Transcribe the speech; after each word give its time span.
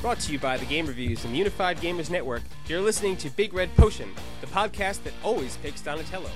Brought 0.00 0.20
to 0.20 0.32
you 0.32 0.38
by 0.38 0.56
the 0.56 0.64
Game 0.64 0.86
Reviews 0.86 1.24
and 1.24 1.34
the 1.34 1.38
Unified 1.38 1.78
Gamers 1.78 2.08
Network, 2.08 2.42
you're 2.68 2.80
listening 2.80 3.16
to 3.16 3.30
Big 3.30 3.52
Red 3.52 3.74
Potion, 3.74 4.08
the 4.40 4.46
podcast 4.46 5.02
that 5.02 5.12
always 5.24 5.56
picks 5.56 5.80
Donatello. 5.80 6.30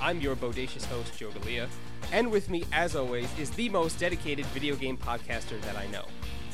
I'm 0.00 0.22
your 0.22 0.34
bodacious 0.34 0.86
host, 0.86 1.14
Joe 1.18 1.30
DeLia, 1.30 1.68
and 2.12 2.30
with 2.30 2.48
me, 2.48 2.64
as 2.72 2.96
always, 2.96 3.28
is 3.38 3.50
the 3.50 3.68
most 3.68 4.00
dedicated 4.00 4.46
video 4.46 4.74
game 4.74 4.96
podcaster 4.96 5.60
that 5.60 5.76
I 5.76 5.86
know. 5.88 6.06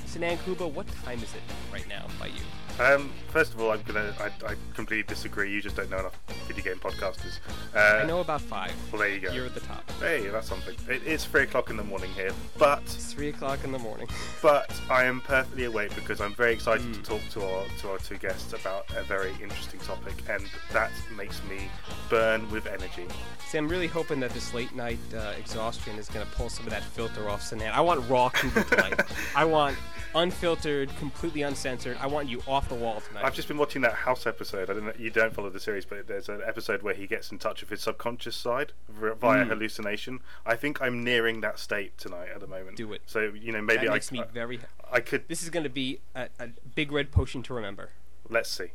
Sinan 0.07 0.39
Kubba, 0.39 0.67
what 0.67 0.89
time 1.05 1.23
is 1.23 1.33
it 1.35 1.43
right 1.73 1.89
now 1.89 2.07
by 2.19 2.27
you? 2.27 2.43
Um, 2.80 3.12
first 3.29 3.52
of 3.52 3.61
all, 3.61 3.73
I'm 3.73 3.83
gonna. 3.83 4.15
I, 4.19 4.27
I 4.47 4.55
completely 4.75 5.02
disagree. 5.02 5.52
You 5.52 5.61
just 5.61 5.77
don't 5.77 5.91
know 5.91 5.98
enough 5.98 6.19
video 6.48 6.65
game 6.65 6.77
podcasters. 6.80 7.38
Uh, 7.77 8.01
I 8.02 8.07
know 8.07 8.21
about 8.21 8.41
five. 8.41 8.73
Well, 8.91 9.01
there 9.01 9.11
you 9.11 9.21
go. 9.21 9.30
You're 9.33 9.45
at 9.47 9.55
the 9.55 9.61
top. 9.61 9.88
Hey, 10.01 10.27
that's 10.29 10.48
something. 10.48 10.75
It, 10.88 11.02
it's 11.05 11.27
three 11.27 11.43
o'clock 11.43 11.69
in 11.69 11.77
the 11.77 11.85
morning 11.85 12.11
here, 12.15 12.30
but 12.57 12.80
It's 12.85 13.12
three 13.12 13.29
o'clock 13.29 13.65
in 13.65 13.73
the 13.73 13.79
morning. 13.79 14.09
but 14.43 14.73
I 14.88 15.05
am 15.05 15.21
perfectly 15.21 15.65
awake 15.65 15.95
because 15.95 16.23
I'm 16.23 16.35
very 16.35 16.55
excited 16.55 16.80
Mm. 16.80 16.95
to 16.95 17.02
talk 17.02 17.21
to 17.33 17.45
our 17.45 17.65
to 17.80 17.91
our 17.91 17.98
two 17.98 18.16
guests 18.16 18.55
about 18.55 18.87
a 18.97 19.02
very 19.02 19.33
interesting 19.43 19.80
topic, 19.80 20.15
and 20.30 20.43
that 20.73 20.91
makes 21.15 21.43
me 21.45 21.69
burn 22.09 22.51
with 22.51 22.66
energy. 22.66 23.07
See, 23.46 23.59
I'm 23.59 23.68
really 23.68 23.88
hoping 23.88 24.21
that 24.21 24.30
this 24.30 24.55
late 24.55 24.74
night 24.74 24.99
uh, 25.15 25.33
exhaustion 25.38 25.99
is 25.99 26.09
going 26.09 26.24
to 26.24 26.33
pull 26.33 26.49
some 26.49 26.65
of 26.65 26.71
that 26.71 26.83
filter 26.83 27.29
off 27.29 27.43
Sinan. 27.43 27.71
I 27.73 27.83
want 27.83 28.09
raw 28.09 28.30
tonight. 28.30 29.02
I 29.37 29.45
want 29.45 29.77
unfiltered, 30.15 30.90
completely 30.99 31.43
uncensored. 31.43 31.96
I 32.01 32.07
want 32.07 32.29
you 32.29 32.43
off 32.49 32.70
the 32.71 32.74
wall 32.74 33.01
tonight. 33.02 33.24
I've 33.24 33.35
just 33.35 33.46
been 33.49 33.59
watching 33.59 33.82
that 33.82 33.93
House 33.93 34.26
episode. 34.26 34.71
I 34.71 34.73
don't 34.73 34.87
know. 34.87 34.93
You 34.99 35.10
don't 35.10 35.35
follow 35.35 35.51
the 35.51 35.60
series, 35.60 35.85
but 35.85 36.07
there's 36.09 36.30
an 36.30 36.40
episode 36.46 36.82
where 36.82 36.95
he 36.95 37.07
gets 37.07 37.30
in 37.30 37.38
touch 37.38 37.60
with 37.60 37.68
his 37.68 37.82
subconscious 37.82 38.35
side 38.37 38.73
via 38.88 39.15
Mm. 39.45 39.49
hallucination. 39.49 40.21
I 40.46 40.57
think 40.57 40.80
I'm 40.80 41.04
nearing 41.04 41.43
that 41.43 41.59
state 41.59 41.99
tonight 41.99 42.29
at 42.35 42.40
the 42.40 42.46
moment. 42.46 42.77
Do 42.79 42.93
it. 42.95 43.02
So 43.04 43.32
you 43.38 43.52
know, 43.52 43.60
maybe 43.60 43.87
that 43.87 43.93
I, 44.10 44.15
me 44.15 44.21
I, 44.23 44.24
very. 44.24 44.60
I 44.90 45.01
could. 45.01 45.29
This 45.29 45.43
is 45.43 45.51
going 45.51 45.65
to 45.65 45.68
be 45.71 46.01
a, 46.15 46.29
a 46.38 46.49
big 46.74 46.90
red 46.90 47.12
potion 47.12 47.43
to 47.43 47.52
remember. 47.54 47.90
Let's 48.29 48.51
see. 48.51 48.68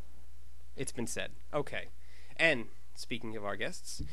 It's 0.75 0.91
been 0.91 1.07
said. 1.07 1.31
Okay. 1.53 1.85
And 2.37 2.65
speaking 2.93 3.35
of 3.35 3.43
our 3.45 3.55
guests, 3.55 4.03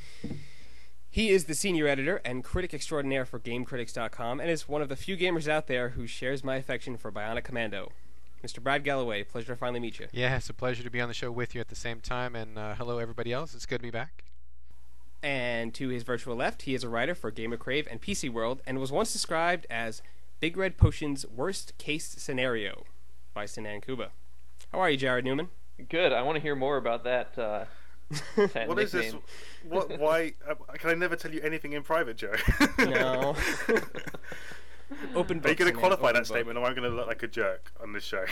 he 1.11 1.31
is 1.31 1.45
the 1.45 1.55
senior 1.55 1.87
editor 1.89 2.21
and 2.25 2.43
critic 2.45 2.73
extraordinaire 2.73 3.25
for 3.27 3.39
GameCritics.com 3.39 4.41
and 4.41 4.49
is 4.49 4.69
one 4.69 4.81
of 4.81 4.89
the 4.89 4.97
few 4.97 5.17
gamers 5.17 5.49
out 5.49 5.67
there 5.67 5.91
who 5.91 6.07
shares 6.07 6.43
my 6.43 6.57
affection 6.57 6.97
for 6.97 7.11
Bionic 7.13 7.45
Commando. 7.45 7.93
Mr. 8.45 8.61
Brad 8.61 8.85
Gallaway, 8.85 9.23
pleasure 9.29 9.53
to 9.53 9.57
finally 9.57 9.79
meet 9.81 10.01
you. 10.01 10.09
Yeah, 10.13 10.37
it's 10.37 10.51
a 10.51 10.55
pleasure 10.55 10.83
to 10.83 10.91
be 10.91 11.01
on 11.01 11.09
the 11.09 11.15
show 11.15 11.31
with 11.31 11.55
you 11.55 11.61
at 11.61 11.69
the 11.69 11.77
same 11.77 12.01
time. 12.01 12.35
And 12.35 12.59
uh, 12.59 12.75
hello, 12.75 12.99
everybody 12.99 13.33
else. 13.33 13.55
It's 13.55 13.67
good 13.67 13.79
to 13.79 13.83
be 13.83 13.91
back. 13.91 14.25
And 15.23 15.73
to 15.75 15.89
his 15.89 16.03
virtual 16.03 16.35
left, 16.35 16.63
he 16.63 16.75
is 16.75 16.83
a 16.83 16.89
writer 16.89 17.15
for 17.15 17.31
GamerCrave 17.31 17.87
and 17.89 18.03
PC 18.03 18.29
World 18.31 18.61
and 18.67 18.81
was 18.81 18.91
once 18.91 19.13
described 19.13 19.67
as 19.71 20.03
Big 20.41 20.57
Red 20.57 20.77
Potion's 20.77 21.25
worst 21.29 21.79
case 21.79 22.07
scenario 22.19 22.85
by 23.33 23.47
Sinan 23.47 23.81
Kubba. 23.81 24.09
How 24.73 24.81
are 24.81 24.91
you, 24.91 24.97
Jared 24.97 25.25
Newman? 25.25 25.49
Good. 25.89 26.13
I 26.13 26.23
want 26.23 26.37
to 26.37 26.43
hear 26.43 26.57
more 26.57 26.77
about 26.77 27.05
that. 27.05 27.39
Uh, 27.39 27.65
that 28.37 28.67
What 28.67 28.81
is 28.81 28.91
this? 28.91 29.15
What? 29.69 30.01
Why? 30.01 30.35
Uh, 30.49 30.55
can 30.75 30.91
I 30.91 30.95
never 30.95 31.15
tell 31.15 31.33
you 31.33 31.41
anything 31.43 31.73
in 31.73 31.83
private, 31.85 32.17
Joe? 32.17 32.35
No. 32.79 33.37
Open 35.15 35.39
book. 35.39 35.47
Are 35.47 35.51
you 35.51 35.57
going 35.57 35.73
to 35.73 35.79
qualify 35.79 36.09
open 36.09 36.15
that 36.15 36.21
book. 36.21 36.27
statement, 36.27 36.59
or 36.59 36.65
am 36.65 36.71
I 36.71 36.75
going 36.75 36.89
to 36.91 36.95
look 36.97 37.07
like 37.07 37.23
a 37.23 37.29
jerk 37.29 37.73
on 37.81 37.93
this 37.93 38.05
show? 38.05 38.25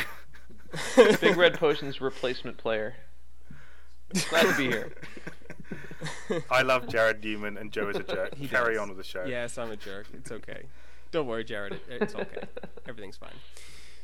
Big 1.20 1.36
Red 1.36 1.54
Potion's 1.58 2.00
replacement 2.00 2.58
player. 2.58 2.94
Glad 4.28 4.46
to 4.46 4.56
be 4.56 4.68
here. 4.68 4.92
I 6.50 6.62
love 6.62 6.88
Jared 6.88 7.22
Newman, 7.22 7.56
and 7.56 7.70
Joe 7.72 7.88
is 7.88 7.96
a 7.96 8.02
jerk. 8.02 8.34
He 8.34 8.48
Carry 8.48 8.74
does. 8.74 8.82
on 8.82 8.88
with 8.88 8.98
the 8.98 9.04
show. 9.04 9.24
Yes, 9.24 9.58
I'm 9.58 9.70
a 9.70 9.76
jerk. 9.76 10.06
It's 10.12 10.32
okay. 10.32 10.64
Don't 11.12 11.26
worry, 11.26 11.44
Jared. 11.44 11.74
It, 11.74 11.82
it's 11.88 12.14
okay. 12.14 12.42
Everything's 12.88 13.16
fine. 13.16 13.34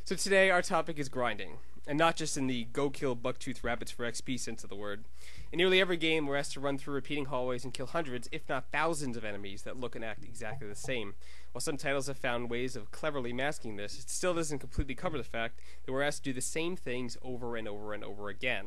So 0.04 0.14
today 0.14 0.50
our 0.50 0.62
topic 0.62 0.98
is 0.98 1.08
grinding, 1.08 1.58
and 1.86 1.98
not 1.98 2.16
just 2.16 2.36
in 2.36 2.46
the 2.46 2.64
go 2.72 2.90
kill 2.90 3.14
bucktooth 3.14 3.62
rabbits 3.62 3.92
for 3.92 4.04
XP 4.04 4.38
sense 4.40 4.64
of 4.64 4.70
the 4.70 4.76
word. 4.76 5.04
In 5.52 5.58
nearly 5.58 5.80
every 5.80 5.96
game, 5.96 6.26
we're 6.26 6.36
asked 6.36 6.54
to 6.54 6.60
run 6.60 6.78
through 6.78 6.94
repeating 6.94 7.26
hallways 7.26 7.64
and 7.64 7.72
kill 7.72 7.86
hundreds, 7.86 8.28
if 8.32 8.48
not 8.48 8.72
thousands, 8.72 9.16
of 9.16 9.24
enemies 9.24 9.62
that 9.62 9.78
look 9.78 9.94
and 9.94 10.04
act 10.04 10.24
exactly 10.24 10.68
the 10.68 10.74
same. 10.74 11.14
While 11.52 11.60
some 11.60 11.76
titles 11.76 12.08
have 12.08 12.18
found 12.18 12.50
ways 12.50 12.74
of 12.74 12.90
cleverly 12.90 13.32
masking 13.32 13.76
this, 13.76 13.98
it 13.98 14.10
still 14.10 14.34
doesn't 14.34 14.58
completely 14.58 14.94
cover 14.94 15.16
the 15.16 15.24
fact 15.24 15.60
that 15.84 15.92
we're 15.92 16.02
asked 16.02 16.24
to 16.24 16.30
do 16.30 16.34
the 16.34 16.40
same 16.40 16.76
things 16.76 17.16
over 17.22 17.56
and 17.56 17.68
over 17.68 17.94
and 17.94 18.02
over 18.02 18.28
again, 18.28 18.66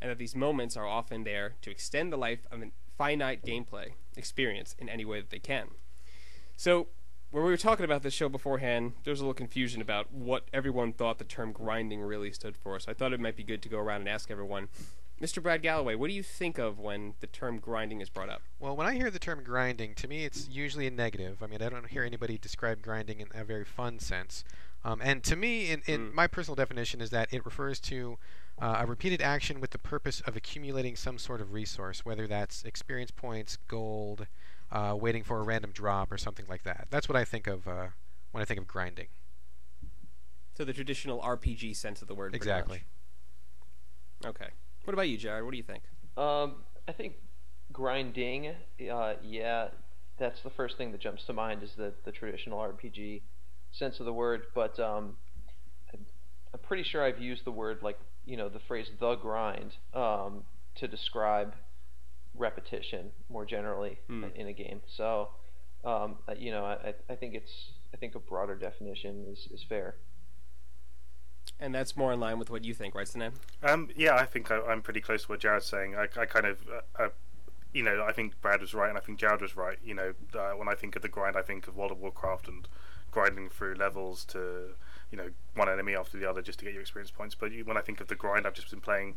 and 0.00 0.10
that 0.10 0.18
these 0.18 0.36
moments 0.36 0.76
are 0.76 0.86
often 0.86 1.24
there 1.24 1.54
to 1.62 1.70
extend 1.70 2.12
the 2.12 2.18
life 2.18 2.46
of 2.50 2.62
a 2.62 2.70
finite 2.98 3.42
gameplay 3.42 3.92
experience 4.16 4.76
in 4.78 4.88
any 4.88 5.06
way 5.06 5.20
that 5.20 5.30
they 5.30 5.38
can. 5.38 5.68
So, 6.56 6.88
when 7.30 7.44
we 7.44 7.50
were 7.50 7.56
talking 7.56 7.84
about 7.84 8.02
this 8.02 8.14
show 8.14 8.28
beforehand, 8.28 8.92
there 9.04 9.12
was 9.12 9.20
a 9.20 9.22
little 9.22 9.34
confusion 9.34 9.80
about 9.80 10.12
what 10.12 10.44
everyone 10.52 10.92
thought 10.92 11.18
the 11.18 11.24
term 11.24 11.52
grinding 11.52 12.00
really 12.00 12.32
stood 12.32 12.56
for. 12.56 12.78
So 12.80 12.90
I 12.90 12.94
thought 12.94 13.12
it 13.12 13.20
might 13.20 13.36
be 13.36 13.44
good 13.44 13.62
to 13.62 13.68
go 13.68 13.78
around 13.78 14.00
and 14.00 14.08
ask 14.08 14.30
everyone, 14.30 14.68
Mr. 15.20 15.42
Brad 15.42 15.62
Gallaway, 15.62 15.94
what 15.96 16.08
do 16.08 16.14
you 16.14 16.22
think 16.22 16.58
of 16.58 16.78
when 16.78 17.12
the 17.20 17.26
term 17.26 17.58
grinding 17.58 18.00
is 18.00 18.08
brought 18.08 18.30
up? 18.30 18.42
Well, 18.58 18.74
when 18.74 18.86
I 18.86 18.94
hear 18.94 19.10
the 19.10 19.18
term 19.18 19.44
grinding, 19.44 19.94
to 19.96 20.08
me 20.08 20.24
it's 20.24 20.48
usually 20.48 20.86
a 20.86 20.90
negative. 20.90 21.42
I 21.42 21.46
mean, 21.46 21.60
I 21.62 21.68
don't 21.68 21.86
hear 21.88 22.04
anybody 22.04 22.38
describe 22.38 22.80
grinding 22.82 23.20
in 23.20 23.28
a 23.34 23.44
very 23.44 23.64
fun 23.64 23.98
sense. 23.98 24.44
Um, 24.82 25.00
and 25.04 25.22
to 25.24 25.36
me, 25.36 25.70
in, 25.70 25.82
in 25.86 26.08
Mm. 26.10 26.14
my 26.14 26.26
personal 26.26 26.56
definition, 26.56 27.02
is 27.02 27.10
that 27.10 27.28
it 27.32 27.44
refers 27.44 27.78
to 27.80 28.16
uh, 28.58 28.78
a 28.80 28.86
repeated 28.86 29.20
action 29.20 29.60
with 29.60 29.70
the 29.72 29.78
purpose 29.78 30.22
of 30.22 30.36
accumulating 30.36 30.96
some 30.96 31.18
sort 31.18 31.42
of 31.42 31.52
resource, 31.52 32.02
whether 32.04 32.26
that's 32.26 32.64
experience 32.64 33.10
points, 33.10 33.58
gold, 33.68 34.26
uh, 34.72 34.96
waiting 34.98 35.22
for 35.24 35.40
a 35.40 35.42
random 35.42 35.70
drop, 35.72 36.10
or 36.12 36.18
something 36.18 36.46
like 36.48 36.62
that. 36.64 36.86
That's 36.90 37.08
what 37.08 37.16
I 37.16 37.24
think 37.24 37.46
of 37.46 37.66
uh, 37.68 37.88
when 38.32 38.42
I 38.42 38.44
think 38.44 38.60
of 38.60 38.66
grinding. 38.66 39.08
So 40.54 40.64
the 40.64 40.72
traditional 40.72 41.20
RPG 41.20 41.76
sense 41.76 42.02
of 42.02 42.08
the 42.08 42.14
word. 42.14 42.32
pretty 42.32 42.46
much. 42.48 42.54
Exactly. 42.58 42.82
Okay. 44.24 44.48
What 44.84 44.94
about 44.94 45.08
you, 45.08 45.16
Jared? 45.16 45.44
What 45.44 45.52
do 45.52 45.56
you 45.56 45.62
think? 45.62 45.82
Um, 46.16 46.56
I 46.88 46.92
think 46.92 47.14
grinding. 47.72 48.48
Uh, 48.90 49.14
yeah, 49.22 49.68
that's 50.18 50.42
the 50.42 50.50
first 50.50 50.76
thing 50.76 50.92
that 50.92 51.00
jumps 51.00 51.24
to 51.24 51.32
mind 51.32 51.62
is 51.62 51.72
the 51.76 51.92
the 52.04 52.12
traditional 52.12 52.58
RPG 52.58 53.22
sense 53.72 54.00
of 54.00 54.06
the 54.06 54.12
word. 54.12 54.42
But 54.54 54.78
um, 54.80 55.16
I'm- 55.92 56.06
I'm 56.52 56.60
pretty 56.60 56.82
sure 56.82 57.04
I've 57.04 57.20
used 57.20 57.44
the 57.44 57.52
word 57.52 57.78
like 57.82 57.98
you 58.26 58.36
know 58.36 58.48
the 58.48 58.58
phrase 58.60 58.90
"the 58.98 59.14
grind" 59.16 59.76
um, 59.94 60.44
to 60.76 60.88
describe 60.88 61.54
repetition 62.40 63.12
more 63.28 63.44
generally 63.44 63.98
Hmm. 64.08 64.24
in 64.34 64.46
a 64.48 64.52
game. 64.52 64.80
So 64.86 65.28
um, 65.84 66.18
you 66.36 66.50
know, 66.50 66.64
I, 66.64 66.94
I 67.08 67.14
think 67.14 67.34
it's 67.34 67.72
I 67.94 67.96
think 67.96 68.14
a 68.14 68.18
broader 68.18 68.54
definition 68.54 69.24
is, 69.32 69.48
is 69.52 69.62
fair. 69.62 69.94
And 71.58 71.74
that's 71.74 71.96
more 71.96 72.12
in 72.12 72.20
line 72.20 72.38
with 72.38 72.50
what 72.50 72.64
you 72.64 72.74
think, 72.74 72.94
right, 72.94 73.08
Sinan? 73.08 73.32
Um, 73.62 73.88
yeah, 73.96 74.14
I 74.14 74.24
think 74.24 74.50
I, 74.50 74.60
I'm 74.60 74.82
pretty 74.82 75.00
close 75.00 75.22
to 75.24 75.28
what 75.28 75.40
Jared's 75.40 75.66
saying. 75.66 75.94
I, 75.96 76.04
I 76.18 76.24
kind 76.26 76.46
of, 76.46 76.58
uh, 76.68 77.02
uh, 77.02 77.08
you 77.72 77.82
know, 77.82 78.04
I 78.06 78.12
think 78.12 78.40
Brad 78.40 78.60
was 78.60 78.72
right, 78.74 78.88
and 78.88 78.96
I 78.96 79.00
think 79.00 79.18
Jared 79.18 79.40
was 79.40 79.56
right. 79.56 79.78
You 79.84 79.94
know, 79.94 80.12
uh, 80.34 80.52
when 80.52 80.68
I 80.68 80.74
think 80.74 80.96
of 80.96 81.02
the 81.02 81.08
grind, 81.08 81.36
I 81.36 81.42
think 81.42 81.66
of 81.66 81.76
World 81.76 81.92
of 81.92 81.98
Warcraft 81.98 82.48
and 82.48 82.68
grinding 83.10 83.48
through 83.48 83.74
levels 83.74 84.24
to, 84.26 84.74
you 85.10 85.18
know, 85.18 85.30
one 85.54 85.68
enemy 85.68 85.94
after 85.96 86.18
the 86.18 86.28
other 86.30 86.40
just 86.40 86.58
to 86.60 86.64
get 86.64 86.72
your 86.72 86.82
experience 86.82 87.10
points. 87.10 87.34
But 87.34 87.52
you, 87.52 87.64
when 87.64 87.76
I 87.76 87.80
think 87.80 88.00
of 88.00 88.08
the 88.08 88.14
grind, 88.14 88.46
I've 88.46 88.54
just 88.54 88.70
been 88.70 88.80
playing, 88.80 89.16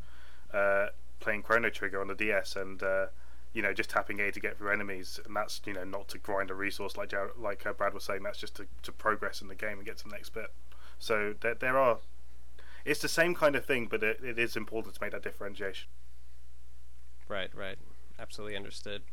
uh, 0.54 0.88
playing 1.24 1.42
Chrono 1.42 1.70
Trigger 1.70 2.02
on 2.02 2.08
the 2.08 2.16
DS, 2.16 2.56
and 2.56 2.84
uh, 2.84 3.08
you 3.54 3.62
know, 3.62 3.74
just 3.74 3.90
tapping 3.90 4.20
A 4.20 4.32
to 4.32 4.40
get 4.40 4.58
through 4.58 4.72
enemies, 4.72 5.20
and 5.26 5.36
that's 5.36 5.62
you 5.66 5.74
know 5.74 5.84
not 5.84 6.08
to 6.10 6.18
grind 6.18 6.52
a 6.52 6.54
resource 6.54 6.98
like 6.98 7.10
Jared, 7.10 7.32
like 7.38 7.66
uh, 7.66 7.74
Brad 7.74 7.94
was 7.94 8.04
saying. 8.04 8.24
That's 8.24 8.40
just 8.40 8.56
to, 8.56 8.68
to 8.84 8.92
progress 8.92 9.42
in 9.42 9.48
the 9.48 9.56
game 9.56 9.78
and 9.78 9.86
get 9.86 9.98
to 9.98 10.04
the 10.04 10.12
next 10.12 10.30
bit. 10.30 10.54
So 11.00 11.34
there, 11.42 11.56
there 11.56 11.78
are 11.78 11.98
it's 12.86 13.02
the 13.02 13.08
same 13.08 13.34
kind 13.34 13.56
of 13.56 13.66
thing, 13.66 13.88
but 13.90 14.04
it, 14.04 14.20
it 14.24 14.38
is 14.38 14.56
important 14.56 14.96
to 14.96 15.02
make 15.02 15.12
that 15.12 15.24
differentiation. 15.24 15.88
Right, 17.28 17.50
right. 17.56 17.78
Absolutely 18.20 18.58
understood. 18.58 19.04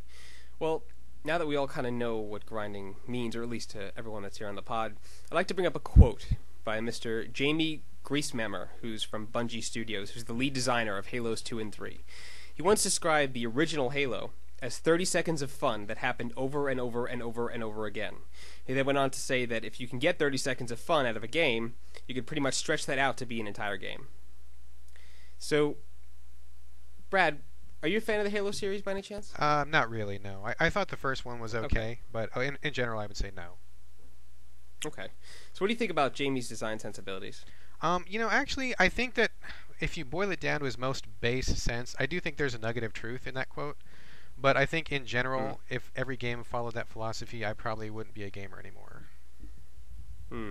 Well, 0.59 0.83
now 1.25 1.39
that 1.39 1.47
we 1.47 1.57
all 1.57 1.69
kind 1.69 1.87
of 1.87 1.93
know 1.93 2.17
what 2.17 2.47
grinding 2.47 2.97
means, 3.07 3.37
or 3.37 3.43
at 3.43 3.49
least 3.49 3.71
to 3.71 3.97
everyone 3.97 4.23
that's 4.23 4.39
here 4.39 4.49
on 4.49 4.57
the 4.57 4.62
pod, 4.62 4.97
I'd 5.31 5.35
like 5.35 5.47
to 5.49 5.55
bring 5.55 5.67
up 5.67 5.77
a 5.77 5.81
quote 5.81 6.27
by 6.65 6.81
Mr. 6.81 7.27
Jaime 7.37 7.83
Griesemer, 8.05 8.69
who's 8.81 9.03
from 9.03 9.27
Bungie 9.27 9.62
Studios, 9.62 10.11
who's 10.11 10.25
the 10.25 10.33
lead 10.33 10.53
designer 10.55 10.97
of 10.97 11.07
Halos 11.09 11.43
2 11.43 11.59
and 11.59 11.73
3. 11.73 12.01
He 12.55 12.62
once 12.62 12.83
described 12.83 13.35
the 13.35 13.47
original 13.47 13.91
Halo 13.91 14.31
as 14.62 14.79
30 14.79 15.05
seconds 15.07 15.41
of 15.43 15.51
fun 15.51 15.87
that 15.87 15.99
happened 15.99 16.33
over 16.37 16.69
and 16.69 16.79
over 16.79 17.07
and 17.07 17.23
over 17.23 17.49
and 17.49 17.62
over 17.65 17.87
again. 17.87 18.17
He 18.65 18.75
then 18.75 18.85
went 18.85 18.99
on 18.99 19.11
to 19.11 19.19
say 19.19 19.47
that 19.47 19.65
if 19.65 19.81
you 19.81 19.89
can 19.89 19.99
get 19.99 20.19
30 20.19 20.37
seconds 20.37 20.71
of 20.71 20.79
fun 20.79 21.07
out 21.07 21.17
of 21.17 21.25
a 21.25 21.29
game, 21.29 21.75
you 22.07 22.15
could 22.15 22.27
pretty 22.27 22.41
much 22.43 22.55
stretch 22.55 22.85
that 22.87 22.99
out 22.99 23.17
to 23.19 23.27
be 23.27 23.41
an 23.41 23.47
entire 23.47 23.79
game. 23.79 24.09
So, 25.39 25.77
Brad, 27.09 27.39
are 27.83 27.89
you 27.89 27.99
a 27.99 28.01
fan 28.03 28.21
of 28.21 28.25
the 28.25 28.31
Halo 28.31 28.51
series 28.51 28.83
by 28.83 28.91
any 28.93 29.03
chance? 29.03 29.33
Uh, 29.39 29.65
not 29.67 29.89
really. 29.89 30.19
No, 30.23 30.43
I, 30.45 30.67
I 30.67 30.71
thought 30.71 30.89
the 30.89 30.97
first 30.97 31.25
one 31.25 31.41
was 31.41 31.55
okay, 31.55 31.65
Okay. 31.65 32.01
but 32.12 32.37
uh, 32.37 32.41
in, 32.41 32.59
in 32.62 32.73
general, 32.75 33.01
I 33.01 33.07
would 33.07 33.17
say 33.17 33.31
no. 33.35 33.55
Okay. 34.87 35.09
So, 35.53 35.59
what 35.61 35.69
do 35.69 35.73
you 35.73 35.79
think 35.79 35.91
about 35.91 36.17
Jaime's 36.17 36.49
design 36.49 36.79
sensibilities? 36.79 37.44
Um, 37.82 38.05
you 38.09 38.19
know, 38.19 38.29
actually, 38.29 38.75
I 38.79 38.88
think 38.88 39.15
that 39.15 39.31
if 39.81 39.97
you 39.97 40.05
boil 40.05 40.31
it 40.31 40.41
down 40.41 40.61
to 40.61 40.67
his 40.67 40.79
most 40.79 41.06
base 41.21 41.47
sense, 41.47 41.94
I 41.99 42.06
do 42.06 42.21
think 42.21 42.37
there's 42.37 42.55
a 42.55 42.59
nugget 42.59 42.85
of 42.85 42.93
truth 42.93 43.27
in 43.27 43.35
that 43.35 43.49
quote. 43.49 43.77
But 44.38 44.56
I 44.56 44.65
think 44.65 44.91
in 44.91 45.05
general, 45.05 45.61
if 45.69 45.91
every 45.94 46.17
game 46.17 46.44
followed 46.44 46.75
that 46.75 46.88
philosophy, 46.88 47.44
I 47.44 47.53
probably 47.53 47.91
wouldn't 47.91 48.15
be 48.15 48.23
a 48.23 48.31
gamer 48.31 48.59
anymore. 48.59 49.05
Hmm. 50.31 50.50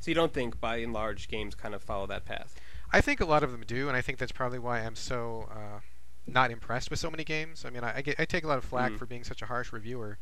So 0.00 0.10
you 0.10 0.14
don't 0.14 0.32
think, 0.32 0.60
by 0.60 0.76
and 0.76 0.92
large, 0.92 1.28
games 1.28 1.54
kind 1.54 1.74
of 1.74 1.82
follow 1.82 2.06
that 2.06 2.24
path? 2.24 2.54
I 2.92 3.00
think 3.00 3.20
a 3.20 3.26
lot 3.26 3.42
of 3.42 3.52
them 3.52 3.64
do, 3.66 3.88
and 3.88 3.96
I 3.96 4.00
think 4.00 4.18
that's 4.18 4.32
probably 4.32 4.58
why 4.58 4.80
I'm 4.80 4.94
so 4.94 5.48
uh, 5.50 5.80
not 6.26 6.50
impressed 6.50 6.88
with 6.90 6.98
so 6.98 7.10
many 7.10 7.24
games. 7.24 7.64
I 7.66 7.70
mean, 7.70 7.84
I, 7.84 7.98
I, 7.98 8.02
get, 8.02 8.18
I 8.18 8.24
take 8.24 8.44
a 8.44 8.48
lot 8.48 8.58
of 8.58 8.64
flack 8.64 8.92
Mm. 8.92 8.98
for 8.98 9.06
being 9.06 9.24
such 9.24 9.42
a 9.42 9.46
harsh 9.46 9.72
reviewer, 9.72 10.18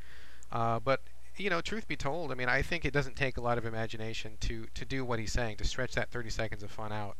uh, 0.50 0.80
but 0.80 1.00
you 1.40 1.50
know, 1.50 1.60
truth 1.60 1.88
be 1.88 1.96
told, 1.96 2.30
I 2.30 2.34
mean, 2.34 2.48
I 2.48 2.62
think 2.62 2.84
it 2.84 2.92
doesn't 2.92 3.16
take 3.16 3.36
a 3.36 3.40
lot 3.40 3.58
of 3.58 3.64
imagination 3.64 4.36
to 4.40 4.66
to 4.74 4.84
do 4.84 5.04
what 5.04 5.18
he's 5.18 5.32
saying 5.32 5.56
to 5.58 5.64
stretch 5.64 5.92
that 5.94 6.10
30 6.10 6.30
seconds 6.30 6.62
of 6.62 6.70
fun 6.70 6.92
out. 6.92 7.16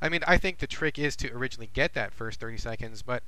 I 0.00 0.08
mean, 0.08 0.22
I 0.26 0.36
think 0.36 0.58
the 0.58 0.66
trick 0.66 0.98
is 0.98 1.16
to 1.16 1.32
originally 1.32 1.70
get 1.72 1.94
that 1.94 2.12
first 2.12 2.38
30 2.38 2.58
seconds, 2.58 3.02
but 3.02 3.22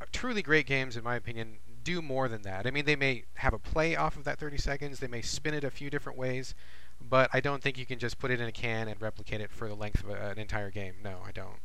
uh, 0.00 0.06
truly 0.10 0.42
great 0.42 0.66
games, 0.66 0.96
in 0.96 1.04
my 1.04 1.16
opinion, 1.16 1.58
do 1.82 2.00
more 2.00 2.28
than 2.28 2.42
that. 2.42 2.66
I 2.66 2.70
mean, 2.70 2.86
they 2.86 2.96
may 2.96 3.24
have 3.34 3.52
a 3.52 3.58
play 3.58 3.94
off 3.94 4.16
of 4.16 4.24
that 4.24 4.38
30 4.38 4.56
seconds, 4.56 5.00
they 5.00 5.06
may 5.06 5.20
spin 5.20 5.54
it 5.54 5.64
a 5.64 5.70
few 5.70 5.90
different 5.90 6.18
ways, 6.18 6.54
but 7.00 7.28
I 7.32 7.40
don't 7.40 7.62
think 7.62 7.76
you 7.76 7.84
can 7.84 7.98
just 7.98 8.18
put 8.18 8.30
it 8.30 8.40
in 8.40 8.46
a 8.46 8.52
can 8.52 8.88
and 8.88 9.00
replicate 9.02 9.40
it 9.42 9.50
for 9.50 9.68
the 9.68 9.74
length 9.74 10.02
of 10.02 10.10
a, 10.10 10.30
an 10.30 10.38
entire 10.38 10.70
game. 10.70 10.94
No, 11.02 11.18
I 11.26 11.30
don't. 11.30 11.60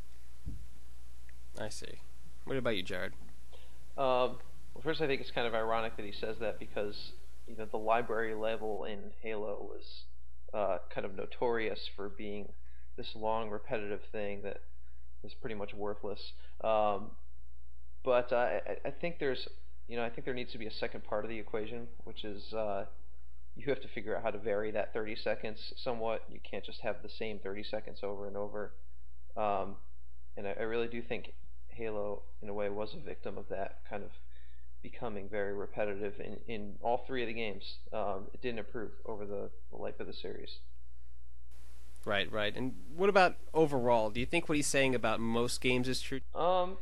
I 1.58 1.70
see. 1.70 2.00
What 2.44 2.56
about 2.56 2.76
you, 2.76 2.82
Jared? 2.82 3.12
Um, 3.96 4.38
well, 4.74 4.82
first, 4.82 5.00
I 5.00 5.06
think 5.06 5.20
it's 5.20 5.30
kind 5.30 5.46
of 5.46 5.54
ironic 5.54 5.96
that 5.96 6.04
he 6.04 6.12
says 6.12 6.38
that 6.38 6.58
because 6.58 7.12
you 7.50 7.56
know 7.56 7.66
the 7.70 7.76
library 7.76 8.34
level 8.34 8.84
in 8.84 9.10
Halo 9.22 9.58
was 9.60 10.04
uh, 10.54 10.78
kind 10.94 11.04
of 11.04 11.16
notorious 11.16 11.80
for 11.96 12.08
being 12.08 12.48
this 12.96 13.08
long, 13.16 13.50
repetitive 13.50 14.00
thing 14.12 14.42
that 14.42 14.58
is 15.24 15.32
pretty 15.40 15.56
much 15.56 15.74
worthless. 15.74 16.20
Um, 16.62 17.10
but 18.04 18.32
I, 18.32 18.60
I 18.84 18.90
think 18.90 19.18
there's, 19.18 19.48
you 19.88 19.96
know, 19.96 20.04
I 20.04 20.10
think 20.10 20.24
there 20.24 20.34
needs 20.34 20.52
to 20.52 20.58
be 20.58 20.66
a 20.66 20.72
second 20.72 21.04
part 21.04 21.24
of 21.24 21.28
the 21.28 21.38
equation, 21.38 21.88
which 22.04 22.24
is 22.24 22.52
uh, 22.52 22.84
you 23.56 23.68
have 23.68 23.80
to 23.82 23.88
figure 23.88 24.16
out 24.16 24.22
how 24.22 24.30
to 24.30 24.38
vary 24.38 24.70
that 24.70 24.92
30 24.92 25.16
seconds 25.16 25.72
somewhat. 25.82 26.22
You 26.30 26.38
can't 26.48 26.64
just 26.64 26.80
have 26.80 26.96
the 27.02 27.10
same 27.18 27.38
30 27.38 27.64
seconds 27.64 27.98
over 28.02 28.26
and 28.26 28.36
over. 28.36 28.72
Um, 29.36 29.76
and 30.36 30.46
I, 30.46 30.54
I 30.58 30.62
really 30.62 30.88
do 30.88 31.02
think 31.02 31.32
Halo, 31.68 32.22
in 32.42 32.48
a 32.48 32.54
way, 32.54 32.68
was 32.68 32.94
a 32.94 33.04
victim 33.04 33.36
of 33.36 33.48
that 33.50 33.78
kind 33.88 34.02
of 34.02 34.10
becoming 34.82 35.28
very 35.28 35.52
repetitive 35.52 36.20
in, 36.20 36.38
in 36.46 36.74
all 36.82 37.04
three 37.06 37.22
of 37.22 37.28
the 37.28 37.34
games. 37.34 37.76
Um, 37.92 38.26
it 38.32 38.40
didn't 38.40 38.58
improve 38.58 38.90
over 39.06 39.26
the, 39.26 39.50
the 39.70 39.76
life 39.76 40.00
of 40.00 40.06
the 40.06 40.12
series. 40.12 40.58
Right, 42.04 42.30
right. 42.32 42.56
And 42.56 42.74
what 42.96 43.10
about 43.10 43.36
overall? 43.52 44.10
Do 44.10 44.20
you 44.20 44.26
think 44.26 44.48
what 44.48 44.56
he's 44.56 44.66
saying 44.66 44.94
about 44.94 45.20
most 45.20 45.60
games 45.60 45.86
is 45.88 46.00
true? 46.00 46.20
Um, 46.34 46.78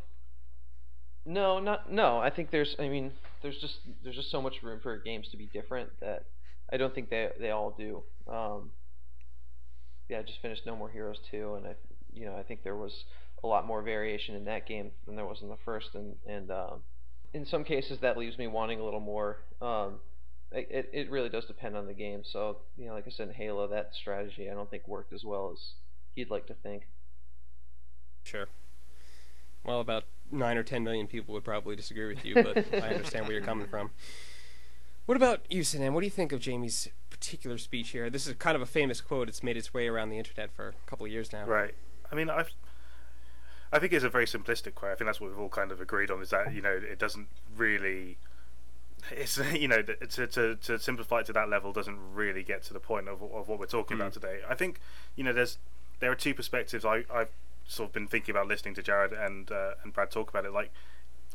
no, 1.26 1.58
not 1.58 1.92
no. 1.92 2.18
I 2.18 2.30
think 2.30 2.50
there's. 2.50 2.76
I 2.78 2.88
mean, 2.88 3.12
there's 3.42 3.58
just 3.58 3.78
there's 4.02 4.16
just 4.16 4.30
so 4.30 4.40
much 4.40 4.62
room 4.62 4.78
for 4.80 4.96
games 4.96 5.28
to 5.30 5.36
be 5.36 5.46
different 5.46 5.90
that 6.00 6.24
I 6.72 6.76
don't 6.76 6.94
think 6.94 7.10
they 7.10 7.30
they 7.40 7.50
all 7.50 7.74
do. 7.76 8.02
Um, 8.32 8.70
yeah, 10.08 10.20
I 10.20 10.22
just 10.22 10.40
finished 10.40 10.64
No 10.64 10.76
More 10.76 10.88
Heroes 10.88 11.18
2, 11.30 11.54
and 11.56 11.66
I 11.66 11.74
you 12.12 12.26
know 12.26 12.36
I 12.36 12.42
think 12.42 12.62
there 12.62 12.76
was 12.76 13.04
a 13.42 13.46
lot 13.46 13.66
more 13.66 13.82
variation 13.82 14.34
in 14.34 14.44
that 14.46 14.66
game 14.66 14.90
than 15.06 15.16
there 15.16 15.26
was 15.26 15.42
in 15.42 15.48
the 15.48 15.58
first, 15.64 15.94
and 15.94 16.14
and 16.26 16.50
um, 16.50 16.82
in 17.34 17.46
some 17.46 17.64
cases 17.64 17.98
that 18.00 18.16
leaves 18.16 18.38
me 18.38 18.46
wanting 18.46 18.80
a 18.80 18.84
little 18.84 19.00
more. 19.00 19.38
Um, 19.60 20.00
it, 20.50 20.68
it 20.70 20.90
it 20.92 21.10
really 21.10 21.28
does 21.28 21.44
depend 21.44 21.76
on 21.76 21.86
the 21.86 21.94
game. 21.94 22.22
So 22.24 22.58
you 22.76 22.86
know, 22.86 22.94
like 22.94 23.06
I 23.06 23.10
said 23.10 23.28
in 23.28 23.34
Halo, 23.34 23.66
that 23.68 23.90
strategy 23.94 24.50
I 24.50 24.54
don't 24.54 24.70
think 24.70 24.88
worked 24.88 25.12
as 25.12 25.24
well 25.24 25.50
as 25.52 25.58
he'd 26.14 26.30
like 26.30 26.46
to 26.46 26.54
think. 26.54 26.84
Sure. 28.24 28.46
Well, 29.64 29.80
about 29.80 30.04
nine 30.30 30.56
or 30.56 30.62
ten 30.62 30.82
million 30.84 31.06
people 31.06 31.34
would 31.34 31.44
probably 31.44 31.76
disagree 31.76 32.14
with 32.14 32.24
you, 32.24 32.34
but 32.34 32.56
I 32.72 32.88
understand 32.88 33.26
where 33.26 33.36
you're 33.36 33.44
coming 33.44 33.68
from. 33.68 33.90
What 35.06 35.16
about 35.16 35.40
you, 35.50 35.64
Sinan? 35.64 35.94
What 35.94 36.00
do 36.00 36.06
you 36.06 36.10
think 36.10 36.32
of 36.32 36.44
Jaime's 36.44 36.88
particular 37.08 37.56
speech 37.56 37.90
here? 37.90 38.10
This 38.10 38.26
is 38.26 38.34
kind 38.34 38.54
of 38.54 38.60
a 38.60 38.66
famous 38.66 39.00
quote. 39.00 39.28
It's 39.28 39.42
made 39.42 39.56
its 39.56 39.72
way 39.72 39.88
around 39.88 40.10
the 40.10 40.18
internet 40.18 40.52
for 40.52 40.68
a 40.68 40.90
couple 40.90 41.06
of 41.06 41.12
years 41.12 41.32
now. 41.32 41.46
Right. 41.46 41.74
I 42.12 42.14
mean, 42.14 42.28
I 42.28 42.44
I 43.72 43.78
think 43.78 43.92
it's 43.92 44.04
a 44.04 44.08
very 44.08 44.26
simplistic 44.26 44.74
quote. 44.74 44.92
I 44.92 44.94
think 44.94 45.06
that's 45.06 45.20
what 45.20 45.30
we've 45.30 45.38
all 45.38 45.48
kind 45.48 45.70
of 45.70 45.80
agreed 45.80 46.10
on. 46.10 46.22
Is 46.22 46.30
that 46.30 46.54
you 46.54 46.62
know 46.62 46.70
it 46.70 46.98
doesn't 46.98 47.28
really. 47.56 48.18
It's 49.10 49.38
you 49.52 49.68
know 49.68 49.82
to 49.82 50.26
to 50.26 50.56
to 50.56 50.78
simplify 50.78 51.20
it 51.20 51.26
to 51.26 51.32
that 51.34 51.48
level 51.48 51.72
doesn't 51.72 51.98
really 52.14 52.42
get 52.42 52.62
to 52.64 52.72
the 52.72 52.80
point 52.80 53.08
of 53.08 53.22
of 53.22 53.48
what 53.48 53.58
we're 53.58 53.66
talking 53.66 53.96
about 53.96 54.12
today. 54.12 54.40
I 54.48 54.54
think 54.54 54.80
you 55.16 55.24
know 55.24 55.32
there's 55.32 55.58
there 56.00 56.10
are 56.10 56.16
two 56.16 56.34
perspectives 56.34 56.84
I 56.84 57.04
I've 57.12 57.30
sort 57.66 57.90
of 57.90 57.92
been 57.92 58.08
thinking 58.08 58.34
about 58.34 58.48
listening 58.48 58.74
to 58.74 58.82
Jared 58.82 59.12
and 59.12 59.50
uh, 59.52 59.72
and 59.82 59.92
Brad 59.92 60.10
talk 60.10 60.30
about 60.30 60.44
it. 60.44 60.52
Like 60.52 60.72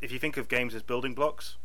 if 0.02 0.10
you 0.10 0.18
think 0.18 0.36
of 0.36 0.48
games 0.48 0.74
as 0.74 0.82
building 0.82 1.14
blocks, 1.14 1.56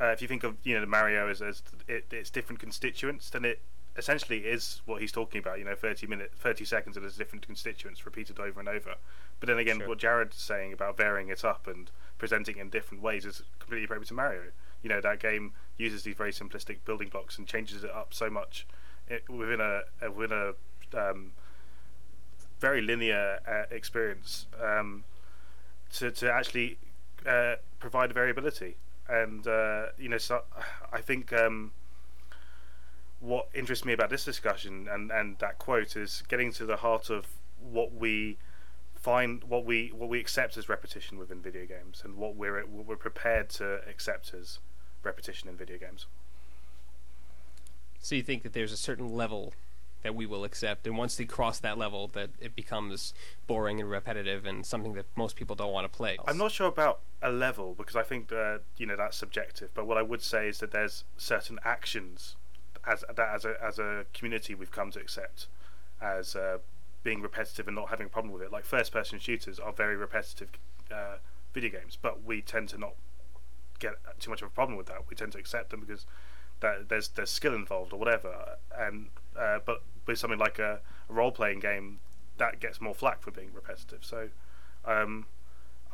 uh, 0.00 0.06
if 0.06 0.22
you 0.22 0.28
think 0.28 0.44
of 0.44 0.56
you 0.62 0.74
know 0.74 0.80
the 0.80 0.86
Mario 0.86 1.28
as 1.28 1.42
as 1.42 1.62
it, 1.88 2.06
its 2.12 2.30
different 2.30 2.60
constituents, 2.60 3.30
then 3.30 3.44
it 3.44 3.60
essentially 3.96 4.38
is 4.38 4.80
what 4.86 5.00
he's 5.00 5.12
talking 5.12 5.38
about. 5.38 5.58
You 5.58 5.64
know, 5.64 5.74
thirty 5.74 6.06
minute, 6.06 6.32
thirty 6.36 6.64
seconds, 6.64 6.96
of 6.96 7.02
there's 7.02 7.16
different 7.16 7.46
constituents 7.46 8.04
repeated 8.04 8.38
over 8.38 8.60
and 8.60 8.68
over. 8.68 8.94
But 9.40 9.48
then 9.48 9.58
again, 9.58 9.78
Sure. 9.78 9.88
what 9.88 9.98
Jared's 9.98 10.36
saying 10.36 10.72
about 10.72 10.96
varying 10.96 11.28
it 11.28 11.44
up 11.44 11.66
and 11.66 11.90
presenting 12.18 12.56
it 12.58 12.60
in 12.60 12.70
different 12.70 13.02
ways 13.02 13.24
is 13.24 13.42
completely 13.58 13.84
appropriate 13.84 14.08
to 14.08 14.14
Mario. 14.14 14.42
You 14.82 14.88
know, 14.90 15.00
that 15.00 15.20
game 15.20 15.52
uses 15.76 16.02
these 16.02 16.16
very 16.16 16.32
simplistic 16.32 16.78
building 16.84 17.08
blocks 17.08 17.38
and 17.38 17.46
changes 17.46 17.84
it 17.84 17.90
up 17.90 18.14
so 18.14 18.30
much 18.30 18.66
it, 19.08 19.28
within 19.28 19.60
a, 19.60 19.82
a 20.02 20.10
within 20.10 20.54
a 20.94 21.10
um, 21.10 21.32
very 22.60 22.80
linear 22.80 23.40
uh, 23.46 23.74
experience 23.74 24.46
um, 24.62 25.04
to 25.92 26.10
to 26.10 26.32
actually 26.32 26.78
uh, 27.26 27.56
provide 27.78 28.12
variability. 28.12 28.76
And 29.08 29.46
uh, 29.46 29.86
you 29.98 30.08
know, 30.08 30.18
so 30.18 30.42
I 30.92 31.00
think 31.00 31.32
um, 31.32 31.72
what 33.20 33.48
interests 33.54 33.84
me 33.84 33.92
about 33.92 34.10
this 34.10 34.24
discussion 34.24 34.88
and, 34.90 35.10
and 35.10 35.38
that 35.38 35.58
quote 35.58 35.96
is 35.96 36.22
getting 36.28 36.52
to 36.52 36.66
the 36.66 36.76
heart 36.76 37.10
of 37.10 37.26
what 37.58 37.94
we 37.94 38.36
find, 39.04 39.44
what 39.44 39.64
we 39.66 39.92
what 39.94 40.08
we 40.08 40.18
accept 40.18 40.56
as 40.56 40.68
repetition 40.68 41.18
within 41.18 41.40
video 41.40 41.66
games, 41.66 42.02
and 42.04 42.16
what 42.16 42.36
we're 42.36 42.62
what 42.64 42.86
we're 42.86 42.96
prepared 42.96 43.50
to 43.50 43.80
accept 43.88 44.32
as 44.32 44.58
repetition 45.02 45.48
in 45.48 45.56
video 45.56 45.78
games. 45.78 46.06
So 48.00 48.14
you 48.14 48.22
think 48.22 48.42
that 48.42 48.54
there's 48.54 48.72
a 48.72 48.76
certain 48.76 49.14
level 49.14 49.52
that 50.02 50.14
we 50.14 50.26
will 50.26 50.44
accept, 50.44 50.86
and 50.86 50.98
once 50.98 51.16
they 51.16 51.24
cross 51.24 51.58
that 51.60 51.78
level, 51.78 52.08
that 52.08 52.30
it 52.38 52.54
becomes 52.54 53.14
boring 53.46 53.80
and 53.80 53.90
repetitive 53.90 54.44
and 54.44 54.64
something 54.64 54.92
that 54.94 55.06
most 55.16 55.36
people 55.36 55.56
don't 55.56 55.72
want 55.72 55.90
to 55.90 55.94
play. 55.94 56.18
I'm 56.26 56.36
not 56.36 56.52
sure 56.52 56.66
about 56.66 57.00
a 57.22 57.30
level 57.30 57.74
because 57.74 57.96
I 57.96 58.02
think 58.02 58.32
uh, 58.32 58.58
you 58.78 58.86
know 58.86 58.96
that's 58.96 59.16
subjective. 59.18 59.70
But 59.74 59.86
what 59.86 59.98
I 59.98 60.02
would 60.02 60.22
say 60.22 60.48
is 60.48 60.58
that 60.58 60.72
there's 60.72 61.04
certain 61.18 61.58
actions 61.62 62.36
as 62.86 63.04
that 63.14 63.34
as 63.34 63.44
a 63.44 63.54
as 63.62 63.78
a 63.78 64.04
community 64.12 64.54
we've 64.54 64.70
come 64.70 64.90
to 64.90 65.00
accept 65.00 65.46
as 66.00 66.36
uh, 66.36 66.58
being 67.02 67.20
repetitive 67.20 67.66
and 67.66 67.76
not 67.76 67.88
having 67.88 68.06
a 68.06 68.08
problem 68.08 68.32
with 68.32 68.42
it. 68.42 68.52
Like 68.52 68.64
first 68.64 68.92
person 68.92 69.18
shooters 69.18 69.58
are 69.58 69.72
very 69.72 69.96
repetitive 69.96 70.48
uh, 70.92 71.16
video 71.52 71.70
games, 71.70 71.98
but 72.00 72.24
we 72.24 72.42
tend 72.42 72.68
to 72.70 72.78
not 72.78 72.94
get 73.78 73.94
too 74.20 74.30
much 74.30 74.42
of 74.42 74.48
a 74.48 74.50
problem 74.50 74.76
with 74.76 74.86
that. 74.86 75.08
We 75.08 75.16
tend 75.16 75.32
to 75.32 75.38
accept 75.38 75.70
them 75.70 75.80
because 75.80 76.06
that 76.60 76.88
there's 76.88 77.08
there's 77.08 77.30
skill 77.30 77.54
involved 77.54 77.92
or 77.92 77.98
whatever. 77.98 78.56
And 78.76 79.08
uh, 79.38 79.58
but 79.64 79.82
with 80.06 80.18
something 80.18 80.38
like 80.38 80.58
a, 80.58 80.80
a 81.08 81.12
role 81.12 81.32
playing 81.32 81.60
game, 81.60 82.00
that 82.38 82.60
gets 82.60 82.80
more 82.80 82.94
flack 82.94 83.22
for 83.22 83.30
being 83.30 83.50
repetitive. 83.52 84.04
So. 84.04 84.28
Um, 84.86 85.26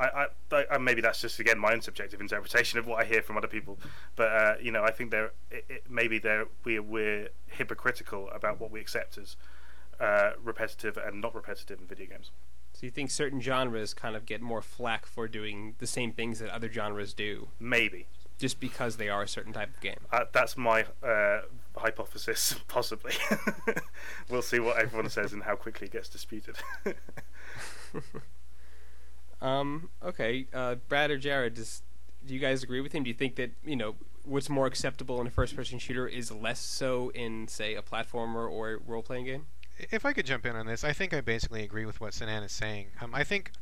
I, 0.00 0.26
I, 0.52 0.64
I, 0.72 0.78
maybe 0.78 1.00
that's 1.00 1.20
just 1.20 1.38
again 1.40 1.58
my 1.58 1.72
own 1.72 1.82
subjective 1.82 2.20
interpretation 2.20 2.78
of 2.78 2.86
what 2.86 3.00
I 3.00 3.04
hear 3.04 3.22
from 3.22 3.36
other 3.36 3.48
people, 3.48 3.78
but 4.16 4.28
uh, 4.30 4.54
you 4.60 4.72
know 4.72 4.82
I 4.82 4.90
think 4.90 5.10
there 5.10 5.32
maybe 5.88 6.18
there 6.18 6.46
we 6.64 6.78
we're 6.78 7.28
hypocritical 7.46 8.30
about 8.30 8.60
what 8.60 8.70
we 8.70 8.80
accept 8.80 9.18
as 9.18 9.36
uh, 10.00 10.30
repetitive 10.42 10.96
and 10.96 11.20
not 11.20 11.34
repetitive 11.34 11.80
in 11.80 11.86
video 11.86 12.06
games. 12.06 12.30
So 12.72 12.86
you 12.86 12.90
think 12.90 13.10
certain 13.10 13.40
genres 13.40 13.92
kind 13.92 14.16
of 14.16 14.24
get 14.24 14.40
more 14.40 14.62
flack 14.62 15.04
for 15.04 15.28
doing 15.28 15.74
the 15.78 15.86
same 15.86 16.12
things 16.12 16.38
that 16.38 16.48
other 16.50 16.72
genres 16.72 17.12
do, 17.12 17.48
Maybe 17.58 18.06
just 18.38 18.58
because 18.58 18.96
they 18.96 19.10
are 19.10 19.22
a 19.22 19.28
certain 19.28 19.52
type 19.52 19.68
of 19.74 19.80
game? 19.82 19.98
uh, 20.10 20.24
that's 20.32 20.56
my 20.56 20.86
uh, 21.02 21.42
hypothesis. 21.76 22.56
Possibly, 22.68 23.12
we'll 24.30 24.40
see 24.40 24.58
what 24.60 24.78
everyone 24.78 25.10
says 25.10 25.34
and 25.34 25.42
how 25.42 25.56
quickly 25.56 25.88
it 25.88 25.92
gets 25.92 26.08
disputed. 26.08 26.56
Um, 29.42 29.90
okay, 30.02 30.46
uh, 30.52 30.76
Brad 30.88 31.10
or 31.10 31.18
Jared, 31.18 31.54
does, 31.54 31.82
do 32.26 32.34
you 32.34 32.40
guys 32.40 32.62
agree 32.62 32.80
with 32.80 32.92
him? 32.92 33.04
Do 33.04 33.08
you 33.08 33.14
think 33.14 33.36
that 33.36 33.52
you 33.64 33.76
know 33.76 33.94
what's 34.24 34.48
more 34.48 34.66
acceptable 34.66 35.20
in 35.20 35.26
a 35.26 35.30
first-person 35.30 35.78
shooter 35.78 36.06
is 36.06 36.30
less 36.30 36.60
so 36.60 37.10
in, 37.10 37.48
say, 37.48 37.74
a 37.74 37.82
platformer 37.82 38.50
or 38.50 38.72
a 38.72 38.76
role-playing 38.76 39.24
game? 39.24 39.46
If 39.90 40.04
I 40.04 40.12
could 40.12 40.26
jump 40.26 40.44
in 40.44 40.56
on 40.56 40.66
this, 40.66 40.84
I 40.84 40.92
think 40.92 41.14
I 41.14 41.22
basically 41.22 41.62
agree 41.62 41.86
with 41.86 42.02
what 42.02 42.12
Sinan 42.12 42.42
is 42.42 42.52
saying. 42.52 42.88
Um, 43.00 43.14
I 43.14 43.24
think 43.24 43.52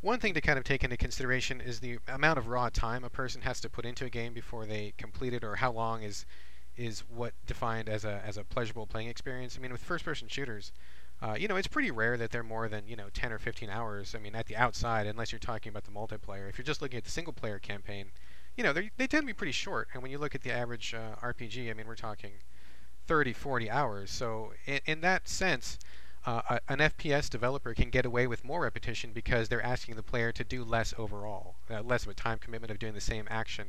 one 0.00 0.18
thing 0.18 0.32
to 0.32 0.40
kind 0.40 0.58
of 0.58 0.64
take 0.64 0.82
into 0.84 0.96
consideration 0.96 1.60
is 1.60 1.80
the 1.80 1.98
amount 2.08 2.38
of 2.38 2.48
raw 2.48 2.70
time 2.70 3.04
a 3.04 3.10
person 3.10 3.42
has 3.42 3.60
to 3.60 3.68
put 3.68 3.84
into 3.84 4.06
a 4.06 4.10
game 4.10 4.32
before 4.32 4.64
they 4.64 4.94
complete 4.96 5.34
it, 5.34 5.44
or 5.44 5.56
how 5.56 5.70
long 5.72 6.02
is 6.02 6.24
is 6.76 7.00
what 7.08 7.32
defined 7.46 7.88
as 7.88 8.04
a 8.04 8.22
as 8.26 8.38
a 8.38 8.44
pleasurable 8.44 8.86
playing 8.86 9.08
experience. 9.08 9.56
I 9.58 9.60
mean, 9.60 9.72
with 9.72 9.82
first-person 9.82 10.28
shooters, 10.28 10.72
uh, 11.22 11.34
you 11.38 11.48
know, 11.48 11.56
it's 11.56 11.66
pretty 11.66 11.90
rare 11.90 12.16
that 12.16 12.30
they're 12.30 12.42
more 12.42 12.68
than 12.68 12.86
you 12.86 12.96
know 12.96 13.08
10 13.12 13.32
or 13.32 13.38
15 13.38 13.70
hours. 13.70 14.14
I 14.14 14.18
mean, 14.18 14.34
at 14.34 14.46
the 14.46 14.56
outside, 14.56 15.06
unless 15.06 15.32
you're 15.32 15.38
talking 15.38 15.70
about 15.70 15.84
the 15.84 15.90
multiplayer. 15.90 16.48
If 16.48 16.58
you're 16.58 16.64
just 16.64 16.82
looking 16.82 16.98
at 16.98 17.04
the 17.04 17.10
single-player 17.10 17.58
campaign, 17.58 18.10
you 18.56 18.64
know, 18.64 18.72
they 18.72 19.06
tend 19.06 19.22
to 19.22 19.26
be 19.26 19.32
pretty 19.32 19.52
short. 19.52 19.88
And 19.92 20.02
when 20.02 20.10
you 20.10 20.18
look 20.18 20.34
at 20.34 20.42
the 20.42 20.52
average 20.52 20.94
uh, 20.94 21.16
RPG, 21.24 21.70
I 21.70 21.74
mean, 21.74 21.86
we're 21.86 21.94
talking 21.94 22.32
30, 23.06 23.32
40 23.32 23.70
hours. 23.70 24.10
So 24.10 24.52
in, 24.66 24.80
in 24.86 25.00
that 25.02 25.28
sense, 25.28 25.78
uh, 26.26 26.58
an 26.68 26.78
FPS 26.78 27.30
developer 27.30 27.72
can 27.72 27.88
get 27.88 28.04
away 28.04 28.26
with 28.26 28.44
more 28.44 28.62
repetition 28.62 29.12
because 29.12 29.48
they're 29.48 29.62
asking 29.62 29.96
the 29.96 30.02
player 30.02 30.32
to 30.32 30.42
do 30.42 30.64
less 30.64 30.92
overall, 30.98 31.56
uh, 31.70 31.82
less 31.82 32.02
of 32.02 32.10
a 32.10 32.14
time 32.14 32.38
commitment 32.38 32.70
of 32.70 32.78
doing 32.78 32.94
the 32.94 33.00
same 33.00 33.26
action. 33.30 33.68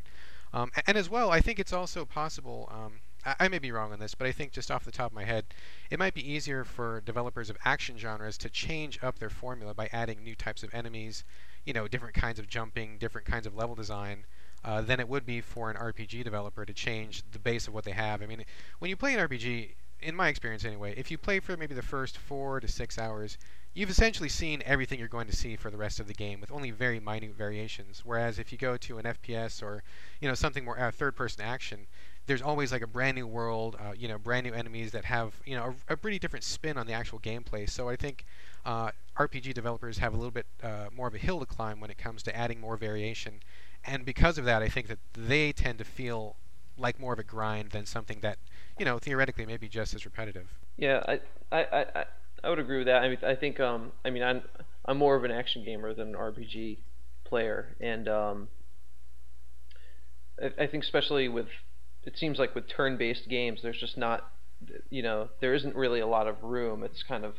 Um, 0.54 0.72
and 0.88 0.98
as 0.98 1.10
well, 1.10 1.32
I 1.32 1.40
think 1.40 1.60
it's 1.60 1.74
also 1.74 2.04
possible. 2.04 2.68
Um, 2.72 3.00
I, 3.40 3.48
may 3.48 3.60
be 3.60 3.72
wrong 3.72 3.92
on 3.92 4.00
this, 4.00 4.16
but 4.16 4.28
I 4.28 4.32
think 4.32 4.52
just 4.52 4.72
off 4.72 4.86
the 4.86 4.92
top 4.92 5.12
of 5.12 5.16
my 5.16 5.26
head, 5.26 5.46
it 5.90 6.00
might 6.00 6.14
be 6.14 6.32
easier 6.32 6.64
for 6.64 7.02
developers 7.02 7.50
of 7.50 7.58
action 7.66 7.98
genres 7.98 8.38
to 8.38 8.50
change 8.50 9.00
up 9.04 9.20
their 9.20 9.30
formula 9.30 9.74
by 9.74 9.90
adding 9.92 10.24
new 10.24 10.36
types 10.36 10.64
of 10.64 10.74
enemies, 10.74 11.24
you 11.66 11.74
know, 11.74 11.88
different 11.88 12.16
kinds 12.16 12.40
of 12.40 12.48
jumping, 12.48 12.98
different 12.98 13.28
kinds 13.28 13.46
of 13.46 13.56
level 13.56 13.76
design. 13.76 14.26
Uh, 14.64 14.82
than 14.82 15.00
it 15.00 15.08
would 15.08 15.26
be 15.26 15.40
for 15.40 15.70
an 15.70 15.78
RPG 15.78 16.24
developer 16.24 16.66
to 16.66 16.74
change 16.74 17.24
the 17.32 17.40
base 17.40 17.68
of 17.68 17.74
what 17.74 17.86
they 17.86 17.92
have. 17.92 18.22
I 18.22 18.26
mean, 18.26 18.44
when 18.80 18.90
you 18.90 18.98
play 18.98 19.14
an 19.14 19.20
RPG, 19.20 19.76
in 20.02 20.16
my 20.16 20.28
experience 20.28 20.66
anyway, 20.66 20.94
if 20.98 21.10
you 21.10 21.18
play 21.18 21.40
for 21.40 21.56
maybe 21.58 21.74
the 21.74 21.82
first 21.82 22.18
four 22.18 22.60
to 22.60 22.68
six 22.68 22.98
hours, 22.98 23.38
you've 23.74 23.90
essentially 23.90 24.30
seen 24.30 24.62
everything 24.66 25.00
you're 25.00 25.08
going 25.08 25.28
to 25.28 25.36
see 25.36 25.56
for 25.56 25.72
the 25.72 25.78
rest 25.78 26.00
of 26.00 26.08
the 26.08 26.14
game 26.14 26.42
with 26.42 26.52
only 26.52 26.72
very 26.72 27.00
minute 27.00 27.36
variations. 27.36 28.02
Whereas 28.04 28.40
if 28.40 28.52
you 28.52 28.58
go 28.58 28.78
to 28.78 28.98
an 28.98 29.06
FPS 29.06 29.62
or 29.64 29.84
you 30.20 30.28
know 30.28 30.36
something 30.36 30.66
more 30.66 30.80
uh, 30.80 30.92
third-person 30.92 31.44
action, 31.44 31.88
there's 32.28 32.42
always 32.42 32.72
like 32.72 32.82
a 32.82 32.88
brand 32.88 33.16
new 33.16 33.26
world, 33.26 33.78
uh, 33.80 33.94
you 33.98 34.08
know, 34.08 34.18
brand 34.18 34.46
new 34.46 34.54
enemies 34.54 34.92
that 34.92 35.06
have 35.06 35.34
you 35.46 35.56
know 35.56 35.76
a, 35.90 35.94
a, 35.94 35.98
pretty 35.98 36.20
different 36.20 36.44
spin 36.44 36.78
on 36.78 36.86
the 36.86 36.94
actual 36.94 37.20
gameplay. 37.20 37.68
So 37.70 37.90
I 37.90 37.96
think 37.96 38.26
uh, 38.66 38.92
RPG 39.18 39.54
developers 39.54 39.98
have 39.98 40.14
a 40.14 40.18
little 40.18 40.32
bit 40.32 40.46
uh, 40.62 40.88
more 40.96 41.08
of 41.08 41.16
a 41.16 41.18
hill 41.18 41.40
to 41.40 41.46
climb 41.46 41.80
when 41.80 41.90
it 41.90 41.98
comes 41.98 42.22
to 42.24 42.36
adding 42.36 42.60
more 42.60 42.78
variation, 42.78 43.40
and 43.86 44.06
because 44.06 44.38
of 44.38 44.46
that, 44.46 44.62
I 44.62 44.68
think 44.68 44.88
that 44.88 45.00
they 45.14 45.54
tend 45.54 45.80
to 45.80 45.86
feel 45.86 46.36
like 46.78 47.00
more 47.00 47.14
of 47.14 47.20
a 47.20 47.24
grind 47.24 47.72
than 47.72 47.86
something 47.86 48.20
that 48.20 48.38
you 48.78 48.86
know 48.86 49.00
theoretically 49.00 49.46
may 49.46 49.58
be 49.58 49.70
just 49.70 49.94
as 49.96 50.06
repetitive. 50.06 50.50
Yeah, 50.76 51.02
I 51.08 51.20
I, 51.52 51.66
I, 51.72 52.06
I 52.44 52.50
would 52.50 52.60
agree 52.60 52.78
with 52.78 52.88
that. 52.88 53.04
I 53.04 53.08
mean, 53.08 53.18
I 53.26 53.36
think 53.36 53.62
um, 53.62 53.94
I 54.04 54.10
mean 54.10 54.24
I'm 54.24 54.42
I'm 54.86 54.98
more 54.98 55.16
of 55.16 55.24
an 55.24 55.32
action 55.32 55.64
gamer 55.64 55.94
than 55.94 56.10
an 56.10 56.16
RPG 56.16 56.80
player, 57.24 57.76
and 57.80 58.10
um, 58.10 58.48
I, 60.42 60.64
I 60.64 60.68
think 60.68 60.84
especially 60.84 61.30
with 61.30 61.48
it 62.08 62.18
seems 62.18 62.40
like 62.40 62.56
with 62.56 62.68
turn-based 62.70 63.28
games, 63.28 63.60
there's 63.62 63.80
just 63.80 63.98
not 63.98 64.32
you 64.90 65.04
know 65.04 65.30
there 65.40 65.54
isn't 65.54 65.76
really 65.76 66.00
a 66.00 66.08
lot 66.08 66.28
of 66.28 66.42
room. 66.42 66.84
It's 66.84 67.04
kind 67.04 67.26
of 67.26 67.36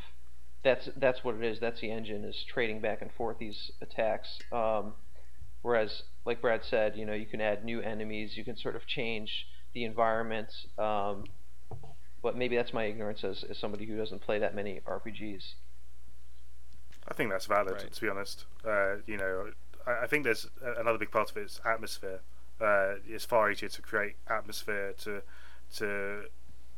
that's 0.62 0.90
that's 0.96 1.24
what 1.24 1.34
it 1.34 1.42
is. 1.42 1.58
That's 1.58 1.80
the 1.80 1.90
engine 1.90 2.24
is 2.24 2.44
trading 2.46 2.80
back 2.80 3.00
and 3.00 3.10
forth 3.12 3.38
these 3.38 3.72
attacks. 3.80 4.38
Um, 4.52 4.92
whereas, 5.62 6.02
like 6.26 6.42
Brad 6.42 6.64
said, 6.64 6.96
you 6.96 7.06
know 7.06 7.14
you 7.14 7.26
can 7.26 7.40
add 7.40 7.64
new 7.64 7.80
enemies. 7.80 8.36
You 8.36 8.44
can 8.44 8.56
sort 8.56 8.76
of 8.76 8.86
change 8.86 9.46
the 9.72 9.84
environment. 9.84 10.52
Um, 10.78 11.24
but 12.22 12.36
maybe 12.36 12.56
that's 12.56 12.72
my 12.72 12.84
ignorance 12.84 13.24
as, 13.24 13.44
as 13.48 13.56
somebody 13.58 13.86
who 13.86 13.96
doesn't 13.96 14.20
play 14.20 14.38
that 14.40 14.54
many 14.54 14.80
RPGs. 14.86 15.54
I 17.06 17.14
think 17.14 17.30
that's 17.30 17.46
valid, 17.46 17.72
right. 17.72 17.92
to 17.92 18.00
be 18.00 18.08
honest. 18.08 18.44
Uh, 18.66 18.96
you 19.06 19.16
know, 19.16 19.50
I, 19.86 20.04
I, 20.04 20.06
think 20.08 20.24
there's 20.24 20.46
another 20.78 20.98
big 20.98 21.12
part 21.12 21.30
of 21.30 21.36
it 21.36 21.44
is 21.44 21.60
atmosphere. 21.64 22.20
Uh, 22.60 22.94
it's 23.06 23.24
far 23.24 23.50
easier 23.50 23.68
to 23.68 23.82
create 23.82 24.16
atmosphere 24.28 24.92
to 24.98 25.22
to 25.76 26.24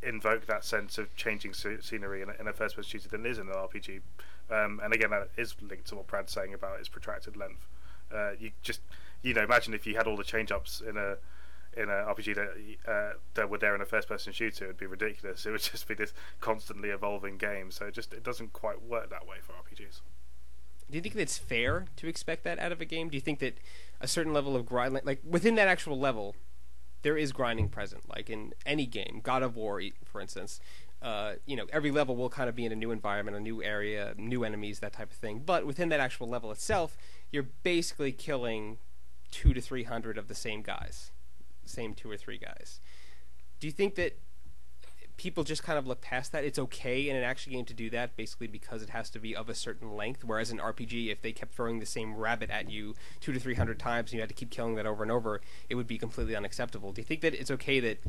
invoke 0.02 0.46
that 0.46 0.64
sense 0.64 0.98
of 0.98 1.14
changing 1.14 1.52
scenery 1.52 2.22
in 2.22 2.30
a, 2.30 2.32
in 2.40 2.48
a 2.48 2.52
first-person 2.52 2.88
shooter 2.88 3.08
than 3.08 3.26
it 3.26 3.30
is 3.30 3.38
in 3.38 3.48
an 3.48 3.54
RPG. 3.54 4.00
Um, 4.50 4.80
and 4.82 4.92
again, 4.94 5.10
that 5.10 5.28
is 5.36 5.54
linked 5.60 5.86
to 5.88 5.96
what 5.96 6.06
Brad's 6.06 6.32
saying 6.32 6.54
about 6.54 6.78
its 6.78 6.88
protracted 6.88 7.36
length. 7.36 7.66
Uh, 8.12 8.30
you 8.38 8.50
just, 8.62 8.80
you 9.22 9.34
know, 9.34 9.42
imagine 9.42 9.74
if 9.74 9.86
you 9.86 9.96
had 9.96 10.06
all 10.06 10.16
the 10.16 10.24
change-ups 10.24 10.80
in 10.80 10.96
a 10.96 11.16
in 11.76 11.88
an 11.88 12.04
RPG 12.04 12.34
that 12.34 12.90
uh, 12.90 13.12
that 13.34 13.48
were 13.48 13.58
there 13.58 13.74
in 13.74 13.80
a 13.80 13.84
first-person 13.84 14.32
shooter, 14.32 14.64
it 14.64 14.68
would 14.68 14.78
be 14.78 14.86
ridiculous. 14.86 15.46
It 15.46 15.52
would 15.52 15.62
just 15.72 15.86
be 15.86 15.94
this 15.94 16.12
constantly 16.40 16.88
evolving 16.88 17.36
game. 17.36 17.70
So 17.70 17.86
it 17.86 17.94
just 17.94 18.12
it 18.12 18.24
doesn't 18.24 18.52
quite 18.52 18.82
work 18.82 19.10
that 19.10 19.26
way 19.26 19.36
for 19.40 19.52
RPGs. 19.52 20.00
Do 20.90 20.96
you 20.96 21.02
think 21.02 21.14
it's 21.16 21.38
fair 21.38 21.86
to 21.96 22.08
expect 22.08 22.44
that 22.44 22.58
out 22.58 22.72
of 22.72 22.80
a 22.80 22.84
game? 22.84 23.08
Do 23.08 23.16
you 23.16 23.20
think 23.20 23.38
that 23.40 23.58
a 24.00 24.08
certain 24.08 24.32
level 24.32 24.56
of 24.56 24.66
grind, 24.66 24.98
like 25.04 25.20
within 25.28 25.54
that 25.56 25.68
actual 25.68 25.98
level, 25.98 26.34
there 27.02 27.16
is 27.16 27.32
grinding 27.32 27.68
present? 27.68 28.08
Like 28.08 28.28
in 28.28 28.52
any 28.66 28.86
game, 28.86 29.20
God 29.22 29.42
of 29.42 29.56
War, 29.56 29.82
for 30.04 30.20
instance, 30.20 30.60
uh, 31.02 31.34
you 31.46 31.56
know, 31.56 31.66
every 31.72 31.90
level 31.90 32.16
will 32.16 32.28
kind 32.28 32.48
of 32.48 32.54
be 32.54 32.66
in 32.66 32.72
a 32.72 32.76
new 32.76 32.90
environment, 32.90 33.36
a 33.36 33.40
new 33.40 33.62
area, 33.62 34.14
new 34.18 34.44
enemies, 34.44 34.80
that 34.80 34.92
type 34.92 35.10
of 35.10 35.16
thing. 35.16 35.42
But 35.44 35.64
within 35.64 35.88
that 35.88 36.00
actual 36.00 36.28
level 36.28 36.52
itself, 36.52 36.98
you're 37.30 37.48
basically 37.62 38.12
killing 38.12 38.78
two 39.30 39.54
to 39.54 39.60
three 39.60 39.84
hundred 39.84 40.18
of 40.18 40.28
the 40.28 40.34
same 40.34 40.60
guys 40.60 41.12
same 41.70 41.94
two 41.94 42.10
or 42.10 42.16
three 42.16 42.38
guys. 42.38 42.80
Do 43.58 43.66
you 43.66 43.72
think 43.72 43.94
that 43.94 44.18
people 45.20 45.44
just 45.44 45.62
kind 45.62 45.78
of 45.78 45.86
look 45.86 46.00
past 46.00 46.32
that? 46.32 46.44
It's 46.44 46.58
okay 46.58 47.10
in 47.10 47.14
an 47.14 47.22
action 47.22 47.52
game 47.52 47.66
to 47.66 47.74
do 47.74 47.90
that, 47.90 48.16
basically 48.16 48.46
because 48.46 48.82
it 48.82 48.88
has 48.88 49.10
to 49.10 49.18
be 49.18 49.36
of 49.36 49.50
a 49.50 49.54
certain 49.54 49.94
length. 49.94 50.24
Whereas 50.24 50.50
in 50.50 50.56
RPG, 50.56 51.12
if 51.12 51.20
they 51.20 51.30
kept 51.30 51.52
throwing 51.52 51.78
the 51.78 51.84
same 51.84 52.16
rabbit 52.16 52.48
at 52.48 52.70
you 52.70 52.94
two 53.20 53.30
to 53.34 53.38
three 53.38 53.54
hundred 53.54 53.78
times 53.78 54.10
and 54.10 54.14
you 54.14 54.20
had 54.20 54.30
to 54.30 54.34
keep 54.34 54.48
killing 54.48 54.76
that 54.76 54.86
over 54.86 55.02
and 55.02 55.12
over, 55.12 55.42
it 55.68 55.74
would 55.74 55.86
be 55.86 55.98
completely 55.98 56.34
unacceptable. 56.34 56.92
Do 56.92 57.02
you 57.02 57.04
think 57.04 57.20
that 57.20 57.34
it's 57.34 57.50
okay 57.50 57.80
that 57.80 58.02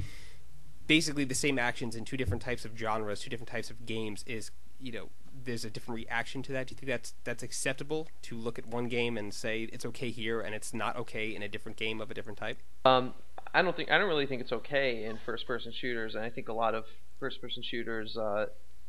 basically 0.88 1.26
the 1.26 1.36
same 1.36 1.60
actions 1.60 1.98
in 1.98 2.06
two 2.06 2.16
different 2.16 2.42
types 2.42 2.64
of 2.64 2.78
genres, 2.78 3.20
two 3.20 3.30
different 3.30 3.50
types 3.50 3.70
of 3.70 3.86
games 3.86 4.24
is 4.26 4.52
you 4.80 4.94
know 4.94 5.10
there's 5.44 5.66
a 5.66 5.70
different 5.70 5.98
reaction 5.98 6.42
to 6.44 6.54
that? 6.54 6.68
Do 6.68 6.74
you 6.74 6.78
think 6.78 6.88
that's 6.88 7.14
that's 7.26 7.44
acceptable 7.44 8.08
to 8.22 8.38
look 8.38 8.58
at 8.58 8.68
one 8.68 8.88
game 8.88 9.18
and 9.18 9.34
say 9.34 9.64
it's 9.74 9.86
okay 9.86 10.12
here 10.12 10.40
and 10.40 10.56
it's 10.56 10.74
not 10.74 10.96
okay 10.96 11.36
in 11.36 11.44
a 11.44 11.50
different 11.50 11.78
game 11.78 12.00
of 12.00 12.10
a 12.10 12.14
different 12.14 12.40
type? 12.40 12.60
Um, 12.86 13.16
I 13.54 13.62
don't 13.62 13.76
think 13.76 13.92
I 13.92 13.98
don't 13.98 14.08
really 14.08 14.26
think 14.26 14.42
it's 14.42 14.52
okay 14.52 15.06
in 15.06 15.20
first-person 15.26 15.74
shooters, 15.80 16.16
and 16.16 16.24
I 16.24 16.30
think 16.30 16.48
a 16.50 16.54
lot 16.54 16.74
of 16.76 16.86
first-person 17.20 17.64
shooters, 17.64 18.16
uh, 18.18 18.46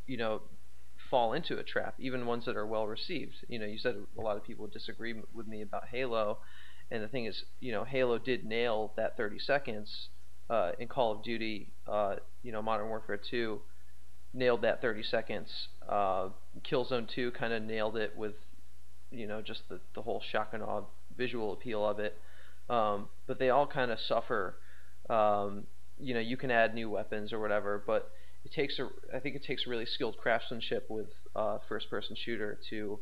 you 0.06 0.16
know, 0.16 0.42
fall 1.10 1.32
into 1.32 1.58
a 1.58 1.62
trap, 1.62 1.94
even 1.98 2.26
ones 2.26 2.44
that 2.46 2.56
are 2.56 2.66
well 2.66 2.86
received. 2.86 3.34
You 3.48 3.58
know, 3.58 3.66
you 3.66 3.78
said 3.78 3.96
a 4.16 4.20
lot 4.20 4.36
of 4.36 4.44
people 4.44 4.66
disagree 4.68 5.14
with 5.34 5.46
me 5.46 5.62
about 5.62 5.84
Halo, 5.90 6.38
and 6.90 7.02
the 7.02 7.08
thing 7.08 7.26
is, 7.26 7.44
you 7.60 7.72
know, 7.72 7.84
Halo 7.84 8.18
did 8.18 8.44
nail 8.44 8.92
that 8.96 9.16
30 9.16 9.38
seconds 9.40 10.08
uh, 10.48 10.72
in 10.78 10.88
Call 10.88 11.12
of 11.12 11.22
Duty. 11.24 11.70
Uh, 11.86 12.16
you 12.42 12.52
know, 12.52 12.62
Modern 12.62 12.88
Warfare 12.88 13.20
2 13.30 13.60
nailed 14.34 14.62
that 14.62 14.80
30 14.80 15.02
seconds. 15.02 15.48
Uh, 15.88 16.28
Killzone 16.70 17.08
2 17.14 17.32
kind 17.32 17.52
of 17.52 17.62
nailed 17.62 17.96
it 17.96 18.16
with, 18.16 18.34
you 19.10 19.26
know, 19.26 19.42
just 19.42 19.68
the 19.68 19.80
the 19.94 20.02
whole 20.02 20.22
shock 20.30 20.50
and 20.52 20.62
awe 20.62 20.82
visual 21.16 21.52
appeal 21.52 21.86
of 21.86 21.98
it. 21.98 22.16
Um, 22.68 23.08
but 23.26 23.38
they 23.38 23.50
all 23.50 23.66
kind 23.66 23.90
of 23.90 23.98
suffer. 24.00 24.56
Um, 25.10 25.64
you 25.98 26.14
know, 26.14 26.20
you 26.20 26.36
can 26.36 26.50
add 26.50 26.74
new 26.74 26.88
weapons 26.90 27.32
or 27.32 27.40
whatever, 27.40 27.82
but 27.86 28.10
it 28.44 28.52
takes 28.52 28.78
a. 28.78 28.88
I 29.14 29.20
think 29.20 29.36
it 29.36 29.44
takes 29.44 29.66
really 29.66 29.86
skilled 29.86 30.16
craftsmanship 30.16 30.86
with 30.88 31.08
uh, 31.36 31.58
first-person 31.68 32.16
shooter 32.24 32.58
to 32.70 32.98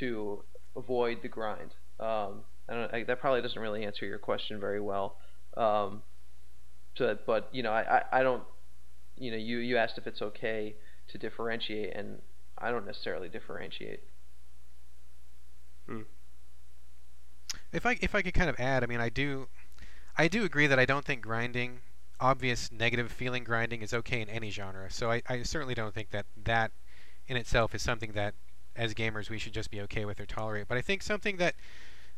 to 0.00 0.44
avoid 0.76 1.18
the 1.22 1.28
grind. 1.28 1.74
Um, 2.00 2.42
I 2.68 2.88
I, 2.92 3.04
that 3.04 3.20
probably 3.20 3.42
doesn't 3.42 3.60
really 3.60 3.84
answer 3.84 4.06
your 4.06 4.18
question 4.18 4.60
very 4.60 4.80
well. 4.80 5.16
Um, 5.56 6.02
so, 6.96 7.16
but 7.26 7.48
you 7.52 7.62
know, 7.62 7.72
I, 7.72 7.98
I, 7.98 8.20
I 8.20 8.22
don't. 8.22 8.42
You 9.16 9.30
know, 9.30 9.36
you 9.36 9.58
you 9.58 9.76
asked 9.76 9.96
if 9.96 10.06
it's 10.06 10.20
okay 10.20 10.74
to 11.08 11.18
differentiate, 11.18 11.94
and 11.94 12.18
I 12.58 12.70
don't 12.70 12.86
necessarily 12.86 13.28
differentiate. 13.28 14.02
Hmm. 15.86 16.02
If 17.74 17.84
I 17.84 17.98
if 18.00 18.14
I 18.14 18.22
could 18.22 18.34
kind 18.34 18.48
of 18.48 18.56
add, 18.58 18.84
I 18.84 18.86
mean, 18.86 19.00
I 19.00 19.08
do, 19.08 19.48
I 20.16 20.28
do 20.28 20.44
agree 20.44 20.68
that 20.68 20.78
I 20.78 20.86
don't 20.86 21.04
think 21.04 21.22
grinding, 21.22 21.80
obvious 22.20 22.70
negative 22.70 23.10
feeling 23.10 23.42
grinding, 23.42 23.82
is 23.82 23.92
okay 23.92 24.20
in 24.20 24.28
any 24.28 24.50
genre. 24.50 24.90
So 24.90 25.10
I, 25.10 25.22
I 25.28 25.42
certainly 25.42 25.74
don't 25.74 25.92
think 25.92 26.10
that 26.10 26.26
that 26.44 26.70
in 27.26 27.36
itself 27.36 27.74
is 27.74 27.82
something 27.82 28.12
that 28.12 28.34
as 28.76 28.94
gamers 28.94 29.28
we 29.28 29.38
should 29.38 29.52
just 29.52 29.70
be 29.70 29.80
okay 29.82 30.04
with 30.04 30.20
or 30.20 30.26
tolerate. 30.26 30.68
But 30.68 30.78
I 30.78 30.82
think 30.82 31.02
something 31.02 31.36
that 31.38 31.56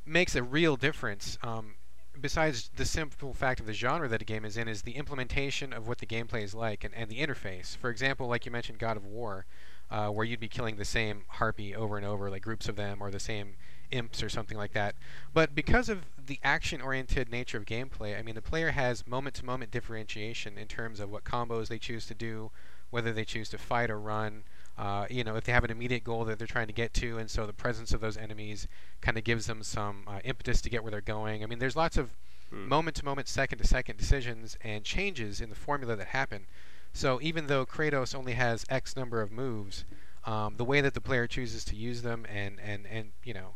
makes 0.04 0.36
a 0.36 0.42
real 0.42 0.76
difference, 0.76 1.38
um, 1.42 1.76
besides 2.20 2.70
the 2.76 2.84
simple 2.84 3.32
fact 3.32 3.58
of 3.58 3.66
the 3.66 3.72
genre 3.72 4.08
that 4.08 4.22
a 4.22 4.24
game 4.26 4.44
is 4.44 4.58
in, 4.58 4.68
is 4.68 4.82
the 4.82 4.92
implementation 4.92 5.72
of 5.72 5.88
what 5.88 5.98
the 5.98 6.06
gameplay 6.06 6.42
is 6.42 6.54
like 6.54 6.84
and, 6.84 6.94
and 6.94 7.10
the 7.10 7.20
interface. 7.20 7.76
For 7.78 7.88
example, 7.88 8.28
like 8.28 8.44
you 8.44 8.52
mentioned, 8.52 8.78
God 8.78 8.96
of 8.96 9.06
War, 9.06 9.46
uh, 9.90 10.08
where 10.08 10.24
you'd 10.24 10.40
be 10.40 10.48
killing 10.48 10.76
the 10.76 10.84
same 10.84 11.24
harpy 11.28 11.74
over 11.74 11.96
and 11.96 12.04
over, 12.06 12.30
like 12.30 12.42
groups 12.42 12.68
of 12.68 12.76
them, 12.76 12.98
or 13.00 13.10
the 13.10 13.20
same 13.20 13.54
imps 13.90 14.22
or 14.22 14.28
something 14.28 14.56
like 14.56 14.72
that. 14.72 14.94
But 15.32 15.54
because 15.54 15.88
of 15.88 16.04
the 16.26 16.38
action-oriented 16.42 17.30
nature 17.30 17.58
of 17.58 17.64
gameplay, 17.64 18.18
I 18.18 18.22
mean, 18.22 18.34
the 18.34 18.42
player 18.42 18.70
has 18.70 19.06
moment-to-moment 19.06 19.70
differentiation 19.70 20.58
in 20.58 20.66
terms 20.66 21.00
of 21.00 21.10
what 21.10 21.24
combos 21.24 21.68
they 21.68 21.78
choose 21.78 22.06
to 22.06 22.14
do, 22.14 22.50
whether 22.90 23.12
they 23.12 23.24
choose 23.24 23.48
to 23.50 23.58
fight 23.58 23.90
or 23.90 23.98
run. 23.98 24.42
Uh, 24.78 25.06
you 25.08 25.24
know, 25.24 25.36
if 25.36 25.44
they 25.44 25.52
have 25.52 25.64
an 25.64 25.70
immediate 25.70 26.04
goal 26.04 26.24
that 26.24 26.38
they're 26.38 26.46
trying 26.46 26.66
to 26.66 26.72
get 26.72 26.92
to, 26.94 27.16
and 27.16 27.30
so 27.30 27.46
the 27.46 27.52
presence 27.52 27.92
of 27.92 28.00
those 28.00 28.16
enemies 28.16 28.68
kind 29.00 29.16
of 29.16 29.24
gives 29.24 29.46
them 29.46 29.62
some 29.62 30.04
uh, 30.06 30.18
impetus 30.24 30.60
to 30.60 30.70
get 30.70 30.82
where 30.82 30.90
they're 30.90 31.00
going. 31.00 31.42
I 31.42 31.46
mean, 31.46 31.58
there's 31.58 31.76
lots 31.76 31.96
of 31.96 32.10
hmm. 32.50 32.68
moment-to-moment, 32.68 33.28
second-to-second 33.28 33.96
decisions 33.96 34.58
and 34.62 34.84
changes 34.84 35.40
in 35.40 35.48
the 35.48 35.56
formula 35.56 35.96
that 35.96 36.08
happen. 36.08 36.46
So 36.92 37.20
even 37.20 37.46
though 37.46 37.66
Kratos 37.66 38.14
only 38.14 38.32
has 38.32 38.64
X 38.68 38.96
number 38.96 39.20
of 39.20 39.30
moves, 39.30 39.84
um, 40.24 40.56
the 40.56 40.64
way 40.64 40.80
that 40.80 40.94
the 40.94 41.00
player 41.00 41.26
chooses 41.26 41.64
to 41.66 41.76
use 41.76 42.02
them 42.02 42.26
and, 42.28 42.58
and, 42.60 42.86
and 42.86 43.10
you 43.22 43.32
know 43.32 43.54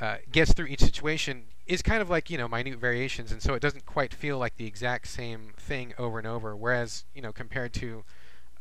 uh, 0.00 0.16
gets 0.30 0.52
through 0.52 0.66
each 0.66 0.80
situation 0.80 1.44
is 1.66 1.82
kind 1.82 2.02
of 2.02 2.10
like 2.10 2.30
you 2.30 2.38
know 2.38 2.48
minute 2.48 2.78
variations, 2.78 3.32
and 3.32 3.42
so 3.42 3.54
it 3.54 3.60
doesn't 3.60 3.86
quite 3.86 4.12
feel 4.12 4.38
like 4.38 4.56
the 4.56 4.66
exact 4.66 5.08
same 5.08 5.52
thing 5.56 5.94
over 5.98 6.18
and 6.18 6.26
over. 6.26 6.56
Whereas 6.56 7.04
you 7.14 7.22
know 7.22 7.32
compared 7.32 7.72
to 7.74 8.04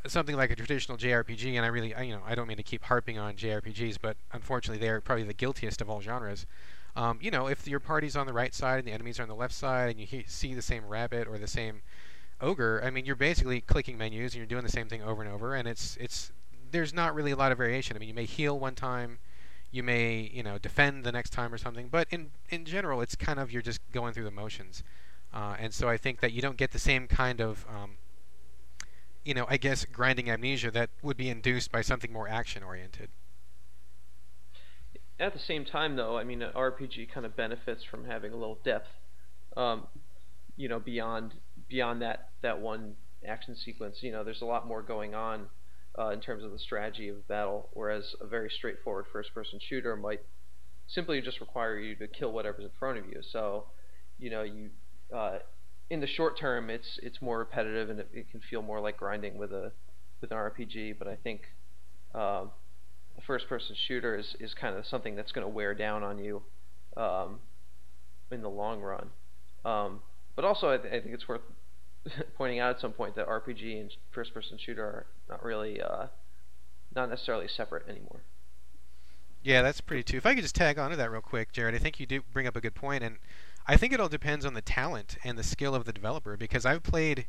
something 0.07 0.35
like 0.35 0.51
a 0.51 0.55
traditional 0.55 0.97
JRPG, 0.97 1.53
and 1.55 1.65
I 1.65 1.69
really, 1.69 1.95
I, 1.95 2.03
you 2.03 2.13
know, 2.13 2.21
I 2.25 2.35
don't 2.35 2.47
mean 2.47 2.57
to 2.57 2.63
keep 2.63 2.83
harping 2.83 3.17
on 3.17 3.35
JRPGs, 3.35 3.97
but 4.01 4.17
unfortunately, 4.31 4.85
they 4.85 4.89
are 4.89 5.01
probably 5.01 5.23
the 5.23 5.33
guiltiest 5.33 5.81
of 5.81 5.89
all 5.89 6.01
genres. 6.01 6.45
Um, 6.95 7.19
you 7.21 7.31
know, 7.31 7.47
if 7.47 7.67
your 7.67 7.79
party's 7.79 8.15
on 8.15 8.27
the 8.27 8.33
right 8.33 8.53
side 8.53 8.79
and 8.79 8.87
the 8.87 8.91
enemies 8.91 9.19
are 9.19 9.23
on 9.23 9.29
the 9.29 9.35
left 9.35 9.53
side, 9.53 9.89
and 9.91 9.99
you 9.99 10.05
he- 10.05 10.25
see 10.27 10.53
the 10.53 10.61
same 10.61 10.85
rabbit 10.85 11.27
or 11.27 11.37
the 11.37 11.47
same 11.47 11.81
ogre, 12.41 12.81
I 12.83 12.89
mean, 12.89 13.05
you're 13.05 13.15
basically 13.15 13.61
clicking 13.61 13.97
menus 13.97 14.33
and 14.33 14.39
you're 14.39 14.45
doing 14.45 14.63
the 14.63 14.71
same 14.71 14.87
thing 14.87 15.01
over 15.01 15.23
and 15.23 15.31
over, 15.31 15.55
and 15.55 15.67
it's 15.67 15.97
it's 15.99 16.31
there's 16.71 16.93
not 16.93 17.15
really 17.15 17.31
a 17.31 17.35
lot 17.35 17.51
of 17.51 17.57
variation. 17.57 17.95
I 17.95 17.99
mean, 17.99 18.09
you 18.09 18.15
may 18.15 18.25
heal 18.25 18.59
one 18.59 18.75
time, 18.75 19.19
you 19.73 19.83
may 19.83 20.31
you 20.33 20.43
know 20.43 20.57
defend 20.57 21.03
the 21.03 21.11
next 21.11 21.31
time 21.31 21.53
or 21.53 21.57
something, 21.57 21.89
but 21.89 22.07
in 22.11 22.31
in 22.49 22.63
general, 22.63 23.01
it's 23.01 23.15
kind 23.15 23.39
of 23.39 23.51
you're 23.51 23.61
just 23.61 23.81
going 23.91 24.13
through 24.13 24.23
the 24.23 24.31
motions, 24.31 24.83
uh, 25.33 25.55
and 25.59 25.73
so 25.73 25.89
I 25.89 25.97
think 25.97 26.21
that 26.21 26.31
you 26.31 26.41
don't 26.41 26.57
get 26.57 26.71
the 26.71 26.79
same 26.79 27.07
kind 27.07 27.41
of 27.41 27.65
um, 27.67 27.97
you 29.23 29.33
know, 29.33 29.45
I 29.49 29.57
guess 29.57 29.85
grinding 29.85 30.29
amnesia 30.29 30.71
that 30.71 30.89
would 31.01 31.17
be 31.17 31.29
induced 31.29 31.71
by 31.71 31.81
something 31.81 32.11
more 32.11 32.27
action 32.27 32.63
oriented. 32.63 33.09
At 35.19 35.33
the 35.33 35.39
same 35.39 35.63
time, 35.63 35.95
though, 35.95 36.17
I 36.17 36.23
mean, 36.23 36.41
an 36.41 36.51
RPG 36.53 37.11
kind 37.11 37.25
of 37.25 37.35
benefits 37.35 37.83
from 37.83 38.05
having 38.05 38.33
a 38.33 38.35
little 38.35 38.59
depth, 38.63 38.89
um, 39.55 39.87
you 40.57 40.67
know, 40.67 40.79
beyond 40.79 41.33
beyond 41.69 42.01
that 42.01 42.29
that 42.41 42.59
one 42.59 42.95
action 43.25 43.55
sequence. 43.55 44.03
You 44.03 44.11
know, 44.11 44.23
there's 44.23 44.41
a 44.41 44.45
lot 44.45 44.67
more 44.67 44.81
going 44.81 45.15
on 45.15 45.47
uh, 45.97 46.09
in 46.09 46.19
terms 46.19 46.43
of 46.43 46.51
the 46.51 46.59
strategy 46.59 47.09
of 47.09 47.27
battle, 47.27 47.69
whereas 47.73 48.15
a 48.21 48.27
very 48.27 48.49
straightforward 48.49 49.05
first-person 49.11 49.59
shooter 49.67 49.95
might 49.95 50.21
simply 50.87 51.21
just 51.21 51.39
require 51.39 51.77
you 51.77 51.95
to 51.95 52.07
kill 52.07 52.31
whatever's 52.31 52.65
in 52.65 52.71
front 52.79 52.97
of 52.97 53.05
you. 53.07 53.21
So, 53.31 53.65
you 54.19 54.29
know, 54.29 54.43
you 54.43 54.69
uh, 55.15 55.39
in 55.89 55.99
the 55.99 56.07
short 56.07 56.39
term, 56.39 56.69
it's 56.69 56.99
it's 57.03 57.21
more 57.21 57.39
repetitive 57.39 57.89
and 57.89 57.99
it, 57.99 58.09
it, 58.13 58.31
can 58.31 58.41
feel 58.49 58.61
more 58.61 58.79
like 58.79 58.97
grinding 58.97 59.37
with 59.37 59.51
a 59.51 59.71
with 60.21 60.31
an 60.31 60.37
RPG. 60.37 60.97
But 60.97 61.07
I 61.07 61.15
think 61.15 61.41
um, 62.15 62.51
a 63.17 63.21
first-person 63.25 63.75
shooter 63.87 64.17
is, 64.17 64.35
is 64.39 64.53
kind 64.53 64.75
of 64.75 64.85
something 64.85 65.15
that's 65.15 65.31
going 65.31 65.45
to 65.45 65.53
wear 65.53 65.75
down 65.75 66.03
on 66.03 66.17
you 66.17 66.41
um, 66.97 67.39
in 68.31 68.41
the 68.41 68.49
long 68.49 68.81
run. 68.81 69.09
Um, 69.65 69.99
but 70.35 70.45
also, 70.45 70.69
I, 70.69 70.77
th- 70.77 70.93
I, 70.93 70.99
think 70.99 71.13
it's 71.13 71.27
worth 71.27 71.41
pointing 72.37 72.59
out 72.59 72.75
at 72.75 72.81
some 72.81 72.91
point 72.91 73.15
that 73.15 73.27
RPG 73.27 73.79
and 73.79 73.91
first-person 74.11 74.57
shooter 74.57 74.83
are 74.83 75.05
not 75.29 75.43
really 75.43 75.81
uh, 75.81 76.07
not 76.95 77.09
necessarily 77.09 77.47
separate 77.47 77.87
anymore. 77.87 78.21
Yeah, 79.43 79.61
that's 79.61 79.81
pretty 79.81 80.03
too. 80.03 80.17
If 80.17 80.25
I 80.25 80.35
could 80.35 80.43
just 80.43 80.55
tag 80.55 80.79
on 80.79 80.91
to 80.91 80.97
that 80.97 81.11
real 81.11 81.21
quick, 81.21 81.51
Jared, 81.51 81.75
I 81.75 81.77
think 81.77 81.99
you 81.99 82.05
do 82.05 82.21
bring 82.31 82.47
up 82.47 82.55
a 82.55 82.61
good 82.61 82.75
point, 82.75 83.03
and 83.03 83.17
I 83.67 83.75
think 83.75 83.91
it 83.91 83.99
all 83.99 84.09
depends 84.09 84.45
on 84.45 84.53
the 84.53 84.61
talent 84.61 85.17
and 85.23 85.37
the 85.37 85.43
skill 85.43 85.75
of 85.75 85.85
the 85.85 85.93
developer 85.93 86.37
because 86.37 86.65
I've 86.65 86.83
played, 86.83 87.27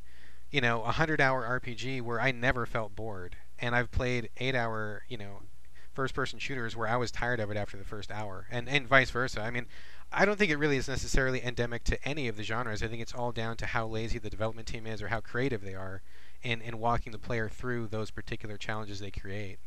you 0.50 0.60
know, 0.60 0.82
a 0.82 0.92
hundred 0.92 1.20
hour 1.20 1.60
RPG 1.60 2.02
where 2.02 2.20
I 2.20 2.30
never 2.30 2.66
felt 2.66 2.94
bored, 2.94 3.36
and 3.58 3.74
I've 3.74 3.90
played 3.90 4.30
eight 4.38 4.54
hour, 4.54 5.02
you 5.08 5.18
know, 5.18 5.42
first 5.92 6.14
person 6.14 6.38
shooters 6.38 6.76
where 6.76 6.88
I 6.88 6.96
was 6.96 7.10
tired 7.10 7.40
of 7.40 7.50
it 7.50 7.56
after 7.56 7.76
the 7.76 7.84
first 7.84 8.12
hour, 8.12 8.46
and 8.50 8.68
and 8.68 8.86
vice 8.86 9.10
versa. 9.10 9.40
I 9.40 9.50
mean, 9.50 9.66
I 10.16 10.24
don't 10.24 10.38
think 10.38 10.50
it 10.50 10.56
really 10.56 10.76
is 10.76 10.88
necessarily 10.88 11.44
endemic 11.44 11.84
to 11.84 12.08
any 12.08 12.28
of 12.28 12.36
the 12.36 12.44
genres. 12.44 12.82
I 12.82 12.88
think 12.88 13.02
it's 13.02 13.14
all 13.14 13.32
down 13.32 13.56
to 13.56 13.66
how 13.66 13.86
lazy 13.86 14.18
the 14.18 14.30
development 14.30 14.68
team 14.68 14.86
is 14.86 15.02
or 15.02 15.08
how 15.08 15.20
creative 15.20 15.62
they 15.62 15.74
are 15.74 16.02
in 16.42 16.60
in 16.60 16.78
walking 16.78 17.12
the 17.12 17.18
player 17.18 17.48
through 17.48 17.88
those 17.88 18.10
particular 18.10 18.56
challenges 18.56 19.00
they 19.00 19.10
create. 19.10 19.58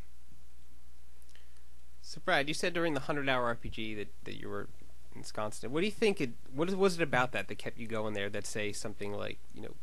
So 2.00 2.20
Brad, 2.24 2.48
you 2.48 2.54
said 2.54 2.72
during 2.72 2.94
the 2.94 3.00
hundred 3.00 3.28
hour 3.28 3.54
RPG 3.54 3.96
that, 3.96 4.08
that 4.24 4.40
you 4.40 4.48
were 4.48 4.68
ensconced 5.14 5.64
in. 5.64 5.72
What 5.72 5.80
do 5.80 5.86
you 5.86 5.92
think 5.92 6.20
it? 6.20 6.30
What 6.54 6.70
was 6.74 6.94
it 6.94 7.02
about 7.02 7.32
that 7.32 7.48
that 7.48 7.58
kept 7.58 7.78
you 7.78 7.86
going 7.86 8.14
there? 8.14 8.30
That 8.30 8.46
say 8.46 8.72
something 8.72 9.12
like 9.12 9.38
you 9.54 9.62
know, 9.62 9.74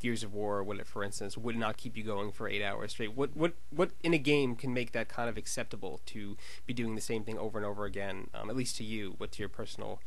Gears 0.00 0.22
of 0.22 0.32
War, 0.34 0.62
what 0.62 0.84
for 0.86 1.04
instance, 1.04 1.36
would 1.36 1.56
not 1.56 1.76
keep 1.76 1.96
you 1.96 2.02
going 2.02 2.32
for 2.32 2.48
eight 2.48 2.62
hours 2.62 2.92
straight. 2.92 3.14
What 3.14 3.36
what 3.36 3.52
what 3.70 3.90
in 4.02 4.14
a 4.14 4.18
game 4.18 4.56
can 4.56 4.74
make 4.74 4.92
that 4.92 5.08
kind 5.08 5.28
of 5.28 5.36
acceptable 5.36 6.00
to 6.06 6.36
be 6.66 6.74
doing 6.74 6.94
the 6.94 7.00
same 7.00 7.22
thing 7.22 7.38
over 7.38 7.58
and 7.58 7.66
over 7.66 7.84
again? 7.84 8.28
Um, 8.34 8.50
at 8.50 8.56
least 8.56 8.76
to 8.76 8.84
you. 8.84 9.14
What's 9.18 9.38
your 9.38 9.48
personal? 9.48 10.00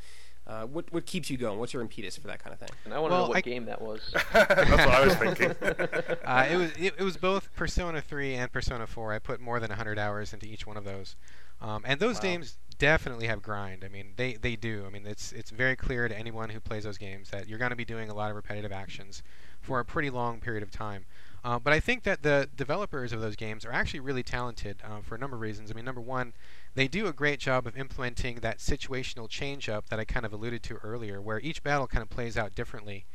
Uh, 0.46 0.64
what 0.66 0.92
what 0.92 1.06
keeps 1.06 1.30
you 1.30 1.38
going? 1.38 1.58
What's 1.58 1.72
your 1.72 1.82
impetus 1.82 2.18
for 2.18 2.28
that 2.28 2.44
kind 2.44 2.54
of 2.54 2.60
thing? 2.60 2.70
And 2.84 2.94
I 2.94 3.00
want 3.00 3.12
to 3.12 3.16
well, 3.16 3.24
know 3.24 3.30
what 3.30 3.38
I... 3.38 3.42
game 3.42 3.66
that 3.66 3.82
was. 3.82 4.14
That's 4.34 4.70
what 4.70 4.90
I 4.90 5.06
was 5.06 5.16
thinking. 5.16 5.52
uh, 6.26 6.48
it 6.52 6.58
was 6.58 6.72
it, 6.78 6.96
it, 6.98 7.04
was 7.04 7.16
both 7.16 7.54
Persona 7.56 8.02
3 8.02 8.36
and 8.36 8.52
Persona 8.52 8.86
4. 8.86 9.14
I 9.14 9.20
put 9.20 9.40
more 9.40 9.62
than 9.62 9.70
100 9.70 9.98
hours 9.98 10.34
into 10.34 10.46
each 10.46 10.68
one 10.68 10.76
of 10.76 10.84
those, 10.84 11.16
um, 11.62 11.84
and 11.86 11.98
those 12.00 12.16
wow. 12.16 12.24
games 12.24 12.58
definitely 12.78 13.28
have 13.28 13.42
grind. 13.42 13.86
I 13.86 13.88
mean, 13.88 14.14
they, 14.18 14.34
they 14.34 14.58
do. 14.58 14.84
I 14.86 14.90
mean, 14.90 15.06
it's 15.06 15.32
it's 15.32 15.50
very 15.50 15.78
clear 15.78 16.10
to 16.10 16.18
anyone 16.18 16.50
who 16.50 16.60
plays 16.60 16.84
those 16.84 16.98
games 16.98 17.30
that 17.30 17.48
you're 17.48 17.60
going 17.60 17.72
to 17.72 17.78
be 17.78 17.86
doing 17.86 18.10
a 18.10 18.14
lot 18.14 18.30
of 18.30 18.36
repetitive 18.36 18.74
actions 18.74 19.24
for 19.64 19.80
a 19.80 19.86
pretty 19.86 20.12
long 20.12 20.40
period 20.40 20.62
of 20.62 20.70
time. 20.70 21.06
Uh, 21.44 21.60
but 21.60 21.74
I 21.74 21.80
think 21.80 22.04
that 22.04 22.24
the 22.24 22.48
developers 22.56 23.12
of 23.12 23.20
those 23.20 23.36
games 23.36 23.66
are 23.66 23.72
actually 23.74 24.00
really 24.00 24.24
talented 24.24 24.78
uh, 24.84 25.02
for 25.02 25.16
a 25.16 25.18
number 25.18 25.36
of 25.36 25.42
reasons. 25.42 25.72
I 25.72 25.74
mean, 25.74 25.84
number 25.84 26.00
one, 26.00 26.34
they 26.76 26.88
do 26.88 27.08
a 27.08 27.14
great 27.14 27.40
job 27.40 27.68
of 27.68 27.76
implementing 27.78 28.38
that 28.38 28.60
situational 28.60 29.28
change 29.28 29.68
up 29.68 29.90
that 29.90 30.00
I 30.00 30.06
kind 30.06 30.26
of 30.26 30.32
alluded 30.32 30.64
to 30.64 30.76
earlier, 30.84 31.22
where 31.22 31.40
each 31.42 31.62
battle 31.64 31.88
kind 31.88 32.02
of 32.02 32.10
plays 32.10 32.38
out 32.38 32.56
differently 32.56 33.06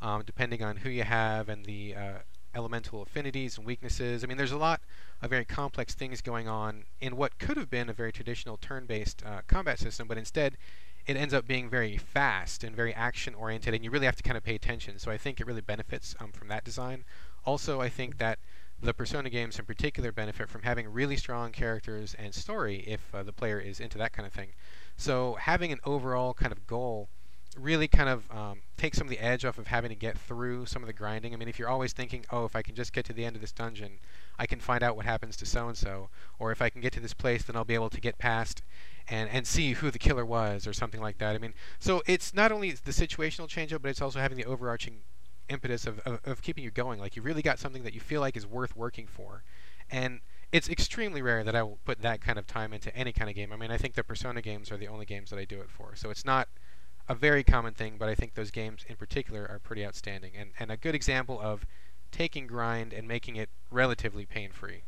um, 0.00 0.22
depending 0.24 0.62
on 0.62 0.76
who 0.76 0.90
you 0.90 1.02
have 1.02 1.48
and 1.48 1.64
the 1.64 1.94
uh, 1.94 2.12
elemental 2.54 3.02
affinities 3.02 3.58
and 3.58 3.66
weaknesses. 3.66 4.22
I 4.22 4.26
mean, 4.26 4.36
there's 4.36 4.52
a 4.52 4.58
lot 4.58 4.80
of 5.22 5.30
very 5.30 5.44
complex 5.44 5.94
things 5.94 6.20
going 6.20 6.48
on 6.48 6.84
in 7.00 7.16
what 7.16 7.38
could 7.38 7.56
have 7.56 7.70
been 7.70 7.88
a 7.88 7.92
very 7.92 8.12
traditional 8.12 8.56
turn-based 8.56 9.22
uh, 9.24 9.40
combat 9.46 9.78
system, 9.78 10.06
but 10.06 10.18
instead 10.18 10.56
it 11.06 11.16
ends 11.16 11.34
up 11.34 11.46
being 11.46 11.68
very 11.68 11.96
fast 11.96 12.64
and 12.64 12.74
very 12.74 12.94
action-oriented, 12.94 13.74
and 13.74 13.84
you 13.84 13.90
really 13.90 14.06
have 14.06 14.16
to 14.16 14.22
kind 14.22 14.36
of 14.36 14.42
pay 14.42 14.54
attention. 14.54 14.98
So 14.98 15.10
I 15.10 15.18
think 15.18 15.40
it 15.40 15.46
really 15.46 15.60
benefits 15.60 16.14
um, 16.18 16.32
from 16.32 16.48
that 16.48 16.64
design. 16.64 17.04
Also, 17.44 17.80
I 17.80 17.88
think 17.88 18.18
that 18.18 18.38
the 18.80 18.94
Persona 18.94 19.30
games 19.30 19.58
in 19.58 19.64
particular 19.64 20.12
benefit 20.12 20.48
from 20.48 20.62
having 20.62 20.88
really 20.88 21.16
strong 21.16 21.52
characters 21.52 22.14
and 22.18 22.34
story 22.34 22.84
if 22.86 23.14
uh, 23.14 23.22
the 23.22 23.32
player 23.32 23.60
is 23.60 23.80
into 23.80 23.98
that 23.98 24.12
kind 24.12 24.26
of 24.26 24.32
thing. 24.32 24.52
So 24.96 25.34
having 25.34 25.72
an 25.72 25.80
overall 25.84 26.34
kind 26.34 26.52
of 26.52 26.66
goal 26.66 27.08
really 27.58 27.88
kind 27.88 28.08
of 28.08 28.30
um, 28.30 28.60
take 28.76 28.94
some 28.94 29.06
of 29.06 29.10
the 29.10 29.18
edge 29.18 29.44
off 29.44 29.58
of 29.58 29.68
having 29.68 29.90
to 29.90 29.94
get 29.94 30.18
through 30.18 30.66
some 30.66 30.82
of 30.82 30.86
the 30.86 30.92
grinding. 30.92 31.32
I 31.32 31.36
mean, 31.36 31.48
if 31.48 31.58
you're 31.58 31.68
always 31.68 31.92
thinking, 31.92 32.24
oh, 32.30 32.44
if 32.44 32.56
I 32.56 32.62
can 32.62 32.74
just 32.74 32.92
get 32.92 33.04
to 33.06 33.12
the 33.12 33.24
end 33.24 33.36
of 33.36 33.40
this 33.40 33.52
dungeon, 33.52 33.98
I 34.38 34.46
can 34.46 34.60
find 34.60 34.82
out 34.82 34.96
what 34.96 35.06
happens 35.06 35.36
to 35.36 35.46
so 35.46 35.68
and 35.68 35.76
so, 35.76 36.08
or 36.38 36.52
if 36.52 36.60
I 36.60 36.70
can 36.70 36.80
get 36.80 36.92
to 36.94 37.00
this 37.00 37.14
place, 37.14 37.44
then 37.44 37.56
I'll 37.56 37.64
be 37.64 37.74
able 37.74 37.90
to 37.90 38.00
get 38.00 38.18
past 38.18 38.62
and 39.08 39.28
and 39.28 39.46
see 39.46 39.74
who 39.74 39.90
the 39.90 39.98
killer 39.98 40.24
was, 40.24 40.66
or 40.66 40.72
something 40.72 41.00
like 41.00 41.18
that. 41.18 41.34
I 41.34 41.38
mean, 41.38 41.54
so 41.78 42.02
it's 42.06 42.34
not 42.34 42.50
only 42.50 42.72
the 42.72 42.90
situational 42.90 43.48
change 43.48 43.72
up, 43.72 43.82
but 43.82 43.90
it's 43.90 44.02
also 44.02 44.18
having 44.18 44.38
the 44.38 44.46
overarching 44.46 45.00
impetus 45.48 45.86
of, 45.86 45.98
of, 46.00 46.20
of 46.24 46.42
keeping 46.42 46.64
you 46.64 46.70
going. 46.70 46.98
Like 46.98 47.16
you 47.16 47.22
really 47.22 47.42
got 47.42 47.58
something 47.58 47.82
that 47.84 47.94
you 47.94 48.00
feel 48.00 48.20
like 48.20 48.36
is 48.36 48.46
worth 48.46 48.74
working 48.74 49.06
for, 49.06 49.44
and 49.90 50.20
it's 50.52 50.68
extremely 50.68 51.20
rare 51.20 51.42
that 51.42 51.56
I 51.56 51.62
will 51.62 51.78
put 51.84 52.00
that 52.02 52.20
kind 52.20 52.38
of 52.38 52.46
time 52.46 52.72
into 52.72 52.94
any 52.96 53.12
kind 53.12 53.28
of 53.28 53.36
game. 53.36 53.52
I 53.52 53.56
mean, 53.56 53.70
I 53.70 53.76
think 53.76 53.94
the 53.94 54.04
Persona 54.04 54.40
games 54.40 54.70
are 54.70 54.76
the 54.76 54.88
only 54.88 55.04
games 55.04 55.30
that 55.30 55.38
I 55.38 55.44
do 55.44 55.60
it 55.60 55.68
for. 55.68 55.96
So 55.96 56.10
it's 56.10 56.24
not 56.24 56.48
a 57.08 57.14
very 57.14 57.44
common 57.44 57.74
thing, 57.74 57.96
but 57.98 58.08
I 58.08 58.14
think 58.14 58.34
those 58.34 58.50
games 58.50 58.84
in 58.88 58.96
particular 58.96 59.46
are 59.50 59.58
pretty 59.58 59.84
outstanding 59.84 60.32
and, 60.38 60.50
and 60.58 60.70
a 60.70 60.76
good 60.76 60.94
example 60.94 61.38
of 61.40 61.66
taking 62.12 62.46
grind 62.46 62.92
and 62.92 63.06
making 63.06 63.36
it 63.36 63.48
relatively 63.70 64.24
pain 64.24 64.50
free. 64.50 64.82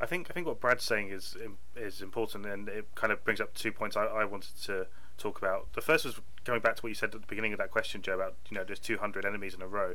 I 0.00 0.06
think 0.06 0.28
I 0.30 0.34
think 0.34 0.46
what 0.48 0.60
Brad's 0.60 0.84
saying 0.84 1.10
is 1.10 1.36
is 1.76 2.02
important, 2.02 2.44
and 2.44 2.68
it 2.68 2.88
kind 2.96 3.12
of 3.12 3.24
brings 3.24 3.40
up 3.40 3.54
two 3.54 3.70
points 3.70 3.96
I, 3.96 4.04
I 4.04 4.24
wanted 4.24 4.50
to 4.64 4.86
talk 5.16 5.38
about. 5.38 5.72
The 5.74 5.80
first 5.80 6.04
was 6.04 6.20
going 6.44 6.60
back 6.60 6.76
to 6.76 6.82
what 6.82 6.88
you 6.88 6.94
said 6.96 7.14
at 7.14 7.20
the 7.20 7.26
beginning 7.26 7.52
of 7.52 7.58
that 7.58 7.70
question, 7.70 8.02
Joe, 8.02 8.14
about 8.14 8.34
you 8.50 8.56
know 8.56 8.64
there's 8.64 8.80
200 8.80 9.24
enemies 9.24 9.54
in 9.54 9.62
a 9.62 9.68
row. 9.68 9.94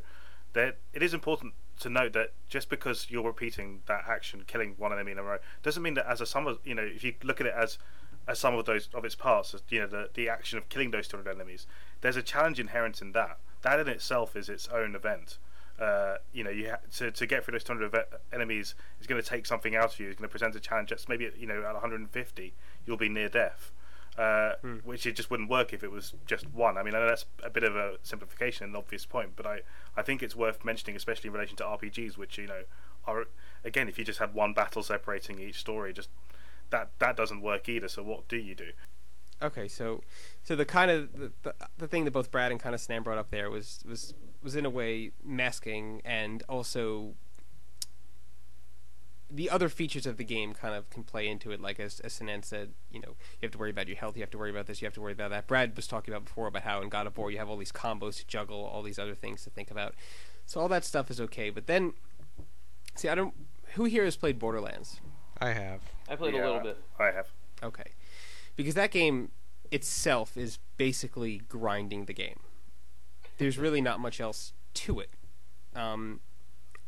That 0.54 0.78
it 0.94 1.04
is 1.04 1.14
important 1.14 1.54
to 1.82 1.90
note 1.90 2.14
that 2.14 2.32
just 2.48 2.70
because 2.70 3.08
you're 3.10 3.24
repeating 3.24 3.82
that 3.88 4.06
action, 4.08 4.44
killing 4.48 4.76
one 4.78 4.94
enemy 4.94 5.12
in 5.12 5.20
a 5.20 5.24
row, 5.24 5.40
doesn't 5.62 5.84
mean 5.84 5.96
that 5.96 6.10
as 6.10 6.22
a 6.22 6.26
sum 6.26 6.48
of 6.48 6.60
you 6.64 6.74
know 6.74 6.84
if 6.84 7.04
you 7.04 7.14
look 7.22 7.42
at 7.42 7.48
it 7.48 7.54
as 7.56 7.78
as 8.28 8.40
some 8.40 8.56
of 8.56 8.66
those 8.66 8.90
of 8.94 9.06
its 9.06 9.16
parts, 9.16 9.56
you 9.70 9.80
know, 9.80 9.88
the 9.88 10.10
the 10.14 10.30
action 10.30 10.58
of 10.58 10.68
killing 10.70 10.92
those 10.92 11.08
200 11.08 11.30
enemies. 11.30 11.66
There's 12.02 12.18
a 12.18 12.22
challenge 12.22 12.60
inherent 12.60 13.02
in 13.02 13.14
that. 13.14 13.38
That 13.62 13.80
in 13.80 13.88
itself 13.88 14.36
is 14.36 14.50
its 14.50 14.68
own 14.68 14.96
event. 14.96 15.38
Uh, 15.80 16.16
you 16.34 16.44
know, 16.44 16.50
you 16.50 16.72
ha- 16.72 16.80
to 16.98 17.12
to 17.12 17.26
get 17.26 17.46
through 17.46 17.54
those 17.54 17.64
200 17.64 18.06
enemies 18.34 18.76
is 19.00 19.08
going 19.08 19.22
to 19.22 19.28
take 19.28 19.46
something 19.46 19.76
out 19.76 19.94
of 19.94 20.00
you. 20.00 20.10
It's 20.10 20.20
going 20.20 20.28
to 20.28 20.32
present 20.32 20.56
a 20.56 20.60
challenge 20.60 20.90
that's 20.90 21.08
maybe 21.08 21.30
you 21.38 21.48
know 21.48 21.64
at 21.64 21.74
150 21.74 22.54
you'll 22.86 22.98
be 22.98 23.10
near 23.10 23.30
death. 23.30 23.72
Uh, 24.18 24.56
hmm. 24.64 24.78
which 24.78 25.06
it 25.06 25.16
just 25.16 25.30
wouldn't 25.30 25.48
work 25.48 25.74
if 25.74 25.84
it 25.84 25.92
was 25.92 26.16
just 26.26 26.52
one. 26.52 26.76
I 26.76 26.82
mean, 26.82 26.96
I 26.96 27.00
know 27.00 27.06
that's 27.08 27.26
a 27.44 27.52
bit 27.52 27.64
of 27.64 27.76
a 27.76 27.98
simplification, 28.02 28.68
an 28.68 28.76
obvious 28.76 29.06
point, 29.06 29.34
but 29.36 29.46
I, 29.46 29.60
I 29.96 30.02
think 30.02 30.24
it's 30.24 30.36
worth 30.36 30.66
mentioning, 30.66 30.96
especially 30.96 31.28
in 31.28 31.36
relation 31.36 31.56
to 31.58 31.64
RPGs, 31.64 32.18
which 32.18 32.40
you 32.40 32.48
know 32.48 32.64
are 33.06 33.26
again, 33.64 33.88
if 33.88 34.00
you 34.00 34.04
just 34.04 34.18
had 34.18 34.34
one 34.34 34.54
battle 34.54 34.82
separating 34.82 35.40
each 35.40 35.60
story, 35.60 35.94
just 35.94 36.10
that 36.70 36.92
that 37.00 37.16
doesn't 37.16 37.42
work 37.42 37.70
either. 37.70 37.88
So 37.88 38.04
what 38.04 38.28
do 38.28 38.38
you 38.38 38.56
do? 38.56 38.72
Okay, 39.42 39.68
so 39.68 40.02
so 40.44 40.56
the 40.56 40.66
kind 40.66 40.90
of 40.90 41.18
the, 41.18 41.32
the, 41.44 41.54
the 41.78 41.88
thing 41.88 42.06
that 42.06 42.12
both 42.12 42.32
Brad 42.32 42.52
and 42.52 42.60
kind 42.60 42.74
of 42.74 42.82
Sinan 42.82 43.04
brought 43.04 43.18
up 43.18 43.30
there 43.30 43.50
was 43.50 43.84
was 43.88 44.14
was 44.42 44.56
in 44.56 44.66
a 44.66 44.70
way 44.70 45.12
masking 45.24 46.02
and 46.06 46.44
also 46.48 47.14
the 49.30 49.50
other 49.50 49.68
features 49.68 50.06
of 50.06 50.16
the 50.16 50.24
game 50.24 50.54
kind 50.54 50.74
of 50.74 50.90
can 50.90 51.04
play 51.04 51.28
into 51.28 51.52
it. 51.52 51.60
Like 51.60 51.82
as, 51.82 52.00
as 52.00 52.14
Sinan 52.14 52.44
said, 52.44 52.70
you 52.90 53.02
know, 53.02 53.10
you 53.10 53.44
have 53.44 53.52
to 53.52 53.58
worry 53.58 53.72
about 53.72 53.88
your 53.90 53.98
health, 53.98 54.16
you 54.16 54.24
have 54.24 54.30
to 54.32 54.38
worry 54.38 54.52
about 54.52 54.68
this, 54.68 54.82
you 54.82 54.86
have 54.86 54.94
to 54.94 55.02
worry 55.02 55.12
about 55.12 55.32
that. 55.32 55.48
Brad 55.48 55.76
was 55.76 55.86
talking 55.86 56.14
about 56.14 56.24
before 56.26 56.48
about 56.48 56.62
how 56.62 56.82
in 56.82 56.88
God 56.88 57.08
of 57.08 57.18
War 57.18 57.30
you 57.30 57.38
have 57.38 57.50
all 57.50 57.58
these 57.58 57.74
combos 57.74 58.18
to 58.20 58.28
juggle, 58.28 58.64
all 58.64 58.82
these 58.82 58.98
other 58.98 59.16
things 59.16 59.44
to 59.44 59.50
think 59.50 59.70
about. 59.70 59.96
So 60.46 60.62
all 60.62 60.70
that 60.70 60.86
stuff 60.86 61.12
is 61.12 61.20
okay, 61.20 61.50
but 61.50 61.68
then 61.68 61.94
See, 62.98 63.10
I 63.10 63.16
don't. 63.16 63.34
Who 63.76 63.86
here 63.86 64.04
has 64.06 64.18
played 64.18 64.40
Borderlands? 64.40 65.02
I 65.40 65.52
have. 65.52 65.82
I 66.10 66.16
played 66.16 66.34
Yeah, 66.34 66.46
a 66.46 66.48
little 66.48 66.62
bit. 66.62 66.78
I 67.00 67.06
have. 67.12 67.28
Okay, 67.64 67.92
because 68.56 68.76
that 68.76 68.92
game 68.92 69.32
itself 69.72 70.38
is 70.38 70.60
basically 70.78 71.40
grinding 71.50 72.06
the 72.06 72.14
game. 72.14 72.40
There's 73.38 73.58
really 73.58 73.82
not 73.82 74.00
much 74.00 74.20
else 74.20 74.54
to 74.76 75.00
it, 75.00 75.10
um, 75.76 76.20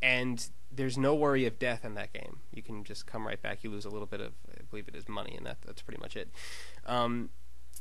and 0.02 0.50
there's 0.72 0.98
no 0.98 1.16
worry 1.16 1.46
of 1.46 1.58
death 1.60 1.84
in 1.84 1.96
that 1.96 2.14
game. 2.14 2.40
You 2.54 2.62
can 2.62 2.84
just 2.84 3.06
come 3.06 3.26
right 3.26 3.42
back. 3.42 3.64
You 3.64 3.72
lose 3.72 3.86
a 3.86 3.90
little 3.90 4.06
bit 4.08 4.22
of, 4.22 4.34
I 4.52 4.62
believe 4.70 4.88
it 4.88 4.96
is 4.96 5.08
money, 5.10 5.36
and 5.36 5.46
that 5.46 5.58
that's 5.66 5.82
pretty 5.82 6.00
much 6.00 6.16
it. 6.16 6.30
Um, 6.86 7.30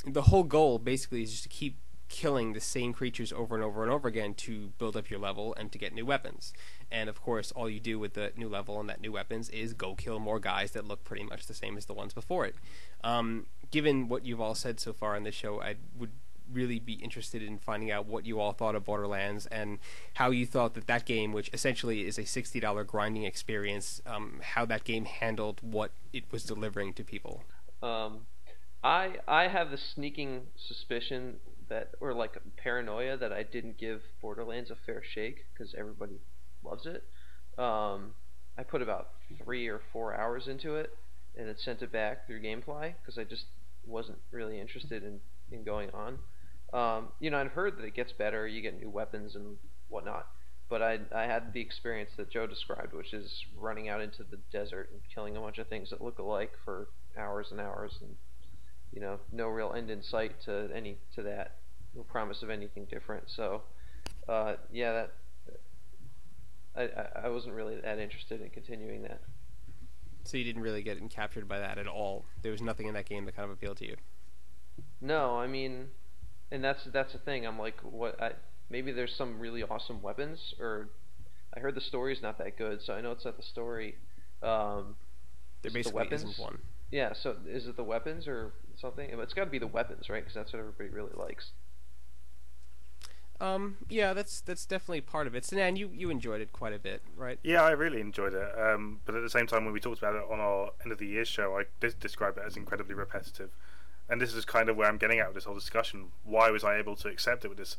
the 0.06 0.22
whole 0.22 0.44
goal 0.44 0.78
basically 0.78 1.22
is 1.22 1.30
just 1.30 1.42
to 1.44 1.48
keep 1.48 1.78
killing 2.08 2.52
the 2.52 2.60
same 2.60 2.92
creatures 2.92 3.32
over 3.32 3.54
and 3.54 3.62
over 3.62 3.82
and 3.82 3.92
over 3.92 4.08
again 4.08 4.34
to 4.34 4.72
build 4.78 4.96
up 4.96 5.10
your 5.10 5.20
level 5.20 5.54
and 5.54 5.70
to 5.72 5.78
get 5.78 5.92
new 5.92 6.06
weapons. 6.06 6.52
And 6.90 7.08
of 7.08 7.20
course, 7.20 7.52
all 7.52 7.68
you 7.68 7.80
do 7.80 7.98
with 7.98 8.14
the 8.14 8.32
new 8.36 8.48
level 8.48 8.80
and 8.80 8.88
that 8.88 9.00
new 9.00 9.12
weapons 9.12 9.48
is 9.50 9.74
go 9.74 9.94
kill 9.94 10.18
more 10.18 10.40
guys 10.40 10.72
that 10.72 10.86
look 10.86 11.04
pretty 11.04 11.24
much 11.24 11.46
the 11.46 11.54
same 11.54 11.76
as 11.76 11.86
the 11.86 11.94
ones 11.94 12.14
before 12.14 12.46
it. 12.46 12.54
Um, 13.04 13.46
given 13.70 14.08
what 14.08 14.24
you've 14.24 14.40
all 14.40 14.54
said 14.54 14.80
so 14.80 14.92
far 14.92 15.16
on 15.16 15.24
this 15.24 15.34
show, 15.34 15.60
I 15.60 15.76
would 15.98 16.12
really 16.50 16.78
be 16.78 16.94
interested 16.94 17.42
in 17.42 17.58
finding 17.58 17.90
out 17.90 18.06
what 18.06 18.24
you 18.24 18.40
all 18.40 18.52
thought 18.52 18.74
of 18.74 18.84
Borderlands 18.84 19.46
and 19.46 19.78
how 20.14 20.30
you 20.30 20.46
thought 20.46 20.74
that 20.74 20.86
that 20.86 21.04
game, 21.04 21.32
which 21.32 21.50
essentially 21.52 22.06
is 22.06 22.18
a 22.18 22.22
$60 22.22 22.86
grinding 22.86 23.24
experience, 23.24 24.00
um, 24.06 24.40
how 24.42 24.64
that 24.64 24.84
game 24.84 25.04
handled 25.04 25.60
what 25.60 25.92
it 26.12 26.24
was 26.30 26.44
delivering 26.44 26.94
to 26.94 27.04
people. 27.04 27.42
Um, 27.82 28.26
I 28.82 29.16
I 29.26 29.48
have 29.48 29.70
the 29.70 29.78
sneaking 29.78 30.46
suspicion 30.56 31.36
that, 31.68 31.90
or 32.00 32.14
like 32.14 32.36
paranoia 32.56 33.16
that 33.16 33.32
I 33.32 33.42
didn't 33.42 33.78
give 33.78 34.02
Borderlands 34.20 34.70
a 34.70 34.76
fair 34.86 35.02
shake 35.14 35.44
because 35.52 35.74
everybody 35.76 36.20
loves 36.64 36.86
it. 36.86 37.04
Um, 37.58 38.14
I 38.56 38.62
put 38.62 38.82
about 38.82 39.08
three 39.44 39.68
or 39.68 39.80
four 39.92 40.14
hours 40.14 40.48
into 40.48 40.76
it, 40.76 40.90
and 41.36 41.48
it 41.48 41.60
sent 41.60 41.82
it 41.82 41.92
back 41.92 42.26
through 42.26 42.42
GameFly 42.42 42.94
because 43.00 43.18
I 43.18 43.24
just 43.24 43.44
wasn't 43.86 44.18
really 44.30 44.60
interested 44.60 45.02
in, 45.02 45.20
in 45.52 45.64
going 45.64 45.90
on. 45.90 46.18
Um, 46.72 47.08
you 47.20 47.30
know, 47.30 47.38
I'd 47.38 47.48
heard 47.48 47.78
that 47.78 47.84
it 47.84 47.94
gets 47.94 48.12
better, 48.12 48.46
you 48.46 48.60
get 48.60 48.78
new 48.78 48.90
weapons 48.90 49.34
and 49.34 49.56
whatnot, 49.88 50.26
but 50.68 50.82
I 50.82 50.98
I 51.14 51.22
had 51.22 51.52
the 51.54 51.60
experience 51.60 52.10
that 52.16 52.30
Joe 52.30 52.46
described, 52.46 52.92
which 52.92 53.14
is 53.14 53.44
running 53.58 53.88
out 53.88 54.02
into 54.02 54.22
the 54.22 54.38
desert 54.52 54.90
and 54.92 55.00
killing 55.14 55.36
a 55.36 55.40
bunch 55.40 55.58
of 55.58 55.68
things 55.68 55.90
that 55.90 56.02
look 56.02 56.18
alike 56.18 56.52
for 56.64 56.88
hours 57.16 57.48
and 57.50 57.60
hours, 57.60 57.96
and 58.02 58.16
you 58.92 59.00
know, 59.00 59.18
no 59.32 59.48
real 59.48 59.72
end 59.76 59.90
in 59.90 60.02
sight 60.02 60.40
to 60.42 60.68
any 60.74 60.98
to 61.14 61.22
that, 61.22 61.56
no 61.94 62.02
promise 62.02 62.42
of 62.42 62.50
anything 62.50 62.86
different. 62.90 63.24
So, 63.26 63.62
uh, 64.28 64.54
yeah, 64.72 64.92
that 64.92 65.12
I, 66.76 67.24
I 67.24 67.28
wasn't 67.28 67.54
really 67.54 67.76
that 67.80 67.98
interested 67.98 68.40
in 68.40 68.50
continuing 68.50 69.02
that. 69.02 69.20
So 70.24 70.36
you 70.36 70.44
didn't 70.44 70.62
really 70.62 70.82
get 70.82 70.98
captured 71.10 71.48
by 71.48 71.58
that 71.58 71.78
at 71.78 71.86
all. 71.86 72.24
There 72.42 72.52
was 72.52 72.60
nothing 72.60 72.86
in 72.86 72.94
that 72.94 73.06
game 73.06 73.24
that 73.24 73.34
kind 73.34 73.44
of 73.46 73.50
appealed 73.50 73.78
to 73.78 73.86
you. 73.86 73.96
No, 75.00 75.38
I 75.38 75.46
mean, 75.46 75.88
and 76.50 76.62
that's 76.62 76.84
that's 76.92 77.12
the 77.12 77.18
thing. 77.18 77.46
I'm 77.46 77.58
like, 77.58 77.80
what? 77.82 78.20
I, 78.22 78.32
maybe 78.70 78.92
there's 78.92 79.14
some 79.14 79.38
really 79.38 79.62
awesome 79.62 80.02
weapons, 80.02 80.54
or 80.60 80.90
I 81.56 81.60
heard 81.60 81.74
the 81.74 81.80
story's 81.80 82.22
not 82.22 82.38
that 82.38 82.56
good, 82.58 82.82
so 82.82 82.94
I 82.94 83.00
know 83.00 83.12
it's 83.12 83.24
not 83.24 83.36
the 83.36 83.42
story. 83.42 83.96
Um, 84.42 84.96
There 85.62 85.76
it 85.76 85.84
the 85.84 85.90
weapons? 85.90 86.22
isn't 86.24 86.38
one. 86.38 86.58
Yeah, 86.90 87.12
so 87.12 87.36
is 87.46 87.66
it 87.66 87.76
the 87.76 87.84
weapons 87.84 88.28
or 88.28 88.52
something? 88.78 89.08
It's 89.10 89.34
got 89.34 89.44
to 89.44 89.50
be 89.50 89.58
the 89.58 89.66
weapons, 89.66 90.08
right? 90.08 90.22
Because 90.22 90.34
that's 90.34 90.52
what 90.52 90.60
everybody 90.60 90.88
really 90.90 91.12
likes. 91.14 91.50
Um, 93.40 93.76
yeah, 93.88 94.14
that's 94.14 94.40
that's 94.40 94.66
definitely 94.66 95.00
part 95.02 95.28
of 95.28 95.34
it. 95.36 95.44
So, 95.44 95.54
Nan, 95.56 95.76
you 95.76 95.90
you 95.94 96.10
enjoyed 96.10 96.40
it 96.40 96.52
quite 96.52 96.72
a 96.72 96.78
bit, 96.78 97.02
right? 97.16 97.38
Yeah, 97.44 97.62
I 97.62 97.70
really 97.70 98.00
enjoyed 98.00 98.34
it. 98.34 98.58
Um, 98.58 99.00
but 99.04 99.14
at 99.14 99.22
the 99.22 99.30
same 99.30 99.46
time, 99.46 99.64
when 99.64 99.72
we 99.72 99.78
talked 99.78 99.98
about 99.98 100.16
it 100.16 100.24
on 100.28 100.40
our 100.40 100.70
end 100.82 100.90
of 100.90 100.98
the 100.98 101.06
year 101.06 101.24
show, 101.24 101.56
I 101.56 101.64
did 101.78 102.00
describe 102.00 102.36
it 102.36 102.42
as 102.44 102.56
incredibly 102.56 102.94
repetitive. 102.94 103.50
And 104.08 104.20
this 104.20 104.34
is 104.34 104.44
kind 104.44 104.68
of 104.68 104.76
where 104.76 104.88
I'm 104.88 104.96
getting 104.98 105.20
at 105.20 105.28
with 105.28 105.34
this 105.36 105.44
whole 105.44 105.54
discussion. 105.54 106.06
Why 106.24 106.50
was 106.50 106.64
I 106.64 106.78
able 106.78 106.96
to 106.96 107.08
accept 107.08 107.44
it 107.44 107.48
with 107.48 107.58
this? 107.58 107.76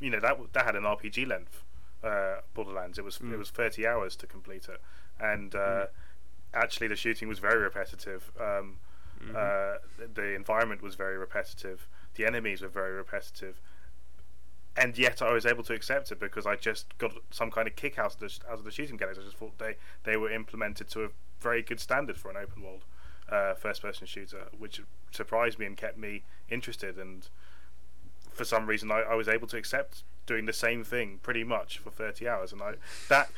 You 0.00 0.08
know, 0.10 0.20
that 0.20 0.38
that 0.54 0.64
had 0.64 0.76
an 0.76 0.84
RPG 0.84 1.26
length. 1.28 1.62
Uh, 2.02 2.40
Borderlands. 2.54 2.98
It 2.98 3.04
was 3.04 3.18
Mm. 3.18 3.32
it 3.34 3.36
was 3.36 3.50
30 3.50 3.86
hours 3.86 4.16
to 4.16 4.26
complete 4.26 4.66
it, 4.68 4.80
and 5.20 5.54
uh, 5.54 5.86
actually 6.54 6.88
the 6.88 6.96
shooting 6.96 7.28
was 7.28 7.38
very 7.38 7.60
repetitive. 7.62 8.32
Um, 8.40 8.78
Mm-hmm. 9.22 9.36
uh, 9.36 10.06
the- 10.14 10.34
environment 10.34 10.82
was 10.82 10.94
very 10.94 11.16
repetitive. 11.16 11.86
The 12.14 12.26
enemies 12.26 12.60
were 12.62 12.68
very 12.68 12.92
repetitive 12.92 13.60
and 14.76 14.96
yet 14.96 15.20
I 15.20 15.32
was 15.32 15.44
able 15.44 15.62
to 15.64 15.74
accept 15.74 16.10
it 16.12 16.18
because 16.18 16.46
I 16.46 16.56
just 16.56 16.96
got 16.98 17.12
some 17.30 17.50
kind 17.50 17.68
of 17.68 17.76
kick 17.76 17.98
out 17.98 18.14
of 18.14 18.20
the 18.20 18.38
out 18.50 18.58
of 18.58 18.64
the 18.64 18.70
shooting 18.70 18.94
mechanics. 18.94 19.18
I 19.18 19.22
just 19.24 19.36
thought 19.36 19.58
they 19.58 19.76
they 20.04 20.16
were 20.16 20.30
implemented 20.30 20.88
to 20.90 21.04
a 21.04 21.08
very 21.40 21.62
good 21.62 21.80
standard 21.80 22.16
for 22.16 22.30
an 22.30 22.36
open 22.36 22.62
world 22.62 22.84
uh, 23.30 23.54
first 23.54 23.82
person 23.82 24.06
shooter, 24.06 24.44
which 24.58 24.80
surprised 25.10 25.58
me 25.58 25.66
and 25.66 25.76
kept 25.76 25.98
me 25.98 26.22
interested. 26.48 26.96
And 26.98 27.28
for 28.32 28.44
some 28.44 28.66
reason, 28.66 28.90
I, 28.90 29.00
I 29.02 29.14
was 29.14 29.28
able 29.28 29.46
to 29.48 29.56
accept 29.58 30.04
doing 30.24 30.46
the 30.46 30.52
same 30.54 30.84
thing 30.84 31.18
pretty 31.22 31.44
much 31.44 31.78
for 31.78 31.90
thirty 31.90 32.26
hours, 32.26 32.52
and 32.52 32.62
I 32.62 32.74
that. 33.08 33.30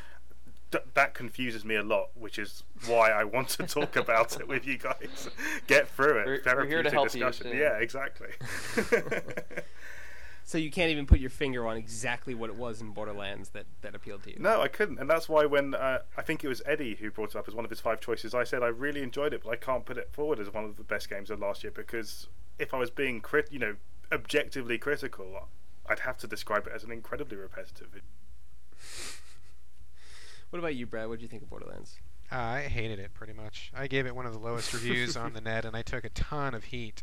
Th- 0.75 0.85
That 0.95 1.15
confuses 1.15 1.65
me 1.65 1.75
a 1.77 1.83
lot, 1.83 2.11
which 2.15 2.39
is 2.39 2.65
why 2.87 3.11
I 3.11 3.25
want 3.25 3.49
to 3.51 3.67
talk 3.67 3.97
about 4.05 4.39
it 4.41 4.49
with 4.49 4.67
you 4.67 4.79
guys. 4.79 5.29
Get 5.67 5.89
through 5.89 6.19
it. 6.21 6.27
We're- 6.27 6.41
we're 6.45 6.67
here 6.67 6.83
to 6.83 6.91
Therapeutic 6.91 6.93
help 6.93 7.15
you, 7.15 7.25
discussion. 7.25 7.51
Sam. 7.53 7.59
Yeah, 7.59 7.79
exactly. 7.79 8.29
So 10.47 10.59
you 10.59 10.71
can't 10.71 10.91
even 10.91 11.07
put 11.07 11.21
your 11.21 11.31
finger 11.31 11.67
on 11.67 11.79
exactly 11.79 12.35
what 12.35 12.51
it 12.51 12.57
was 12.57 12.83
in 12.83 12.91
Borderlands 12.91 13.49
that 13.51 13.65
that 13.81 13.95
appealed 13.95 14.25
to 14.25 14.31
you. 14.31 14.37
No, 14.39 14.61
I 14.61 14.69
couldn't, 14.69 14.99
and 14.99 15.09
that's 15.09 15.27
why 15.27 15.47
when 15.47 15.75
uh, 15.75 16.01
I 16.19 16.23
think 16.23 16.45
it 16.45 16.49
was 16.49 16.61
Eddie 16.67 16.97
who 16.97 17.11
brought 17.11 17.31
it 17.31 17.37
up 17.37 17.49
as 17.49 17.55
one 17.55 17.65
of 17.65 17.71
his 17.71 17.81
five 17.81 17.99
choices, 18.03 18.35
I 18.35 18.45
said 18.45 18.63
I 18.63 18.67
really 18.67 19.03
enjoyed 19.03 19.33
it, 19.33 19.41
but 19.43 19.49
I 19.51 19.57
can't 19.57 19.87
put 19.87 19.97
it 19.97 20.11
forward 20.13 20.39
as 20.39 20.53
one 20.53 20.65
of 20.67 20.77
the 20.77 20.83
best 20.83 21.09
games 21.09 21.31
of 21.31 21.41
last 21.41 21.65
year 21.65 21.73
because 21.75 22.27
if 22.59 22.75
I 22.75 22.77
was 22.77 22.91
being 22.91 23.23
crit, 23.23 23.49
you 23.51 23.59
know, 23.59 23.77
objectively 24.13 24.77
critical, 24.77 25.49
I'd 25.89 26.01
have 26.01 26.19
to 26.19 26.27
describe 26.27 26.67
it 26.67 26.75
as 26.75 26.85
an 26.85 26.91
incredibly 26.93 27.39
repetitive. 27.39 28.03
What 30.55 30.61
about 30.61 30.77
you, 30.77 30.87
Brad? 30.87 31.09
What 31.09 31.17
did 31.17 31.23
you 31.23 31.29
think 31.29 31.43
of 31.43 31.51
Borderlands? 31.51 31.97
Uh, 32.31 32.37
I 32.37 32.61
hated 32.69 33.01
it 33.01 33.12
pretty 33.12 33.33
much. 33.33 33.73
I 33.75 33.88
gave 33.88 34.07
it 34.07 34.14
one 34.14 34.25
of 34.25 34.33
the 34.33 34.38
lowest 34.38 34.73
reviews 34.73 35.17
on 35.17 35.33
the 35.33 35.40
net, 35.40 35.64
and 35.64 35.75
I 35.77 35.83
took 35.83 36.05
a 36.05 36.11
ton 36.11 36.55
of 36.55 36.62
heat 36.62 37.03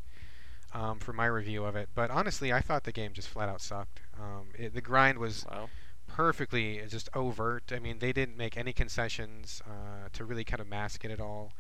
um, 0.73 0.99
for 0.99 1.11
my 1.11 1.25
review 1.25 1.65
of 1.65 1.75
it. 1.75 1.89
But 1.93 2.11
honestly, 2.11 2.53
I 2.53 2.61
thought 2.61 2.85
the 2.85 2.93
game 2.93 3.11
just 3.11 3.27
flat 3.27 3.49
out 3.49 3.59
sucked. 3.59 4.03
Um, 4.17 4.51
it, 4.57 4.73
the 4.73 4.79
grind 4.79 5.17
was 5.17 5.45
Wow. 5.51 5.67
perfectly 6.07 6.81
just 6.87 7.09
overt. 7.13 7.73
I 7.75 7.79
mean, 7.79 7.99
they 7.99 8.13
didn't 8.13 8.37
make 8.37 8.55
any 8.55 8.71
concessions 8.71 9.61
uh, 9.67 10.07
to 10.13 10.23
really 10.23 10.45
kind 10.45 10.61
of 10.61 10.67
mask 10.69 11.03
it 11.03 11.11
at 11.11 11.19
all. 11.19 11.51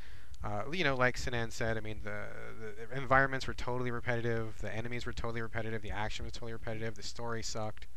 Uh, 0.41 0.61
you 0.71 0.85
know, 0.85 0.95
like 0.95 1.17
Sinan 1.17 1.51
said, 1.51 1.75
I 1.75 1.81
mean, 1.81 1.99
the, 2.05 2.23
the 2.89 2.97
environments 2.97 3.47
were 3.47 3.53
totally 3.53 3.91
repetitive, 3.91 4.57
the 4.61 4.73
enemies 4.73 5.05
were 5.05 5.11
totally 5.11 5.41
repetitive, 5.41 5.81
the 5.81 5.91
action 5.91 6.23
was 6.23 6.31
totally 6.31 6.53
repetitive, 6.53 6.95
the 6.95 7.03
story 7.03 7.43
sucked. 7.43 7.87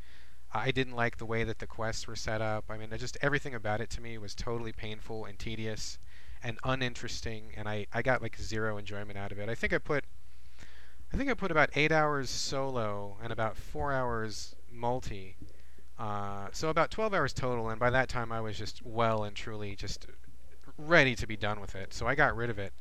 I 0.55 0.71
didn't 0.71 0.95
like 0.95 1.19
the 1.19 1.27
way 1.27 1.43
that 1.43 1.59
the 1.59 1.67
quests 1.67 2.07
were 2.07 2.15
set 2.15 2.41
up. 2.41 2.67
I 2.71 2.79
mean, 2.79 2.89
just 2.97 3.19
everything 3.21 3.55
about 3.55 3.81
it 3.81 3.91
to 3.91 4.01
me 4.01 4.17
was 4.19 4.35
totally 4.35 4.73
painful 4.73 5.25
and 5.25 5.37
tedious 5.37 5.99
and 6.45 6.59
uninteresting, 6.63 7.53
and 7.57 7.69
I, 7.69 7.87
I 7.93 8.03
got 8.03 8.23
like 8.23 8.37
zero 8.37 8.77
enjoyment 8.77 9.19
out 9.19 9.33
of 9.33 9.39
it. 9.39 9.49
I 9.49 9.55
think 9.55 9.73
I 9.73 9.79
put 9.79 10.05
I 11.13 11.17
think 11.17 11.31
I 11.31 11.35
put 11.35 11.51
about 11.51 11.71
eight 11.75 11.93
hours 11.93 12.29
solo 12.29 13.17
and 13.23 13.33
about 13.33 13.57
four 13.57 13.93
hours 13.93 14.57
multi. 14.71 15.37
Uh, 15.97 16.49
so 16.51 16.71
about 16.71 16.91
12 16.91 17.15
hours 17.15 17.33
total, 17.33 17.69
and 17.69 17.79
by 17.79 17.91
that 17.91 18.09
time 18.09 18.33
I 18.33 18.41
was 18.41 18.59
just 18.59 18.85
well 18.85 19.23
and 19.23 19.37
truly 19.37 19.77
just 19.77 20.07
ready 20.77 21.15
to 21.15 21.27
be 21.27 21.37
done 21.37 21.61
with 21.61 21.77
it. 21.77 21.95
So 21.95 22.07
I 22.07 22.17
got 22.17 22.35
rid 22.35 22.51
of 22.51 22.59
it. 22.59 22.73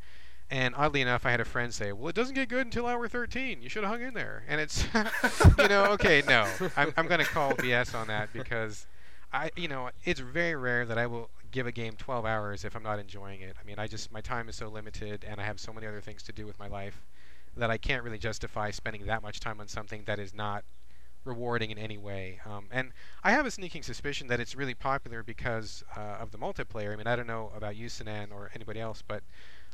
And 0.50 0.76
oddly 0.76 1.02
enough, 1.02 1.26
I 1.26 1.32
had 1.32 1.40
a 1.40 1.46
friend 1.46 1.74
say, 1.74 1.92
"Well, 1.92 2.10
it 2.10 2.16
doesn't 2.16 2.36
get 2.36 2.50
good 2.50 2.66
until 2.66 2.86
hour 2.86 3.08
13. 3.08 3.62
You 3.62 3.70
should 3.70 3.84
have 3.84 3.92
hung 3.92 4.02
in 4.02 4.14
there." 4.14 4.44
And 4.48 4.62
it's, 4.62 4.86
you 5.58 5.68
know, 5.68 5.86
okay, 5.92 6.22
no, 6.28 6.48
I'm, 6.78 6.94
I'm 6.96 7.08
going 7.08 7.20
to 7.20 7.26
call 7.26 7.54
BS 7.54 7.96
on 7.96 8.08
that 8.08 8.32
because 8.34 8.86
I, 9.32 9.50
you 9.56 9.68
know, 9.68 9.90
it's 10.04 10.20
very 10.20 10.56
rare 10.56 10.86
that 10.86 10.98
I 10.98 11.08
will 11.08 11.30
give 11.52 11.66
a 11.66 11.72
game 11.72 11.94
12 11.98 12.26
hours 12.26 12.66
if 12.66 12.76
I'm 12.76 12.84
not 12.84 13.00
enjoying 13.00 13.42
it. 13.42 13.56
I 13.60 13.66
mean, 13.66 13.80
I 13.80 13.88
just 13.88 14.12
my 14.12 14.22
time 14.22 14.48
is 14.50 14.56
so 14.56 14.68
limited, 14.68 15.26
and 15.28 15.42
I 15.42 15.46
have 15.46 15.60
so 15.60 15.74
many 15.74 15.88
other 15.88 16.02
things 16.02 16.22
to 16.24 16.32
do 16.32 16.46
with 16.46 16.60
my 16.60 16.68
life 16.68 17.02
that 17.56 17.72
I 17.72 17.78
can't 17.78 18.04
really 18.04 18.18
justify 18.18 18.72
spending 18.72 19.06
that 19.06 19.22
much 19.22 19.40
time 19.40 19.60
on 19.60 19.68
something 19.68 20.04
that 20.06 20.20
is 20.20 20.34
not 20.34 20.64
rewarding 21.26 21.72
in 21.72 21.78
any 21.78 21.98
way. 21.98 22.40
Um, 22.46 22.66
and 22.72 22.92
I 23.24 23.32
have 23.32 23.46
a 23.46 23.52
sneaking 23.52 23.84
suspicion 23.84 24.28
that 24.28 24.40
it's 24.40 24.56
really 24.56 24.74
popular 24.74 25.24
because 25.24 25.84
uh, 25.96 26.18
of 26.20 26.32
the 26.32 26.38
multiplayer. 26.38 26.92
I 26.92 26.96
mean, 26.96 27.08
I 27.08 27.16
don't 27.16 27.28
know 27.28 27.52
about 27.56 27.76
you, 27.76 27.90
Sinan, 27.90 28.32
or 28.32 28.52
anybody 28.54 28.80
else, 28.80 29.04
but 29.08 29.24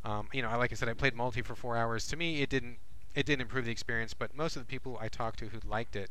um, 0.03 0.27
you 0.33 0.41
know, 0.41 0.49
like 0.57 0.71
I 0.71 0.75
said, 0.75 0.89
I 0.89 0.93
played 0.93 1.15
multi 1.15 1.41
for 1.41 1.55
four 1.55 1.75
hours. 1.77 2.07
To 2.07 2.17
me, 2.17 2.41
it 2.41 2.49
didn't 2.49 2.77
it 3.15 3.25
didn't 3.25 3.41
improve 3.41 3.65
the 3.65 3.71
experience. 3.71 4.13
But 4.13 4.35
most 4.35 4.55
of 4.55 4.61
the 4.61 4.67
people 4.67 4.97
I 5.01 5.07
talked 5.07 5.39
to 5.39 5.45
who 5.47 5.59
liked 5.67 5.95
it 5.95 6.09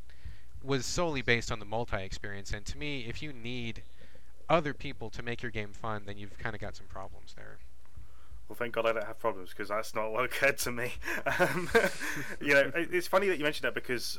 was 0.63 0.85
solely 0.85 1.23
based 1.23 1.51
on 1.53 1.59
the 1.59 1.65
multi 1.65 2.03
experience. 2.03 2.53
And 2.53 2.67
to 2.67 2.77
me, 2.79 3.07
if 3.09 3.23
you 3.23 3.33
need 3.33 3.83
other 4.49 4.75
people 4.75 5.11
to 5.11 5.23
make 5.23 5.43
your 5.43 5.51
game 5.51 5.73
fun, 5.73 6.03
then 6.07 6.19
you've 6.19 6.37
kind 6.39 6.55
of 6.55 6.61
got 6.61 6.75
some 6.77 6.87
problems 6.87 7.35
there. 7.37 7.59
Well, 8.49 8.57
thank 8.57 8.73
God 8.75 8.87
I 8.87 8.93
don't 8.93 9.07
have 9.07 9.19
problems 9.19 9.51
because 9.51 9.69
that's 9.69 9.95
not 9.95 10.11
what 10.11 10.25
occurred 10.27 10.59
to 10.59 10.73
me. 10.73 10.93
Um, 11.39 11.69
you 12.41 12.55
know, 12.55 12.73
it's 12.75 13.07
funny 13.07 13.29
that 13.29 13.39
you 13.39 13.45
mentioned 13.45 13.67
that 13.67 13.75
because, 13.75 14.19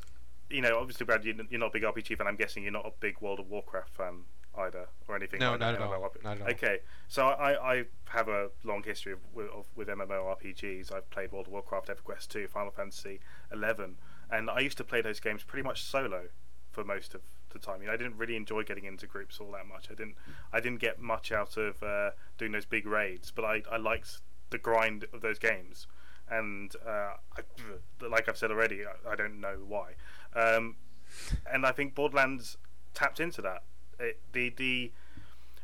you 0.49 0.61
know, 0.61 0.77
obviously, 0.77 1.05
Brad, 1.05 1.25
you- 1.25 1.47
you're 1.49 1.59
not 1.59 1.67
a 1.67 1.71
big 1.71 1.83
RPG 1.83 2.15
fan. 2.17 2.27
I'm 2.27 2.35
guessing 2.35 2.61
you're 2.63 2.71
not 2.71 2.85
a 2.85 2.91
big 2.99 3.19
World 3.21 3.39
of 3.39 3.49
Warcraft 3.49 3.95
fan 3.95 4.21
either, 4.59 4.87
or 5.07 5.15
anything. 5.15 5.39
No, 5.39 5.51
like 5.51 5.59
not 5.59 5.73
that, 5.73 5.81
at 5.81 5.91
all. 5.91 6.11
Not 6.23 6.37
at 6.37 6.41
all. 6.41 6.47
Okay, 6.49 6.79
so 7.07 7.27
I, 7.27 7.73
I 7.73 7.83
have 8.09 8.27
a 8.27 8.49
long 8.63 8.83
history 8.83 9.13
of, 9.13 9.19
with, 9.33 9.47
of, 9.49 9.65
with 9.75 9.87
MMORPGs. 9.87 10.91
I've 10.91 11.09
played 11.09 11.31
World 11.31 11.47
of 11.47 11.53
Warcraft, 11.53 11.89
EverQuest 11.89 12.27
2, 12.27 12.47
Final 12.47 12.71
Fantasy 12.71 13.19
11, 13.51 13.95
and 14.31 14.49
I 14.49 14.59
used 14.59 14.77
to 14.77 14.83
play 14.83 15.01
those 15.01 15.19
games 15.19 15.43
pretty 15.43 15.65
much 15.65 15.83
solo 15.83 16.25
for 16.71 16.83
most 16.83 17.15
of 17.15 17.21
the 17.51 17.59
time. 17.59 17.81
You 17.81 17.87
know, 17.87 17.93
I 17.93 17.97
didn't 17.97 18.17
really 18.17 18.35
enjoy 18.35 18.63
getting 18.63 18.85
into 18.85 19.07
groups 19.07 19.39
all 19.39 19.51
that 19.51 19.67
much. 19.67 19.87
I 19.89 19.95
didn't 19.95 20.15
I 20.53 20.59
didn't 20.59 20.79
get 20.79 21.01
much 21.01 21.31
out 21.31 21.57
of 21.57 21.81
uh, 21.81 22.11
doing 22.37 22.51
those 22.51 22.65
big 22.65 22.85
raids, 22.85 23.31
but 23.31 23.43
I, 23.43 23.63
I 23.71 23.77
liked 23.77 24.19
the 24.49 24.57
grind 24.57 25.05
of 25.13 25.21
those 25.21 25.39
games. 25.39 25.87
And 26.29 26.75
uh, 26.85 27.13
I, 27.37 28.05
like 28.07 28.29
I've 28.29 28.37
said 28.37 28.51
already, 28.51 28.81
I, 28.85 29.13
I 29.13 29.15
don't 29.15 29.39
know 29.39 29.57
why. 29.67 29.93
Um, 30.35 30.75
and 31.51 31.65
I 31.65 31.71
think 31.71 31.95
Borderlands 31.95 32.57
tapped 32.93 33.19
into 33.19 33.41
that. 33.41 33.63
It, 33.99 34.19
the 34.33 34.49
the 34.57 34.91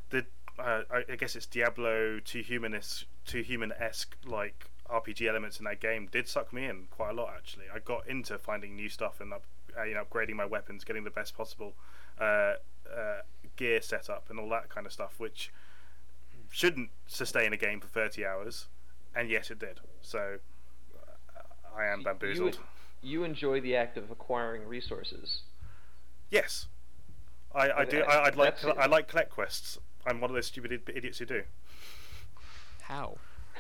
the 0.10 0.26
uh, 0.60 0.84
I 1.10 1.16
guess 1.16 1.36
it's 1.36 1.46
Diablo 1.46 2.20
two 2.20 2.42
humanist 2.42 3.06
two 3.26 3.42
human 3.42 3.72
esque 3.80 4.16
like 4.26 4.66
RPG 4.90 5.28
elements 5.28 5.58
in 5.60 5.66
that 5.66 5.80
game 5.80 6.08
did 6.12 6.28
suck 6.28 6.54
me 6.54 6.66
in 6.66 6.88
quite 6.92 7.12
a 7.12 7.14
lot 7.14 7.34
actually. 7.36 7.66
I 7.74 7.80
got 7.80 8.08
into 8.08 8.38
finding 8.38 8.76
new 8.76 8.90
stuff 8.90 9.20
and 9.22 9.34
up, 9.34 9.44
uh, 9.78 9.84
you 9.84 9.94
know 9.96 10.04
upgrading 10.04 10.36
my 10.36 10.46
weapons, 10.46 10.84
getting 10.84 11.04
the 11.04 11.10
best 11.10 11.36
possible 11.36 11.74
uh, 12.20 12.54
uh, 12.96 13.22
gear 13.56 13.82
setup 13.82 14.26
and 14.30 14.40
all 14.40 14.50
that 14.50 14.70
kind 14.70 14.86
of 14.86 14.94
stuff, 14.94 15.16
which 15.18 15.52
shouldn't 16.52 16.90
sustain 17.08 17.52
a 17.54 17.58
game 17.58 17.80
for 17.80 17.88
thirty 17.88 18.26
hours, 18.26 18.68
and 19.16 19.30
yet 19.30 19.50
it 19.52 19.60
did. 19.60 19.80
So 20.02 20.38
uh, 21.36 21.42
I 21.78 21.86
am 21.86 22.00
You- 22.00 22.06
bamboozled. 22.06 22.60
You 23.02 23.24
enjoy 23.24 23.62
the 23.62 23.76
act 23.76 23.98
of 23.98 24.10
acquiring 24.10 24.68
resources. 24.68 25.42
Yes, 26.32 26.66
I, 27.56 27.80
I 27.82 27.86
do. 27.86 28.02
I, 28.02 28.26
I'd 28.26 28.36
like 28.36 28.60
that's- 28.62 28.78
I 28.80 28.86
like 28.88 29.08
collect 29.08 29.30
quests. 29.32 29.78
I'm 30.06 30.22
one 30.22 30.30
of 30.30 30.36
those 30.36 30.48
stupid 30.48 30.72
idiots 30.94 31.18
who 31.20 31.26
do. 31.26 31.44
How? 32.82 33.18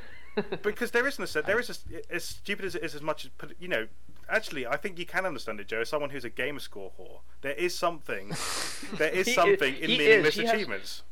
because 0.64 0.92
there 0.92 1.08
isn't 1.08 1.24
a 1.24 1.28
set. 1.28 1.46
There 1.46 1.60
is 1.60 1.70
a, 1.70 2.14
as 2.14 2.24
stupid 2.26 2.66
as 2.66 2.76
it 2.76 2.84
is, 2.84 2.94
as 2.94 3.02
much 3.02 3.26
as 3.26 3.32
put- 3.38 3.56
you 3.60 3.68
know. 3.68 3.88
Actually, 4.28 4.66
I 4.66 4.76
think 4.78 4.98
you 4.98 5.06
can 5.06 5.26
understand 5.26 5.60
it, 5.60 5.68
Joe. 5.68 5.82
As 5.82 5.90
someone 5.90 6.10
who's 6.10 6.26
a 6.26 6.30
gamer 6.30 6.60
score 6.60 6.92
whore, 7.00 7.20
there 7.42 7.54
is 7.54 7.78
something. 7.78 8.30
there 8.98 9.10
is 9.10 9.28
He 9.28 9.32
is- 9.32 9.36
something 9.36 9.76
in 9.76 9.90
he 9.90 9.94
is. 9.96 10.00
meaningless 10.00 10.36
He 10.36 10.44
has- 10.46 10.54
achievements. 10.54 11.04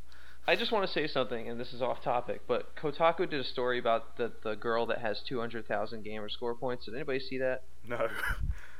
I 0.46 0.58
just 0.58 0.74
want 0.74 0.86
to 0.86 0.92
say 0.92 1.08
something, 1.08 1.48
and 1.48 1.58
this 1.58 1.72
is 1.72 1.82
off 1.82 2.04
topic, 2.04 2.42
but 2.48 2.76
Kotaku 2.76 3.30
did 3.30 3.40
a 3.40 3.46
story 3.46 3.80
about 3.80 4.18
the 4.18 4.34
the 4.44 4.56
girl 4.56 4.86
that 4.88 4.98
has 5.00 5.22
200,000 5.22 6.04
gamer 6.04 6.28
score 6.28 6.54
points. 6.54 6.84
Did 6.86 6.96
anybody 6.96 7.20
see 7.20 7.38
that? 7.40 7.64
No. 7.88 8.10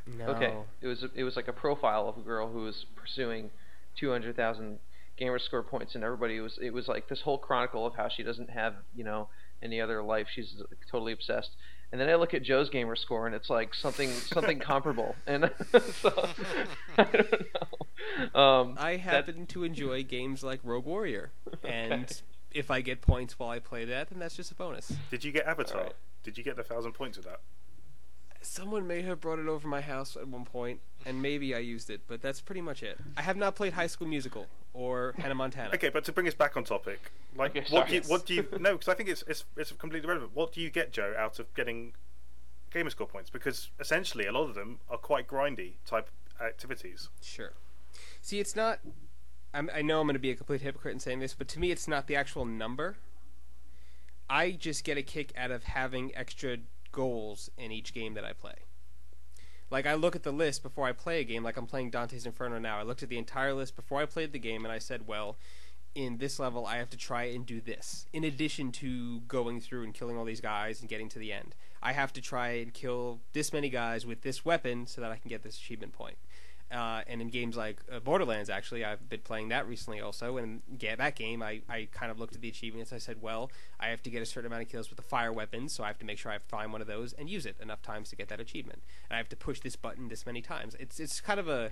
No. 0.06 0.26
Okay, 0.26 0.54
it 0.82 0.88
was 0.88 1.06
it 1.16 1.24
was 1.24 1.38
like 1.38 1.48
a 1.48 1.54
profile 1.54 2.10
of 2.10 2.18
a 2.18 2.20
girl 2.20 2.52
who 2.52 2.64
was 2.64 2.86
pursuing 2.94 3.52
200,000 3.98 4.80
gamer 5.18 5.40
score 5.40 5.64
points, 5.64 5.96
and 5.96 6.04
everybody 6.04 6.40
was 6.40 6.58
it 6.62 6.72
was 6.74 6.88
like 6.88 7.08
this 7.08 7.22
whole 7.22 7.38
chronicle 7.38 7.86
of 7.86 7.96
how 7.96 8.08
she 8.10 8.24
doesn't 8.24 8.50
have 8.50 8.74
you 8.96 9.04
know 9.04 9.30
any 9.62 9.80
other 9.80 10.02
life. 10.04 10.28
She's 10.34 10.56
totally 10.92 11.14
obsessed. 11.14 11.52
And 11.92 12.02
then 12.02 12.10
I 12.10 12.16
look 12.16 12.34
at 12.34 12.42
Joe's 12.42 12.70
gamer 12.72 12.96
score, 12.96 13.28
and 13.28 13.36
it's 13.36 13.50
like 13.52 13.74
something 13.76 14.10
something 14.10 14.58
comparable. 14.72 15.16
And 15.28 15.52
so 16.02 16.30
I 16.98 17.04
don't 17.04 17.32
know. 18.34 18.40
Um, 18.40 18.76
I 18.80 18.94
that- 18.94 19.00
happen 19.02 19.46
to 19.48 19.64
enjoy 19.64 20.04
games 20.04 20.44
like 20.44 20.60
Rogue 20.64 20.86
Warrior, 20.86 21.32
and 21.64 22.04
Okay. 22.06 22.14
if 22.52 22.72
I 22.72 22.82
get 22.82 23.02
points 23.02 23.38
while 23.38 23.50
I 23.50 23.60
play 23.60 23.86
that, 23.86 24.10
then 24.10 24.20
that's 24.20 24.36
just 24.36 24.52
a 24.52 24.56
bonus. 24.56 24.92
Did 25.12 25.24
you 25.24 25.32
get 25.32 25.46
Avatar? 25.46 25.78
Alright. 25.78 25.94
Did 26.24 26.38
you 26.38 26.44
get 26.44 26.56
the 26.56 26.64
thousand 26.64 26.94
points 26.94 27.18
of 27.18 27.26
that? 27.26 27.42
Someone 28.42 28.86
may 28.88 29.02
have 29.04 29.22
brought 29.22 29.40
it 29.40 29.48
over 29.48 29.68
my 29.68 29.82
house 29.82 30.16
at 30.18 30.28
one 30.28 30.44
point, 30.46 30.80
and 31.06 31.22
maybe 31.22 31.56
I 31.56 31.60
used 31.60 31.90
it, 31.90 32.02
but 32.08 32.22
that's 32.22 32.42
pretty 32.42 32.62
much 32.62 32.84
it. 32.84 32.98
I 33.18 33.22
have 33.22 33.38
not 33.38 33.56
played 33.56 33.74
High 33.74 33.88
School 33.88 34.08
Musical 34.08 34.48
or 34.74 35.14
Hannah 35.18 35.36
Montana. 35.36 35.72
Okay, 35.74 35.90
but 35.90 36.04
to 36.06 36.12
bring 36.12 36.28
us 36.28 36.34
back 36.34 36.58
on 36.58 36.64
topic, 36.64 37.12
like 37.36 37.56
Okay, 37.56 37.66
what 37.70 37.88
do 37.88 37.96
you, 37.96 38.02
what 38.02 38.26
do 38.26 38.34
you 38.34 38.48
no? 38.60 38.74
Because 38.74 38.88
I 38.90 38.94
think 38.94 39.10
it's, 39.10 39.24
it's 39.28 39.46
it's 39.58 39.72
completely 39.74 40.08
relevant. 40.08 40.32
What 40.34 40.54
do 40.54 40.62
you 40.62 40.70
get, 40.70 40.92
Joe, 40.92 41.14
out 41.18 41.40
of 41.40 41.54
getting 41.54 41.94
gamer 42.72 42.90
score 42.90 43.08
points? 43.08 43.30
Because 43.30 43.70
essentially, 43.80 44.26
a 44.26 44.32
lot 44.32 44.50
of 44.50 44.56
them 44.56 44.80
are 44.90 44.98
quite 44.98 45.28
grindy 45.28 45.74
type 45.86 46.10
activities. 46.42 47.10
Sure. 47.22 47.54
See, 48.22 48.40
it's 48.40 48.56
not. 48.56 48.80
I'm, 49.54 49.70
I 49.74 49.84
know 49.84 50.00
I'm 50.00 50.08
going 50.08 50.16
to 50.16 50.20
be 50.20 50.32
a 50.32 50.36
complete 50.36 50.62
hypocrite 50.62 50.94
in 50.94 51.00
saying 51.00 51.20
this, 51.20 51.36
but 51.36 51.48
to 51.50 51.60
me, 51.60 51.70
it's 51.70 51.88
not 51.88 52.08
the 52.08 52.16
actual 52.16 52.46
number. 52.46 52.98
I 54.30 54.52
just 54.52 54.84
get 54.84 54.98
a 54.98 55.04
kick 55.04 55.32
out 55.38 55.52
of 55.52 55.64
having 55.66 56.16
extra 56.16 56.58
goals 56.92 57.52
in 57.58 57.72
each 57.72 57.94
game 57.94 58.16
that 58.16 58.26
I 58.26 58.34
play. 58.34 58.56
Like 59.74 59.88
I 59.88 59.96
look 59.96 60.16
at 60.16 60.22
the 60.22 60.32
list 60.32 60.62
before 60.62 60.86
I 60.86 60.92
play 60.92 61.20
a 61.20 61.24
game. 61.24 61.44
Like 61.44 61.58
I'm 61.58 61.66
playing 61.66 61.90
Dante's 61.90 62.28
Inferno 62.28 62.60
now. 62.60 62.78
I 62.78 62.84
looked 62.84 63.02
at 63.02 63.10
the 63.10 63.18
entire 63.18 63.56
list 63.56 63.76
before 63.76 64.00
I 64.00 64.06
played 64.06 64.32
the 64.32 64.38
game, 64.38 64.64
and 64.66 64.72
I 64.72 64.78
said, 64.78 65.08
"Well, 65.08 65.36
in 65.96 66.20
this 66.20 66.38
level, 66.38 66.68
I 66.68 66.78
have 66.78 66.92
to 66.92 66.98
try 66.98 67.24
and 67.24 67.44
do 67.44 67.60
this. 67.60 68.06
In 68.14 68.24
addition 68.24 68.72
to 68.74 69.22
going 69.22 69.60
through 69.60 69.84
and 69.84 69.92
killing 69.92 70.16
all 70.16 70.26
these 70.26 70.42
guys 70.42 70.80
and 70.80 70.88
getting 70.88 71.10
to 71.10 71.18
the 71.18 71.34
end, 71.34 71.56
I 71.82 71.94
have 71.94 72.14
to 72.14 72.22
try 72.22 72.50
and 72.50 72.72
kill 72.72 73.22
this 73.34 73.52
many 73.52 73.70
guys 73.70 74.06
with 74.06 74.22
this 74.22 74.46
weapon 74.46 74.86
so 74.86 75.02
that 75.02 75.12
I 75.12 75.18
can 75.18 75.30
get 75.30 75.42
this 75.42 75.58
achievement 75.58 75.94
point." 75.94 76.18
Uh, 76.74 77.02
and 77.08 77.22
in 77.22 77.28
games 77.28 77.56
like 77.56 77.82
uh, 77.92 78.00
Borderlands, 78.00 78.50
actually, 78.50 78.84
I've 78.84 79.08
been 79.08 79.20
playing 79.20 79.50
that 79.50 79.68
recently 79.68 80.02
also. 80.02 80.38
And 80.38 80.62
get 80.80 80.98
that 80.98 81.16
game, 81.16 81.44
I, 81.44 81.62
I 81.70 81.88
kind 81.92 82.12
of 82.12 82.20
looked 82.20 82.34
at 82.34 82.42
the 82.42 82.50
achievements. 82.50 82.92
I 82.92 82.98
said, 82.98 83.22
well, 83.22 83.52
I 83.80 83.90
have 83.90 84.02
to 84.04 84.10
get 84.10 84.24
a 84.24 84.26
certain 84.26 84.48
amount 84.48 84.64
of 84.64 84.70
kills 84.70 84.90
with 84.90 84.98
the 84.98 85.04
fire 85.04 85.32
weapons, 85.32 85.72
so 85.72 85.84
I 85.84 85.88
have 85.88 86.00
to 86.00 86.06
make 86.06 86.18
sure 86.18 86.32
I 86.32 86.40
find 86.40 86.72
one 86.72 86.82
of 86.82 86.88
those 86.88 87.14
and 87.14 87.30
use 87.30 87.46
it 87.46 87.56
enough 87.62 87.84
times 87.84 88.10
to 88.10 88.16
get 88.16 88.28
that 88.30 88.40
achievement. 88.40 88.82
And 89.08 89.16
I 89.16 89.18
have 89.18 89.30
to 89.30 89.36
push 89.36 89.60
this 89.60 89.76
button 89.76 90.08
this 90.08 90.26
many 90.26 90.42
times. 90.42 90.76
It's 90.80 91.00
it's 91.00 91.22
kind 91.22 91.40
of 91.40 91.48
a, 91.48 91.72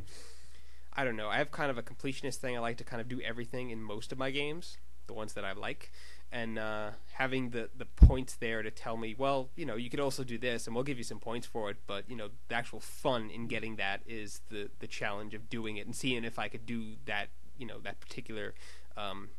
I 0.93 1.03
don't 1.03 1.15
know. 1.15 1.29
I 1.29 1.37
have 1.37 1.51
kind 1.51 1.71
of 1.71 1.79
a 1.79 1.83
completionist 1.83 2.35
thing. 2.35 2.55
I 2.55 2.59
like 2.59 2.77
to 2.77 2.83
kind 2.83 3.01
of 3.01 3.09
do 3.09 3.19
everything 3.21 3.71
in 3.71 3.81
most 3.81 4.11
of 4.11 4.19
my 4.19 4.29
games, 4.29 4.77
the 5.07 5.13
ones 5.13 5.33
that 5.33 5.43
I 5.43 5.53
like, 5.53 5.91
and 6.31 6.57
uh, 6.57 6.91
having 7.13 7.49
the 7.49 7.69
the 7.75 7.85
points 7.85 8.35
there 8.35 8.63
to 8.63 8.71
tell 8.71 8.97
me, 8.97 9.15
well, 9.17 9.49
you 9.55 9.65
know, 9.65 9.75
you 9.75 9.89
could 9.89 9.99
also 9.99 10.23
do 10.23 10.37
this, 10.37 10.65
and 10.65 10.75
we'll 10.75 10.83
give 10.83 10.97
you 10.97 11.03
some 11.03 11.19
points 11.19 11.45
for 11.45 11.69
it. 11.69 11.77
But 11.87 12.09
you 12.09 12.15
know, 12.15 12.29
the 12.47 12.55
actual 12.55 12.79
fun 12.79 13.29
in 13.29 13.47
getting 13.47 13.75
that 13.77 14.01
is 14.05 14.41
the 14.49 14.69
the 14.79 14.87
challenge 14.87 15.33
of 15.33 15.49
doing 15.49 15.77
it 15.77 15.85
and 15.85 15.95
seeing 15.95 16.23
if 16.23 16.39
I 16.39 16.47
could 16.47 16.65
do 16.65 16.95
that, 17.05 17.27
you 17.57 17.65
know, 17.65 17.79
that 17.79 17.99
particular 17.99 18.53
um, 18.97 19.29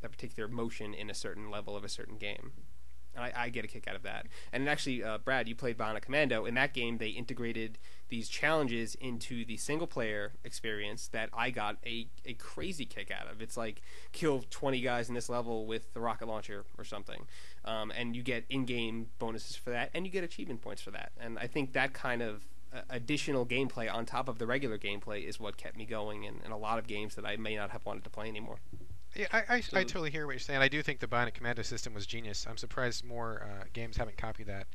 that 0.00 0.10
particular 0.10 0.48
motion 0.48 0.94
in 0.94 1.10
a 1.10 1.14
certain 1.14 1.50
level 1.50 1.76
of 1.76 1.84
a 1.84 1.88
certain 1.88 2.16
game. 2.16 2.52
I, 3.16 3.32
I 3.36 3.48
get 3.48 3.64
a 3.64 3.68
kick 3.68 3.88
out 3.88 3.96
of 3.96 4.02
that. 4.02 4.26
And 4.52 4.68
actually, 4.68 5.02
uh, 5.02 5.18
Brad, 5.18 5.48
you 5.48 5.54
played 5.54 5.76
Bionic 5.76 6.02
Commando. 6.02 6.44
In 6.44 6.54
that 6.54 6.74
game, 6.74 6.98
they 6.98 7.08
integrated 7.08 7.78
these 8.08 8.28
challenges 8.28 8.94
into 8.96 9.44
the 9.44 9.56
single 9.56 9.86
player 9.86 10.32
experience 10.44 11.08
that 11.08 11.30
I 11.32 11.50
got 11.50 11.76
a, 11.86 12.08
a 12.26 12.34
crazy 12.34 12.84
kick 12.84 13.10
out 13.10 13.30
of. 13.30 13.40
It's 13.40 13.56
like 13.56 13.82
kill 14.12 14.44
20 14.50 14.80
guys 14.80 15.08
in 15.08 15.14
this 15.14 15.28
level 15.28 15.66
with 15.66 15.92
the 15.94 16.00
rocket 16.00 16.28
launcher 16.28 16.64
or 16.78 16.84
something. 16.84 17.26
Um, 17.64 17.92
and 17.96 18.16
you 18.16 18.22
get 18.22 18.44
in 18.48 18.64
game 18.64 19.08
bonuses 19.18 19.56
for 19.56 19.70
that, 19.70 19.90
and 19.94 20.06
you 20.06 20.12
get 20.12 20.24
achievement 20.24 20.62
points 20.62 20.82
for 20.82 20.90
that. 20.90 21.12
And 21.18 21.38
I 21.38 21.46
think 21.46 21.72
that 21.72 21.92
kind 21.92 22.22
of 22.22 22.44
uh, 22.72 22.80
additional 22.88 23.44
gameplay 23.44 23.92
on 23.92 24.06
top 24.06 24.28
of 24.28 24.38
the 24.38 24.46
regular 24.46 24.78
gameplay 24.78 25.26
is 25.26 25.40
what 25.40 25.56
kept 25.56 25.76
me 25.76 25.84
going 25.84 26.24
in, 26.24 26.40
in 26.44 26.52
a 26.52 26.58
lot 26.58 26.78
of 26.78 26.86
games 26.86 27.16
that 27.16 27.26
I 27.26 27.36
may 27.36 27.56
not 27.56 27.70
have 27.70 27.84
wanted 27.84 28.04
to 28.04 28.10
play 28.10 28.28
anymore. 28.28 28.58
Yeah, 29.14 29.26
I, 29.32 29.38
I, 29.48 29.56
I 29.56 29.84
totally 29.84 30.10
hear 30.10 30.26
what 30.26 30.32
you're 30.32 30.38
saying. 30.40 30.60
I 30.60 30.68
do 30.68 30.82
think 30.82 31.00
the 31.00 31.06
Bionic 31.06 31.34
Commando 31.34 31.62
system 31.62 31.94
was 31.94 32.06
genius. 32.06 32.46
I'm 32.48 32.56
surprised 32.56 33.04
more 33.04 33.42
uh, 33.44 33.64
games 33.72 33.96
haven't 33.96 34.16
copied 34.16 34.46
that. 34.46 34.66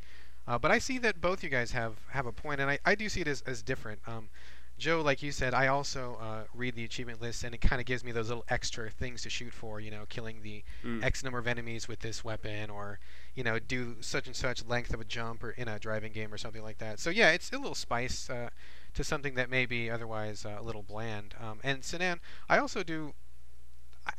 Uh, 0.47 0.59
but 0.59 0.71
I 0.71 0.77
see 0.79 0.97
that 0.99 1.21
both 1.21 1.43
you 1.43 1.49
guys 1.49 1.71
have, 1.71 1.95
have 2.09 2.25
a 2.25 2.31
point, 2.31 2.59
and 2.59 2.69
I, 2.69 2.79
I 2.85 2.95
do 2.95 3.09
see 3.09 3.21
it 3.21 3.27
as, 3.27 3.41
as 3.43 3.63
different. 3.63 3.99
Um, 4.05 4.29
Joe, 4.77 5.01
like 5.01 5.23
you 5.23 5.31
said, 5.31 5.53
I 5.53 5.67
also 5.67 6.19
uh, 6.21 6.43
read 6.53 6.75
the 6.75 6.83
achievement 6.83 7.21
list, 7.21 7.45
and 7.45 7.55
it 7.55 7.61
kind 7.61 7.79
of 7.79 7.85
gives 7.85 8.03
me 8.03 8.11
those 8.11 8.27
little 8.27 8.43
extra 8.49 8.89
things 8.89 9.21
to 9.21 9.29
shoot 9.29 9.53
for. 9.53 9.79
You 9.79 9.89
know, 9.89 10.03
killing 10.09 10.41
the 10.43 10.63
Mm. 10.83 11.01
X 11.01 11.23
number 11.23 11.39
of 11.39 11.47
enemies 11.47 11.87
with 11.87 11.99
this 11.99 12.25
weapon, 12.25 12.69
or 12.69 12.99
you 13.35 13.43
know, 13.43 13.57
do 13.57 13.95
such 14.01 14.27
and 14.27 14.35
such 14.35 14.65
length 14.65 14.93
of 14.93 14.99
a 14.99 15.05
jump, 15.05 15.45
or 15.45 15.51
in 15.51 15.69
a 15.69 15.79
driving 15.79 16.11
game 16.11 16.33
or 16.33 16.37
something 16.37 16.61
like 16.61 16.77
that. 16.79 16.99
So 16.99 17.09
yeah, 17.09 17.31
it's 17.31 17.49
a 17.53 17.57
little 17.57 17.73
spice 17.73 18.29
uh, 18.29 18.49
to 18.95 19.03
something 19.05 19.35
that 19.35 19.49
may 19.49 19.65
be 19.65 19.89
otherwise 19.89 20.45
uh, 20.45 20.57
a 20.59 20.61
little 20.61 20.83
bland. 20.83 21.35
Um, 21.41 21.61
and 21.63 21.81
Sinan, 21.83 22.19
I 22.49 22.57
also 22.57 22.83
do 22.83 23.13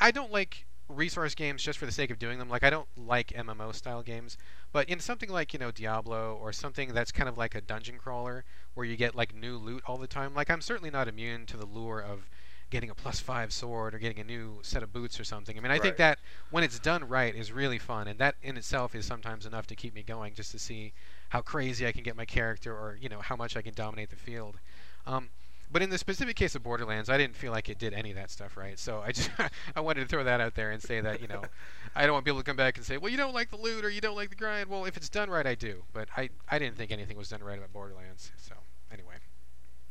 I- 0.00 0.10
don't 0.10 0.32
like 0.32 0.66
resource 0.88 1.34
games 1.34 1.62
just 1.62 1.78
for 1.78 1.86
the 1.86 1.92
sake 1.92 2.10
of 2.10 2.18
doing 2.18 2.38
them. 2.38 2.48
Like 2.48 2.62
I 2.62 2.70
don't 2.70 2.88
like 2.96 3.32
MMO 3.34 3.72
style 3.72 4.02
games, 4.02 4.38
but 4.72 4.88
in 4.88 5.00
something 5.00 5.28
like 5.28 5.52
you 5.52 5.58
know 5.58 5.70
Diablo 5.70 6.38
or 6.40 6.52
something 6.52 6.92
that's 6.92 7.10
kind 7.12 7.28
of 7.28 7.36
like 7.36 7.54
a 7.54 7.60
dungeon 7.60 7.98
crawler 7.98 8.44
where 8.74 8.86
you 8.86 8.96
get 8.96 9.14
like 9.14 9.34
new 9.34 9.56
loot 9.56 9.82
all 9.86 9.96
the 9.96 10.06
time. 10.06 10.34
Like 10.34 10.50
I'm 10.50 10.60
certainly 10.60 10.90
not 10.90 11.08
immune 11.08 11.46
to 11.46 11.56
the 11.56 11.66
lure 11.66 12.00
of 12.00 12.28
getting 12.70 12.90
a 12.90 12.94
plus 12.94 13.20
five 13.20 13.52
sword 13.52 13.94
or 13.94 13.98
getting 13.98 14.18
a 14.18 14.24
new 14.24 14.58
set 14.62 14.82
of 14.82 14.92
boots 14.92 15.20
or 15.20 15.24
something. 15.24 15.56
I 15.56 15.60
mean, 15.60 15.70
I 15.70 15.78
think 15.78 15.96
that 15.98 16.18
when 16.50 16.64
it's 16.64 16.78
done 16.80 17.06
right 17.08 17.34
is 17.34 17.52
really 17.52 17.78
fun, 17.78 18.08
and 18.08 18.18
that 18.18 18.34
in 18.42 18.56
itself 18.56 18.94
is 18.94 19.06
sometimes 19.06 19.46
enough 19.46 19.66
to 19.68 19.76
keep 19.76 19.94
me 19.94 20.02
going 20.02 20.34
just 20.34 20.50
to 20.52 20.58
see 20.58 20.92
how 21.28 21.42
crazy 21.42 21.86
I 21.86 21.92
can 21.92 22.02
get 22.02 22.16
my 22.16 22.24
character 22.24 22.72
or 22.72 22.98
you 23.00 23.08
know 23.08 23.20
how 23.20 23.36
much 23.36 23.56
I 23.56 23.62
can 23.62 23.74
dominate 23.74 24.10
the 24.10 24.16
field. 24.16 24.58
Um, 25.06 25.30
but 25.76 25.82
in 25.82 25.90
the 25.90 25.98
specific 25.98 26.36
case 26.36 26.54
of 26.54 26.62
Borderlands, 26.62 27.10
I 27.10 27.18
didn't 27.18 27.36
feel 27.36 27.52
like 27.52 27.68
it 27.68 27.78
did 27.78 27.92
any 27.92 28.08
of 28.08 28.16
that 28.16 28.30
stuff 28.30 28.56
right. 28.56 28.78
So 28.78 29.02
I 29.04 29.12
just 29.12 29.28
I 29.76 29.80
wanted 29.80 30.00
to 30.00 30.06
throw 30.06 30.24
that 30.24 30.40
out 30.40 30.54
there 30.54 30.70
and 30.70 30.80
say 30.80 31.02
that 31.02 31.20
you 31.20 31.28
know 31.28 31.42
I 31.94 32.06
don't 32.06 32.14
want 32.14 32.24
people 32.24 32.40
to 32.40 32.44
come 32.44 32.56
back 32.56 32.78
and 32.78 32.86
say, 32.86 32.96
well, 32.96 33.10
you 33.10 33.18
don't 33.18 33.34
like 33.34 33.50
the 33.50 33.58
loot 33.58 33.84
or 33.84 33.90
you 33.90 34.00
don't 34.00 34.16
like 34.16 34.30
the 34.30 34.36
grind. 34.36 34.70
Well, 34.70 34.86
if 34.86 34.96
it's 34.96 35.10
done 35.10 35.28
right, 35.28 35.46
I 35.46 35.54
do. 35.54 35.82
But 35.92 36.08
I 36.16 36.30
I 36.48 36.58
didn't 36.58 36.78
think 36.78 36.92
anything 36.92 37.18
was 37.18 37.28
done 37.28 37.44
right 37.44 37.58
about 37.58 37.74
Borderlands. 37.74 38.32
So 38.38 38.54
anyway, 38.90 39.16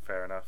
Fair 0.06 0.26
enough. 0.26 0.45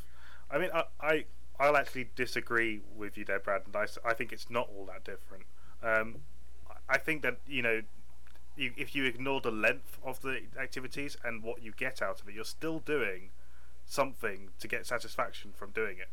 I 0.49 0.57
mean, 0.57 0.71
I, 0.73 0.85
I 0.99 1.25
I'll 1.59 1.77
actually 1.77 2.09
disagree 2.15 2.81
with 2.95 3.15
you 3.15 3.23
there, 3.23 3.39
Brad. 3.39 3.61
And 3.67 3.75
I, 3.75 3.85
I 4.03 4.15
think 4.15 4.31
it's 4.31 4.49
not 4.49 4.67
all 4.75 4.87
that 4.87 5.03
different. 5.03 5.43
Um, 5.83 6.15
I 6.89 6.97
think 6.97 7.21
that 7.21 7.37
you 7.45 7.61
know, 7.61 7.83
you, 8.55 8.71
if 8.75 8.95
you 8.95 9.05
ignore 9.05 9.39
the 9.39 9.51
length 9.51 9.99
of 10.03 10.19
the 10.23 10.41
activities 10.59 11.15
and 11.23 11.43
what 11.43 11.61
you 11.61 11.73
get 11.77 12.01
out 12.01 12.21
of 12.21 12.27
it, 12.27 12.33
you're 12.33 12.43
still 12.43 12.79
doing 12.79 13.29
something 13.87 14.49
to 14.59 14.67
get 14.67 14.85
satisfaction 14.85 15.51
from 15.55 15.71
doing 15.71 15.97
it. 15.97 16.09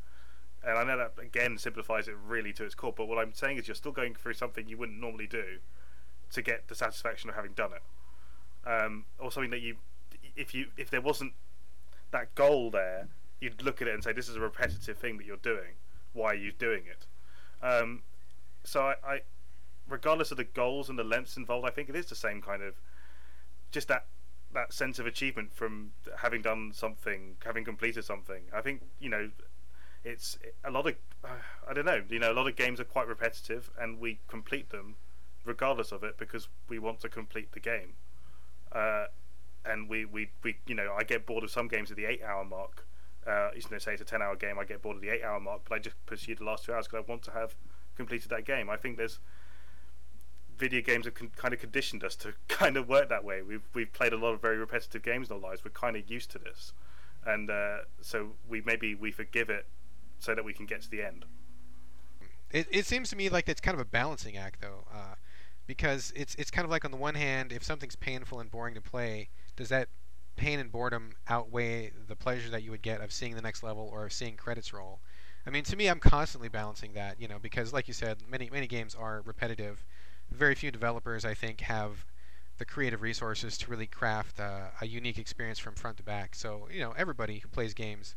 And 0.67 0.79
I 0.79 0.85
know 0.85 0.97
that 0.97 1.13
again 1.23 1.59
simplifies 1.59 2.09
it 2.09 2.15
really 2.27 2.53
to 2.55 2.65
its 2.65 2.75
core, 2.75 2.95
but 2.97 3.07
what 3.07 3.19
I'm 3.19 3.35
saying 3.35 3.59
is 3.59 3.69
you're 3.69 3.75
still 3.75 3.93
going 3.93 4.15
through 4.15 4.35
something 4.35 4.67
you 4.67 4.79
wouldn't 4.79 4.99
normally 4.99 5.27
do 5.27 5.59
to 6.33 6.41
get 6.41 6.69
the 6.69 6.75
satisfaction 6.75 7.29
of 7.29 7.37
having 7.37 7.53
done 7.53 7.73
it, 7.73 8.69
um, 8.69 9.05
or 9.19 9.31
something 9.31 9.51
that 9.51 9.61
you, 9.61 9.77
if 10.37 10.55
you 10.55 10.67
if 10.79 10.89
there 10.89 11.03
wasn't 11.03 11.35
that 12.13 12.35
goal 12.35 12.71
there, 12.71 13.09
you'd 13.41 13.63
look 13.63 13.83
at 13.83 13.89
it 13.89 13.95
and 13.95 14.03
say 14.03 14.13
this 14.13 14.29
is 14.29 14.37
a 14.37 14.41
repetitive 14.41 14.97
thing 14.97 15.19
that 15.19 15.27
you're 15.27 15.37
doing. 15.37 15.75
Why 16.15 16.29
are 16.29 16.35
you 16.35 16.53
doing 16.53 16.85
it? 16.87 17.07
Um, 17.63 18.03
so 18.63 18.83
I, 18.83 18.95
I, 19.07 19.21
regardless 19.89 20.31
of 20.31 20.39
the 20.39 20.45
goals 20.45 20.89
and 20.89 20.99
the 20.99 21.05
lengths 21.05 21.37
involved, 21.37 21.67
I 21.67 21.71
think 21.71 21.89
it 21.89 21.97
is 21.97 22.07
the 22.07 22.15
same 22.15 22.41
kind 22.41 22.63
of 22.63 22.75
just 23.71 23.89
that 23.89 24.07
that 24.55 24.73
sense 24.73 24.99
of 24.99 25.07
achievement 25.07 25.53
from 25.55 25.93
having 26.19 26.43
done 26.43 26.73
something, 26.73 27.37
having 27.45 27.65
completed 27.65 28.05
something. 28.05 28.43
I 28.53 28.61
think 28.61 28.83
you 28.99 29.09
know, 29.09 29.31
it's 30.05 30.39
a 30.65 30.71
lot 30.71 30.87
of 30.87 30.95
I 31.69 31.73
don't 31.73 31.85
know. 31.85 32.03
You 32.09 32.19
know, 32.19 32.33
a 32.33 32.35
lot 32.35 32.49
of 32.49 32.57
games 32.57 32.81
are 32.81 32.85
quite 32.85 33.07
repetitive, 33.07 33.71
and 33.79 33.99
we 33.99 34.21
complete 34.29 34.71
them 34.71 34.97
regardless 35.45 35.93
of 35.93 36.03
it 36.03 36.17
because 36.17 36.49
we 36.69 36.79
want 36.79 37.01
to 37.01 37.09
complete 37.09 37.53
the 37.53 37.61
game. 37.61 37.95
Uh, 38.73 39.07
and 39.65 39.89
we, 39.89 40.05
we, 40.05 40.31
we, 40.43 40.57
you 40.67 40.75
know, 40.75 40.95
I 40.97 41.05
get 41.05 41.27
bored 41.27 41.45
of 41.45 41.51
some 41.51 41.69
games 41.69 41.91
at 41.91 41.97
the 41.97 42.05
eight-hour 42.05 42.45
mark. 42.45 42.87
Uh, 43.27 43.51
you 43.55 43.63
know, 43.71 43.79
say 43.79 43.93
it's 43.93 44.03
a 44.03 44.05
ten-hour 44.05 44.37
game, 44.37 44.59
I 44.59 44.65
get 44.65 44.83
bored 44.83 44.97
of 44.97 45.03
the 45.03 45.09
eight-hour 45.09 45.41
mark, 45.41 45.63
but 45.69 45.75
I 45.75 45.79
just 45.79 45.97
pursue 46.07 46.35
the 46.35 46.45
last 46.45 46.65
two 46.65 46.73
hours 46.73 46.87
because 46.87 47.05
I 47.07 47.11
want 47.11 47.23
to 47.25 47.31
have 47.31 47.55
completed 47.97 48.31
that 48.31 48.45
game. 48.45 48.69
I 48.69 48.77
think 48.77 48.99
there's 48.99 49.19
video 50.57 50.81
games 50.81 51.05
have 51.05 51.15
con- 51.15 51.31
kind 51.37 51.55
of 51.55 51.61
conditioned 51.61 52.05
us 52.05 52.17
to 52.17 52.35
kind 52.49 52.77
of 52.77 52.89
work 52.89 53.09
that 53.09 53.25
way. 53.25 53.43
We've 53.43 53.63
we've 53.75 53.93
played 53.93 54.13
a 54.13 54.17
lot 54.17 54.33
of 54.33 54.41
very 54.41 54.59
repetitive 54.59 55.03
games 55.03 55.31
in 55.31 55.37
our 55.37 55.43
lives. 55.43 55.65
We're 55.65 55.71
kind 55.71 55.97
of 55.97 56.09
used 56.11 56.31
to 56.33 56.39
this, 56.39 56.73
and 57.25 57.51
uh, 57.51 57.79
so 58.01 58.33
we 58.49 58.63
maybe 58.63 58.95
we 58.95 59.11
forgive 59.11 59.51
it 59.51 59.67
so 60.19 60.35
that 60.35 60.45
we 60.45 60.53
can 60.53 60.67
get 60.67 60.83
to 60.83 60.91
the 60.91 61.03
end. 61.03 61.25
It 62.51 62.69
it 62.71 62.87
seems 62.87 63.11
to 63.11 63.17
me 63.17 63.29
like 63.29 63.49
it's 63.49 63.61
kind 63.61 63.75
of 63.75 63.81
a 63.81 63.89
balancing 63.89 64.37
act, 64.37 64.61
though, 64.61 64.87
uh, 64.93 65.15
because 65.67 66.13
it's 66.17 66.35
it's 66.37 66.51
kind 66.51 66.65
of 66.65 66.71
like 66.71 66.85
on 66.85 66.91
the 66.91 66.97
one 66.97 67.15
hand, 67.15 67.53
if 67.53 67.63
something's 67.63 67.97
painful 67.97 68.41
and 68.41 68.51
boring 68.51 68.75
to 68.75 68.81
play, 68.81 69.29
does 69.57 69.69
that 69.69 69.89
pain 70.37 70.59
and 70.59 70.73
boredom 70.73 71.13
outweigh 71.29 71.93
the 72.09 72.17
pleasure 72.17 72.51
that 72.51 72.63
you 72.63 72.71
would 72.71 72.83
get 72.83 73.01
of 73.01 73.13
seeing 73.13 73.35
the 73.35 73.43
next 73.43 73.63
level 73.63 73.89
or 73.93 74.05
of 74.07 74.13
seeing 74.13 74.37
credits 74.37 74.73
roll? 74.73 75.01
I 75.47 75.51
mean, 75.51 75.65
to 75.65 75.77
me, 75.77 75.89
I'm 75.89 76.01
constantly 76.01 76.49
balancing 76.49 76.95
that, 76.95 77.21
you 77.21 77.29
know, 77.29 77.39
because 77.39 77.73
like 77.73 77.87
you 77.87 77.95
said, 77.95 78.19
many 78.29 78.49
many 78.51 78.67
games 78.67 78.95
are 78.95 79.23
repetitive 79.25 79.85
very 80.35 80.55
few 80.55 80.71
developers, 80.71 81.25
I 81.25 81.35
think, 81.35 81.61
have 81.63 82.05
the 82.59 82.65
creative 82.65 83.03
resources 83.03 83.59
to 83.59 83.71
really 83.71 83.87
craft 83.87 84.39
uh, 84.39 84.67
a 84.81 84.87
unique 84.87 85.19
experience 85.19 85.59
from 85.59 85.75
front 85.75 85.97
to 85.97 86.03
back. 86.03 86.35
So, 86.35 86.69
you 86.73 86.81
know, 86.81 86.95
everybody 86.97 87.39
who 87.39 87.49
plays 87.49 87.75
games, 87.75 88.15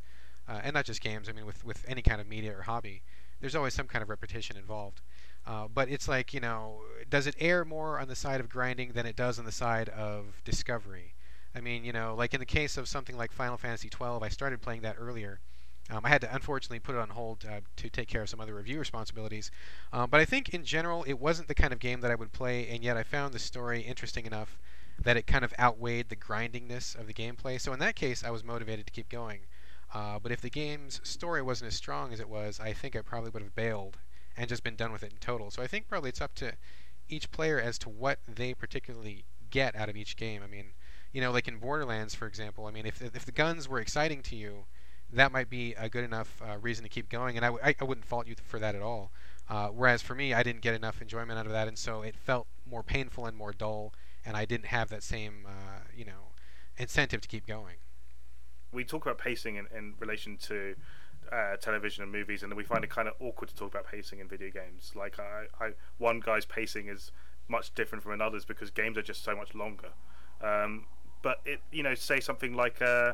uh, 0.47 0.61
and 0.63 0.73
not 0.73 0.85
just 0.85 1.01
games, 1.01 1.27
I 1.27 1.31
mean, 1.31 1.45
with, 1.45 1.65
with 1.65 1.83
any 1.87 2.01
kind 2.01 2.21
of 2.21 2.27
media 2.27 2.55
or 2.57 2.61
hobby, 2.63 3.01
there's 3.41 3.55
always 3.55 3.73
some 3.73 3.87
kind 3.87 4.03
of 4.03 4.09
repetition 4.09 4.57
involved. 4.57 5.01
Uh, 5.45 5.67
but 5.73 5.89
it's 5.89 6.07
like, 6.07 6.33
you 6.33 6.39
know, 6.39 6.81
does 7.09 7.25
it 7.25 7.35
err 7.39 7.63
more 7.63 7.99
on 7.99 8.07
the 8.07 8.15
side 8.15 8.39
of 8.39 8.49
grinding 8.49 8.91
than 8.91 9.05
it 9.05 9.15
does 9.15 9.39
on 9.39 9.45
the 9.45 9.51
side 9.51 9.89
of 9.89 10.41
discovery? 10.43 11.13
I 11.55 11.61
mean, 11.61 11.83
you 11.85 11.93
know, 11.93 12.13
like 12.15 12.33
in 12.33 12.39
the 12.39 12.45
case 12.45 12.77
of 12.77 12.87
something 12.87 13.17
like 13.17 13.31
Final 13.31 13.57
Fantasy 13.57 13.89
XII, 13.89 14.19
I 14.21 14.29
started 14.29 14.61
playing 14.61 14.81
that 14.81 14.97
earlier 14.99 15.39
um, 15.89 16.05
I 16.05 16.09
had 16.09 16.21
to 16.21 16.33
unfortunately 16.33 16.79
put 16.79 16.95
it 16.95 16.99
on 16.99 17.09
hold 17.09 17.45
uh, 17.45 17.61
to 17.77 17.89
take 17.89 18.07
care 18.07 18.21
of 18.21 18.29
some 18.29 18.41
other 18.41 18.55
review 18.55 18.79
responsibilities. 18.79 19.51
Um, 19.93 20.09
but 20.09 20.19
I 20.19 20.25
think 20.25 20.49
in 20.49 20.63
general, 20.63 21.03
it 21.03 21.19
wasn't 21.19 21.47
the 21.47 21.55
kind 21.55 21.71
of 21.71 21.79
game 21.79 22.01
that 22.01 22.11
I 22.11 22.15
would 22.15 22.31
play, 22.31 22.67
and 22.67 22.83
yet 22.83 22.97
I 22.97 23.03
found 23.03 23.33
the 23.33 23.39
story 23.39 23.81
interesting 23.81 24.25
enough 24.25 24.57
that 24.99 25.17
it 25.17 25.27
kind 25.27 25.45
of 25.45 25.53
outweighed 25.59 26.09
the 26.09 26.15
grindingness 26.15 26.99
of 26.99 27.07
the 27.07 27.13
gameplay. 27.13 27.61
So 27.61 27.71
in 27.71 27.79
that 27.79 27.95
case, 27.95 28.23
I 28.23 28.31
was 28.31 28.43
motivated 28.43 28.85
to 28.87 28.93
keep 28.93 29.09
going. 29.09 29.41
Uh, 29.93 30.19
but 30.19 30.31
if 30.31 30.41
the 30.41 30.49
game's 30.49 30.99
story 31.03 31.41
wasn't 31.41 31.69
as 31.69 31.75
strong 31.75 32.11
as 32.11 32.19
it 32.19 32.27
was, 32.27 32.59
I 32.59 32.73
think 32.73 32.95
I 32.95 33.01
probably 33.01 33.29
would 33.29 33.43
have 33.43 33.55
bailed 33.55 33.97
and 34.35 34.49
just 34.49 34.63
been 34.63 34.75
done 34.75 34.91
with 34.91 35.03
it 35.03 35.11
in 35.11 35.17
total. 35.19 35.51
So 35.51 35.61
I 35.61 35.67
think 35.67 35.87
probably 35.87 36.09
it's 36.09 36.21
up 36.21 36.35
to 36.35 36.53
each 37.07 37.31
player 37.31 37.59
as 37.59 37.77
to 37.79 37.89
what 37.89 38.19
they 38.27 38.53
particularly 38.53 39.23
get 39.49 39.75
out 39.75 39.89
of 39.89 39.95
each 39.95 40.17
game. 40.17 40.41
I 40.43 40.47
mean, 40.47 40.73
you 41.13 41.21
know, 41.21 41.31
like 41.31 41.47
in 41.47 41.57
Borderlands, 41.57 42.13
for 42.13 42.27
example, 42.27 42.65
I 42.65 42.71
mean, 42.71 42.85
if 42.85 43.01
if 43.01 43.25
the 43.25 43.31
guns 43.31 43.69
were 43.69 43.79
exciting 43.79 44.21
to 44.23 44.35
you, 44.35 44.65
that 45.13 45.31
might 45.31 45.49
be 45.49 45.73
a 45.75 45.89
good 45.89 46.03
enough 46.03 46.41
uh, 46.41 46.57
reason 46.57 46.83
to 46.83 46.89
keep 46.89 47.09
going, 47.09 47.37
and 47.37 47.45
I 47.45 47.49
wouldn't 47.81 48.05
fault 48.05 48.27
you 48.27 48.35
for 48.43 48.59
that 48.59 48.75
at 48.75 48.81
all. 48.81 49.11
Uh, 49.49 49.67
whereas 49.69 50.01
for 50.01 50.13
me, 50.13 50.33
I 50.33 50.43
didn't 50.43 50.61
get 50.61 50.75
enough 50.75 51.01
enjoyment 51.01 51.39
out 51.39 51.45
of 51.45 51.53
that, 51.53 51.67
and 51.67 51.77
so 51.77 52.01
it 52.01 52.15
felt 52.15 52.47
more 52.69 52.83
painful 52.83 53.25
and 53.25 53.37
more 53.37 53.53
dull, 53.53 53.93
and 54.25 54.35
I 54.35 54.43
didn't 54.43 54.67
have 54.67 54.89
that 54.89 55.03
same 55.03 55.45
uh, 55.47 55.79
you 55.95 56.03
know 56.03 56.33
incentive 56.77 57.21
to 57.21 57.27
keep 57.27 57.47
going. 57.47 57.77
We 58.73 58.83
talk 58.83 59.05
about 59.05 59.17
pacing 59.17 59.55
in, 59.55 59.67
in 59.75 59.93
relation 59.99 60.37
to 60.37 60.75
uh, 61.31 61.55
television 61.57 62.03
and 62.03 62.11
movies, 62.11 62.43
and 62.43 62.53
we 62.53 62.63
find 62.63 62.83
it 62.83 62.89
kind 62.89 63.07
of 63.07 63.13
awkward 63.19 63.49
to 63.49 63.55
talk 63.55 63.71
about 63.71 63.87
pacing 63.87 64.19
in 64.19 64.27
video 64.27 64.49
games. 64.49 64.91
Like, 64.95 65.19
I, 65.19 65.45
I, 65.59 65.69
one 65.97 66.19
guy's 66.19 66.45
pacing 66.45 66.89
is 66.89 67.11
much 67.47 67.73
different 67.73 68.03
from 68.03 68.13
another's 68.13 68.45
because 68.45 68.69
games 68.69 68.97
are 68.97 69.01
just 69.01 69.23
so 69.23 69.35
much 69.35 69.55
longer. 69.55 69.89
Um, 70.41 70.85
but 71.21 71.39
it, 71.45 71.61
you 71.71 71.83
know, 71.83 71.95
say 71.95 72.19
something 72.19 72.53
like 72.53 72.81
uh, 72.81 73.13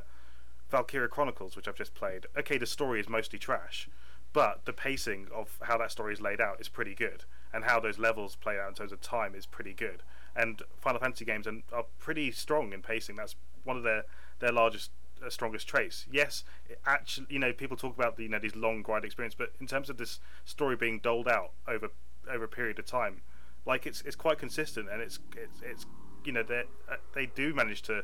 Valkyria 0.69 1.07
Chronicles, 1.07 1.55
which 1.55 1.67
I've 1.67 1.75
just 1.75 1.93
played. 1.93 2.27
Okay, 2.37 2.57
the 2.57 2.65
story 2.65 2.99
is 2.99 3.09
mostly 3.09 3.39
trash, 3.39 3.89
but 4.33 4.65
the 4.65 4.73
pacing 4.73 5.27
of 5.33 5.59
how 5.61 5.77
that 5.77 5.91
story 5.91 6.13
is 6.13 6.21
laid 6.21 6.41
out 6.41 6.59
is 6.59 6.67
pretty 6.67 6.95
good, 6.95 7.23
and 7.53 7.63
how 7.63 7.79
those 7.79 7.99
levels 7.99 8.35
play 8.35 8.59
out 8.59 8.69
in 8.69 8.75
terms 8.75 8.91
of 8.91 9.01
time 9.01 9.35
is 9.35 9.45
pretty 9.45 9.73
good. 9.73 10.03
And 10.35 10.61
Final 10.81 10.99
Fantasy 10.99 11.25
games 11.25 11.45
are, 11.45 11.61
are 11.71 11.85
pretty 11.99 12.31
strong 12.31 12.73
in 12.73 12.81
pacing. 12.81 13.15
That's 13.15 13.35
one 13.63 13.77
of 13.77 13.83
their 13.83 14.03
their 14.39 14.51
largest 14.51 14.91
uh, 15.23 15.29
strongest 15.29 15.67
traits. 15.67 16.05
Yes, 16.11 16.43
actually, 16.85 17.27
you 17.29 17.39
know, 17.39 17.53
people 17.53 17.77
talk 17.77 17.95
about 17.95 18.17
the 18.17 18.23
you 18.23 18.29
know 18.29 18.39
these 18.39 18.55
long 18.55 18.81
grind 18.81 19.05
experience, 19.05 19.35
but 19.35 19.53
in 19.59 19.67
terms 19.67 19.89
of 19.89 19.97
this 19.97 20.19
story 20.45 20.75
being 20.75 20.99
doled 20.99 21.27
out 21.27 21.51
over 21.67 21.89
over 22.29 22.45
a 22.45 22.49
period 22.49 22.79
of 22.79 22.85
time, 22.85 23.21
like 23.65 23.85
it's 23.85 24.01
it's 24.01 24.15
quite 24.15 24.39
consistent, 24.39 24.89
and 24.91 25.01
it's 25.01 25.19
it's, 25.35 25.61
it's 25.61 25.85
you 26.25 26.31
know 26.31 26.43
they 26.43 26.63
uh, 26.91 26.95
they 27.13 27.27
do 27.27 27.53
manage 27.53 27.81
to 27.83 28.03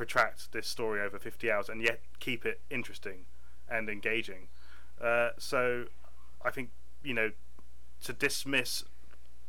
protract 0.00 0.50
this 0.52 0.66
story 0.66 0.98
over 0.98 1.18
50 1.18 1.50
hours 1.50 1.68
and 1.68 1.82
yet 1.82 2.00
keep 2.20 2.46
it 2.46 2.62
interesting 2.70 3.26
and 3.68 3.90
engaging. 3.90 4.48
Uh, 4.98 5.28
so 5.36 5.84
I 6.42 6.48
think, 6.50 6.70
you 7.04 7.12
know, 7.12 7.32
to 8.04 8.14
dismiss 8.14 8.82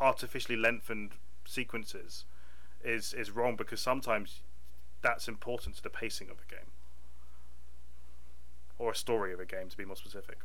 artificially 0.01 0.57
lengthened 0.57 1.13
sequences 1.45 2.25
is, 2.83 3.13
is 3.13 3.31
wrong 3.31 3.55
because 3.55 3.79
sometimes 3.79 4.41
that's 5.01 5.29
important 5.29 5.77
to 5.77 5.83
the 5.83 5.89
pacing 5.89 6.29
of 6.29 6.35
a 6.45 6.51
game. 6.51 6.67
Or 8.77 8.91
a 8.91 8.95
story 8.95 9.31
of 9.31 9.39
a 9.39 9.45
game, 9.45 9.69
to 9.69 9.77
be 9.77 9.85
more 9.85 9.95
specific. 9.95 10.39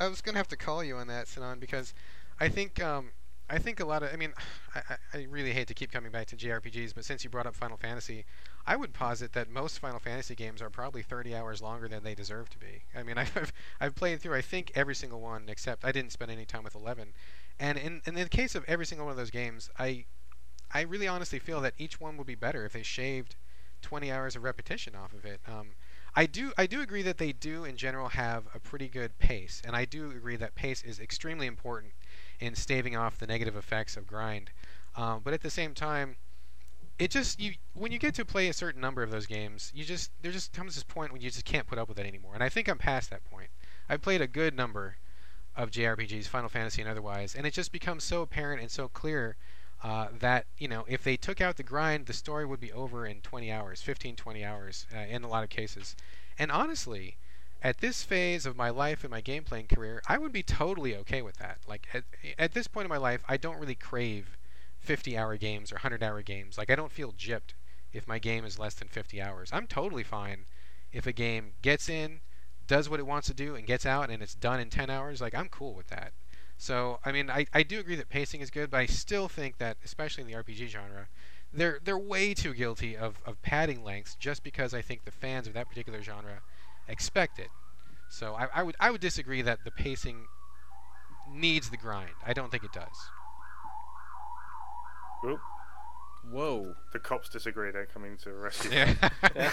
I 0.00 0.08
was 0.08 0.22
going 0.22 0.32
to 0.32 0.38
have 0.38 0.48
to 0.48 0.56
call 0.56 0.82
you 0.82 0.96
on 0.96 1.08
that, 1.08 1.28
Sinan, 1.28 1.58
because 1.58 1.92
I 2.40 2.48
think 2.48 2.82
um, 2.82 3.10
I 3.48 3.58
think 3.58 3.80
a 3.80 3.84
lot 3.84 4.02
of, 4.02 4.12
I 4.12 4.16
mean, 4.16 4.32
I, 4.74 4.96
I 5.12 5.26
really 5.28 5.52
hate 5.52 5.68
to 5.68 5.74
keep 5.74 5.92
coming 5.92 6.10
back 6.10 6.26
to 6.28 6.36
JRPGs, 6.36 6.94
but 6.94 7.04
since 7.04 7.22
you 7.22 7.28
brought 7.28 7.46
up 7.46 7.54
Final 7.54 7.76
Fantasy, 7.76 8.24
I 8.66 8.74
would 8.76 8.92
posit 8.92 9.32
that 9.34 9.48
most 9.48 9.78
Final 9.78 10.00
Fantasy 10.00 10.34
games 10.34 10.60
are 10.60 10.70
probably 10.70 11.02
30 11.02 11.34
hours 11.34 11.62
longer 11.62 11.86
than 11.86 12.02
they 12.02 12.14
deserve 12.14 12.50
to 12.50 12.58
be. 12.58 12.82
I 12.94 13.02
mean, 13.02 13.16
I've, 13.18 13.52
I've 13.80 13.94
played 13.94 14.20
through, 14.20 14.34
I 14.34 14.42
think, 14.42 14.72
every 14.74 14.94
single 14.94 15.20
one 15.20 15.44
except 15.48 15.84
I 15.84 15.92
didn't 15.92 16.12
spend 16.12 16.30
any 16.30 16.44
time 16.44 16.64
with 16.64 16.74
11. 16.74 17.12
And 17.60 17.78
in, 17.78 18.02
in 18.04 18.14
the 18.14 18.28
case 18.28 18.54
of 18.54 18.64
every 18.66 18.84
single 18.84 19.06
one 19.06 19.12
of 19.12 19.16
those 19.16 19.30
games, 19.30 19.70
I, 19.78 20.04
I 20.74 20.82
really 20.82 21.06
honestly 21.06 21.38
feel 21.38 21.60
that 21.60 21.74
each 21.78 22.00
one 22.00 22.16
would 22.16 22.26
be 22.26 22.34
better 22.34 22.64
if 22.64 22.72
they 22.72 22.82
shaved 22.82 23.36
20 23.82 24.10
hours 24.10 24.34
of 24.34 24.42
repetition 24.42 24.94
off 24.94 25.12
of 25.12 25.24
it. 25.24 25.40
Um, 25.46 25.68
I 26.18 26.24
do 26.24 26.52
I 26.56 26.66
do 26.66 26.80
agree 26.80 27.02
that 27.02 27.18
they 27.18 27.32
do 27.32 27.64
in 27.64 27.76
general 27.76 28.08
have 28.08 28.44
a 28.54 28.58
pretty 28.58 28.88
good 28.88 29.18
pace, 29.18 29.60
and 29.66 29.76
I 29.76 29.84
do 29.84 30.10
agree 30.10 30.36
that 30.36 30.54
pace 30.54 30.82
is 30.82 30.98
extremely 30.98 31.46
important 31.46 31.92
in 32.40 32.54
staving 32.54 32.96
off 32.96 33.18
the 33.18 33.26
negative 33.26 33.54
effects 33.54 33.98
of 33.98 34.06
grind. 34.06 34.50
Um, 34.96 35.20
but 35.22 35.34
at 35.34 35.42
the 35.42 35.50
same 35.50 35.74
time, 35.74 36.16
it 36.98 37.10
just 37.10 37.38
you 37.38 37.54
when 37.74 37.92
you 37.92 37.98
get 37.98 38.14
to 38.14 38.24
play 38.24 38.48
a 38.48 38.52
certain 38.52 38.80
number 38.80 39.02
of 39.02 39.10
those 39.10 39.26
games, 39.26 39.70
you 39.74 39.84
just 39.84 40.10
there 40.22 40.32
just 40.32 40.52
comes 40.52 40.74
this 40.74 40.84
point 40.84 41.12
when 41.12 41.20
you 41.20 41.30
just 41.30 41.44
can't 41.44 41.66
put 41.66 41.78
up 41.78 41.88
with 41.88 41.98
it 41.98 42.06
anymore. 42.06 42.34
And 42.34 42.42
I 42.42 42.48
think 42.48 42.68
I'm 42.68 42.78
past 42.78 43.10
that 43.10 43.24
point. 43.24 43.48
I've 43.88 44.02
played 44.02 44.20
a 44.20 44.26
good 44.26 44.56
number 44.56 44.96
of 45.54 45.70
JRPGs, 45.70 46.26
Final 46.26 46.48
Fantasy 46.48 46.82
and 46.82 46.90
otherwise, 46.90 47.34
and 47.34 47.46
it 47.46 47.52
just 47.52 47.72
becomes 47.72 48.04
so 48.04 48.22
apparent 48.22 48.60
and 48.60 48.70
so 48.70 48.88
clear 48.88 49.36
uh, 49.82 50.08
that 50.18 50.46
you 50.58 50.68
know 50.68 50.84
if 50.88 51.04
they 51.04 51.16
took 51.16 51.40
out 51.40 51.56
the 51.56 51.62
grind, 51.62 52.06
the 52.06 52.12
story 52.12 52.46
would 52.46 52.60
be 52.60 52.72
over 52.72 53.06
in 53.06 53.20
20 53.20 53.52
hours, 53.52 53.82
15, 53.82 54.16
20 54.16 54.44
hours 54.44 54.86
uh, 54.94 55.00
in 55.00 55.22
a 55.22 55.28
lot 55.28 55.44
of 55.44 55.50
cases. 55.50 55.96
And 56.38 56.50
honestly, 56.50 57.16
at 57.62 57.78
this 57.78 58.02
phase 58.02 58.46
of 58.46 58.56
my 58.56 58.70
life 58.70 59.04
and 59.04 59.10
my 59.10 59.20
game 59.20 59.44
playing 59.44 59.66
career, 59.66 60.02
I 60.06 60.18
would 60.18 60.32
be 60.32 60.42
totally 60.42 60.96
okay 60.96 61.20
with 61.20 61.36
that. 61.36 61.58
Like 61.66 61.88
at, 61.92 62.04
at 62.38 62.52
this 62.52 62.68
point 62.68 62.86
in 62.86 62.90
my 62.90 62.96
life, 62.96 63.22
I 63.28 63.36
don't 63.36 63.58
really 63.58 63.74
crave 63.74 64.36
50 64.86 65.18
hour 65.18 65.36
games 65.36 65.72
or 65.72 65.76
100 65.76 66.02
hour 66.02 66.22
games. 66.22 66.56
Like 66.56 66.70
I 66.70 66.76
don't 66.76 66.92
feel 66.92 67.12
gypped 67.12 67.54
if 67.92 68.06
my 68.06 68.18
game 68.18 68.44
is 68.44 68.58
less 68.58 68.74
than 68.74 68.88
50 68.88 69.20
hours. 69.20 69.50
I'm 69.52 69.66
totally 69.66 70.04
fine 70.04 70.46
if 70.92 71.06
a 71.06 71.12
game 71.12 71.52
gets 71.62 71.88
in, 71.88 72.20
does 72.66 72.88
what 72.88 73.00
it 73.00 73.06
wants 73.06 73.26
to 73.28 73.34
do 73.34 73.54
and 73.54 73.66
gets 73.66 73.84
out 73.84 74.10
and 74.10 74.22
it's 74.22 74.34
done 74.34 74.60
in 74.60 74.70
10 74.70 74.90
hours, 74.90 75.20
like 75.20 75.34
I'm 75.34 75.48
cool 75.48 75.74
with 75.74 75.88
that. 75.88 76.12
So, 76.58 77.00
I 77.04 77.12
mean, 77.12 77.28
I, 77.30 77.46
I 77.52 77.62
do 77.62 77.78
agree 77.78 77.96
that 77.96 78.08
pacing 78.08 78.40
is 78.40 78.50
good, 78.50 78.70
but 78.70 78.78
I 78.78 78.86
still 78.86 79.28
think 79.28 79.58
that, 79.58 79.76
especially 79.84 80.22
in 80.22 80.28
the 80.28 80.34
RPG 80.34 80.68
genre, 80.68 81.08
they're 81.52 81.78
they're 81.82 81.98
way 81.98 82.34
too 82.34 82.54
guilty 82.54 82.96
of, 82.96 83.16
of 83.24 83.40
padding 83.42 83.84
lengths 83.84 84.14
just 84.18 84.42
because 84.42 84.74
I 84.74 84.82
think 84.82 85.04
the 85.04 85.10
fans 85.10 85.46
of 85.46 85.54
that 85.54 85.68
particular 85.68 86.02
genre 86.02 86.40
expect 86.88 87.38
it. 87.38 87.48
So 88.08 88.34
I, 88.34 88.48
I 88.54 88.62
would 88.62 88.76
I 88.80 88.90
would 88.90 89.00
disagree 89.00 89.42
that 89.42 89.64
the 89.64 89.70
pacing 89.70 90.26
needs 91.30 91.70
the 91.70 91.76
grind. 91.76 92.14
I 92.26 92.32
don't 92.32 92.50
think 92.50 92.64
it 92.64 92.72
does. 92.72 93.10
Oop, 95.24 95.40
Whoa. 96.30 96.74
the 96.92 96.98
cops 96.98 97.28
disagree. 97.28 97.70
They're 97.70 97.86
coming 97.86 98.16
to 98.24 98.30
arrest 98.30 98.64
you. 98.64 98.70
Yeah. 98.72 98.94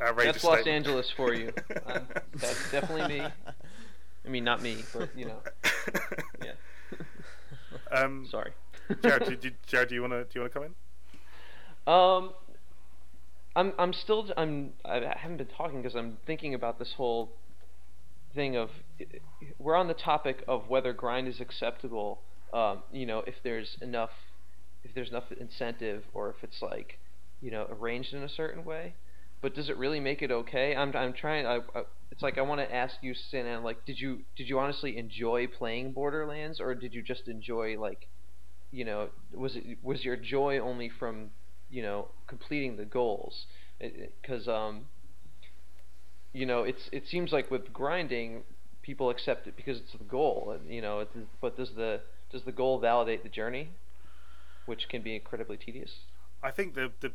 Outrageous 0.00 0.34
That's 0.34 0.44
Los 0.44 0.60
statement. 0.60 0.68
Angeles 0.68 1.10
for 1.16 1.34
you. 1.34 1.52
Um, 1.86 2.06
that's 2.34 2.70
definitely 2.72 3.20
me. 3.20 3.26
I 4.24 4.28
mean, 4.28 4.44
not 4.44 4.60
me, 4.60 4.78
but 4.92 5.16
you 5.16 5.26
know. 5.26 5.38
Yeah. 6.44 6.52
um, 7.90 8.26
Sorry. 8.30 8.52
Jared, 9.02 9.24
do, 9.28 9.36
do, 9.36 9.50
Jared, 9.66 9.88
do 9.88 9.94
you 9.94 10.00
want 10.00 10.12
to 10.12 10.24
do 10.24 10.30
you 10.34 10.40
want 10.42 10.52
to 10.52 10.58
come 10.58 10.68
in? 10.68 11.92
Um, 11.92 12.30
I'm 13.54 13.72
I'm 13.78 13.92
still 13.92 14.28
I'm 14.36 14.72
I 14.84 15.14
haven't 15.16 15.38
been 15.38 15.46
talking 15.46 15.82
because 15.82 15.96
I'm 15.96 16.18
thinking 16.26 16.54
about 16.54 16.78
this 16.78 16.92
whole 16.96 17.32
thing 18.34 18.56
of 18.56 18.70
we're 19.58 19.74
on 19.76 19.88
the 19.88 19.94
topic 19.94 20.44
of 20.46 20.68
whether 20.68 20.92
grind 20.92 21.28
is 21.28 21.40
acceptable. 21.40 22.20
Um, 22.52 22.82
you 22.92 23.06
know, 23.06 23.20
if 23.26 23.34
there's 23.42 23.76
enough 23.80 24.10
if 24.86 24.94
there's 24.94 25.10
enough 25.10 25.24
incentive 25.38 26.04
or 26.14 26.30
if 26.30 26.36
it's 26.42 26.62
like 26.62 26.98
you 27.40 27.50
know 27.50 27.66
arranged 27.70 28.14
in 28.14 28.22
a 28.22 28.28
certain 28.28 28.64
way. 28.64 28.94
But 29.42 29.54
does 29.54 29.68
it 29.68 29.76
really 29.76 30.00
make 30.00 30.22
it 30.22 30.30
okay? 30.30 30.74
I'm 30.74 30.94
I'm 30.96 31.12
trying. 31.12 31.46
I, 31.46 31.56
I 31.74 31.82
it's 32.10 32.22
like 32.22 32.38
I 32.38 32.42
want 32.42 32.60
to 32.60 32.74
ask 32.74 32.94
you, 33.02 33.14
Sinan, 33.14 33.62
like, 33.62 33.84
did 33.84 33.98
you 34.00 34.20
did 34.36 34.48
you 34.48 34.58
honestly 34.58 34.96
enjoy 34.96 35.46
playing 35.46 35.92
Borderlands 35.92 36.60
or 36.60 36.74
did 36.74 36.94
you 36.94 37.02
just 37.02 37.28
enjoy 37.28 37.78
like 37.78 38.08
you 38.70 38.84
know 38.84 39.08
was 39.34 39.56
it 39.56 39.78
was 39.82 40.04
your 40.04 40.16
joy 40.16 40.58
only 40.58 40.88
from 40.88 41.30
you 41.70 41.82
know 41.82 42.08
completing 42.26 42.76
the 42.76 42.84
goals 42.84 43.46
because 43.80 44.48
um 44.48 44.86
you 46.32 46.46
know 46.46 46.62
it's 46.62 46.88
it 46.92 47.04
seems 47.10 47.32
like 47.32 47.50
with 47.50 47.72
grinding 47.72 48.42
people 48.82 49.10
accept 49.10 49.46
it 49.46 49.56
because 49.56 49.78
it's 49.78 49.92
the 49.92 50.04
goal 50.04 50.56
and 50.58 50.72
you 50.72 50.80
know 50.80 51.00
it's, 51.00 51.16
but 51.40 51.56
does 51.56 51.70
the 51.76 52.00
does 52.30 52.42
the 52.44 52.52
goal 52.52 52.78
validate 52.78 53.22
the 53.22 53.28
journey 53.28 53.70
which 54.66 54.88
can 54.88 55.02
be 55.02 55.14
incredibly 55.14 55.56
tedious 55.56 56.00
I 56.42 56.50
think 56.50 56.74
the, 56.74 56.92
the 57.00 57.12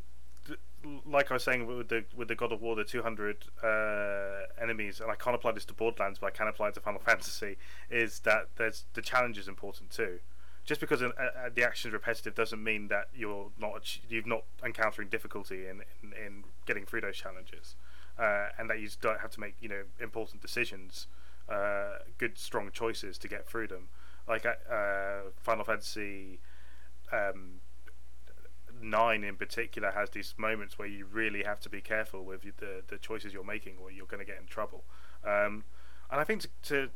the 0.47 0.57
like 1.05 1.29
I 1.31 1.35
was 1.35 1.43
saying 1.43 1.67
with 1.67 1.89
the 1.89 2.03
with 2.15 2.27
the 2.27 2.35
God 2.35 2.51
of 2.51 2.61
War, 2.61 2.75
the 2.75 2.83
200 2.83 3.45
uh, 3.63 4.61
enemies, 4.61 4.99
and 4.99 5.11
I 5.11 5.15
can't 5.15 5.35
apply 5.35 5.51
this 5.51 5.65
to 5.65 5.73
Borderlands, 5.73 6.19
but 6.19 6.27
I 6.27 6.31
can 6.31 6.47
apply 6.47 6.69
it 6.69 6.73
to 6.75 6.81
Final 6.81 6.99
Fantasy. 7.05 7.57
Is 7.89 8.19
that 8.21 8.49
there's 8.57 8.85
the 8.93 9.01
challenge 9.01 9.37
is 9.37 9.47
important 9.47 9.91
too. 9.91 10.19
Just 10.63 10.79
because 10.79 11.01
an, 11.01 11.11
uh, 11.17 11.49
the 11.53 11.63
action 11.63 11.89
is 11.89 11.93
repetitive 11.93 12.35
doesn't 12.35 12.63
mean 12.63 12.87
that 12.89 13.07
you're 13.15 13.49
not 13.59 13.99
you're 14.09 14.25
not 14.25 14.43
encountering 14.65 15.09
difficulty 15.09 15.67
in 15.67 15.81
in, 16.01 16.13
in 16.13 16.43
getting 16.65 16.85
through 16.85 17.01
those 17.01 17.17
challenges, 17.17 17.75
uh, 18.19 18.47
and 18.57 18.69
that 18.69 18.79
you 18.79 18.89
don't 19.01 19.19
have 19.19 19.31
to 19.31 19.39
make 19.39 19.55
you 19.59 19.69
know 19.69 19.83
important 19.99 20.41
decisions, 20.41 21.07
uh, 21.49 21.99
good 22.17 22.37
strong 22.37 22.69
choices 22.71 23.17
to 23.19 23.27
get 23.27 23.47
through 23.47 23.67
them. 23.67 23.89
Like 24.27 24.45
uh, 24.45 25.29
Final 25.37 25.63
Fantasy. 25.63 26.39
Um, 27.11 27.61
nine 28.81 29.23
in 29.23 29.35
particular 29.35 29.91
has 29.91 30.09
these 30.09 30.33
moments 30.37 30.79
where 30.79 30.87
you 30.87 31.05
really 31.05 31.43
have 31.43 31.59
to 31.59 31.69
be 31.69 31.81
careful 31.81 32.23
with 32.23 32.41
the 32.41 32.83
the 32.87 32.97
choices 32.97 33.33
you're 33.33 33.43
making, 33.43 33.75
or 33.81 33.91
you're 33.91 34.07
going 34.07 34.19
to 34.19 34.25
get 34.25 34.39
in 34.39 34.47
trouble. 34.47 34.83
Um, 35.23 35.63
and 36.09 36.19
I 36.19 36.23
think 36.23 36.41
to, 36.41 36.49
to 36.63 36.89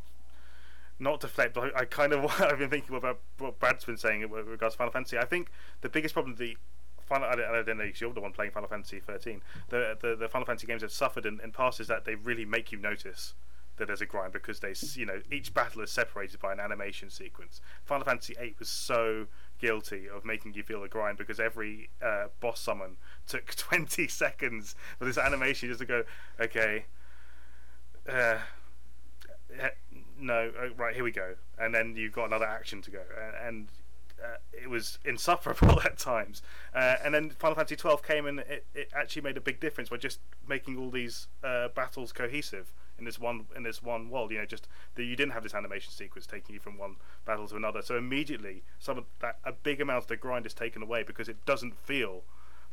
not 1.00 1.20
deflect, 1.20 1.58
I, 1.58 1.70
I 1.76 1.86
kind 1.86 2.14
of 2.14 2.26
I've 2.42 2.60
been 2.60 2.70
thinking 2.70 2.96
about 2.96 3.20
what 3.38 3.60
Brad's 3.60 3.86
been 3.86 3.98
saying 3.98 4.30
with 4.30 4.48
regards 4.48 4.76
to 4.76 4.78
Final 4.78 4.94
Fantasy. 4.94 5.18
I 5.18 5.26
think 5.26 5.50
the 5.82 5.90
biggest 5.90 6.14
problem 6.14 6.36
the 6.36 6.58
Final, 7.06 7.30
I 7.30 7.36
don't, 7.36 7.78
know 7.78 7.84
because 7.86 8.02
you're 8.02 8.14
the 8.14 8.20
one 8.20 8.32
playing 8.32 8.50
Final 8.50 8.68
Fantasy 8.68 9.00
13. 9.00 9.42
The, 9.70 9.96
the 10.02 10.16
the 10.16 10.28
Final 10.28 10.46
Fantasy 10.46 10.66
games 10.66 10.82
have 10.82 10.92
suffered 10.92 11.28
in, 11.28 11.40
in 11.44 11.52
past 11.52 11.80
is 11.80 11.88
that 11.88 12.04
they 12.04 12.16
really 12.16 12.46
make 12.46 12.72
you 12.72 12.80
notice 12.80 13.36
that 13.78 13.88
there's 13.88 14.02
a 14.02 14.06
grind 14.08 14.34
because 14.34 14.60
they 14.60 14.74
you 14.94 15.06
know 15.06 15.22
each 15.32 15.54
battle 15.54 15.82
is 15.82 15.92
separated 15.92 16.40
by 16.40 16.52
an 16.52 16.60
animation 16.60 17.12
sequence. 17.12 17.62
Final 17.84 18.06
Fantasy 18.06 18.36
8 18.40 18.56
was 18.58 18.70
so 18.70 19.28
guilty 19.60 20.08
of 20.08 20.26
making 20.26 20.54
you 20.54 20.64
feel 20.64 20.82
the 20.82 20.88
grind 20.88 21.18
because 21.18 21.40
every 21.40 21.90
uh, 22.02 22.26
boss 22.40 22.60
summon 22.60 22.98
took 23.28 23.46
20 23.56 24.08
seconds 24.08 24.76
for 25.00 25.06
this 25.06 25.18
animation 25.18 25.70
just 25.70 25.80
to 25.80 25.86
go 25.86 26.04
okay 26.40 26.86
uh, 28.08 28.38
eh, 29.60 29.70
no 30.20 30.52
uh, 30.60 30.74
right 30.76 30.96
here 30.96 31.04
we 31.04 31.12
go. 31.12 31.36
And 31.58 31.74
then 31.74 31.96
you've 31.96 32.14
got 32.14 32.26
another 32.26 32.46
action 32.46 32.82
to 32.84 32.92
go. 32.92 33.02
And, 33.20 33.48
and 33.48 33.68
uh, 34.24 34.38
it 34.54 34.70
was 34.70 35.00
insufferable 35.06 35.82
at 35.86 35.98
times. 35.98 36.42
Uh, 36.74 36.96
and 37.04 37.14
then 37.14 37.30
Final 37.32 37.56
Fantasy 37.56 37.76
12 37.76 38.04
came 38.04 38.26
and 38.26 38.40
it, 38.40 38.66
it 38.74 38.90
actually 38.96 39.22
made 39.22 39.38
a 39.38 39.42
big 39.42 39.60
difference 39.60 39.90
by 39.90 39.98
just 39.98 40.20
making 40.48 40.78
all 40.78 40.90
these 40.90 41.28
uh, 41.44 41.70
battles 41.70 42.12
cohesive 42.12 42.72
in 42.98 43.06
this 43.06 43.20
one 43.20 43.46
in 43.56 43.64
this 43.64 43.84
one 43.84 44.10
world 44.10 44.32
you 44.32 44.38
know 44.38 44.46
just 44.46 44.68
that 44.96 45.04
you 45.04 45.16
didn't 45.16 45.34
have 45.34 45.44
this 45.44 45.54
animation 45.54 45.92
sequence 45.92 46.26
taking 46.26 46.56
you 46.56 46.60
from 46.60 46.78
one 46.78 46.96
battle 47.26 47.48
to 47.48 47.56
another. 47.56 47.82
So 47.82 47.98
immediately 47.98 48.64
some 48.80 48.98
of 48.98 49.06
that 49.20 49.40
a 49.44 49.52
big 49.52 49.82
amount 49.82 50.04
of 50.04 50.08
the 50.08 50.18
grind 50.18 50.46
is 50.46 50.54
taken 50.54 50.82
away 50.82 51.04
because 51.04 51.28
it 51.30 51.46
doesn't 51.46 51.78
feel 51.78 52.24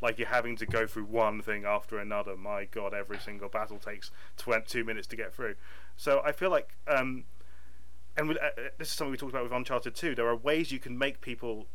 like 0.01 0.19
you're 0.19 0.29
having 0.29 0.57
to 0.57 0.67
go 0.67 0.87
through 0.87 1.05
one 1.05 1.41
thing 1.43 1.65
after 1.65 1.99
another. 1.99 2.37
My 2.37 2.65
god 2.65 2.95
every 2.95 3.19
single 3.19 3.49
battle 3.49 3.79
takes 3.79 4.11
22 4.39 4.85
minutes 4.85 5.07
to 5.09 5.17
get 5.17 5.35
through. 5.35 5.55
So 5.97 6.23
i 6.25 6.33
feel 6.33 6.51
like 6.51 6.77
um 6.87 7.25
and 8.17 8.29
with, 8.29 8.37
uh, 8.39 8.47
uh, 8.47 8.69
this 8.79 8.89
is 8.89 8.95
something 8.95 9.13
we 9.13 9.17
talked 9.17 9.33
about 9.33 9.45
with 9.45 9.53
uncharted 9.53 9.95
2 9.95 10.15
there 10.15 10.27
are 10.27 10.37
ways 10.37 10.71
you 10.71 10.79
can 10.79 10.99
make 10.99 11.21
people 11.21 11.67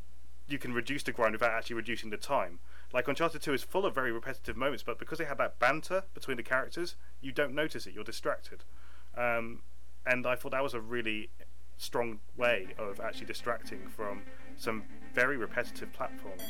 you 0.47 0.57
can 0.57 0.73
reduce 0.73 1.03
the 1.03 1.11
grind 1.11 1.33
without 1.33 1.51
actually 1.51 1.75
reducing 1.75 2.09
the 2.09 2.17
time 2.17 2.59
like 2.97 3.07
Uncharted 3.07 3.43
2 3.43 3.53
is 3.53 3.61
full 3.61 3.85
of 3.85 3.93
very 3.93 4.11
repetitive 4.11 4.57
moments, 4.57 4.81
but 4.81 4.97
because 4.97 5.19
they 5.19 5.25
have 5.25 5.37
that 5.37 5.59
banter 5.59 6.05
between 6.15 6.35
the 6.35 6.41
characters, 6.41 6.95
you 7.21 7.31
don't 7.31 7.53
notice 7.53 7.85
it. 7.85 7.93
You're 7.93 8.03
distracted, 8.03 8.63
um, 9.15 9.59
and 10.03 10.25
I 10.25 10.33
thought 10.33 10.49
that 10.53 10.63
was 10.63 10.73
a 10.73 10.81
really 10.81 11.29
strong 11.77 12.21
way 12.35 12.69
of 12.79 12.99
actually 12.99 13.27
distracting 13.27 13.87
from 13.87 14.23
some 14.55 14.81
very 15.13 15.37
repetitive 15.37 15.89
platforming. 15.93 16.41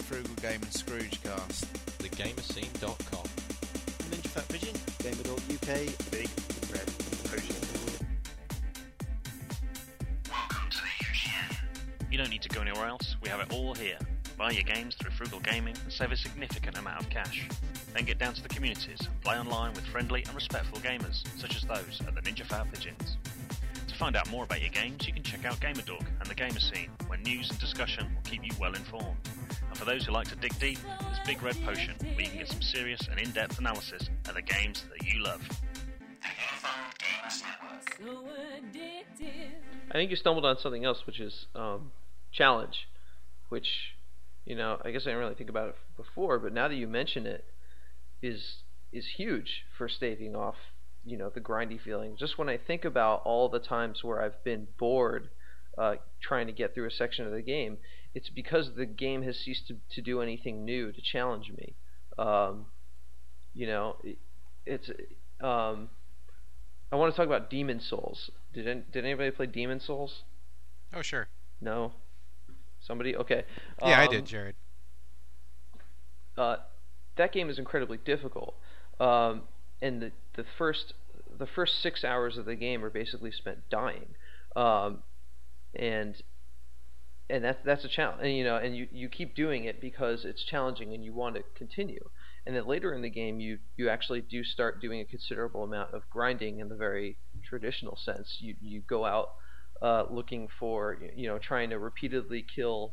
Frugal 0.00 0.34
Game 0.42 0.60
and 0.62 0.72
Scrooge 0.72 1.22
cast. 1.22 1.72
thegamerscene.com. 2.00 3.22
Ninja 4.10 4.26
Fat 4.26 4.48
Pigeon. 4.48 4.74
Gamer.uk. 4.98 6.10
Big 6.10 6.37
You 12.18 12.24
don't 12.24 12.32
need 12.32 12.42
to 12.42 12.48
go 12.48 12.62
anywhere 12.62 12.88
else, 12.88 13.14
we 13.22 13.28
have 13.28 13.38
it 13.38 13.52
all 13.52 13.74
here. 13.74 13.96
Buy 14.36 14.50
your 14.50 14.64
games 14.64 14.96
through 14.96 15.12
Frugal 15.12 15.38
Gaming 15.38 15.76
and 15.84 15.92
save 15.92 16.10
a 16.10 16.16
significant 16.16 16.76
amount 16.76 17.00
of 17.00 17.08
cash. 17.10 17.46
Then 17.94 18.06
get 18.06 18.18
down 18.18 18.34
to 18.34 18.42
the 18.42 18.48
communities 18.48 18.98
and 19.06 19.20
play 19.20 19.38
online 19.38 19.72
with 19.72 19.84
friendly 19.84 20.24
and 20.24 20.34
respectful 20.34 20.80
gamers, 20.80 21.22
such 21.38 21.54
as 21.54 21.62
those 21.62 22.02
at 22.08 22.16
the 22.16 22.20
Ninja 22.22 22.44
Fat 22.44 22.66
Pigeons. 22.72 23.18
To 23.86 23.94
find 23.94 24.16
out 24.16 24.28
more 24.30 24.42
about 24.42 24.60
your 24.60 24.70
games, 24.70 25.06
you 25.06 25.12
can 25.12 25.22
check 25.22 25.44
out 25.44 25.60
Gamerdog 25.60 26.04
and 26.18 26.28
the 26.28 26.34
Gamer 26.34 26.58
Scene, 26.58 26.90
where 27.06 27.20
news 27.20 27.50
and 27.50 27.60
discussion 27.60 28.12
will 28.12 28.28
keep 28.28 28.44
you 28.44 28.50
well 28.60 28.74
informed. 28.74 29.16
And 29.68 29.78
for 29.78 29.84
those 29.84 30.04
who 30.04 30.10
like 30.10 30.26
to 30.30 30.36
dig 30.36 30.58
deep, 30.58 30.80
there's 31.00 31.24
Big 31.24 31.40
Red 31.40 31.54
Potion, 31.64 31.94
where 32.00 32.22
you 32.22 32.30
can 32.30 32.38
get 32.38 32.48
some 32.48 32.62
serious 32.62 33.06
and 33.08 33.20
in-depth 33.20 33.60
analysis 33.60 34.10
of 34.28 34.34
the 34.34 34.42
games 34.42 34.84
that 34.90 35.06
you 35.06 35.22
love. 35.22 35.40
I 39.90 39.92
think 39.92 40.10
you 40.10 40.16
stumbled 40.16 40.44
on 40.44 40.58
something 40.58 40.84
else, 40.84 41.06
which 41.06 41.20
is 41.20 41.46
um, 41.54 41.92
challenge, 42.38 42.88
which 43.48 43.68
you 44.46 44.56
know 44.56 44.78
I 44.82 44.92
guess 44.92 45.02
I 45.02 45.10
didn't 45.10 45.18
really 45.18 45.34
think 45.34 45.50
about 45.50 45.70
it 45.70 45.76
before, 45.96 46.38
but 46.38 46.54
now 46.54 46.68
that 46.68 46.76
you 46.76 46.88
mention 46.88 47.26
it, 47.26 47.44
is 48.22 48.62
is 48.92 49.06
huge 49.16 49.64
for 49.76 49.88
staving 49.88 50.34
off 50.34 50.56
you 51.04 51.18
know 51.18 51.30
the 51.30 51.40
grindy 51.40 51.80
feeling. 51.80 52.16
Just 52.16 52.38
when 52.38 52.48
I 52.48 52.56
think 52.56 52.84
about 52.84 53.22
all 53.24 53.48
the 53.48 53.58
times 53.58 54.02
where 54.02 54.22
I've 54.22 54.42
been 54.44 54.68
bored 54.78 55.30
uh, 55.76 55.96
trying 56.20 56.46
to 56.46 56.52
get 56.52 56.74
through 56.74 56.86
a 56.86 56.90
section 56.90 57.26
of 57.26 57.32
the 57.32 57.42
game, 57.42 57.78
it's 58.14 58.30
because 58.30 58.70
the 58.76 58.86
game 58.86 59.22
has 59.22 59.36
ceased 59.38 59.68
to, 59.68 59.76
to 59.94 60.02
do 60.02 60.20
anything 60.20 60.64
new 60.64 60.92
to 60.92 61.00
challenge 61.00 61.52
me. 61.56 61.74
Um, 62.18 62.66
you 63.54 63.66
know, 63.66 63.96
it, 64.02 64.18
it's 64.66 64.90
um, 65.40 65.88
I 66.90 66.96
want 66.96 67.12
to 67.12 67.16
talk 67.16 67.26
about 67.26 67.50
Demon 67.50 67.80
Souls. 67.80 68.30
Did 68.54 68.66
an- 68.66 68.84
did 68.92 69.04
anybody 69.04 69.30
play 69.30 69.46
Demon 69.46 69.80
Souls? 69.80 70.22
Oh 70.94 71.02
sure. 71.02 71.28
No. 71.60 71.92
Somebody? 72.88 73.16
Okay. 73.16 73.44
Yeah, 73.82 74.00
I 74.00 74.06
Um, 74.06 74.08
did, 74.08 74.26
Jared. 74.26 74.56
Uh, 76.38 76.56
that 77.16 77.32
game 77.32 77.50
is 77.50 77.58
incredibly 77.58 77.98
difficult, 77.98 78.56
um, 79.00 79.44
and 79.82 80.02
the 80.02 80.12
the 80.36 80.44
first 80.58 80.94
the 81.38 81.46
first 81.46 81.80
six 81.82 82.04
hours 82.04 82.38
of 82.38 82.46
the 82.46 82.56
game 82.56 82.84
are 82.84 82.90
basically 82.90 83.32
spent 83.32 83.68
dying, 83.70 84.16
um, 84.56 85.04
and 85.74 86.22
and 87.30 87.44
that's 87.44 87.58
that's 87.64 87.84
a 87.84 87.88
challenge. 87.88 88.20
And 88.22 88.36
you 88.36 88.44
know, 88.44 88.56
and 88.56 88.76
you 88.76 88.88
you 88.90 89.08
keep 89.08 89.34
doing 89.34 89.64
it 89.64 89.80
because 89.80 90.24
it's 90.24 90.44
challenging 90.44 90.94
and 90.94 91.04
you 91.04 91.14
want 91.14 91.36
to 91.36 91.42
continue. 91.56 92.08
And 92.46 92.56
then 92.56 92.66
later 92.66 92.94
in 92.94 93.02
the 93.02 93.10
game, 93.10 93.40
you 93.40 93.58
you 93.76 93.88
actually 93.90 94.22
do 94.22 94.44
start 94.44 94.80
doing 94.80 95.00
a 95.00 95.04
considerable 95.04 95.64
amount 95.64 95.94
of 95.94 96.08
grinding 96.10 96.60
in 96.60 96.68
the 96.68 96.76
very 96.76 97.18
traditional 97.44 97.96
sense. 97.96 98.36
You 98.40 98.56
you 98.60 98.82
go 98.88 99.04
out 99.04 99.28
uh, 99.82 100.04
looking 100.10 100.48
for 100.58 100.98
you 101.14 101.28
know 101.28 101.38
trying 101.38 101.70
to 101.70 101.78
repeatedly 101.78 102.44
kill 102.54 102.92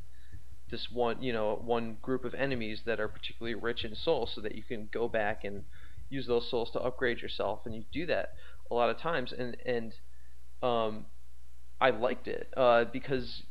this 0.72 0.88
one 0.92 1.22
you 1.22 1.34
know 1.34 1.60
one 1.64 1.98
group 2.02 2.26
of 2.26 2.34
enemies 2.34 2.82
that 2.86 3.00
are 3.00 3.08
particularly 3.08 3.56
rich 3.56 3.84
in 3.84 3.96
souls 3.96 4.32
so 4.34 4.42
that 4.42 4.56
you 4.56 4.64
can 4.64 4.90
go 4.92 5.08
back 5.08 5.44
and 5.44 5.64
use 6.10 6.28
those 6.28 6.50
souls 6.50 6.70
to 6.72 6.80
upgrade 6.80 7.20
yourself 7.20 7.62
and 7.66 7.76
you 7.76 7.84
do 7.92 8.06
that 8.06 8.34
a 8.72 8.74
lot 8.74 8.90
of 8.90 9.00
times 9.00 9.34
and 9.38 9.58
and 9.66 9.94
um, 10.64 11.06
I 11.80 11.90
liked 11.92 12.28
it 12.28 12.52
uh, 12.56 12.86
because 12.86 13.44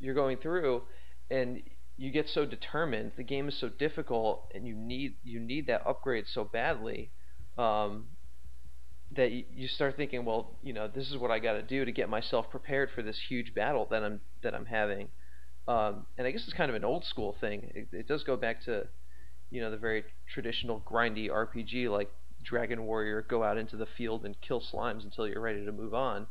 you're 0.00 0.14
going 0.14 0.38
through 0.38 0.82
and 1.30 1.62
you 1.96 2.10
get 2.10 2.28
so 2.28 2.46
determined 2.46 3.12
the 3.16 3.24
game 3.24 3.48
is 3.48 3.58
so 3.58 3.68
difficult 3.68 4.50
and 4.54 4.66
you 4.66 4.74
need 4.74 5.16
you 5.22 5.40
need 5.40 5.66
that 5.66 5.86
upgrade 5.86 6.24
so 6.32 6.44
badly 6.44 7.10
um, 7.58 8.06
that 9.12 9.32
you, 9.32 9.68
start 9.68 9.96
thinking 9.96 10.24
well 10.24 10.50
you 10.62 10.72
know 10.72 10.86
this 10.86 11.10
is 11.10 11.16
what 11.16 11.30
I 11.30 11.38
got 11.38 11.54
to 11.54 11.62
do 11.62 11.84
to 11.84 11.92
get 11.92 12.08
myself 12.08 12.50
prepared 12.50 12.90
for 12.94 13.02
this 13.02 13.18
huge 13.28 13.54
battle 13.54 13.86
that 13.90 14.02
I'm 14.04 14.20
that 14.42 14.54
I'm 14.54 14.66
having 14.66 15.08
um, 15.68 16.06
and 16.16 16.26
I 16.26 16.30
guess 16.30 16.44
it's 16.44 16.54
kind 16.54 16.70
of 16.70 16.76
an 16.76 16.84
old 16.84 17.04
school 17.04 17.36
thing. 17.40 17.70
It, 17.74 17.88
it 17.92 18.08
does 18.08 18.24
go 18.24 18.36
back 18.36 18.64
to, 18.64 18.86
you 19.50 19.60
know, 19.60 19.70
the 19.70 19.76
very 19.76 20.02
traditional 20.32 20.80
grindy 20.80 21.28
RPG 21.28 21.90
like 21.90 22.10
Dragon 22.42 22.84
Warrior, 22.84 23.26
go 23.28 23.44
out 23.44 23.58
into 23.58 23.76
the 23.76 23.84
field 23.84 24.24
and 24.24 24.34
kill 24.40 24.62
slimes 24.62 25.04
until 25.04 25.28
you're 25.28 25.42
ready 25.42 25.66
to 25.66 25.72
move 25.72 25.92
on. 25.92 26.26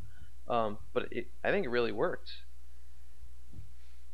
Um, 0.48 0.80
but 0.92 1.08
it, 1.12 1.28
I 1.44 1.52
think 1.52 1.66
it 1.66 1.70
really 1.70 1.92
worked. 1.92 2.32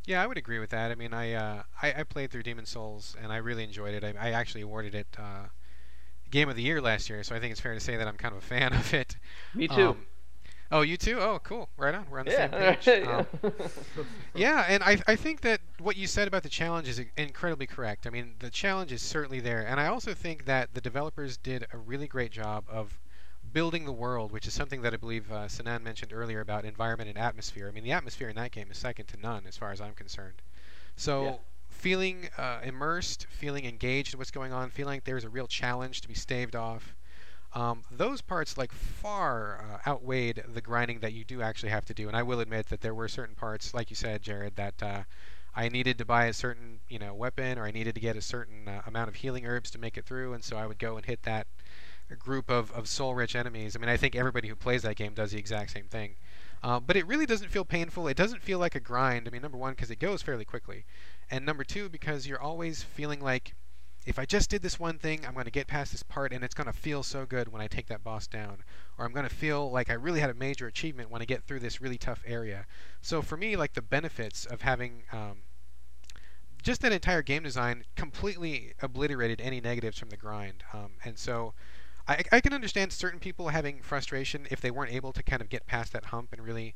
Yeah, 0.05 0.21
I 0.21 0.27
would 0.27 0.37
agree 0.37 0.59
with 0.59 0.71
that. 0.71 0.91
I 0.91 0.95
mean, 0.95 1.13
I 1.13 1.33
uh, 1.33 1.63
I, 1.81 1.93
I, 1.99 2.03
played 2.03 2.29
through 2.29 2.43
Demon 2.43 2.65
Souls 2.65 3.15
and 3.21 3.31
I 3.31 3.37
really 3.37 3.63
enjoyed 3.63 3.93
it. 3.93 4.03
I, 4.03 4.13
I 4.19 4.31
actually 4.31 4.61
awarded 4.61 4.93
it 4.93 5.07
uh, 5.17 5.45
Game 6.33 6.49
of 6.49 6.55
the 6.55 6.63
Year 6.63 6.81
last 6.81 7.11
year, 7.11 7.21
so 7.21 7.35
I 7.35 7.39
think 7.39 7.51
it's 7.51 7.61
fair 7.61 7.75
to 7.75 7.79
say 7.79 7.95
that 7.95 8.07
I'm 8.07 8.17
kind 8.17 8.35
of 8.35 8.39
a 8.43 8.45
fan 8.45 8.73
of 8.73 8.91
it. 8.91 9.15
Me 9.53 9.67
too. 9.67 9.89
Um, 9.89 10.05
Oh, 10.71 10.81
you 10.81 10.97
too? 10.97 11.19
Oh, 11.19 11.39
cool. 11.43 11.69
Right 11.77 11.93
on. 11.93 12.07
We're 12.09 12.17
on 12.17 12.25
the 12.25 12.31
yeah. 12.31 12.79
same 12.79 13.01
page. 13.03 13.07
Um, 13.07 13.53
yeah, 14.33 14.65
and 14.67 14.81
I, 14.81 14.99
I 15.05 15.15
think 15.15 15.41
that 15.41 15.61
what 15.77 15.95
you 15.97 16.07
said 16.07 16.27
about 16.27 16.41
the 16.41 16.49
challenge 16.49 16.87
is 16.87 16.99
incredibly 17.15 17.67
correct. 17.67 18.07
I 18.07 18.09
mean, 18.09 18.33
the 18.39 18.49
challenge 18.49 18.91
is 18.91 19.03
certainly 19.03 19.39
there. 19.39 19.61
And 19.67 19.79
I 19.79 19.85
also 19.85 20.15
think 20.15 20.45
that 20.45 20.73
the 20.73 20.81
developers 20.81 21.37
did 21.37 21.67
a 21.71 21.77
really 21.77 22.07
great 22.07 22.31
job 22.31 22.63
of 22.67 22.99
building 23.51 23.85
the 23.85 23.91
world, 23.91 24.31
which 24.31 24.47
is 24.47 24.53
something 24.55 24.81
that 24.81 24.95
I 24.95 24.97
believe 24.97 25.31
uh, 25.31 25.47
Sinan 25.47 25.83
mentioned 25.83 26.11
earlier 26.11 26.39
about 26.39 26.65
environment 26.65 27.07
and 27.07 27.19
atmosphere. 27.19 27.67
I 27.67 27.71
mean, 27.71 27.83
the 27.83 27.91
atmosphere 27.91 28.29
in 28.29 28.35
that 28.37 28.49
game 28.49 28.71
is 28.71 28.77
second 28.79 29.05
to 29.09 29.17
none 29.17 29.43
as 29.47 29.55
far 29.55 29.71
as 29.71 29.79
I'm 29.79 29.93
concerned. 29.93 30.41
So. 30.95 31.23
Yeah. 31.23 31.35
Feeling 31.83 32.29
uh, 32.37 32.59
immersed, 32.63 33.27
feeling 33.29 33.65
engaged 33.65 34.13
in 34.13 34.17
what's 34.17 34.31
going 34.31 34.53
on, 34.53 34.69
feeling 34.69 34.95
like 34.95 35.03
there's 35.03 35.25
a 35.25 35.29
real 35.29 35.47
challenge 35.47 35.99
to 35.99 36.07
be 36.07 36.13
staved 36.13 36.55
off, 36.55 36.95
um, 37.55 37.83
those 37.91 38.21
parts 38.21 38.57
like 38.57 38.71
far 38.71 39.59
uh, 39.59 39.89
outweighed 39.89 40.43
the 40.47 40.61
grinding 40.61 40.99
that 40.99 41.11
you 41.11 41.25
do 41.25 41.41
actually 41.41 41.71
have 41.71 41.83
to 41.85 41.93
do. 41.93 42.07
And 42.07 42.15
I 42.15 42.23
will 42.23 42.39
admit 42.39 42.67
that 42.69 42.79
there 42.79 42.95
were 42.95 43.09
certain 43.09 43.35
parts, 43.35 43.73
like 43.73 43.89
you 43.89 43.97
said, 43.97 44.21
Jared, 44.21 44.55
that 44.55 44.81
uh, 44.81 45.03
I 45.53 45.67
needed 45.67 45.97
to 45.97 46.05
buy 46.05 46.27
a 46.27 46.33
certain 46.33 46.79
you 46.87 46.99
know 46.99 47.13
weapon 47.13 47.59
or 47.59 47.65
I 47.65 47.71
needed 47.71 47.95
to 47.95 48.01
get 48.01 48.15
a 48.15 48.21
certain 48.21 48.69
uh, 48.69 48.81
amount 48.87 49.09
of 49.09 49.15
healing 49.15 49.45
herbs 49.45 49.69
to 49.71 49.77
make 49.77 49.97
it 49.97 50.05
through, 50.05 50.33
and 50.33 50.41
so 50.41 50.55
I 50.55 50.65
would 50.65 50.79
go 50.79 50.95
and 50.95 51.05
hit 51.05 51.23
that 51.23 51.47
group 52.17 52.49
of, 52.49 52.71
of 52.71 52.87
soul-rich 52.87 53.35
enemies. 53.35 53.75
I 53.75 53.79
mean, 53.79 53.89
I 53.89 53.97
think 53.97 54.15
everybody 54.15 54.47
who 54.47 54.55
plays 54.55 54.83
that 54.83 54.95
game 54.95 55.13
does 55.13 55.31
the 55.31 55.39
exact 55.39 55.71
same 55.71 55.89
thing. 55.89 56.15
Uh, 56.63 56.79
but 56.79 56.95
it 56.95 57.05
really 57.05 57.25
doesn't 57.25 57.49
feel 57.49 57.65
painful. 57.65 58.07
It 58.07 58.15
doesn't 58.15 58.41
feel 58.41 58.57
like 58.57 58.73
a 58.73 58.79
grind. 58.79 59.27
I 59.27 59.31
mean, 59.31 59.41
number 59.41 59.57
one, 59.57 59.73
because 59.73 59.91
it 59.91 59.99
goes 59.99 60.21
fairly 60.21 60.45
quickly, 60.45 60.85
and 61.33 61.47
number 61.47 61.63
two, 61.63 61.89
because 61.89 62.27
you're 62.27 62.39
always 62.39 62.83
feeling 62.83 63.19
like 63.19 63.55
if 64.05 64.19
I 64.19 64.25
just 64.25 64.51
did 64.51 64.61
this 64.61 64.79
one 64.79 64.99
thing, 64.99 65.25
I'm 65.25 65.33
going 65.33 65.45
to 65.45 65.51
get 65.51 65.65
past 65.65 65.91
this 65.91 66.03
part 66.03 66.31
and 66.31 66.43
it's 66.43 66.53
going 66.53 66.67
to 66.67 66.73
feel 66.73 67.01
so 67.01 67.25
good 67.25 67.51
when 67.51 67.59
I 67.59 67.65
take 67.65 67.87
that 67.87 68.03
boss 68.03 68.27
down. 68.27 68.57
Or 68.99 69.05
I'm 69.05 69.13
going 69.13 69.27
to 69.27 69.33
feel 69.33 69.71
like 69.71 69.89
I 69.89 69.93
really 69.93 70.19
had 70.19 70.29
a 70.29 70.35
major 70.35 70.67
achievement 70.67 71.09
when 71.09 71.23
I 71.23 71.25
get 71.25 71.43
through 71.43 71.61
this 71.61 71.81
really 71.81 71.97
tough 71.97 72.21
area. 72.27 72.67
So 73.01 73.23
for 73.23 73.35
me, 73.35 73.55
like 73.55 73.73
the 73.73 73.81
benefits 73.81 74.45
of 74.45 74.61
having 74.61 75.05
um, 75.11 75.37
just 76.61 76.81
that 76.81 76.91
entire 76.91 77.23
game 77.23 77.41
design 77.41 77.83
completely 77.95 78.73
obliterated 78.79 79.41
any 79.41 79.59
negatives 79.59 79.97
from 79.97 80.09
the 80.09 80.17
grind. 80.17 80.63
Um, 80.71 80.91
and 81.03 81.17
so 81.17 81.55
I, 82.07 82.21
I, 82.31 82.41
can 82.41 82.53
understand 82.53 82.93
certain 82.93 83.19
people 83.19 83.47
having 83.47 83.81
frustration 83.81 84.45
if 84.51 84.61
they 84.61 84.69
weren't 84.69 84.93
able 84.93 85.13
to 85.13 85.23
kind 85.23 85.41
of 85.41 85.49
get 85.49 85.65
past 85.65 85.93
that 85.93 86.05
hump 86.05 86.31
and 86.31 86.43
really. 86.43 86.75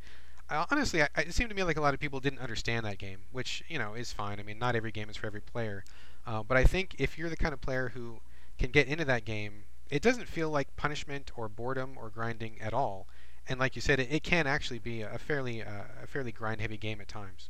Honestly, 0.49 1.01
I, 1.03 1.09
it 1.17 1.33
seemed 1.33 1.49
to 1.49 1.55
me 1.55 1.63
like 1.63 1.77
a 1.77 1.81
lot 1.81 1.93
of 1.93 1.99
people 1.99 2.19
didn't 2.19 2.39
understand 2.39 2.85
that 2.85 2.97
game, 2.97 3.19
which 3.31 3.63
you 3.67 3.77
know 3.77 3.93
is 3.93 4.13
fine. 4.13 4.39
I 4.39 4.43
mean, 4.43 4.59
not 4.59 4.75
every 4.75 4.91
game 4.91 5.09
is 5.09 5.17
for 5.17 5.27
every 5.27 5.41
player. 5.41 5.83
Uh, 6.25 6.43
but 6.43 6.57
I 6.57 6.63
think 6.63 6.95
if 6.97 7.17
you're 7.17 7.29
the 7.29 7.37
kind 7.37 7.53
of 7.53 7.61
player 7.61 7.89
who 7.93 8.19
can 8.57 8.71
get 8.71 8.87
into 8.87 9.05
that 9.05 9.25
game, 9.25 9.63
it 9.89 10.01
doesn't 10.01 10.27
feel 10.27 10.49
like 10.49 10.75
punishment 10.75 11.31
or 11.35 11.47
boredom 11.47 11.97
or 11.97 12.09
grinding 12.09 12.59
at 12.61 12.73
all. 12.73 13.07
And 13.49 13.59
like 13.59 13.75
you 13.75 13.81
said, 13.81 13.99
it, 13.99 14.11
it 14.11 14.23
can 14.23 14.47
actually 14.47 14.79
be 14.79 15.01
a 15.01 15.17
fairly 15.17 15.61
uh, 15.61 15.83
a 16.03 16.07
fairly 16.07 16.31
grind 16.31 16.61
heavy 16.61 16.77
game 16.77 17.01
at 17.01 17.07
times. 17.07 17.49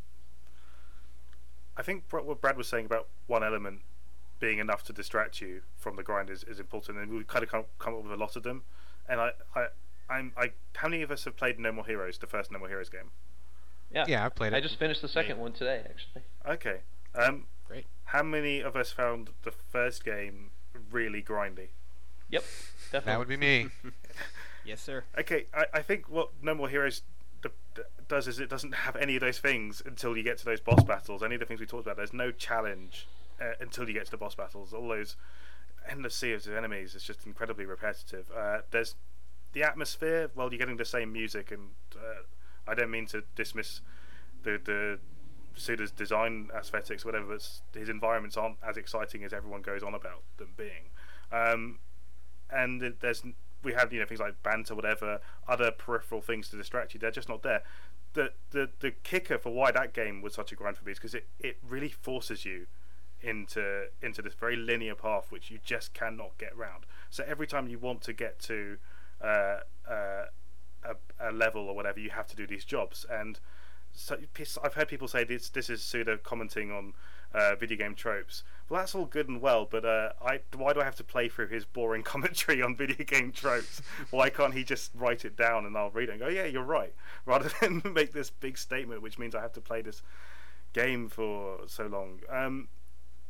I 1.75 1.83
think 1.83 2.05
what 2.09 2.41
Brad 2.41 2.57
was 2.57 2.67
saying 2.67 2.87
about 2.87 3.07
one 3.27 3.43
element 3.43 3.81
being 4.39 4.59
enough 4.59 4.83
to 4.83 4.93
distract 4.93 5.41
you 5.41 5.61
from 5.77 5.95
the 5.95 6.03
grind 6.03 6.29
is, 6.29 6.43
is 6.43 6.59
important, 6.59 6.97
and 6.97 7.11
we've 7.11 7.27
kind 7.27 7.43
of 7.43 7.49
come, 7.49 7.93
up 7.93 8.03
with 8.03 8.11
a 8.11 8.17
lot 8.17 8.35
of 8.35 8.43
them. 8.43 8.63
And 9.07 9.21
I, 9.21 9.31
I'm, 10.09 10.31
I, 10.37 10.51
how 10.75 10.87
many 10.87 11.01
of 11.03 11.11
us 11.11 11.25
have 11.25 11.35
played 11.35 11.59
No 11.59 11.71
More 11.71 11.85
Heroes, 11.85 12.17
the 12.17 12.27
first 12.27 12.51
No 12.51 12.59
More 12.59 12.69
Heroes 12.69 12.89
game? 12.89 13.11
Yeah, 13.91 14.05
yeah, 14.07 14.25
I've 14.25 14.35
played 14.35 14.53
it. 14.53 14.55
I 14.55 14.59
just 14.61 14.77
finished 14.77 15.01
the 15.01 15.07
second 15.07 15.39
one 15.39 15.53
today, 15.53 15.81
actually. 15.85 16.23
Okay, 16.45 16.81
um, 17.15 17.45
Great. 17.67 17.85
How 18.05 18.23
many 18.23 18.61
of 18.61 18.75
us 18.75 18.91
found 18.91 19.29
the 19.43 19.51
first 19.51 20.05
game 20.05 20.51
really 20.91 21.21
grindy? 21.21 21.69
Yep, 22.29 22.43
definitely. 22.91 23.11
That 23.11 23.19
would 23.19 23.27
be 23.27 23.37
me. 23.37 23.67
yes, 24.65 24.81
sir. 24.81 25.03
Okay, 25.17 25.45
I, 25.53 25.65
I 25.73 25.81
think 25.81 26.09
what 26.09 26.29
No 26.41 26.53
More 26.53 26.69
Heroes 26.69 27.01
d- 27.41 27.49
d- 27.75 27.81
does 28.07 28.27
is 28.27 28.39
it 28.39 28.49
doesn't 28.49 28.73
have 28.73 28.95
any 28.95 29.15
of 29.15 29.21
those 29.21 29.39
things 29.39 29.81
until 29.85 30.15
you 30.15 30.23
get 30.23 30.37
to 30.39 30.45
those 30.45 30.61
boss 30.61 30.83
battles. 30.83 31.23
Any 31.23 31.35
of 31.35 31.39
the 31.39 31.45
things 31.45 31.59
we 31.59 31.65
talked 31.65 31.85
about, 31.85 31.97
there's 31.97 32.13
no 32.13 32.31
challenge 32.31 33.07
uh, 33.41 33.51
until 33.59 33.87
you 33.87 33.93
get 33.93 34.05
to 34.05 34.11
the 34.11 34.17
boss 34.17 34.35
battles. 34.35 34.73
All 34.73 34.87
those 34.87 35.15
endless 35.89 36.15
seas 36.15 36.47
of 36.47 36.55
enemies 36.55 36.95
is 36.95 37.03
just 37.03 37.25
incredibly 37.25 37.65
repetitive. 37.65 38.25
Uh, 38.35 38.59
there's 38.71 38.95
the 39.57 39.63
atmosphere. 39.63 40.29
Well, 40.35 40.49
you're 40.51 40.59
getting 40.59 40.77
the 40.77 40.85
same 40.85 41.11
music, 41.11 41.51
and 41.51 41.69
uh, 41.95 42.21
I 42.67 42.75
don't 42.75 42.91
mean 42.91 43.07
to 43.07 43.23
dismiss 43.35 43.81
the 44.43 44.61
the 44.63 44.99
Suda's 45.55 45.91
design 45.91 46.49
aesthetics, 46.55 47.03
whatever, 47.03 47.25
but 47.25 47.49
his 47.73 47.89
environments 47.89 48.37
aren't 48.37 48.57
as 48.63 48.77
exciting 48.77 49.23
as 49.23 49.33
everyone 49.33 49.63
goes 49.63 49.81
on 49.81 49.95
about 49.95 50.21
them 50.37 50.49
being. 50.55 50.91
Um, 51.31 51.79
and 52.51 52.93
there's 52.99 53.23
we 53.63 53.73
have 53.73 53.91
you 53.91 53.99
know 53.99 54.05
things 54.05 54.19
like 54.19 54.41
banter, 54.43 54.75
whatever, 54.75 55.19
other 55.47 55.71
peripheral 55.71 56.21
things 56.21 56.49
to 56.49 56.57
distract 56.57 56.93
you. 56.93 56.99
They're 56.99 57.09
just 57.09 57.29
not 57.29 57.41
there. 57.41 57.63
The 58.13 58.33
the 58.51 58.69
the 58.79 58.91
kicker 58.91 59.39
for 59.39 59.51
why 59.51 59.71
that 59.71 59.93
game 59.93 60.21
was 60.21 60.35
such 60.35 60.51
a 60.51 60.55
grind 60.55 60.77
for 60.77 60.85
me 60.85 60.91
is 60.91 60.99
because 60.99 61.15
it, 61.15 61.25
it 61.39 61.57
really 61.67 61.89
forces 61.89 62.45
you 62.45 62.67
into 63.19 63.87
into 64.03 64.21
this 64.21 64.35
very 64.35 64.55
linear 64.55 64.93
path 64.93 65.31
which 65.31 65.49
you 65.49 65.57
just 65.63 65.95
cannot 65.95 66.37
get 66.37 66.55
round. 66.55 66.85
So 67.09 67.23
every 67.27 67.47
time 67.47 67.67
you 67.67 67.79
want 67.79 68.03
to 68.03 68.13
get 68.13 68.37
to 68.41 68.77
uh, 69.21 69.59
uh, 69.89 70.25
a, 70.83 70.95
a 71.19 71.31
level 71.31 71.67
or 71.67 71.75
whatever, 71.75 71.99
you 71.99 72.09
have 72.09 72.27
to 72.27 72.35
do 72.35 72.47
these 72.47 72.65
jobs 72.65 73.05
and 73.09 73.39
so, 73.97 74.15
I've 74.63 74.75
heard 74.75 74.87
people 74.87 75.07
say 75.07 75.23
this 75.23 75.49
this 75.49 75.69
is 75.71 75.81
Suda 75.81 76.19
commenting 76.19 76.71
on 76.71 76.93
uh, 77.33 77.55
video 77.55 77.77
game 77.77 77.95
tropes. 77.95 78.43
Well, 78.69 78.79
that's 78.79 78.93
all 78.93 79.05
good 79.05 79.27
and 79.27 79.41
well, 79.41 79.67
but 79.69 79.85
uh, 79.85 80.11
I 80.23 80.41
why 80.55 80.73
do 80.73 80.81
I 80.81 80.83
have 80.83 80.95
to 80.97 81.03
play 81.03 81.29
through 81.29 81.47
his 81.47 81.65
boring 81.65 82.03
commentary 82.13 82.61
on 82.61 82.75
video 82.75 83.03
game 83.05 83.31
tropes? 83.31 83.81
why 84.11 84.29
can't 84.29 84.53
he 84.53 84.63
just 84.63 84.91
write 84.93 85.25
it 85.25 85.35
down 85.35 85.65
and 85.65 85.75
I'll 85.75 85.89
read 85.89 86.09
it 86.09 86.13
and 86.13 86.19
go, 86.19 86.27
yeah, 86.27 86.45
you're 86.45 86.63
right, 86.63 86.93
rather 87.25 87.51
than 87.59 87.81
make 87.93 88.13
this 88.13 88.29
big 88.29 88.57
statement, 88.57 89.01
which 89.01 89.17
means 89.17 89.33
I 89.33 89.41
have 89.41 89.53
to 89.53 89.61
play 89.61 89.81
this 89.81 90.03
game 90.73 91.09
for 91.09 91.61
so 91.65 91.87
long. 91.87 92.19
Um, 92.29 92.67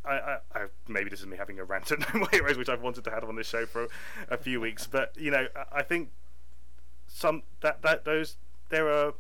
I, 0.06 0.38
I, 0.56 0.66
maybe 0.88 1.10
this 1.10 1.20
is 1.20 1.26
me 1.26 1.36
having 1.38 1.60
a 1.60 1.64
rant 1.64 1.92
at 1.92 2.00
No 2.14 2.20
More 2.22 2.30
Heroes, 2.32 2.58
which 2.58 2.70
I've 2.70 2.82
wanted 2.82 3.04
to 3.04 3.12
have 3.12 3.24
on 3.26 3.36
this 3.36 3.48
show 3.48 3.66
for 3.66 3.88
a 4.30 4.38
few 4.38 4.62
weeks, 4.62 4.88
but 4.88 5.14
you 5.18 5.32
know, 5.32 5.48
I, 5.56 5.80
I 5.80 5.84
think 5.84 6.10
some 7.08 7.44
that 7.62 7.82
that 7.82 8.06
those 8.06 8.38
there 8.70 8.90
are 8.90 9.14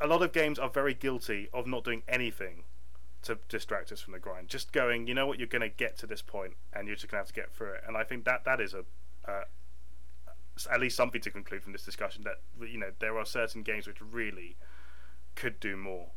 a 0.00 0.06
lot 0.06 0.22
of 0.22 0.32
games 0.32 0.58
are 0.58 0.68
very 0.68 0.94
guilty 0.94 1.48
of 1.52 1.66
not 1.66 1.84
doing 1.84 2.02
anything 2.08 2.64
to 3.22 3.38
distract 3.48 3.90
us 3.90 4.00
from 4.00 4.12
the 4.12 4.18
grind. 4.18 4.48
Just 4.48 4.72
going, 4.72 5.08
you 5.08 5.14
know 5.14 5.26
what, 5.26 5.38
you're 5.38 5.48
going 5.48 5.62
to 5.62 5.68
get 5.68 5.98
to 5.98 6.06
this 6.06 6.22
point, 6.22 6.54
and 6.72 6.86
you're 6.86 6.96
just 6.96 7.08
going 7.10 7.16
to 7.16 7.26
have 7.26 7.28
to 7.28 7.32
get 7.32 7.52
through 7.52 7.72
it. 7.72 7.82
And 7.86 7.96
I 7.96 8.04
think 8.04 8.24
that 8.24 8.44
that 8.44 8.60
is 8.60 8.74
a 8.74 8.84
uh, 9.26 9.44
at 10.70 10.80
least 10.80 10.96
something 10.96 11.20
to 11.20 11.30
conclude 11.30 11.62
from 11.62 11.72
this 11.72 11.84
discussion 11.84 12.24
that 12.24 12.68
you 12.68 12.78
know 12.78 12.90
there 12.98 13.18
are 13.18 13.24
certain 13.24 13.62
games 13.62 13.86
which 13.86 14.00
really 14.00 14.56
could 15.34 15.60
do 15.60 15.76
more 15.76 16.08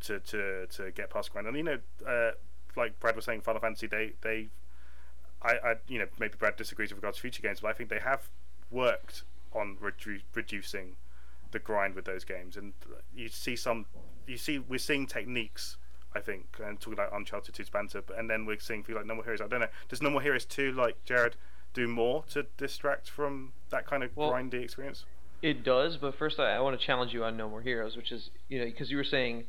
to 0.00 0.20
to 0.20 0.66
to 0.66 0.90
get 0.92 1.10
past 1.10 1.32
grind. 1.32 1.46
And 1.46 1.56
you 1.56 1.62
know, 1.62 1.78
uh, 2.06 2.32
like 2.76 2.98
Brad 3.00 3.16
was 3.16 3.24
saying, 3.24 3.40
Final 3.42 3.60
Fantasy, 3.60 3.86
they 3.86 4.12
they, 4.22 4.48
I, 5.42 5.52
I 5.64 5.74
you 5.88 5.98
know 5.98 6.06
maybe 6.18 6.34
Brad 6.38 6.56
disagrees 6.56 6.90
with 6.90 6.98
regards 6.98 7.16
to 7.18 7.22
future 7.22 7.42
games, 7.42 7.60
but 7.60 7.68
I 7.68 7.72
think 7.72 7.90
they 7.90 8.00
have 8.00 8.28
worked 8.70 9.24
on 9.52 9.76
redu- 9.82 10.22
reducing 10.34 10.96
the 11.50 11.58
grind 11.58 11.94
with 11.94 12.04
those 12.04 12.24
games, 12.24 12.56
and 12.56 12.72
you 13.14 13.28
see 13.28 13.56
some 13.56 13.86
you 14.26 14.36
see 14.36 14.58
we're 14.58 14.78
seeing 14.78 15.06
techniques. 15.06 15.76
I 16.14 16.20
think, 16.20 16.56
and 16.64 16.80
talking 16.80 16.94
about 16.94 17.12
Uncharted 17.12 17.54
2's 17.54 17.68
banter, 17.68 18.00
but 18.00 18.18
and 18.18 18.30
then 18.30 18.46
we're 18.46 18.58
seeing 18.58 18.82
things 18.82 18.96
like 18.96 19.04
No 19.04 19.14
More 19.14 19.24
Heroes. 19.24 19.42
I 19.42 19.46
don't 19.46 19.60
know. 19.60 19.68
Does 19.90 20.00
No 20.00 20.08
More 20.08 20.22
Heroes 20.22 20.46
2, 20.46 20.72
like 20.72 21.04
Jared, 21.04 21.36
do 21.74 21.86
more 21.86 22.24
to 22.30 22.46
distract 22.56 23.10
from 23.10 23.52
that 23.68 23.86
kind 23.86 24.02
of 24.02 24.16
Well- 24.16 24.32
grindy 24.32 24.54
experience? 24.64 25.04
It 25.42 25.62
does, 25.62 25.98
but 25.98 26.14
first 26.16 26.40
I, 26.40 26.56
I 26.56 26.60
want 26.60 26.80
to 26.80 26.84
challenge 26.84 27.12
you 27.12 27.24
on 27.24 27.36
No 27.36 27.48
More 27.48 27.60
Heroes, 27.60 27.94
which 27.94 28.10
is 28.10 28.30
you 28.48 28.58
know 28.58 28.64
because 28.64 28.90
you 28.90 28.96
were 28.96 29.04
saying 29.04 29.44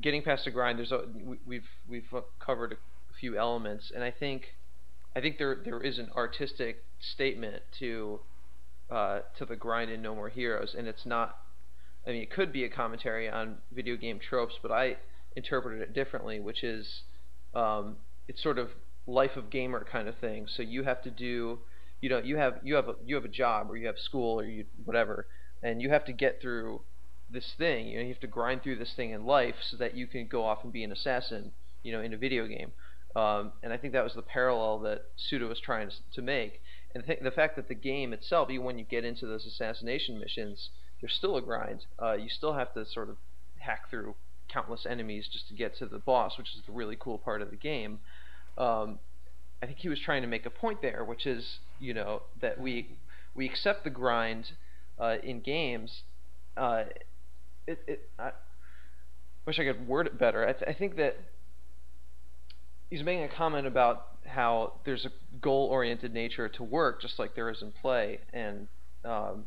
getting 0.00 0.22
past 0.22 0.44
the 0.44 0.50
grind. 0.50 0.78
There's 0.78 0.92
a, 0.92 1.04
we, 1.24 1.38
we've 1.46 1.68
we've 1.88 2.22
covered 2.44 2.72
a 2.72 2.76
few 3.18 3.36
elements, 3.38 3.92
and 3.94 4.02
I 4.04 4.10
think 4.10 4.54
I 5.14 5.20
think 5.20 5.38
there 5.38 5.58
there 5.64 5.80
is 5.80 5.98
an 5.98 6.10
artistic 6.16 6.84
statement 7.00 7.62
to 7.78 8.20
uh, 8.90 9.20
to 9.38 9.44
the 9.44 9.56
grind 9.56 9.90
in 9.90 10.02
No 10.02 10.14
More 10.14 10.28
Heroes, 10.28 10.74
and 10.76 10.86
it's 10.86 11.06
not. 11.06 11.36
I 12.06 12.10
mean, 12.10 12.22
it 12.22 12.30
could 12.30 12.50
be 12.50 12.64
a 12.64 12.68
commentary 12.70 13.28
on 13.28 13.58
video 13.72 13.94
game 13.96 14.18
tropes, 14.18 14.54
but 14.62 14.72
I 14.72 14.96
interpreted 15.36 15.82
it 15.82 15.92
differently, 15.92 16.40
which 16.40 16.64
is 16.64 17.02
um, 17.54 17.96
it's 18.26 18.42
sort 18.42 18.58
of 18.58 18.70
life 19.06 19.36
of 19.36 19.50
gamer 19.50 19.86
kind 19.90 20.08
of 20.08 20.16
thing. 20.16 20.46
So 20.48 20.62
you 20.62 20.82
have 20.84 21.02
to 21.02 21.10
do 21.10 21.58
you 22.00 22.08
know 22.08 22.18
you 22.18 22.36
have 22.36 22.54
you 22.62 22.74
have 22.74 22.88
a, 22.88 22.94
you 23.04 23.14
have 23.14 23.24
a 23.24 23.28
job 23.28 23.70
or 23.70 23.76
you 23.76 23.86
have 23.86 23.98
school 23.98 24.40
or 24.40 24.44
you 24.44 24.64
whatever 24.84 25.26
and 25.62 25.82
you 25.82 25.90
have 25.90 26.04
to 26.06 26.12
get 26.12 26.40
through 26.40 26.80
this 27.32 27.54
thing 27.56 27.86
you 27.86 27.96
know 27.96 28.02
you 28.02 28.08
have 28.08 28.20
to 28.20 28.26
grind 28.26 28.62
through 28.62 28.76
this 28.76 28.92
thing 28.94 29.10
in 29.10 29.24
life 29.24 29.54
so 29.70 29.76
that 29.76 29.94
you 29.94 30.06
can 30.06 30.26
go 30.26 30.44
off 30.44 30.64
and 30.64 30.72
be 30.72 30.82
an 30.82 30.92
assassin 30.92 31.52
you 31.82 31.92
know 31.92 32.00
in 32.00 32.12
a 32.12 32.16
video 32.16 32.46
game. 32.46 32.72
Um, 33.16 33.52
and 33.62 33.72
I 33.72 33.76
think 33.76 33.92
that 33.92 34.04
was 34.04 34.14
the 34.14 34.22
parallel 34.22 34.78
that 34.80 35.06
Suda 35.16 35.46
was 35.46 35.58
trying 35.58 35.90
to, 36.14 36.22
make. 36.22 36.60
And 36.94 37.04
th- 37.04 37.18
the 37.20 37.32
fact 37.32 37.56
that 37.56 37.66
the 37.66 37.74
game 37.74 38.12
itself 38.12 38.50
even 38.50 38.64
when 38.64 38.78
you 38.78 38.84
get 38.84 39.04
into 39.04 39.26
those 39.26 39.44
assassination 39.46 40.20
missions 40.20 40.70
there's 41.00 41.14
still 41.14 41.36
a 41.36 41.42
grind. 41.42 41.86
Uh, 42.00 42.12
you 42.12 42.28
still 42.28 42.52
have 42.52 42.72
to 42.74 42.84
sort 42.84 43.08
of 43.08 43.16
hack 43.58 43.90
through 43.90 44.14
countless 44.48 44.86
enemies 44.88 45.28
just 45.32 45.48
to 45.48 45.54
get 45.54 45.76
to 45.78 45.86
the 45.86 45.98
boss 45.98 46.36
which 46.36 46.48
is 46.54 46.62
the 46.66 46.72
really 46.72 46.96
cool 46.98 47.18
part 47.18 47.42
of 47.42 47.50
the 47.50 47.56
game. 47.56 47.98
Um, 48.58 48.98
I 49.62 49.66
think 49.66 49.78
he 49.78 49.88
was 49.88 49.98
trying 50.00 50.22
to 50.22 50.28
make 50.28 50.46
a 50.46 50.50
point 50.50 50.80
there, 50.80 51.04
which 51.04 51.26
is 51.26 51.58
you 51.78 51.94
know 51.94 52.22
that 52.40 52.60
we 52.60 52.96
we 53.34 53.46
accept 53.46 53.84
the 53.84 53.90
grind 53.90 54.52
uh, 54.98 55.16
in 55.22 55.40
games. 55.40 56.02
Uh, 56.56 56.84
it, 57.66 57.82
it 57.86 58.08
I 58.18 58.32
wish 59.46 59.58
I 59.58 59.64
could 59.64 59.86
word 59.86 60.06
it 60.06 60.18
better. 60.18 60.46
I, 60.46 60.52
th- 60.52 60.64
I 60.68 60.72
think 60.72 60.96
that 60.96 61.16
he's 62.90 63.02
making 63.02 63.24
a 63.24 63.28
comment 63.28 63.66
about 63.66 64.06
how 64.26 64.74
there's 64.84 65.06
a 65.06 65.10
goal-oriented 65.40 66.12
nature 66.12 66.48
to 66.48 66.62
work, 66.62 67.00
just 67.00 67.18
like 67.18 67.34
there 67.34 67.48
is 67.50 67.62
in 67.62 67.72
play, 67.72 68.20
and 68.32 68.68
um, 69.04 69.44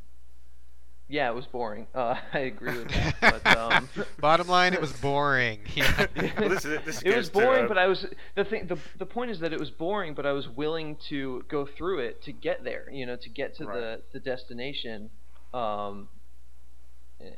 yeah, 1.07 1.30
it 1.30 1.36
was 1.36 1.45
boring. 1.45 1.88
Uh, 1.93 2.16
I 2.34 2.39
agree 2.39 2.78
with 2.78 2.89
that. 2.89 3.16
But, 3.43 3.57
um, 3.57 3.89
Bottom 4.20 4.47
line, 4.47 4.74
it 4.74 4.82
was 4.82 4.93
boring. 4.93 5.59
Yeah. 5.76 6.07
Well, 6.39 6.49
this 6.49 6.64
this 6.64 7.01
it 7.01 7.16
was 7.16 7.16
goes 7.16 7.30
to, 7.30 7.34
boring, 7.34 7.66
uh, 7.66 7.68
but 7.68 7.78
I 7.78 7.88
was 7.88 8.05
the 8.36 8.45
thing. 8.45 8.68
The 8.68 8.78
the 8.97 9.05
point 9.05 9.32
is 9.32 9.39
that 9.39 9.53
it 9.53 9.59
was 9.59 9.70
boring, 9.72 10.14
but 10.14 10.26
I 10.26 10.32
was 10.32 10.47
willing 10.47 10.97
to 11.09 11.43
go 11.49 11.66
through 11.66 11.99
it 11.99 12.22
to 12.24 12.32
get 12.32 12.64
there. 12.64 12.89
You 12.91 13.05
know, 13.05 13.16
to 13.16 13.30
get 13.30 13.55
to 13.57 13.64
the 13.66 13.70
Right. 13.70 14.11
the 14.14 14.20
destination. 14.20 15.09
Um, 15.53 15.59
a- 15.59 16.22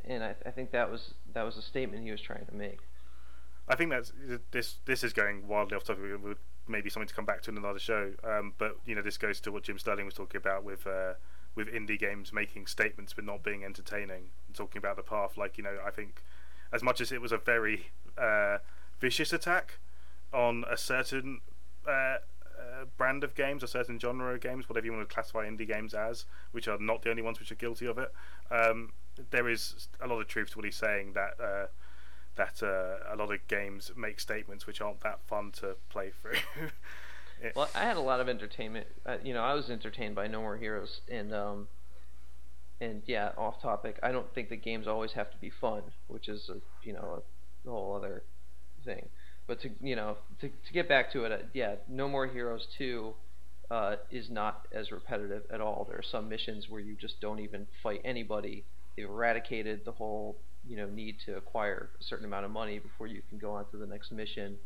and 0.05 0.23
I, 0.23 0.35
I 0.45 0.51
think 0.51 0.71
that 0.71 0.89
was 0.89 1.13
that 1.33 1.43
was 1.43 1.57
a 1.57 1.61
statement 1.61 2.03
he 2.03 2.11
was 2.11 2.21
trying 2.21 2.45
to 2.45 2.53
make. 2.53 2.79
I 3.67 3.75
think 3.75 3.89
that's 3.89 4.11
this. 4.51 4.77
This 4.85 5.03
is 5.03 5.13
going 5.13 5.47
wildly 5.47 5.75
off 5.75 5.83
topic. 5.83 6.03
Maybe 6.67 6.89
something 6.89 7.07
to 7.07 7.13
come 7.13 7.25
back 7.25 7.41
to 7.43 7.51
in 7.51 7.57
another 7.57 7.79
show. 7.79 8.11
Um, 8.23 8.53
but 8.57 8.77
you 8.85 8.95
know, 8.95 9.01
this 9.01 9.17
goes 9.17 9.39
to 9.41 9.51
what 9.51 9.63
Jim 9.63 9.77
Sterling 9.77 10.05
was 10.05 10.15
talking 10.15 10.37
about 10.37 10.63
with 10.63 10.85
uh, 10.87 11.13
with 11.55 11.67
indie 11.67 11.99
games 11.99 12.33
making 12.33 12.67
statements 12.67 13.13
but 13.13 13.23
not 13.23 13.43
being 13.43 13.63
entertaining. 13.63 14.29
And 14.47 14.55
talking 14.55 14.77
about 14.77 14.97
the 14.97 15.03
path, 15.03 15.37
like 15.37 15.57
you 15.57 15.63
know, 15.63 15.77
I 15.85 15.91
think 15.91 16.21
as 16.71 16.83
much 16.83 17.01
as 17.01 17.11
it 17.11 17.21
was 17.21 17.31
a 17.31 17.37
very 17.37 17.87
uh, 18.17 18.57
vicious 18.99 19.33
attack 19.33 19.79
on 20.33 20.63
a 20.69 20.77
certain 20.77 21.41
uh, 21.87 22.17
uh, 22.75 22.85
brand 22.97 23.23
of 23.23 23.35
games, 23.35 23.63
a 23.63 23.67
certain 23.67 23.99
genre 23.99 24.33
of 24.33 24.41
games, 24.41 24.67
whatever 24.69 24.85
you 24.85 24.93
want 24.93 25.07
to 25.07 25.13
classify 25.13 25.47
indie 25.47 25.67
games 25.67 25.93
as, 25.93 26.25
which 26.51 26.67
are 26.67 26.77
not 26.79 27.01
the 27.01 27.09
only 27.09 27.21
ones 27.21 27.39
which 27.39 27.51
are 27.51 27.55
guilty 27.55 27.85
of 27.85 27.97
it. 27.97 28.11
Um, 28.51 28.91
there 29.31 29.49
is 29.49 29.87
a 30.01 30.07
lot 30.07 30.19
of 30.19 30.27
truth 30.27 30.51
to 30.51 30.57
what 30.57 30.65
he's 30.65 30.75
saying 30.75 31.13
that. 31.13 31.39
Uh, 31.41 31.67
that 32.35 32.61
uh, 32.61 33.13
a 33.13 33.15
lot 33.15 33.33
of 33.33 33.47
games 33.47 33.93
make 33.95 34.19
statements 34.19 34.67
which 34.67 34.81
aren't 34.81 34.99
that 34.99 35.21
fun 35.25 35.53
to 35.53 35.77
play 35.89 36.11
through. 36.21 36.67
Well, 37.55 37.69
I 37.75 37.83
had 37.83 37.97
a 37.97 38.01
lot 38.01 38.19
of 38.19 38.29
entertainment. 38.29 38.87
Uh, 39.05 39.17
you 39.23 39.33
know, 39.33 39.43
I 39.43 39.53
was 39.53 39.69
entertained 39.69 40.15
by 40.15 40.27
No 40.27 40.41
More 40.41 40.57
Heroes, 40.57 41.01
and 41.09 41.33
um, 41.33 41.67
and 42.79 43.03
yeah, 43.05 43.31
off 43.37 43.61
topic. 43.61 43.99
I 44.01 44.11
don't 44.11 44.33
think 44.33 44.49
that 44.49 44.63
games 44.63 44.87
always 44.87 45.13
have 45.13 45.31
to 45.31 45.37
be 45.37 45.49
fun, 45.49 45.83
which 46.07 46.27
is 46.29 46.49
a, 46.49 46.57
you 46.83 46.93
know 46.93 47.23
a 47.65 47.69
whole 47.69 47.95
other 47.95 48.23
thing. 48.83 49.09
But 49.47 49.61
to 49.61 49.71
you 49.81 49.95
know 49.95 50.17
to 50.41 50.49
to 50.49 50.73
get 50.73 50.87
back 50.87 51.11
to 51.11 51.25
it, 51.25 51.31
uh, 51.31 51.37
yeah, 51.53 51.75
No 51.87 52.07
More 52.07 52.25
Heroes 52.27 52.67
two 52.77 53.13
uh, 53.69 53.97
is 54.09 54.29
not 54.29 54.67
as 54.71 54.91
repetitive 54.91 55.43
at 55.51 55.61
all. 55.61 55.85
There 55.87 55.99
are 55.99 56.03
some 56.03 56.29
missions 56.29 56.69
where 56.69 56.81
you 56.81 56.95
just 56.95 57.19
don't 57.21 57.39
even 57.39 57.67
fight 57.83 58.01
anybody. 58.03 58.63
Eradicated 58.97 59.83
the 59.85 59.91
whole 59.91 60.37
you 60.67 60.75
know 60.77 60.87
need 60.87 61.19
to 61.25 61.37
acquire 61.37 61.89
a 61.99 62.03
certain 62.03 62.25
amount 62.25 62.45
of 62.45 62.51
money 62.51 62.79
before 62.79 63.07
you 63.07 63.21
can 63.29 63.37
go 63.37 63.51
on 63.51 63.65
to 63.71 63.77
the 63.77 63.85
next 63.85 64.11
mission. 64.11 64.57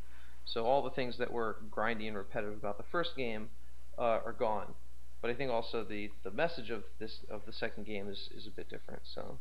So 0.46 0.66
all 0.66 0.82
the 0.82 0.90
things 0.90 1.18
that 1.18 1.32
were 1.32 1.58
grindy 1.70 2.08
and 2.08 2.18
repetitive 2.18 2.56
about 2.56 2.78
the 2.78 2.84
first 2.92 3.16
game 3.16 3.50
uh, 3.98 4.20
are 4.26 4.36
gone. 4.38 4.74
But 5.22 5.32
I 5.32 5.34
think 5.34 5.52
also 5.52 5.84
the, 5.84 6.10
the 6.24 6.32
message 6.32 6.70
of 6.70 6.84
this 6.98 7.20
of 7.30 7.46
the 7.46 7.52
second 7.54 7.86
game 7.86 8.10
is, 8.10 8.30
is 8.36 8.48
a 8.48 8.52
bit 8.52 8.70
different. 8.70 9.02
So 9.04 9.38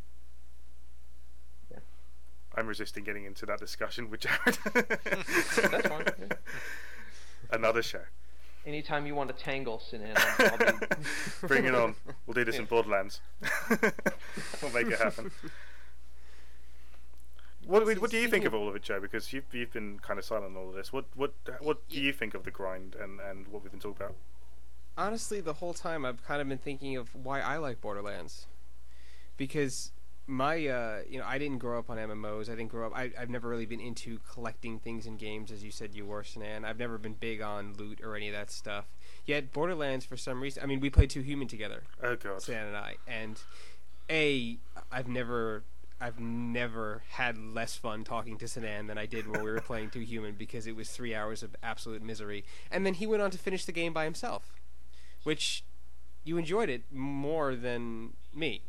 yeah. 1.71 1.79
I'm 2.57 2.67
resisting 2.67 3.05
getting 3.05 3.25
into 3.25 3.47
that 3.47 3.61
discussion 3.61 4.11
with 4.11 4.21
Jared. 4.21 4.59
that's 4.75 5.89
fine. 5.89 6.05
Another 7.51 7.83
show. 7.83 8.01
Anytime 8.67 9.07
you 9.07 9.15
want 9.15 9.35
to 9.35 9.43
tangle 9.43 9.79
Sinan, 9.79 10.15
I'll, 10.17 10.51
I'll 10.51 10.59
be, 10.59 10.87
Bring 11.47 11.65
it 11.65 11.75
on. 11.75 11.95
We'll 12.27 12.35
do 12.35 12.45
this 12.45 12.59
in 12.59 12.67
Borderlands. 12.67 13.21
we'll 13.71 14.73
make 14.73 14.89
it 14.89 14.99
happen. 14.99 15.31
What, 17.67 17.85
what, 17.85 17.99
what 17.99 18.11
do 18.11 18.19
you 18.19 18.29
think 18.29 18.45
of 18.45 18.55
all 18.55 18.69
of 18.69 18.77
it, 18.77 18.83
Joe? 18.83 19.01
Because 19.01 19.33
you've 19.33 19.45
you've 19.53 19.73
been 19.73 19.99
kind 20.01 20.19
of 20.19 20.25
silent 20.25 20.57
on 20.57 20.57
all 20.57 20.69
of 20.71 20.75
this. 20.75 20.93
What 20.93 21.07
what 21.15 21.35
what 21.61 21.89
do 21.89 22.01
you 22.01 22.13
think 22.13 22.35
of 22.35 22.45
the 22.45 22.51
grind 22.51 22.97
and, 23.01 23.21
and 23.21 23.49
what 23.49 23.63
we've 23.63 23.73
been 23.73 23.81
talking 23.81 24.05
about? 24.05 24.15
honestly, 24.99 25.41
the 25.41 25.55
whole 25.55 25.73
time 25.73 26.05
I've 26.05 26.23
kind 26.27 26.43
of 26.43 26.49
been 26.49 26.59
thinking 26.59 26.97
of 26.97 27.15
why 27.15 27.41
I 27.41 27.57
like 27.57 27.81
Borderlands, 27.81 28.47
because 29.37 29.93
my 30.29 30.67
uh, 30.67 30.99
you 31.09 31.19
know 31.19 31.25
I 31.27 31.39
didn't 31.39 31.59
grow 31.59 31.79
up 31.79 31.91
on 31.91 31.97
MMOs. 31.97 32.49
I 32.49 32.53
didn't 32.55 32.69
grow 32.69 32.87
up. 32.87 32.93
I, 32.95 33.11
I've 33.19 33.31
never 33.31 33.49
really 33.49 33.67
been 33.67 33.81
into 33.81 34.21
collecting 34.31 34.79
things 34.79 35.07
in 35.07 35.17
games, 35.17 35.51
as 35.51 35.65
you 35.65 35.71
said 35.71 35.95
you 35.95 36.07
were, 36.07 36.23
Sinan. 36.23 36.65
I've 36.65 36.79
never 36.79 36.99
been 36.99 37.15
big 37.15 37.41
on 37.41 37.75
loot 37.75 38.01
or 38.03 38.15
any 38.15 38.29
of 38.29 38.35
that 38.35 38.51
stuff. 38.51 38.87
Yet 39.27 39.53
Borderlands, 39.53 40.05
for 40.05 40.17
some 40.17 40.41
reason, 40.41 40.63
I 40.63 40.67
mean, 40.67 40.81
we 40.81 40.91
played 40.91 41.11
Too 41.11 41.23
Human 41.23 41.49
together, 41.49 41.83
Oh 42.03 42.15
god. 42.15 42.43
Sinan 42.43 42.69
and 42.69 42.77
I, 42.77 42.97
and 43.07 43.41
a 44.11 44.59
I've 44.93 45.09
never. 45.09 45.65
I've 46.01 46.21
never 46.21 47.03
had 47.09 47.37
less 47.37 47.75
fun 47.75 48.05
talking 48.05 48.39
to 48.39 48.47
Sinan 48.47 48.87
than 48.87 48.97
I 48.99 49.07
did 49.07 49.27
when 49.27 49.43
we 49.43 49.51
were 49.51 49.61
playing 49.67 49.91
Too 49.91 49.99
Human 49.99 50.37
because 50.37 50.69
it 50.69 50.77
was 50.77 50.91
three 50.91 51.13
hours 51.13 51.43
of 51.43 51.57
absolute 51.61 52.05
misery. 52.05 52.45
And 52.71 52.87
then 52.87 52.95
he 52.95 53.05
went 53.05 53.21
on 53.21 53.33
to 53.33 53.39
finish 53.39 53.65
the 53.65 53.73
game 53.73 53.93
by 53.93 54.05
himself 54.05 54.53
which 55.29 55.65
you 56.25 56.37
enjoyed 56.39 56.69
it 56.69 56.85
more 56.93 57.55
than 57.55 58.15
me. 58.35 58.63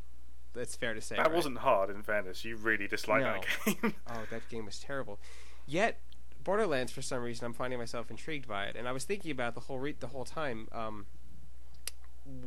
That's 0.54 0.76
fair 0.76 0.94
to 0.94 1.02
say. 1.02 1.16
That 1.16 1.28
right? 1.28 1.36
wasn't 1.36 1.60
hard, 1.60 1.90
in 1.90 2.02
fairness. 2.02 2.44
You 2.44 2.56
really 2.56 2.88
disliked 2.88 3.26
that 3.26 3.82
game. 3.82 3.94
Oh, 4.08 4.24
that 4.32 4.48
game 4.50 4.66
was 4.66 4.80
terrible. 4.80 5.20
Yet, 5.68 6.00
Borderlands, 6.44 6.92
for 6.92 7.02
some 7.02 7.22
reason, 7.22 7.46
I'm 7.46 7.54
finding 7.54 7.78
myself 7.78 8.10
intrigued 8.10 8.48
by 8.48 8.66
it, 8.66 8.76
and 8.76 8.88
I 8.88 8.92
was 8.92 9.04
thinking 9.04 9.32
about 9.32 9.54
the 9.54 9.62
whole 9.62 9.80
re- 9.80 9.96
the 10.00 10.08
whole 10.08 10.26
time. 10.26 10.68
Um, 10.72 11.06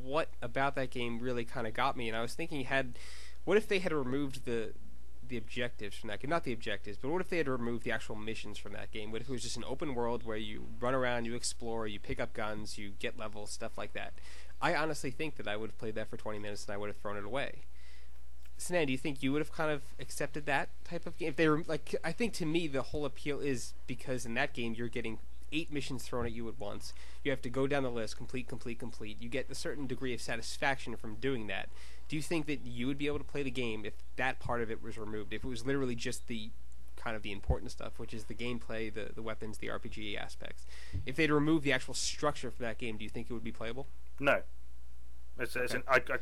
what 0.03 0.29
about 0.41 0.75
that 0.77 0.91
game 0.91 1.19
really 1.19 1.45
kind 1.45 1.67
of 1.67 1.75
got 1.75 1.97
me? 1.97 2.09
And 2.09 2.17
I 2.17 2.23
was 2.23 2.35
thinking, 2.35 2.65
had 2.65 2.99
what 3.45 3.57
if 3.57 3.69
they 3.69 3.79
had 3.79 3.93
removed 3.93 4.45
the 4.45 4.73
the 5.27 5.37
objectives 5.37 5.97
from 5.97 6.09
that 6.09 6.21
game? 6.21 6.31
Not 6.31 6.45
the 6.45 6.53
objectives, 6.53 6.99
but 6.99 7.11
what 7.11 7.21
if 7.21 7.29
they 7.29 7.39
had 7.39 7.49
removed 7.49 7.85
the 7.85 7.93
actual 7.93 8.17
missions 8.17 8.59
from 8.59 8.73
that 8.73 8.91
game? 8.91 9.13
What 9.13 9.21
if 9.21 9.29
it 9.29 9.33
was 9.33 9.43
just 9.43 9.57
an 9.57 9.65
open 9.67 9.95
world 9.95 10.25
where 10.25 10.37
you 10.37 10.67
run 10.81 10.95
around, 10.95 11.25
you 11.25 11.35
explore, 11.35 11.87
you 11.87 11.99
pick 11.99 12.21
up 12.21 12.33
guns, 12.33 12.77
you 12.77 12.93
get 12.99 13.19
levels, 13.19 13.51
stuff 13.51 13.79
like 13.79 13.93
that? 13.95 14.13
I 14.61 14.75
honestly 14.75 15.11
think 15.11 15.37
that 15.37 15.49
I 15.49 15.57
would 15.57 15.71
have 15.71 15.79
played 15.79 15.95
that 15.95 16.09
for 16.09 16.17
20 16.17 16.39
minutes 16.39 16.67
and 16.67 16.75
I 16.75 16.77
would 16.77 16.89
have 16.89 16.97
thrown 16.97 17.17
it 17.17 17.25
away. 17.25 17.63
Sinan, 18.63 18.87
do 18.87 18.93
you 18.93 18.99
think 18.99 19.23
you 19.23 19.33
would 19.33 19.41
have 19.41 19.53
kind 19.53 19.71
of 19.71 19.83
accepted 20.01 20.47
that 20.47 20.69
type 20.85 21.07
of 21.07 21.17
game? 21.19 21.29
If 21.29 21.37
they 21.37 21.49
were 21.49 21.63
like, 21.67 21.95
I 22.05 22.13
think 22.13 22.33
to 22.35 22.47
me 22.47 22.67
the 22.67 22.83
whole 22.83 23.05
appeal 23.05 23.41
is 23.41 23.75
because 23.87 24.25
in 24.25 24.35
that 24.35 24.53
game 24.53 24.75
you're 24.77 24.89
getting 24.89 25.19
eight 25.53 25.73
missions 25.73 26.03
thrown 26.03 26.27
at 26.27 26.33
you 26.33 26.49
at 26.49 26.59
once. 26.59 26.93
You 27.23 27.31
have 27.31 27.43
to 27.43 27.51
go 27.51 27.67
down 27.67 27.83
the 27.83 27.91
list, 27.91 28.17
complete, 28.17 28.49
complete, 28.49 28.79
complete. 28.79 29.19
You 29.21 29.29
get 29.29 29.51
a 29.51 29.55
certain 29.55 29.87
degree 29.87 30.15
of 30.15 30.21
satisfaction 30.21 30.97
from 30.97 31.17
doing 31.17 31.47
that. 31.49 31.69
Do 32.09 32.17
you 32.17 32.23
think 32.23 32.47
that 32.47 32.67
you 32.67 32.87
would 32.87 32.99
be 32.99 33.07
able 33.07 33.19
to 33.19 33.25
play 33.25 33.43
the 33.43 33.51
game 33.51 33.85
if 33.85 33.95
that 34.17 34.41
part 34.41 34.63
of 34.63 34.71
it 34.71 34.83
was 34.83 34.99
removed? 34.99 35.33
If 35.33 35.45
it 35.45 35.49
was 35.49 35.65
literally 35.67 35.95
just 35.95 36.27
the 36.27 36.51
kind 36.97 37.17
of 37.17 37.23
the 37.23 37.33
important 37.33 37.71
stuff, 37.71 37.99
which 37.99 38.15
is 38.15 38.25
the 38.25 38.35
gameplay, 38.35 38.93
the 38.93 39.11
the 39.15 39.23
weapons, 39.23 39.59
the 39.59 39.69
RPG 39.69 40.17
aspects. 40.19 40.65
If 41.07 41.17
they'd 41.17 41.31
removed 41.31 41.65
the 41.65 41.73
actual 41.73 41.95
structure 41.95 42.51
for 42.51 42.63
that 42.63 42.79
game, 42.79 42.97
do 42.97 43.05
you 43.05 43.11
think 43.11 43.29
it 43.31 43.33
would 43.33 43.45
be 43.45 43.53
playable? 43.53 43.87
No, 44.21 44.43
it's, 45.39 45.57
it's 45.57 45.75
an 45.75 45.83
I, 45.89 45.97
I, 45.97 46.19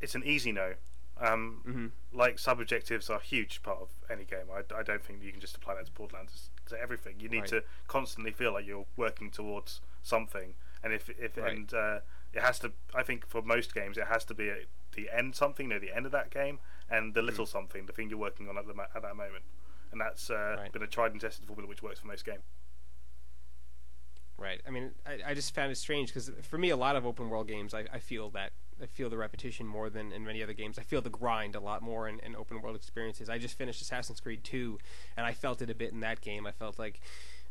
it's 0.00 0.14
an 0.14 0.22
easy 0.24 0.52
no. 0.52 0.74
Um, 1.20 1.60
hmm 1.64 1.86
like 2.12 2.40
sub 2.40 2.60
objectives 2.60 3.08
are 3.08 3.18
a 3.18 3.22
huge 3.22 3.62
part 3.62 3.78
of 3.80 3.88
any 4.10 4.24
game. 4.24 4.46
I, 4.52 4.62
I 4.74 4.82
don't 4.82 5.00
think 5.04 5.22
you 5.22 5.30
can 5.30 5.40
just 5.40 5.56
apply 5.56 5.76
that 5.76 5.86
to 5.86 5.92
Borderlands 5.92 6.50
to 6.66 6.76
everything. 6.80 7.20
You 7.20 7.28
need 7.28 7.40
Right. 7.42 7.48
to 7.50 7.62
constantly 7.86 8.32
feel 8.32 8.52
like 8.52 8.66
you're 8.66 8.86
working 8.96 9.30
towards 9.30 9.80
something, 10.02 10.54
and 10.82 10.92
if 10.92 11.08
if 11.10 11.36
Right. 11.36 11.52
and 11.56 11.72
uh, 11.72 12.00
it 12.32 12.42
has 12.42 12.58
to. 12.60 12.72
I 12.94 13.04
think 13.04 13.26
for 13.28 13.42
most 13.42 13.72
games, 13.74 13.96
it 13.96 14.06
has 14.08 14.24
to 14.24 14.34
be 14.34 14.50
at 14.50 14.64
the 14.92 15.08
end 15.10 15.36
something, 15.36 15.68
know, 15.68 15.78
the 15.78 15.94
end 15.94 16.04
of 16.06 16.10
that 16.12 16.30
game, 16.30 16.58
and 16.90 17.14
the 17.14 17.22
little 17.22 17.46
something, 17.46 17.86
the 17.86 17.92
thing 17.92 18.10
you're 18.10 18.18
working 18.18 18.48
on 18.48 18.58
at 18.58 18.66
the 18.66 18.74
at 18.94 19.02
that 19.02 19.14
moment, 19.14 19.44
and 19.92 20.00
that's 20.00 20.30
uh, 20.30 20.56
Right. 20.58 20.72
been 20.72 20.82
a 20.82 20.88
tried 20.88 21.12
and 21.12 21.20
tested 21.20 21.46
formula 21.46 21.68
which 21.68 21.82
works 21.82 22.00
for 22.00 22.08
most 22.08 22.24
games. 22.24 22.42
Right. 24.40 24.62
I 24.66 24.70
mean, 24.70 24.92
I, 25.06 25.32
I 25.32 25.34
just 25.34 25.54
found 25.54 25.70
it 25.70 25.76
strange 25.76 26.08
because 26.08 26.30
for 26.40 26.56
me, 26.56 26.70
a 26.70 26.76
lot 26.76 26.96
of 26.96 27.04
open 27.04 27.28
world 27.28 27.46
games, 27.46 27.74
I, 27.74 27.84
I 27.92 27.98
feel 27.98 28.30
that 28.30 28.52
I 28.82 28.86
feel 28.86 29.10
the 29.10 29.18
repetition 29.18 29.66
more 29.66 29.90
than 29.90 30.12
in 30.12 30.24
many 30.24 30.42
other 30.42 30.54
games. 30.54 30.78
I 30.78 30.82
feel 30.82 31.02
the 31.02 31.10
grind 31.10 31.54
a 31.54 31.60
lot 31.60 31.82
more 31.82 32.08
in, 32.08 32.20
in 32.20 32.34
open 32.34 32.62
world 32.62 32.74
experiences. 32.74 33.28
I 33.28 33.36
just 33.36 33.58
finished 33.58 33.82
Assassin's 33.82 34.18
Creed 34.18 34.42
2, 34.42 34.78
and 35.18 35.26
I 35.26 35.34
felt 35.34 35.60
it 35.60 35.68
a 35.68 35.74
bit 35.74 35.92
in 35.92 36.00
that 36.00 36.22
game. 36.22 36.46
I 36.46 36.52
felt 36.52 36.78
like, 36.78 37.00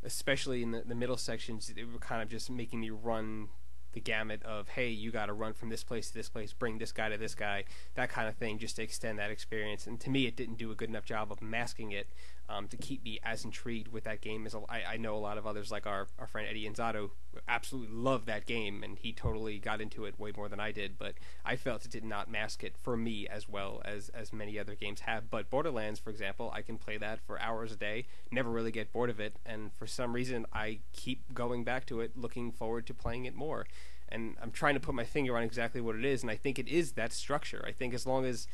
especially 0.04 0.64
in 0.64 0.72
the, 0.72 0.82
the 0.82 0.96
middle 0.96 1.18
sections, 1.18 1.72
it 1.78 1.84
were 1.94 2.00
kind 2.00 2.24
of 2.24 2.30
just 2.30 2.50
making 2.50 2.80
me 2.80 2.90
run 2.90 3.50
the 3.92 4.00
gamut 4.00 4.44
of 4.44 4.68
hey 4.70 4.88
you 4.88 5.10
got 5.10 5.26
to 5.26 5.34
run 5.34 5.52
from 5.52 5.70
this 5.70 5.84
place 5.84 6.10
to 6.10 6.14
this 6.14 6.30
place 6.30 6.54
bring 6.54 6.78
this 6.78 6.92
guy 6.92 7.10
to 7.10 7.18
this 7.18 7.34
guy 7.34 7.64
that 7.96 8.08
kind 8.08 8.28
of 8.28 8.36
thing 8.36 8.60
just 8.60 8.76
to 8.76 8.84
extend 8.84 9.18
that 9.18 9.32
experience 9.32 9.88
and 9.88 10.00
to 10.00 10.12
me 10.12 10.28
it 10.28 10.36
didn't 10.36 10.60
do 10.60 10.70
a 10.70 10.76
good 10.76 10.90
enough 10.90 11.06
job 11.06 11.32
of 11.32 11.42
masking 11.42 11.92
it 11.92 12.08
um, 12.50 12.68
to 12.68 12.78
keep 12.78 13.04
me 13.04 13.20
as 13.24 13.46
intrigued 13.46 13.90
with 13.90 14.04
that 14.06 14.22
game 14.22 14.46
as 14.46 14.56
a, 14.56 14.62
I, 14.68 14.94
I 14.94 14.98
know 14.98 15.16
a 15.16 15.20
lot 15.20 15.38
of 15.38 15.46
others 15.46 15.72
like 15.72 15.86
our, 15.86 16.08
our 16.18 16.28
friend 16.28 16.48
Eddie 16.50 16.68
Inzado 16.68 17.12
absolutely 17.48 17.96
loved 17.96 18.26
that 18.26 18.48
game 18.48 18.84
and 18.84 18.98
he 18.98 19.14
totally 19.14 19.60
got 19.60 19.80
into 19.80 20.06
it 20.06 20.20
way 20.20 20.34
more 20.36 20.50
than 20.50 20.60
I 20.60 20.72
did 20.72 20.98
but 20.98 21.14
I 21.46 21.56
felt 21.56 21.86
it 21.86 21.92
did 21.92 22.04
not 22.04 22.30
mask 22.30 22.64
it 22.64 22.76
for 22.82 22.98
me 22.98 23.28
as 23.28 23.48
well 23.48 23.82
as 23.86 24.10
as 24.10 24.34
many 24.34 24.58
other 24.58 24.74
games 24.74 25.02
have. 25.02 25.30
But 25.30 25.50
Borderlands 25.50 26.00
for 26.00 26.10
example 26.10 26.52
I 26.54 26.64
can 26.64 26.78
play 26.78 26.98
that 26.98 27.20
for 27.22 27.40
hours 27.40 27.72
a 27.72 27.76
day 27.76 28.06
never 28.32 28.50
really 28.50 28.72
get 28.72 28.92
bored 28.92 29.12
of 29.12 29.20
it 29.20 29.36
and 29.46 29.72
for 29.78 29.86
some 29.86 30.14
reason 30.14 30.48
I 30.52 30.80
keep 30.92 31.34
going 31.34 31.64
back 31.64 31.86
to 31.88 32.02
it 32.02 32.18
looking 32.18 32.52
forward 32.52 32.88
to 32.88 32.94
playing 32.94 33.26
it 33.26 33.36
more. 33.36 33.68
And 34.12 34.36
I'm 34.42 34.50
trying 34.50 34.74
to 34.74 34.80
put 34.80 34.96
my 34.96 35.04
finger 35.04 35.38
on 35.38 35.44
exactly 35.44 35.82
what 35.82 35.96
it 35.96 36.04
is 36.04 36.24
and 36.24 36.32
I 36.32 36.36
think 36.36 36.58
it 36.58 36.68
is 36.68 36.94
that 36.94 37.14
structure. 37.14 37.64
I 37.68 37.72
think 37.72 37.94
as 37.94 38.08
long 38.08 38.26
as 38.26 38.48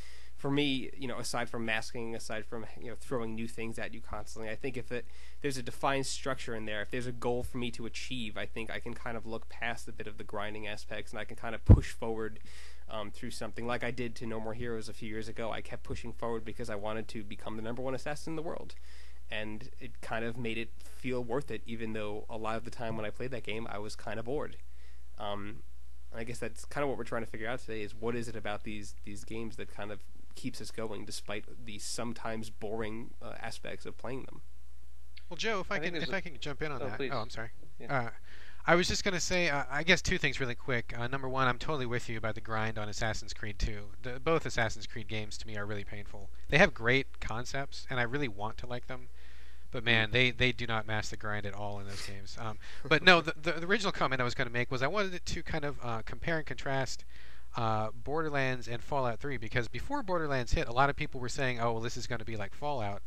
for 0.46 0.52
me, 0.52 0.92
you 0.96 1.08
know, 1.08 1.18
aside 1.18 1.50
from 1.50 1.66
masking, 1.66 2.14
aside 2.14 2.46
from 2.46 2.68
you 2.80 2.92
know 2.92 2.96
throwing 3.00 3.34
new 3.34 3.48
things 3.48 3.80
at 3.80 3.96
you 3.96 4.00
constantly, 4.00 4.48
I 4.48 4.56
think 4.56 4.78
if 4.78 4.92
it 4.92 5.08
there's 5.42 5.58
a 5.58 5.64
defined 5.64 6.06
structure 6.06 6.54
in 6.54 6.66
there, 6.66 6.84
if 6.84 6.92
there's 6.92 7.08
a 7.08 7.12
goal 7.12 7.42
for 7.42 7.58
me 7.58 7.72
to 7.72 7.88
achieve, 7.88 8.38
I 8.38 8.46
think 8.46 8.70
I 8.70 8.78
can 8.78 8.94
kind 8.94 9.18
of 9.18 9.26
look 9.26 9.50
past 9.50 9.88
a 9.88 9.92
bit 9.92 10.06
of 10.06 10.20
the 10.20 10.24
grinding 10.24 10.68
aspects 10.68 11.12
and 11.12 11.20
I 11.20 11.26
can 11.26 11.36
kind 11.36 11.56
of 11.56 11.66
push 11.66 11.90
forward 11.94 12.38
um, 12.88 13.10
through 13.10 13.32
something 13.32 13.66
like 13.66 13.84
I 13.84 13.90
did 13.90 14.14
to 14.18 14.28
No 14.28 14.40
More 14.40 14.54
Heroes 14.54 14.88
a 14.88 14.94
few 14.94 15.10
years 15.10 15.28
ago. 15.28 15.50
I 15.50 15.62
kept 15.62 15.82
pushing 15.82 16.14
forward 16.14 16.46
because 16.46 16.70
I 16.70 16.76
wanted 16.76 17.08
to 17.08 17.24
become 17.24 17.56
the 17.56 17.64
number 17.64 17.82
one 17.82 17.96
assassin 17.96 18.34
in 18.34 18.36
the 18.36 18.44
world, 18.44 18.76
and 19.32 19.72
it 19.80 20.00
kind 20.02 20.24
of 20.24 20.38
made 20.38 20.60
it 20.60 20.70
feel 20.96 21.24
worth 21.24 21.50
it, 21.50 21.64
even 21.66 21.94
though 21.94 22.26
a 22.30 22.38
lot 22.38 22.56
of 22.56 22.66
the 22.66 22.70
time 22.70 22.96
when 22.96 23.06
I 23.08 23.10
played 23.10 23.32
that 23.32 23.42
game, 23.42 23.66
I 23.68 23.80
was 23.80 23.96
kind 23.96 24.20
of 24.20 24.26
bored. 24.26 24.58
Um, 25.18 25.64
I 26.16 26.24
guess 26.24 26.38
that's 26.38 26.66
kind 26.66 26.84
of 26.84 26.90
what 26.90 27.00
we're 27.00 27.04
trying 27.04 27.24
to 27.24 27.30
figure 27.30 27.48
out 27.48 27.62
today: 27.62 27.82
is 27.82 27.96
what 27.96 28.16
is 28.16 28.28
it 28.28 28.36
about 28.36 28.64
these 28.64 28.94
these 29.06 29.24
games 29.24 29.56
that 29.56 29.74
kind 29.74 29.92
of 29.92 30.02
keeps 30.36 30.62
us 30.62 30.72
going 30.72 31.06
despite 31.06 31.46
the 31.66 31.80
sometimes 31.80 32.50
boring 32.50 33.12
uh, 33.22 33.34
aspects 33.42 33.86
of 33.86 33.98
playing 33.98 34.24
them. 34.24 34.42
Well, 35.30 35.38
Joe, 35.38 35.62
if 35.62 35.72
I, 35.72 35.76
I 35.76 35.80
can 35.80 35.96
if 35.96 36.10
a- 36.10 36.16
I 36.16 36.22
can 36.22 36.38
jump 36.40 36.62
in 36.62 36.72
on 36.72 36.82
Oh, 36.82 36.86
that. 36.88 36.98
please. 36.98 37.12
Oh, 37.14 37.18
I'm 37.20 37.30
sorry. 37.30 37.50
Yeah. 37.80 38.00
Uh, 38.06 38.10
I 38.68 38.74
was 38.76 38.88
just 38.88 39.04
gonna 39.04 39.20
say, 39.20 39.50
uh, 39.50 39.64
I 39.70 39.84
guess 39.84 40.02
two 40.02 40.18
things 40.18 40.40
really 40.40 40.56
quick. 40.56 40.94
Uh, 40.98 41.08
number 41.08 41.30
one, 41.30 41.48
I'm 41.48 41.60
totally 41.60 41.86
with 41.86 42.10
you 42.10 42.18
about 42.18 42.34
the 42.36 42.42
grind 42.42 42.78
on 42.80 42.90
Assassin's 42.90 43.32
Creed 43.34 43.60
2. 43.60 43.80
The, 44.02 44.20
both 44.20 44.46
Assassin's 44.46 44.88
Creed 44.88 45.08
games 45.08 45.38
to 45.38 45.48
me 45.48 45.56
are 45.56 45.66
really 45.68 45.84
painful. 45.84 46.30
They 46.50 46.58
have 46.58 46.74
great 46.74 47.20
concepts, 47.20 47.86
and 47.92 48.00
I 48.00 48.04
really 48.04 48.28
want 48.28 48.58
to 48.58 48.68
like 48.68 48.88
them. 48.88 49.10
But 49.72 49.84
man, 49.84 50.10
they, 50.12 50.32
they 50.32 50.52
do 50.52 50.66
not 50.66 50.88
match 50.88 51.10
the 51.10 51.18
grind 51.18 51.46
at 51.46 51.54
all 51.54 51.80
in 51.80 51.86
those 51.88 52.06
games. 52.08 52.38
Um, 52.40 52.58
but 52.88 53.04
no, 53.04 53.22
the, 53.22 53.34
the, 53.40 53.52
the 53.54 53.66
original 53.68 53.92
comment 53.92 54.20
I 54.22 54.24
was 54.24 54.34
going 54.34 54.48
to 54.48 54.54
make 54.54 54.72
was 54.72 54.82
I 54.82 54.88
wanted 54.88 55.14
it 55.14 55.26
to 55.28 55.44
kind 55.44 55.66
of 55.66 55.78
uh, 55.84 56.02
compare 56.06 56.38
and 56.38 56.46
contrast 56.46 57.04
uh, 57.56 57.90
Borderlands 57.92 58.68
and 58.68 58.84
Fallout 58.84 59.20
3 59.20 59.38
because 59.38 59.68
before 59.68 60.04
Borderlands 60.04 60.54
hit, 60.54 60.68
a 60.68 60.74
lot 60.74 60.90
of 60.90 60.96
people 60.96 61.22
were 61.22 61.30
saying, 61.30 61.60
"Oh, 61.60 61.74
well, 61.74 61.82
this 61.82 61.98
is 61.98 62.08
going 62.08 62.20
to 62.20 62.26
be 62.26 62.36
like 62.36 62.54
Fallout." 62.54 63.02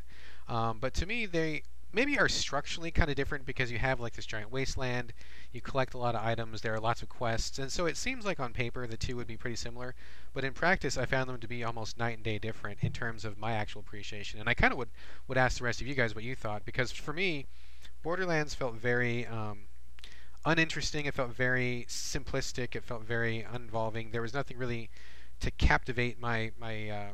Um, 0.48 0.78
but 0.80 0.94
to 0.94 1.06
me, 1.06 1.26
they 1.26 1.62
maybe 1.92 2.18
are 2.18 2.28
structurally 2.28 2.90
kind 2.90 3.08
of 3.08 3.16
different 3.16 3.46
because 3.46 3.70
you 3.70 3.78
have 3.78 4.00
like 4.00 4.12
this 4.12 4.26
giant 4.26 4.50
wasteland, 4.50 5.12
you 5.52 5.60
collect 5.60 5.94
a 5.94 5.98
lot 5.98 6.14
of 6.14 6.24
items, 6.24 6.60
there 6.60 6.74
are 6.74 6.80
lots 6.80 7.02
of 7.02 7.08
quests, 7.08 7.58
and 7.58 7.72
so 7.72 7.86
it 7.86 7.96
seems 7.96 8.24
like 8.24 8.40
on 8.40 8.52
paper 8.52 8.86
the 8.86 8.96
two 8.96 9.16
would 9.16 9.26
be 9.26 9.36
pretty 9.36 9.56
similar. 9.56 9.94
But 10.34 10.44
in 10.44 10.52
practice, 10.52 10.98
I 10.98 11.06
found 11.06 11.28
them 11.28 11.40
to 11.40 11.48
be 11.48 11.64
almost 11.64 11.98
night 11.98 12.16
and 12.16 12.24
day 12.24 12.38
different 12.38 12.78
in 12.82 12.92
terms 12.92 13.24
of 13.24 13.38
my 13.38 13.52
actual 13.52 13.80
appreciation. 13.80 14.40
And 14.40 14.48
I 14.48 14.54
kind 14.54 14.72
of 14.72 14.78
would 14.78 14.90
would 15.26 15.38
ask 15.38 15.58
the 15.58 15.64
rest 15.64 15.80
of 15.80 15.86
you 15.86 15.94
guys 15.94 16.14
what 16.14 16.24
you 16.24 16.34
thought 16.34 16.64
because 16.64 16.92
for 16.92 17.12
me, 17.12 17.46
Borderlands 18.02 18.54
felt 18.54 18.74
very 18.74 19.26
um, 19.26 19.67
uninteresting. 20.48 21.06
It 21.06 21.14
felt 21.14 21.34
very 21.34 21.84
simplistic. 21.88 22.74
It 22.74 22.84
felt 22.84 23.04
very 23.04 23.44
uninvolving. 23.50 24.10
There 24.10 24.22
was 24.22 24.34
nothing 24.34 24.56
really 24.56 24.90
to 25.40 25.50
captivate 25.50 26.18
my 26.18 26.52
my 26.58 26.88
uh, 26.88 27.10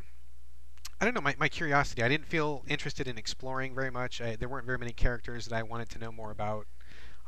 I 1.01 1.05
don't 1.05 1.15
know 1.15 1.21
my, 1.21 1.35
my 1.39 1.49
curiosity. 1.49 2.03
I 2.03 2.09
didn't 2.09 2.27
feel 2.27 2.65
interested 2.69 3.09
in 3.09 3.19
exploring 3.19 3.75
very 3.75 3.91
much. 3.91 4.21
I, 4.21 4.37
there 4.37 4.49
weren't 4.49 4.67
very 4.67 4.79
many 4.79 4.93
characters 4.93 5.47
that 5.47 5.57
I 5.57 5.63
wanted 5.63 5.91
to 5.91 5.99
know 5.99 6.13
more 6.13 6.31
about, 6.31 6.67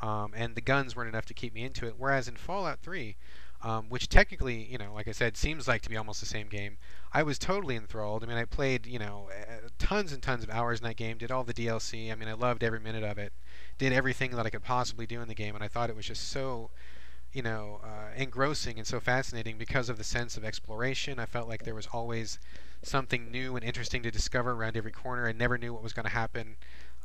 um, 0.01 0.33
and 0.35 0.55
the 0.55 0.61
guns 0.61 0.95
weren't 0.95 1.09
enough 1.09 1.27
to 1.27 1.35
keep 1.35 1.53
me 1.53 1.65
into 1.65 1.87
it. 1.87 1.95
Whereas 1.99 2.29
in 2.29 2.37
Fallout 2.37 2.81
3, 2.81 3.17
um, 3.63 3.89
which 3.89 4.09
technically, 4.09 4.65
you 4.65 4.79
know, 4.79 4.93
like 4.95 5.09
I 5.09 5.13
said, 5.13 5.37
seems 5.37 5.67
like 5.67 5.83
to 5.83 5.89
be 5.89 5.97
almost 5.97 6.21
the 6.21 6.27
same 6.27 6.49
game, 6.49 6.77
I 7.13 7.23
was 7.23 7.39
totally 7.39 7.77
enthralled. 7.77 8.23
I 8.23 8.27
mean, 8.27 8.37
I 8.37 8.45
played, 8.45 8.87
you 8.87 8.99
know, 8.99 9.29
uh, 9.33 9.69
tons 9.79 10.13
and 10.13 10.23
tons 10.23 10.45
of 10.45 10.51
hours 10.51 10.81
in 10.81 10.85
that 10.85 10.97
game. 10.97 11.19
Did 11.19 11.31
all 11.31 11.45
the 11.45 11.55
DLC. 11.55 12.13
I 12.13 12.15
mean, 12.15 12.29
I 12.29 12.35
loved 12.35 12.63
every 12.63 12.81
minute 12.81 13.05
of 13.05 13.19
it. 13.19 13.33
Did 13.79 13.93
everything 13.93 14.33
that 14.33 14.47
I 14.47 14.51
could 14.51 14.63
possibly 14.63 15.07
do 15.07 15.21
in 15.21 15.29
the 15.29 15.35
game, 15.35 15.55
and 15.55 15.65
I 15.65 15.69
thought 15.69 15.91
it 15.91 15.97
was 15.97 16.07
just 16.07 16.29
so 16.29 16.71
you 17.37 17.43
know, 17.43 17.81
uh, 17.85 18.09
engrossing 18.17 18.79
and 18.79 18.87
so 18.87 18.99
fascinating 18.99 19.59
because 19.59 19.91
of 19.91 19.99
the 19.99 20.05
sense 20.05 20.39
of 20.39 20.45
exploration. 20.45 21.19
I 21.19 21.27
felt 21.27 21.47
like 21.49 21.65
there 21.65 21.75
was 21.75 21.87
always 21.93 22.39
something 22.83 23.31
new 23.31 23.57
and 23.57 23.63
interesting 23.63 24.03
to 24.05 24.11
discover 24.11 24.53
around 24.53 24.75
every 24.75 24.91
corner. 24.91 25.29
I 25.29 25.33
never 25.33 25.59
knew 25.59 25.75
what 25.75 25.83
was 25.83 25.93
going 25.93 26.07
to 26.07 26.13
happen. 26.13 26.57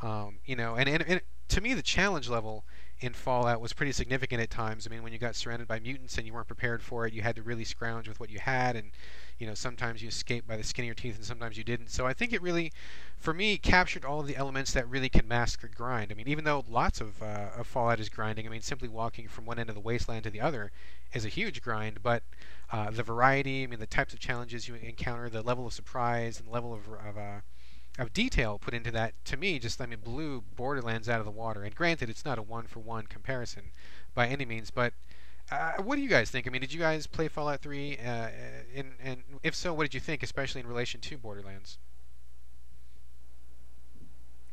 Um, 0.01 0.37
you 0.45 0.55
know, 0.55 0.75
and, 0.75 0.87
and, 0.87 1.03
and 1.05 1.21
to 1.49 1.59
me, 1.59 1.73
the 1.73 1.81
challenge 1.81 2.29
level 2.29 2.63
in 3.01 3.13
Fallout 3.13 3.59
was 3.59 3.73
pretty 3.73 3.91
significant 3.91 4.41
at 4.41 4.51
times. 4.51 4.85
I 4.85 4.91
mean, 4.91 5.01
when 5.01 5.11
you 5.11 5.17
got 5.17 5.35
surrounded 5.35 5.67
by 5.67 5.79
mutants 5.79 6.17
and 6.17 6.27
you 6.27 6.33
weren't 6.33 6.47
prepared 6.47 6.83
for 6.83 7.07
it, 7.07 7.13
you 7.13 7.23
had 7.23 7.35
to 7.35 7.41
really 7.41 7.63
scrounge 7.63 8.07
with 8.07 8.19
what 8.19 8.29
you 8.29 8.39
had, 8.39 8.75
and 8.75 8.91
you 9.39 9.47
know, 9.47 9.55
sometimes 9.55 10.03
you 10.03 10.07
escaped 10.07 10.47
by 10.47 10.55
the 10.55 10.63
skin 10.63 10.83
of 10.83 10.87
your 10.87 10.95
teeth, 10.95 11.15
and 11.15 11.25
sometimes 11.25 11.57
you 11.57 11.63
didn't. 11.63 11.89
So 11.89 12.05
I 12.05 12.13
think 12.13 12.31
it 12.31 12.43
really, 12.43 12.71
for 13.17 13.33
me, 13.33 13.57
captured 13.57 14.05
all 14.05 14.19
of 14.19 14.27
the 14.27 14.35
elements 14.35 14.71
that 14.73 14.87
really 14.87 15.09
can 15.09 15.27
mask 15.27 15.63
a 15.63 15.67
grind. 15.67 16.11
I 16.11 16.15
mean, 16.15 16.27
even 16.27 16.43
though 16.43 16.63
lots 16.69 17.01
of, 17.01 17.23
uh, 17.23 17.49
of 17.57 17.65
Fallout 17.65 17.99
is 17.99 18.07
grinding, 18.07 18.45
I 18.45 18.49
mean, 18.49 18.61
simply 18.61 18.87
walking 18.87 19.27
from 19.27 19.45
one 19.45 19.57
end 19.57 19.69
of 19.69 19.75
the 19.75 19.81
wasteland 19.81 20.23
to 20.25 20.29
the 20.29 20.41
other 20.41 20.71
is 21.11 21.25
a 21.25 21.29
huge 21.29 21.63
grind. 21.63 22.03
But 22.03 22.21
uh, 22.71 22.91
the 22.91 23.01
variety, 23.01 23.63
I 23.63 23.65
mean, 23.65 23.79
the 23.79 23.87
types 23.87 24.13
of 24.13 24.19
challenges 24.19 24.67
you 24.67 24.75
encounter, 24.75 25.27
the 25.27 25.41
level 25.41 25.65
of 25.65 25.73
surprise, 25.73 26.37
and 26.37 26.47
the 26.47 26.53
level 26.53 26.71
of, 26.71 26.81
of 27.03 27.17
uh, 27.17 27.39
of 28.01 28.13
detail 28.13 28.57
put 28.59 28.73
into 28.73 28.91
that 28.91 29.13
to 29.25 29.37
me 29.37 29.59
just 29.59 29.79
I 29.79 29.85
mean 29.85 29.99
blew 29.99 30.43
Borderlands 30.55 31.07
out 31.07 31.19
of 31.19 31.25
the 31.25 31.31
water. 31.31 31.63
And 31.63 31.75
granted, 31.75 32.09
it's 32.09 32.25
not 32.25 32.37
a 32.37 32.41
one 32.41 32.65
for 32.65 32.79
one 32.79 33.07
comparison 33.07 33.71
by 34.13 34.27
any 34.27 34.45
means, 34.45 34.71
but 34.71 34.93
uh, 35.51 35.73
what 35.81 35.97
do 35.97 36.01
you 36.01 36.09
guys 36.09 36.29
think? 36.29 36.47
I 36.47 36.49
mean, 36.49 36.61
did 36.61 36.71
you 36.71 36.79
guys 36.79 37.07
play 37.07 37.27
Fallout 37.27 37.59
3? 37.59 37.97
Uh, 37.97 38.27
and, 38.73 38.93
and 39.03 39.23
if 39.43 39.53
so, 39.53 39.73
what 39.73 39.83
did 39.83 39.93
you 39.93 39.99
think, 39.99 40.23
especially 40.23 40.61
in 40.61 40.67
relation 40.67 41.01
to 41.01 41.17
Borderlands? 41.17 41.77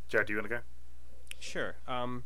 Jared, 0.08 0.26
do 0.26 0.32
you 0.32 0.38
want 0.38 0.50
to 0.50 0.56
go? 0.56 0.60
Sure. 1.38 1.76
Um, 1.86 2.24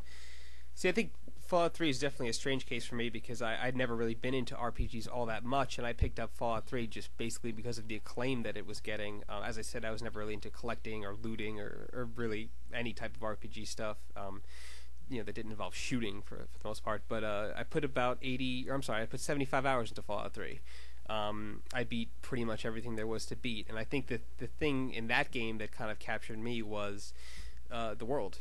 see, 0.75 0.89
I 0.89 0.93
think 0.93 1.13
Fallout 1.53 1.75
3 1.75 1.91
is 1.91 1.99
definitely 1.99 2.31
a 2.31 2.33
strange 2.33 2.65
case 2.65 2.87
for 2.87 2.95
me 2.95 3.11
because 3.11 3.43
I, 3.43 3.59
I'd 3.63 3.77
never 3.77 3.95
really 3.95 4.15
been 4.15 4.33
into 4.33 4.55
RPGs 4.55 5.07
all 5.07 5.27
that 5.27 5.45
much, 5.45 5.77
and 5.77 5.87
I 5.87 5.93
picked 5.93 6.19
up 6.19 6.35
Fallout 6.35 6.65
3 6.65 6.87
just 6.87 7.15
basically 7.19 7.53
because 7.53 7.77
of 7.77 7.89
the 7.89 7.95
acclaim 7.95 8.43
that 8.45 8.57
it 8.57 8.67
was 8.67 8.81
getting. 8.81 9.23
Uh, 9.29 9.43
as 9.45 9.59
I 9.59 9.61
said, 9.61 9.85
I 9.85 9.91
was 9.91 10.03
never 10.03 10.21
really 10.21 10.33
into 10.33 10.49
collecting 10.49 11.05
or 11.05 11.13
looting 11.13 11.61
or, 11.61 11.91
or 11.93 12.09
really 12.17 12.49
any 12.73 12.95
type 12.95 13.15
of 13.15 13.21
RPG 13.21 13.69
stuff. 13.69 13.99
Um, 14.17 14.41
you 15.11 15.19
know, 15.19 15.25
that 15.25 15.35
didn't 15.35 15.51
involve 15.51 15.75
shooting 15.75 16.23
for, 16.23 16.37
for 16.37 16.59
the 16.59 16.67
most 16.67 16.83
part. 16.83 17.03
But 17.07 17.23
uh, 17.23 17.49
I 17.55 17.65
put 17.65 17.85
about 17.85 18.17
80, 18.23 18.71
or 18.71 18.75
I'm 18.75 18.83
sorry, 18.83 19.03
I 19.03 19.05
put 19.05 19.21
75 19.21 19.67
hours 19.67 19.91
into 19.91 20.01
Fallout 20.01 20.33
3. 20.33 20.59
Um, 21.11 21.61
I 21.75 21.85
beat 21.85 22.09
pretty 22.23 22.47
much 22.47 22.65
everything 22.65 22.97
there 22.97 23.07
was 23.07 23.27
to 23.27 23.37
beat, 23.37 23.69
and 23.69 23.79
I 23.79 23.85
think 23.85 24.07
that 24.07 24.23
the 24.39 24.47
thing 24.47 24.95
in 24.95 25.09
that 25.09 25.31
game 25.31 25.59
that 25.59 25.71
kind 25.71 25.91
of 25.91 25.99
captured 25.99 26.39
me 26.39 26.63
was 26.63 27.13
uh, 27.71 27.93
the 27.93 28.07
world. 28.07 28.39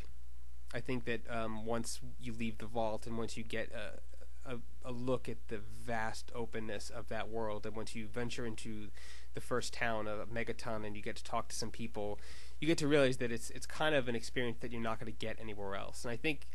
I 0.73 0.79
think 0.79 1.05
that 1.05 1.21
um, 1.29 1.65
once 1.65 1.99
you 2.19 2.33
leave 2.33 2.57
the 2.57 2.65
vault 2.65 3.05
and 3.05 3.17
once 3.17 3.35
you 3.35 3.43
get 3.43 3.71
a, 3.73 4.53
a, 4.53 4.57
a 4.85 4.91
look 4.91 5.27
at 5.27 5.37
the 5.49 5.59
vast 5.83 6.31
openness 6.33 6.89
of 6.89 7.09
that 7.09 7.29
world, 7.29 7.65
and 7.65 7.75
once 7.75 7.95
you 7.95 8.07
venture 8.07 8.45
into 8.45 8.87
the 9.33 9.41
first 9.41 9.73
town 9.73 10.07
of 10.07 10.29
Megaton 10.29 10.85
and 10.85 10.95
you 10.95 11.01
get 11.01 11.15
to 11.17 11.23
talk 11.23 11.49
to 11.49 11.55
some 11.55 11.71
people, 11.71 12.19
you 12.59 12.67
get 12.67 12.77
to 12.77 12.87
realize 12.87 13.17
that 13.17 13.31
it's 13.31 13.49
it's 13.51 13.65
kind 13.65 13.95
of 13.95 14.07
an 14.07 14.15
experience 14.15 14.57
that 14.61 14.71
you're 14.71 14.81
not 14.81 14.99
going 14.99 15.11
to 15.11 15.17
get 15.17 15.37
anywhere 15.39 15.75
else. 15.75 16.03
And 16.03 16.11
I 16.11 16.17
think 16.17 16.47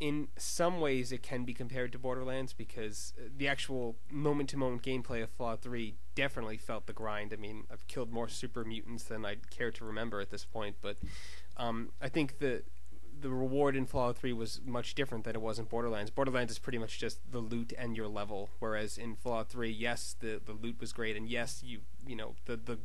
in 0.00 0.26
some 0.36 0.80
ways 0.80 1.12
it 1.12 1.22
can 1.22 1.44
be 1.44 1.54
compared 1.54 1.92
to 1.92 1.98
Borderlands 1.98 2.52
because 2.52 3.12
uh, 3.16 3.28
the 3.36 3.46
actual 3.46 3.94
moment 4.10 4.48
to 4.48 4.56
moment 4.56 4.82
gameplay 4.82 5.22
of 5.22 5.30
Fallout 5.30 5.62
3 5.62 5.94
definitely 6.16 6.56
felt 6.56 6.86
the 6.86 6.92
grind. 6.92 7.32
I 7.32 7.36
mean, 7.36 7.64
I've 7.70 7.86
killed 7.86 8.12
more 8.12 8.28
super 8.28 8.64
mutants 8.64 9.04
than 9.04 9.24
I'd 9.24 9.50
care 9.50 9.70
to 9.70 9.84
remember 9.84 10.20
at 10.20 10.30
this 10.30 10.44
point, 10.44 10.76
but 10.82 10.96
um, 11.56 11.90
I 12.00 12.08
think 12.08 12.40
the 12.40 12.64
the 13.22 13.30
reward 13.30 13.76
in 13.76 13.86
Fallout 13.86 14.18
3 14.18 14.32
was 14.32 14.60
much 14.66 14.94
different 14.94 15.24
than 15.24 15.34
it 15.34 15.40
was 15.40 15.58
in 15.58 15.64
Borderlands. 15.64 16.10
Borderlands 16.10 16.52
is 16.52 16.58
pretty 16.58 16.78
much 16.78 16.98
just 16.98 17.18
the 17.30 17.38
loot 17.38 17.72
and 17.78 17.96
your 17.96 18.08
level, 18.08 18.50
whereas 18.58 18.98
in 18.98 19.14
Fallout 19.14 19.48
3, 19.48 19.70
yes, 19.70 20.16
the 20.18 20.40
the 20.44 20.52
loot 20.52 20.76
was 20.80 20.92
great, 20.92 21.16
and 21.16 21.28
yes, 21.28 21.62
you 21.64 21.80
you 22.06 22.16
know 22.16 22.34
the 22.44 22.56
the 22.56 22.78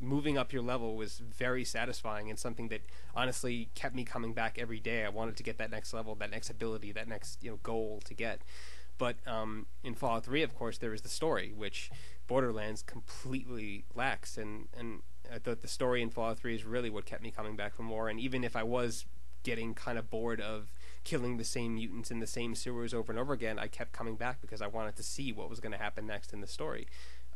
moving 0.00 0.36
up 0.36 0.52
your 0.52 0.62
level 0.62 0.96
was 0.96 1.18
very 1.18 1.64
satisfying 1.64 2.28
and 2.28 2.38
something 2.38 2.68
that 2.68 2.80
honestly 3.14 3.70
kept 3.76 3.94
me 3.94 4.04
coming 4.04 4.34
back 4.34 4.58
every 4.58 4.80
day. 4.80 5.04
I 5.04 5.08
wanted 5.08 5.36
to 5.36 5.44
get 5.44 5.56
that 5.58 5.70
next 5.70 5.94
level, 5.94 6.16
that 6.16 6.30
next 6.30 6.50
ability, 6.50 6.90
that 6.92 7.08
next 7.08 7.42
you 7.42 7.50
know 7.50 7.58
goal 7.62 8.02
to 8.04 8.14
get. 8.14 8.42
But 8.98 9.16
um, 9.26 9.66
in 9.82 9.94
Fallout 9.94 10.24
3, 10.24 10.42
of 10.42 10.54
course, 10.54 10.78
there 10.78 10.92
is 10.92 11.02
the 11.02 11.08
story, 11.08 11.52
which 11.56 11.90
Borderlands 12.26 12.82
completely 12.82 13.84
lacks, 13.94 14.36
and 14.36 14.68
and 14.76 15.02
I 15.32 15.38
thought 15.38 15.62
the 15.62 15.68
story 15.68 16.02
in 16.02 16.10
Fallout 16.10 16.38
3 16.38 16.54
is 16.54 16.64
really 16.64 16.90
what 16.90 17.06
kept 17.06 17.22
me 17.22 17.30
coming 17.30 17.56
back 17.56 17.74
for 17.74 17.82
more. 17.82 18.08
And 18.08 18.20
even 18.20 18.44
if 18.44 18.56
I 18.56 18.62
was 18.62 19.06
getting 19.44 19.74
kind 19.74 19.96
of 19.96 20.10
bored 20.10 20.40
of 20.40 20.72
killing 21.04 21.36
the 21.36 21.44
same 21.44 21.74
mutants 21.74 22.10
in 22.10 22.18
the 22.18 22.26
same 22.26 22.54
sewers 22.54 22.92
over 22.92 23.12
and 23.12 23.18
over 23.18 23.32
again, 23.32 23.58
I 23.58 23.68
kept 23.68 23.92
coming 23.92 24.16
back 24.16 24.40
because 24.40 24.60
I 24.60 24.66
wanted 24.66 24.96
to 24.96 25.02
see 25.02 25.32
what 25.32 25.48
was 25.48 25.60
going 25.60 25.72
to 25.72 25.78
happen 25.78 26.06
next 26.06 26.32
in 26.32 26.40
the 26.40 26.46
story. 26.46 26.88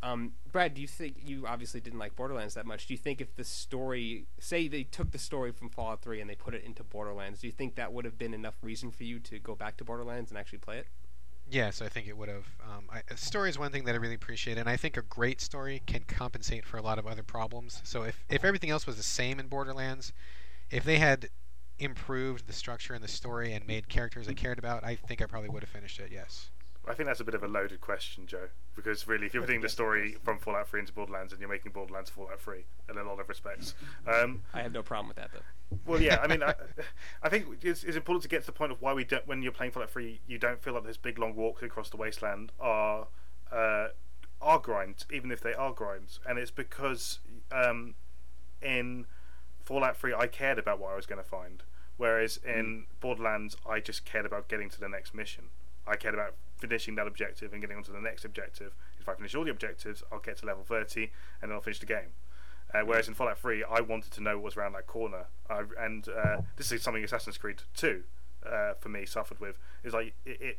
Um, 0.02 0.32
Brad, 0.50 0.74
do 0.74 0.80
you 0.80 0.86
think 0.86 1.16
you 1.24 1.46
obviously 1.46 1.80
didn't 1.80 1.98
like 1.98 2.16
Borderlands 2.16 2.54
that 2.54 2.66
much? 2.66 2.86
Do 2.86 2.94
you 2.94 2.98
think 2.98 3.20
if 3.20 3.34
the 3.34 3.44
story, 3.44 4.26
say 4.38 4.68
they 4.68 4.84
took 4.84 5.10
the 5.10 5.18
story 5.18 5.52
from 5.52 5.68
Fallout 5.68 6.02
3 6.02 6.20
and 6.20 6.30
they 6.30 6.36
put 6.36 6.54
it 6.54 6.64
into 6.64 6.84
Borderlands, 6.84 7.40
do 7.40 7.46
you 7.46 7.52
think 7.52 7.74
that 7.74 7.92
would 7.92 8.04
have 8.04 8.16
been 8.16 8.32
enough 8.32 8.54
reason 8.62 8.90
for 8.90 9.04
you 9.04 9.18
to 9.20 9.38
go 9.38 9.54
back 9.54 9.76
to 9.78 9.84
Borderlands 9.84 10.30
and 10.30 10.38
actually 10.38 10.58
play 10.58 10.78
it? 10.78 10.86
Yes, 11.50 11.80
I 11.80 11.88
think 11.88 12.06
it 12.06 12.16
would 12.16 12.28
have. 12.28 12.46
Um, 12.62 12.84
I, 12.92 13.02
a 13.10 13.16
story 13.16 13.48
is 13.48 13.58
one 13.58 13.72
thing 13.72 13.84
that 13.84 13.94
I 13.94 13.98
really 13.98 14.14
appreciate, 14.14 14.58
and 14.58 14.68
I 14.68 14.76
think 14.76 14.96
a 14.96 15.02
great 15.02 15.40
story 15.40 15.82
can 15.86 16.02
compensate 16.06 16.64
for 16.64 16.76
a 16.76 16.82
lot 16.82 16.98
of 16.98 17.06
other 17.06 17.22
problems. 17.22 17.80
So 17.84 18.02
if 18.02 18.22
if 18.28 18.44
everything 18.44 18.68
else 18.68 18.86
was 18.86 18.98
the 18.98 19.02
same 19.02 19.40
in 19.40 19.46
Borderlands, 19.48 20.12
if 20.70 20.84
they 20.84 20.98
had 20.98 21.30
improved 21.78 22.46
the 22.46 22.52
structure 22.52 22.94
and 22.94 23.02
the 23.02 23.08
story 23.08 23.52
and 23.52 23.66
made 23.66 23.88
characters 23.88 24.28
I 24.28 24.34
cared 24.34 24.58
about, 24.58 24.84
I 24.84 24.94
think 24.94 25.22
I 25.22 25.26
probably 25.26 25.48
would 25.48 25.62
have 25.62 25.70
finished 25.70 25.98
it. 26.00 26.10
Yes. 26.12 26.50
I 26.88 26.94
think 26.94 27.06
that's 27.06 27.20
a 27.20 27.24
bit 27.24 27.34
of 27.34 27.42
a 27.42 27.48
loaded 27.48 27.82
question, 27.82 28.26
Joe, 28.26 28.48
because 28.74 29.06
really, 29.06 29.26
if 29.26 29.34
you're 29.34 29.42
putting 29.42 29.60
the 29.60 29.68
story 29.68 30.16
from 30.24 30.38
Fallout 30.38 30.68
3 30.68 30.80
into 30.80 30.92
Borderlands, 30.92 31.32
and 31.32 31.40
you're 31.40 31.50
making 31.50 31.72
Borderlands 31.72 32.08
Fallout 32.08 32.40
3 32.40 32.64
in 32.88 32.96
a 32.96 33.02
lot 33.02 33.20
of 33.20 33.28
respects. 33.28 33.74
Um, 34.06 34.42
I 34.54 34.62
have 34.62 34.72
no 34.72 34.82
problem 34.82 35.08
with 35.08 35.16
that, 35.18 35.30
though. 35.32 35.76
Well, 35.84 36.00
yeah, 36.00 36.18
I 36.22 36.26
mean, 36.26 36.42
I, 36.44 36.54
I 37.22 37.28
think 37.28 37.46
it's, 37.62 37.84
it's, 37.84 37.96
important 37.96 38.22
to 38.22 38.28
get 38.28 38.40
to 38.40 38.46
the 38.46 38.52
point 38.52 38.72
of 38.72 38.80
why 38.80 38.94
we 38.94 39.04
don't, 39.04 39.26
when 39.26 39.42
you're 39.42 39.52
playing 39.52 39.72
Fallout 39.72 39.90
3, 39.90 40.20
you 40.26 40.38
don't 40.38 40.62
feel 40.62 40.72
like 40.72 40.84
those 40.84 40.96
big 40.96 41.18
long 41.18 41.34
walks 41.34 41.62
across 41.62 41.90
the 41.90 41.98
wasteland 41.98 42.52
are 42.58 43.08
uh, 43.52 43.88
are 44.40 44.58
grinds, 44.58 45.04
even 45.12 45.30
if 45.30 45.40
they 45.40 45.54
are 45.54 45.72
grinds, 45.72 46.20
and 46.26 46.38
it's 46.38 46.50
because 46.50 47.18
um, 47.50 47.94
in 48.62 49.06
Fallout 49.68 49.98
3 49.98 50.14
I 50.14 50.26
cared 50.28 50.58
about 50.58 50.78
what 50.78 50.92
I 50.92 50.96
was 50.96 51.04
going 51.04 51.22
to 51.22 51.28
find, 51.28 51.62
whereas 51.98 52.38
in 52.38 52.86
Borderlands 53.00 53.54
I 53.68 53.80
just 53.80 54.06
cared 54.06 54.24
about 54.24 54.48
getting 54.48 54.70
to 54.70 54.80
the 54.80 54.88
next 54.88 55.14
mission. 55.14 55.50
I 55.86 55.96
cared 55.96 56.14
about 56.14 56.36
finishing 56.56 56.94
that 56.94 57.06
objective 57.06 57.52
and 57.52 57.60
getting 57.60 57.76
on 57.76 57.82
to 57.82 57.92
the 57.92 58.00
next 58.00 58.24
objective. 58.24 58.74
If 58.98 59.10
I 59.10 59.14
finish 59.14 59.34
all 59.34 59.44
the 59.44 59.50
objectives, 59.50 60.02
I'll 60.10 60.20
get 60.20 60.38
to 60.38 60.46
level 60.46 60.64
30 60.64 61.10
and 61.42 61.50
then 61.50 61.52
I'll 61.52 61.60
finish 61.60 61.80
the 61.80 61.84
game. 61.86 62.14
Uh, 62.72 62.80
whereas 62.80 63.08
in 63.08 63.14
Fallout 63.14 63.38
3, 63.38 63.62
I 63.62 63.82
wanted 63.82 64.10
to 64.12 64.22
know 64.22 64.36
what 64.36 64.44
was 64.44 64.56
around 64.56 64.72
that 64.72 64.86
corner. 64.86 65.26
I, 65.50 65.64
and 65.78 66.08
uh, 66.08 66.38
this 66.56 66.72
is 66.72 66.80
something 66.80 67.04
Assassin's 67.04 67.36
Creed 67.36 67.60
2 67.76 68.04
uh, 68.50 68.72
for 68.80 68.88
me 68.88 69.04
suffered 69.04 69.38
with. 69.38 69.58
Is 69.84 69.92
like 69.92 70.14
it, 70.24 70.40
it, 70.40 70.58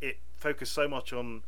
it 0.00 0.18
focused 0.36 0.74
so 0.74 0.86
much 0.86 1.12
on 1.12 1.42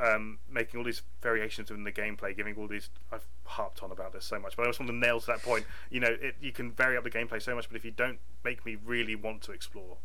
um, 0.00 0.38
making 0.50 0.78
all 0.78 0.84
these 0.84 1.02
variations 1.22 1.70
in 1.70 1.84
the 1.84 1.92
gameplay, 1.92 2.36
giving 2.36 2.54
all 2.56 2.68
these. 2.68 2.90
I've 3.12 3.26
harped 3.44 3.82
on 3.82 3.90
about 3.90 4.12
this 4.12 4.24
so 4.24 4.38
much, 4.38 4.56
but 4.56 4.64
I 4.64 4.66
just 4.66 4.80
want 4.80 4.90
to 4.90 4.96
nail 4.96 5.20
to 5.20 5.26
that 5.26 5.42
point. 5.42 5.64
You 5.90 6.00
know, 6.00 6.16
it, 6.20 6.36
you 6.40 6.52
can 6.52 6.72
vary 6.72 6.96
up 6.96 7.04
the 7.04 7.10
gameplay 7.10 7.42
so 7.42 7.54
much, 7.54 7.68
but 7.68 7.76
if 7.76 7.84
you 7.84 7.90
don't 7.90 8.18
make 8.44 8.64
me 8.64 8.76
really 8.84 9.14
want 9.14 9.42
to 9.42 9.52
explore 9.52 9.96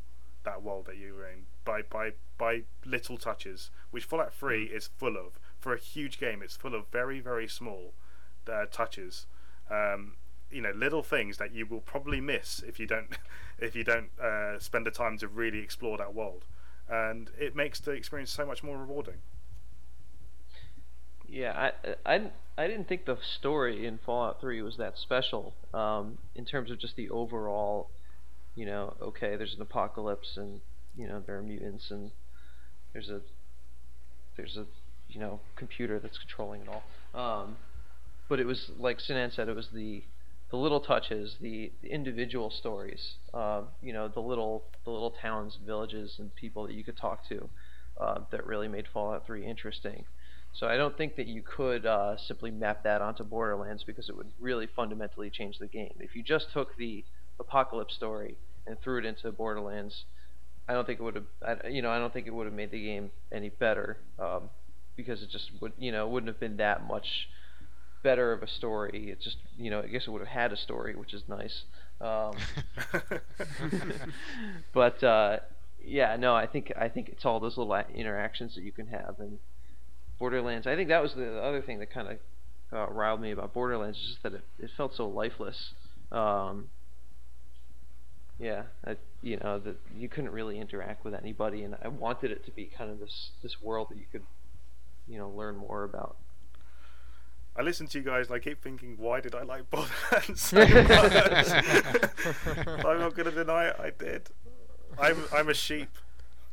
that 0.43 0.61
world 0.61 0.85
that 0.85 0.97
you 0.97 1.13
were 1.13 1.27
in 1.27 1.45
by 1.65 1.81
by 1.81 2.13
by 2.37 2.63
little 2.85 3.17
touches, 3.17 3.69
which 3.91 4.05
Fallout 4.05 4.33
3 4.33 4.65
is 4.65 4.89
full 4.97 5.17
of. 5.17 5.39
For 5.59 5.73
a 5.73 5.79
huge 5.79 6.19
game, 6.19 6.41
it's 6.41 6.55
full 6.55 6.75
of 6.75 6.87
very 6.87 7.19
very 7.19 7.47
small 7.47 7.93
uh, 8.51 8.65
touches. 8.71 9.25
Um, 9.71 10.17
you 10.51 10.61
know, 10.61 10.71
little 10.71 11.01
things 11.01 11.37
that 11.37 11.53
you 11.53 11.65
will 11.65 11.79
probably 11.79 12.21
miss 12.21 12.61
if 12.67 12.79
you 12.79 12.85
don't 12.85 13.17
if 13.59 13.75
you 13.75 13.83
don't 13.83 14.09
uh, 14.21 14.59
spend 14.59 14.85
the 14.85 14.91
time 14.91 15.17
to 15.19 15.27
really 15.27 15.59
explore 15.59 15.97
that 15.97 16.13
world, 16.13 16.45
and 16.89 17.31
it 17.39 17.55
makes 17.55 17.79
the 17.79 17.91
experience 17.91 18.31
so 18.31 18.45
much 18.45 18.63
more 18.63 18.77
rewarding. 18.77 19.21
Yeah, 21.33 21.71
I, 22.05 22.13
I, 22.15 22.31
I 22.57 22.67
didn't 22.67 22.87
think 22.87 23.05
the 23.05 23.17
story 23.39 23.87
in 23.87 23.99
Fallout 24.05 24.39
3 24.39 24.61
was 24.61 24.77
that 24.77 24.99
special 24.99 25.55
um, 25.73 26.19
in 26.35 26.45
terms 26.45 26.69
of 26.69 26.79
just 26.79 26.95
the 26.95 27.09
overall 27.09 27.89
you 28.55 28.67
know, 28.67 28.93
okay, 29.01 29.35
there's 29.35 29.55
an 29.55 29.61
apocalypse 29.61 30.37
and 30.37 30.61
you 30.95 31.07
know 31.07 31.23
there 31.25 31.37
are 31.37 31.41
mutants 31.41 31.89
and 31.89 32.11
there's 32.93 33.09
a 33.09 33.21
there's 34.37 34.57
a 34.57 34.65
you 35.09 35.19
know 35.19 35.39
computer 35.55 35.99
that's 35.99 36.19
controlling 36.19 36.61
it 36.61 36.67
all. 36.67 36.83
Um, 37.19 37.57
but 38.29 38.39
it 38.39 38.45
was 38.45 38.69
like 38.77 38.99
Sinan 38.99 39.31
said, 39.31 39.49
it 39.49 39.55
was 39.55 39.69
the 39.73 40.03
the 40.51 40.57
little 40.57 40.81
touches, 40.81 41.37
the, 41.41 41.71
the 41.81 41.89
individual 41.89 42.51
stories, 42.51 43.15
uh, 43.33 43.63
you 43.81 43.91
know, 43.91 44.07
the 44.07 44.19
little 44.19 44.65
the 44.85 44.91
little 44.91 45.15
towns, 45.19 45.57
villages, 45.65 46.17
and 46.19 46.35
people 46.35 46.67
that 46.67 46.73
you 46.73 46.83
could 46.83 46.97
talk 46.97 47.27
to 47.29 47.49
uh, 47.99 48.19
that 48.31 48.45
really 48.45 48.67
made 48.67 48.85
Fallout 48.93 49.25
3 49.25 49.43
interesting. 49.43 50.05
So 50.53 50.67
I 50.67 50.77
don't 50.77 50.95
think 50.95 51.15
that 51.15 51.27
you 51.27 51.41
could 51.41 51.85
uh, 51.85 52.15
simply 52.17 52.51
map 52.51 52.83
that 52.83 53.01
onto 53.01 53.23
Borderlands 53.23 53.83
because 53.83 54.07
it 54.09 54.15
would 54.15 54.31
really 54.39 54.67
fundamentally 54.67 55.29
change 55.29 55.57
the 55.57 55.67
game. 55.67 55.93
If 55.99 56.15
you 56.15 56.21
just 56.21 56.51
took 56.53 56.77
the 56.77 57.03
apocalypse 57.39 57.95
story 57.95 58.37
and 58.67 58.79
threw 58.79 58.99
it 58.99 59.05
into 59.05 59.31
Borderlands, 59.31 60.05
I 60.67 60.73
don't 60.73 60.85
think 60.85 60.99
it 60.99 61.03
would 61.03 61.15
have. 61.41 61.71
You 61.71 61.81
know, 61.81 61.89
I 61.89 61.97
don't 61.97 62.13
think 62.13 62.27
it 62.27 62.33
would 62.33 62.45
have 62.45 62.53
made 62.53 62.71
the 62.71 62.81
game 62.81 63.11
any 63.31 63.49
better 63.49 63.97
um, 64.19 64.49
because 64.95 65.23
it 65.23 65.29
just 65.29 65.49
would. 65.59 65.73
You 65.77 65.91
know, 65.91 66.07
wouldn't 66.07 66.29
have 66.29 66.39
been 66.39 66.57
that 66.57 66.87
much 66.87 67.27
better 68.03 68.31
of 68.31 68.43
a 68.43 68.47
story. 68.47 69.09
It 69.09 69.21
just, 69.21 69.37
you 69.57 69.71
know, 69.71 69.81
I 69.81 69.87
guess 69.87 70.03
it 70.05 70.11
would 70.11 70.19
have 70.21 70.27
had 70.27 70.53
a 70.53 70.57
story, 70.57 70.95
which 70.95 71.13
is 71.13 71.23
nice. 71.27 71.63
Um, 71.99 72.33
but 74.73 75.03
uh, 75.03 75.39
yeah, 75.83 76.15
no, 76.15 76.35
I 76.35 76.45
think 76.45 76.71
I 76.79 76.89
think 76.89 77.09
it's 77.09 77.25
all 77.25 77.39
those 77.39 77.57
little 77.57 77.75
interactions 77.95 78.55
that 78.55 78.63
you 78.63 78.71
can 78.71 78.87
have 78.87 79.15
and 79.19 79.39
Borderlands. 80.23 80.67
I 80.67 80.77
think 80.77 80.87
that 80.87 81.03
was 81.03 81.15
the 81.15 81.41
other 81.41 81.61
thing 81.61 81.79
that 81.79 81.91
kind 81.91 82.07
of 82.07 82.17
uh, 82.71 82.87
riled 82.93 83.19
me 83.19 83.31
about 83.31 83.53
Borderlands, 83.53 83.97
is 83.97 84.05
just 84.05 84.23
that 84.23 84.33
it, 84.33 84.45
it 84.57 84.69
felt 84.77 84.95
so 84.95 85.05
lifeless. 85.05 85.73
Um, 86.13 86.69
yeah, 88.39 88.63
I, 88.87 88.95
you 89.21 89.35
know 89.35 89.59
that 89.59 89.75
you 89.93 90.07
couldn't 90.07 90.31
really 90.31 90.59
interact 90.59 91.03
with 91.03 91.13
anybody, 91.13 91.63
and 91.63 91.75
I 91.83 91.89
wanted 91.89 92.31
it 92.31 92.45
to 92.45 92.51
be 92.51 92.67
kind 92.67 92.89
of 92.89 93.01
this 93.01 93.31
this 93.41 93.61
world 93.61 93.87
that 93.89 93.97
you 93.97 94.05
could, 94.13 94.23
you 95.09 95.17
know, 95.17 95.27
learn 95.27 95.57
more 95.57 95.83
about. 95.83 96.15
I 97.57 97.61
listen 97.61 97.87
to 97.87 97.97
you 97.97 98.05
guys 98.05 98.27
and 98.27 98.35
I 98.37 98.39
keep 98.39 98.63
thinking, 98.63 98.95
why 98.97 99.19
did 99.19 99.35
I 99.35 99.43
like 99.43 99.69
Borderlands 99.69 100.39
so 100.39 100.57
much? 100.65 100.71
I'm 102.85 102.99
not 102.99 103.13
going 103.13 103.25
to 103.25 103.31
deny 103.31 103.65
it. 103.65 103.75
I 103.77 103.89
did. 103.89 104.29
I'm 104.97 105.17
I'm 105.33 105.49
a 105.49 105.53
sheep. 105.53 105.89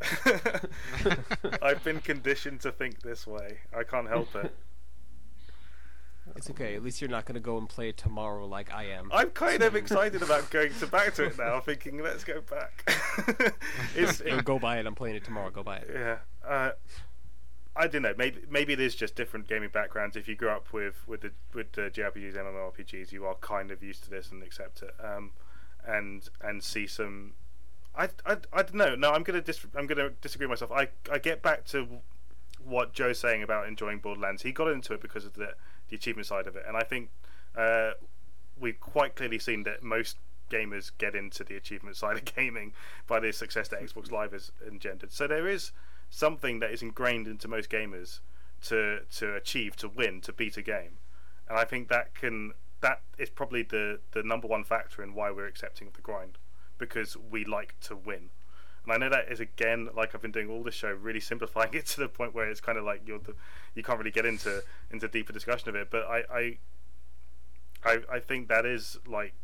I've 1.62 1.82
been 1.84 2.00
conditioned 2.00 2.60
to 2.62 2.72
think 2.72 3.02
this 3.02 3.26
way. 3.26 3.58
I 3.76 3.84
can't 3.84 4.08
help 4.08 4.34
it. 4.34 4.54
It's 6.36 6.48
okay. 6.50 6.74
At 6.74 6.82
least 6.82 7.00
you're 7.00 7.10
not 7.10 7.24
going 7.24 7.34
to 7.34 7.40
go 7.40 7.58
and 7.58 7.68
play 7.68 7.88
it 7.88 7.96
tomorrow 7.96 8.46
like 8.46 8.72
I 8.72 8.84
am. 8.84 9.10
I'm 9.12 9.30
kind 9.30 9.62
of 9.62 9.74
excited 9.74 10.22
about 10.22 10.50
going 10.50 10.72
to 10.74 10.86
back 10.86 11.14
to 11.14 11.24
it 11.24 11.38
now, 11.38 11.60
thinking 11.60 12.02
let's 12.02 12.24
go 12.24 12.40
back. 12.40 12.88
it's, 13.96 14.20
it, 14.20 14.44
go 14.44 14.58
buy 14.58 14.78
it. 14.78 14.86
I'm 14.86 14.94
playing 14.94 15.16
it 15.16 15.24
tomorrow. 15.24 15.50
Go 15.50 15.62
buy 15.62 15.78
it. 15.78 15.90
Yeah. 15.92 16.18
Uh, 16.46 16.70
I 17.76 17.86
don't 17.86 18.02
know. 18.02 18.14
Maybe 18.16 18.40
maybe 18.50 18.72
it 18.72 18.80
is 18.80 18.94
just 18.94 19.14
different 19.14 19.48
gaming 19.48 19.70
backgrounds. 19.72 20.16
If 20.16 20.28
you 20.28 20.34
grew 20.34 20.50
up 20.50 20.72
with 20.72 21.06
with 21.06 21.22
the 21.22 21.32
with 21.54 21.72
the 21.72 21.82
JRPGs, 21.82 22.36
MMORPGs, 22.36 23.12
you 23.12 23.24
are 23.26 23.34
kind 23.36 23.70
of 23.70 23.82
used 23.82 24.04
to 24.04 24.10
this 24.10 24.30
and 24.30 24.42
accept 24.42 24.82
it. 24.82 24.94
Um, 25.02 25.32
and 25.86 26.28
and 26.40 26.62
see 26.62 26.86
some. 26.86 27.34
I, 27.94 28.08
I, 28.24 28.36
I 28.52 28.62
don't 28.62 28.74
know. 28.74 28.94
No, 28.94 29.10
I'm 29.10 29.22
gonna 29.22 29.40
dis- 29.40 29.66
I'm 29.74 29.86
gonna 29.86 30.10
disagree 30.20 30.46
with 30.46 30.60
myself. 30.60 30.72
I 30.72 30.88
I 31.12 31.18
get 31.18 31.42
back 31.42 31.64
to 31.66 31.86
what 32.64 32.92
Joe's 32.92 33.18
saying 33.18 33.42
about 33.42 33.66
enjoying 33.66 33.98
Borderlands. 33.98 34.42
He 34.42 34.52
got 34.52 34.68
into 34.68 34.92
it 34.94 35.00
because 35.00 35.24
of 35.24 35.34
the 35.34 35.54
the 35.88 35.96
achievement 35.96 36.26
side 36.26 36.46
of 36.46 36.56
it. 36.56 36.64
And 36.66 36.76
I 36.76 36.82
think 36.82 37.10
uh, 37.56 37.92
we've 38.58 38.78
quite 38.78 39.16
clearly 39.16 39.38
seen 39.38 39.64
that 39.64 39.82
most 39.82 40.16
gamers 40.50 40.90
get 40.98 41.14
into 41.14 41.44
the 41.44 41.56
achievement 41.56 41.96
side 41.96 42.16
of 42.16 42.24
gaming 42.36 42.72
by 43.06 43.20
the 43.20 43.32
success 43.32 43.68
that 43.68 43.80
Xbox 43.80 44.10
Live 44.10 44.32
has 44.32 44.52
engendered. 44.66 45.12
So 45.12 45.26
there 45.26 45.48
is 45.48 45.72
something 46.10 46.60
that 46.60 46.70
is 46.70 46.82
ingrained 46.82 47.26
into 47.26 47.48
most 47.48 47.70
gamers 47.70 48.20
to 48.62 49.00
to 49.16 49.34
achieve, 49.34 49.76
to 49.76 49.88
win, 49.88 50.20
to 50.22 50.32
beat 50.32 50.56
a 50.56 50.62
game. 50.62 50.98
And 51.48 51.58
I 51.58 51.64
think 51.64 51.88
that 51.88 52.14
can 52.14 52.52
that 52.80 53.02
is 53.18 53.30
probably 53.30 53.62
the 53.62 54.00
the 54.12 54.22
number 54.22 54.46
one 54.46 54.64
factor 54.64 55.02
in 55.02 55.14
why 55.14 55.30
we're 55.30 55.46
accepting 55.46 55.88
of 55.88 55.94
the 55.94 56.02
grind 56.02 56.38
because 56.80 57.16
we 57.16 57.44
like 57.44 57.78
to 57.82 57.94
win. 57.94 58.30
And 58.84 58.92
I 58.92 58.96
know 58.96 59.08
that 59.10 59.30
is 59.30 59.38
again 59.38 59.90
like 59.94 60.14
I've 60.14 60.22
been 60.22 60.32
doing 60.32 60.50
all 60.50 60.64
this 60.64 60.74
show, 60.74 60.90
really 60.90 61.20
simplifying 61.20 61.70
it 61.74 61.86
to 61.86 62.00
the 62.00 62.08
point 62.08 62.34
where 62.34 62.50
it's 62.50 62.60
kind 62.60 62.78
of 62.78 62.84
like 62.84 63.02
you're 63.06 63.20
the, 63.20 63.34
you 63.74 63.84
can't 63.84 63.98
really 63.98 64.10
get 64.10 64.26
into 64.26 64.64
into 64.90 65.06
deeper 65.06 65.32
discussion 65.32 65.68
of 65.68 65.76
it. 65.76 65.88
But 65.90 66.04
I 66.06 66.24
I 66.32 66.58
I, 67.84 67.98
I 68.14 68.18
think 68.18 68.48
that 68.48 68.66
is 68.66 68.98
like 69.06 69.34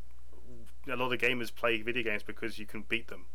a 0.90 0.96
lot 0.96 1.12
of 1.12 1.20
gamers 1.20 1.54
play 1.54 1.80
video 1.82 2.02
games 2.02 2.24
because 2.24 2.58
you 2.58 2.66
can 2.66 2.82
beat 2.82 3.08
them. 3.08 3.26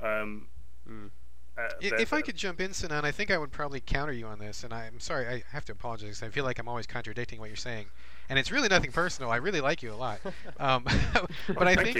Um, 0.00 0.48
Mm. 0.88 1.10
Uh, 1.58 1.62
I- 1.62 2.00
If 2.00 2.12
I 2.12 2.20
could 2.22 2.36
jump 2.36 2.60
in, 2.60 2.72
Sinan, 2.72 3.04
I 3.04 3.10
think 3.10 3.30
I 3.30 3.38
would 3.38 3.52
probably 3.52 3.80
counter 3.80 4.12
you 4.12 4.26
on 4.26 4.38
this, 4.38 4.62
and 4.64 4.72
I'm 4.72 5.00
sorry, 5.00 5.26
I 5.26 5.42
have 5.52 5.64
to 5.66 5.72
apologize. 5.72 6.22
I 6.22 6.28
feel 6.28 6.44
like 6.44 6.58
I'm 6.58 6.68
always 6.68 6.86
contradicting 6.86 7.38
what 7.40 7.48
you're 7.48 7.56
saying, 7.56 7.86
and 8.28 8.38
it's 8.38 8.50
really 8.52 8.68
nothing 8.68 8.92
personal. 8.92 9.30
I 9.30 9.36
really 9.36 9.60
like 9.60 9.82
you 9.82 9.92
a 9.92 9.96
lot, 9.96 10.20
um, 10.60 10.84
but 11.48 11.66
I 11.68 11.74
think 11.76 11.96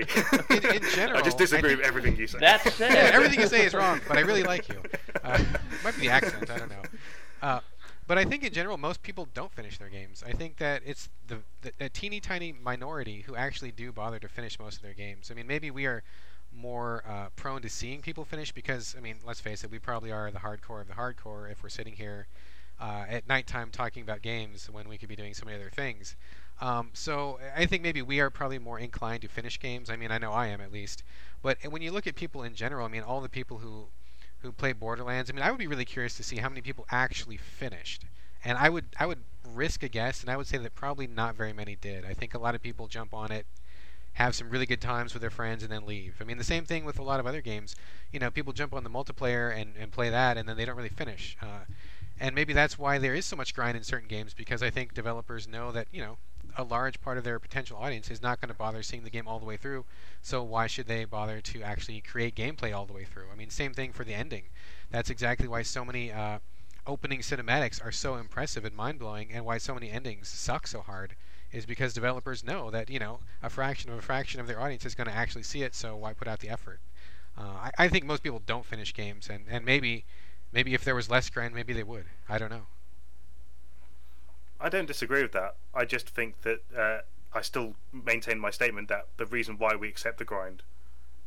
in, 0.50 0.76
in 0.76 0.82
general, 0.90 1.18
I 1.20 1.22
just 1.22 1.38
disagree 1.38 1.74
with 1.74 1.84
everything 1.84 2.16
you 2.16 2.26
say. 2.26 2.38
That 2.40 2.62
said, 2.62 2.92
yeah, 2.92 3.10
everything 3.14 3.40
you 3.40 3.46
say 3.46 3.64
is 3.64 3.74
wrong, 3.74 4.00
but 4.06 4.16
I 4.16 4.20
really 4.20 4.42
like 4.42 4.68
you. 4.68 4.82
Uh, 5.22 5.42
might 5.84 5.94
be 5.94 6.02
the 6.02 6.10
accent, 6.10 6.50
I 6.50 6.58
don't 6.58 6.70
know. 6.70 6.82
Uh, 7.42 7.60
but 8.08 8.18
I 8.18 8.24
think 8.24 8.44
in 8.44 8.52
general, 8.52 8.76
most 8.76 9.02
people 9.02 9.26
don't 9.34 9.52
finish 9.52 9.78
their 9.78 9.88
games. 9.88 10.22
I 10.24 10.30
think 10.32 10.58
that 10.58 10.82
it's 10.86 11.08
the, 11.26 11.38
the 11.62 11.72
a 11.80 11.88
teeny 11.88 12.20
tiny 12.20 12.52
minority 12.52 13.22
who 13.26 13.34
actually 13.34 13.72
do 13.72 13.90
bother 13.90 14.20
to 14.20 14.28
finish 14.28 14.58
most 14.60 14.76
of 14.76 14.82
their 14.82 14.94
games. 14.94 15.28
I 15.30 15.34
mean, 15.34 15.46
maybe 15.48 15.72
we 15.72 15.86
are 15.86 16.04
more 16.56 17.04
uh, 17.06 17.26
prone 17.36 17.62
to 17.62 17.68
seeing 17.68 18.00
people 18.00 18.24
finish 18.24 18.52
because, 18.52 18.94
I 18.96 19.00
mean, 19.00 19.16
let's 19.26 19.40
face 19.40 19.64
it, 19.64 19.70
we 19.70 19.78
probably 19.78 20.12
are 20.12 20.30
the 20.30 20.38
hardcore 20.38 20.80
of 20.80 20.88
the 20.88 20.94
hardcore 20.94 21.50
if 21.50 21.62
we're 21.62 21.68
sitting 21.68 21.94
here 21.94 22.26
uh, 22.80 23.04
at 23.08 23.28
nighttime 23.28 23.70
talking 23.70 24.02
about 24.02 24.22
games 24.22 24.68
when 24.70 24.88
we 24.88 24.98
could 24.98 25.08
be 25.08 25.16
doing 25.16 25.34
so 25.34 25.44
many 25.44 25.56
other 25.56 25.70
things. 25.70 26.16
Um, 26.60 26.90
so 26.94 27.38
I 27.54 27.66
think 27.66 27.82
maybe 27.82 28.02
we 28.02 28.20
are 28.20 28.30
probably 28.30 28.58
more 28.58 28.78
inclined 28.78 29.22
to 29.22 29.28
finish 29.28 29.60
games. 29.60 29.90
I 29.90 29.96
mean, 29.96 30.10
I 30.10 30.18
know 30.18 30.32
I 30.32 30.46
am 30.46 30.60
at 30.60 30.72
least. 30.72 31.02
But 31.42 31.58
when 31.68 31.82
you 31.82 31.90
look 31.90 32.06
at 32.06 32.14
people 32.14 32.42
in 32.42 32.54
general, 32.54 32.86
I 32.86 32.88
mean, 32.88 33.02
all 33.02 33.20
the 33.20 33.28
people 33.28 33.58
who 33.58 33.86
who 34.40 34.52
play 34.52 34.72
Borderlands, 34.72 35.30
I 35.30 35.32
mean, 35.32 35.42
I 35.42 35.50
would 35.50 35.58
be 35.58 35.66
really 35.66 35.84
curious 35.84 36.16
to 36.16 36.22
see 36.22 36.36
how 36.36 36.48
many 36.48 36.60
people 36.60 36.86
actually 36.90 37.36
finished. 37.36 38.04
And 38.44 38.56
I 38.58 38.68
would 38.68 38.84
I 38.98 39.06
would 39.06 39.22
risk 39.44 39.82
a 39.82 39.88
guess, 39.88 40.20
and 40.20 40.30
I 40.30 40.36
would 40.36 40.46
say 40.46 40.58
that 40.58 40.74
probably 40.74 41.06
not 41.06 41.34
very 41.34 41.52
many 41.52 41.76
did. 41.76 42.04
I 42.04 42.14
think 42.14 42.34
a 42.34 42.38
lot 42.38 42.54
of 42.54 42.62
people 42.62 42.86
jump 42.86 43.12
on 43.14 43.32
it, 43.32 43.46
have 44.16 44.34
some 44.34 44.48
really 44.48 44.64
good 44.64 44.80
times 44.80 45.12
with 45.12 45.20
their 45.20 45.30
friends, 45.30 45.62
and 45.62 45.70
then 45.70 45.84
leave. 45.84 46.16
I 46.20 46.24
mean, 46.24 46.38
the 46.38 46.44
same 46.44 46.64
thing 46.64 46.84
with 46.86 46.98
a 46.98 47.02
lot 47.02 47.20
of 47.20 47.26
other 47.26 47.42
games. 47.42 47.76
You 48.12 48.18
know, 48.18 48.30
people 48.30 48.54
jump 48.54 48.72
on 48.72 48.82
the 48.82 48.90
multiplayer 48.90 49.54
and, 49.54 49.74
and 49.78 49.92
play 49.92 50.08
that, 50.08 50.38
and 50.38 50.48
then 50.48 50.56
they 50.56 50.64
don't 50.64 50.76
really 50.76 50.88
finish. 50.88 51.36
Uh, 51.42 51.64
and 52.18 52.34
maybe 52.34 52.54
that's 52.54 52.78
why 52.78 52.96
there 52.96 53.14
is 53.14 53.26
so 53.26 53.36
much 53.36 53.54
grind 53.54 53.76
in 53.76 53.82
certain 53.82 54.08
games 54.08 54.32
because 54.32 54.62
I 54.62 54.70
think 54.70 54.94
developers 54.94 55.46
know 55.46 55.70
that 55.72 55.88
you 55.92 56.00
know 56.00 56.16
a 56.56 56.62
large 56.64 56.98
part 57.02 57.18
of 57.18 57.24
their 57.24 57.38
potential 57.38 57.76
audience 57.76 58.10
is 58.10 58.22
not 58.22 58.40
going 58.40 58.48
to 58.48 58.54
bother 58.56 58.82
seeing 58.82 59.04
the 59.04 59.10
game 59.10 59.28
all 59.28 59.38
the 59.38 59.44
way 59.44 59.58
through. 59.58 59.84
So 60.22 60.42
why 60.42 60.66
should 60.66 60.86
they 60.86 61.04
bother 61.04 61.42
to 61.42 61.62
actually 61.62 62.00
create 62.00 62.34
gameplay 62.34 62.74
all 62.74 62.86
the 62.86 62.94
way 62.94 63.04
through? 63.04 63.26
I 63.30 63.36
mean, 63.36 63.50
same 63.50 63.74
thing 63.74 63.92
for 63.92 64.04
the 64.04 64.14
ending. 64.14 64.44
That's 64.90 65.10
exactly 65.10 65.46
why 65.46 65.60
so 65.60 65.84
many 65.84 66.10
uh, 66.10 66.38
opening 66.86 67.20
cinematics 67.20 67.84
are 67.84 67.92
so 67.92 68.14
impressive 68.14 68.64
and 68.64 68.74
mind 68.74 68.98
blowing, 68.98 69.30
and 69.30 69.44
why 69.44 69.58
so 69.58 69.74
many 69.74 69.90
endings 69.90 70.28
suck 70.28 70.66
so 70.66 70.80
hard. 70.80 71.16
Is 71.52 71.64
because 71.64 71.94
developers 71.94 72.44
know 72.44 72.70
that 72.70 72.90
you 72.90 72.98
know 72.98 73.20
a 73.42 73.48
fraction 73.48 73.90
of 73.90 73.98
a 73.98 74.02
fraction 74.02 74.40
of 74.40 74.46
their 74.46 74.60
audience 74.60 74.84
is 74.84 74.94
going 74.94 75.08
to 75.08 75.14
actually 75.14 75.44
see 75.44 75.62
it, 75.62 75.74
so 75.74 75.96
why 75.96 76.12
put 76.12 76.28
out 76.28 76.40
the 76.40 76.48
effort? 76.48 76.80
Uh, 77.38 77.42
I, 77.42 77.70
I 77.78 77.88
think 77.88 78.04
most 78.04 78.22
people 78.22 78.42
don't 78.44 78.64
finish 78.64 78.92
games, 78.94 79.28
and, 79.28 79.44
and 79.48 79.64
maybe 79.64 80.04
maybe 80.52 80.74
if 80.74 80.84
there 80.84 80.94
was 80.94 81.10
less 81.10 81.30
grind, 81.30 81.54
maybe 81.54 81.72
they 81.72 81.82
would. 81.82 82.06
I 82.28 82.38
don't 82.38 82.50
know. 82.50 82.66
I 84.60 84.68
don't 84.68 84.86
disagree 84.86 85.22
with 85.22 85.32
that. 85.32 85.56
I 85.74 85.84
just 85.84 86.08
think 86.08 86.42
that 86.42 86.60
uh, 86.76 87.00
I 87.32 87.42
still 87.42 87.74
maintain 87.92 88.38
my 88.38 88.50
statement 88.50 88.88
that 88.88 89.06
the 89.18 89.26
reason 89.26 89.58
why 89.58 89.76
we 89.76 89.88
accept 89.88 90.18
the 90.18 90.24
grind 90.24 90.62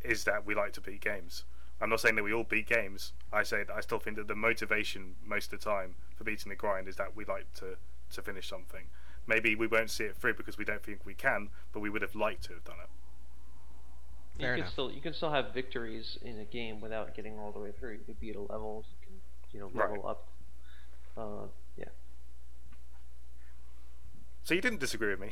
is 0.03 0.23
that 0.23 0.45
we 0.45 0.55
like 0.55 0.73
to 0.73 0.81
beat 0.81 1.01
games. 1.01 1.43
I'm 1.81 1.89
not 1.89 2.01
saying 2.01 2.15
that 2.15 2.23
we 2.23 2.33
all 2.33 2.43
beat 2.43 2.67
games. 2.67 3.13
I 3.31 3.43
say 3.43 3.63
that 3.63 3.75
I 3.75 3.81
still 3.81 3.99
think 3.99 4.17
that 4.17 4.27
the 4.27 4.35
motivation 4.35 5.15
most 5.25 5.53
of 5.53 5.59
the 5.59 5.69
time 5.69 5.95
for 6.15 6.23
beating 6.23 6.49
the 6.49 6.55
grind 6.55 6.87
is 6.87 6.95
that 6.97 7.15
we 7.15 7.23
like 7.25 7.53
to, 7.55 7.77
to 8.11 8.21
finish 8.21 8.49
something. 8.49 8.85
Maybe 9.29 9.55
we 9.55 9.67
won't 9.67 9.91
see 9.91 10.05
it 10.05 10.17
through 10.17 10.33
because 10.33 10.57
we 10.57 10.65
don't 10.65 10.83
think 10.83 11.05
we 11.05 11.13
can, 11.13 11.49
but 11.71 11.79
we 11.81 11.89
would 11.89 12.01
have 12.01 12.15
liked 12.15 12.43
to 12.45 12.53
have 12.53 12.63
done 12.65 12.77
it. 12.83 12.89
you 14.39 14.41
Fair 14.45 14.53
can 14.55 14.61
enough. 14.61 14.73
still 14.73 14.91
you 14.91 15.01
can 15.01 15.13
still 15.13 15.31
have 15.31 15.53
victories 15.53 16.17
in 16.23 16.39
a 16.39 16.45
game 16.45 16.81
without 16.81 17.13
getting 17.15 17.37
all 17.37 17.51
the 17.51 17.59
way 17.59 17.71
through. 17.79 17.91
You 17.93 17.99
can 18.05 18.15
beat 18.19 18.35
a 18.35 18.41
level, 18.41 18.83
you 18.89 19.07
can 19.07 19.15
you 19.53 19.59
know 19.59 19.69
Right. 19.71 19.91
level 19.91 20.07
up. 20.07 20.27
Uh, 21.15 21.47
yeah. 21.77 21.85
So 24.45 24.55
you 24.55 24.61
didn't 24.61 24.79
disagree 24.79 25.13
with 25.13 25.19
me. 25.19 25.29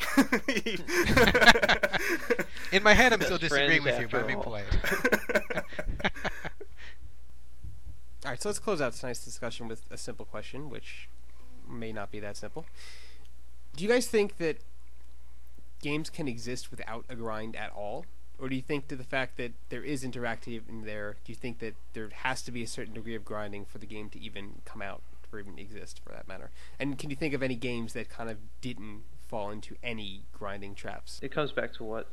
In 2.77 2.83
my 2.83 2.93
head, 2.93 3.13
I'm 3.13 3.21
still 3.21 3.39
Best 3.39 3.49
disagreeing 3.49 3.83
with 3.83 3.99
you, 3.99 4.07
but 4.11 4.21
I'm 4.21 4.27
being 4.27 4.41
polite. 4.41 4.65
All 8.25 8.31
right, 8.31 8.41
so 8.41 8.49
let's 8.49 8.59
close 8.59 8.81
out 8.81 8.93
tonight's 8.93 9.23
discussion 9.23 9.67
with 9.67 9.83
a 9.89 9.97
simple 9.97 10.25
question, 10.25 10.69
which 10.69 11.07
may 11.67 11.91
not 11.93 12.11
be 12.11 12.19
that 12.19 12.35
simple. 12.35 12.65
Do 13.77 13.83
you 13.83 13.89
guys 13.91 14.07
think 14.07 14.37
that 14.37 14.57
games 15.83 16.09
can 16.09 16.27
exist 16.27 16.71
without 16.71 17.05
a 17.09 17.15
grind 17.15 17.55
at 17.55 17.71
all? 17.71 18.05
Or 18.39 18.49
do 18.49 18.55
you 18.55 18.61
think 18.63 18.87
to 18.87 18.95
the 18.95 19.03
fact 19.03 19.37
that 19.37 19.51
there 19.69 19.83
is 19.83 20.03
interactive 20.03 20.67
in 20.67 20.83
there, 20.83 21.17
do 21.23 21.31
you 21.31 21.35
think 21.35 21.59
that 21.59 21.75
there 21.93 22.09
has 22.23 22.41
to 22.43 22.51
be 22.51 22.63
a 22.63 22.67
certain 22.67 22.95
degree 22.95 23.13
of 23.13 23.23
grinding 23.23 23.65
for 23.65 23.77
the 23.77 23.85
game 23.85 24.09
to 24.09 24.19
even 24.19 24.61
come 24.65 24.81
out, 24.81 25.03
or 25.31 25.37
even 25.37 25.59
exist 25.59 26.01
for 26.03 26.11
that 26.11 26.27
matter? 26.27 26.49
And 26.79 26.97
can 26.97 27.11
you 27.11 27.15
think 27.15 27.35
of 27.35 27.43
any 27.43 27.55
games 27.55 27.93
that 27.93 28.09
kind 28.09 28.31
of 28.31 28.37
didn't 28.61 29.03
fall 29.27 29.51
into 29.51 29.75
any 29.83 30.23
grinding 30.33 30.73
traps? 30.73 31.19
it 31.21 31.31
comes 31.31 31.51
back 31.51 31.73
to 31.73 31.83
what 31.83 32.07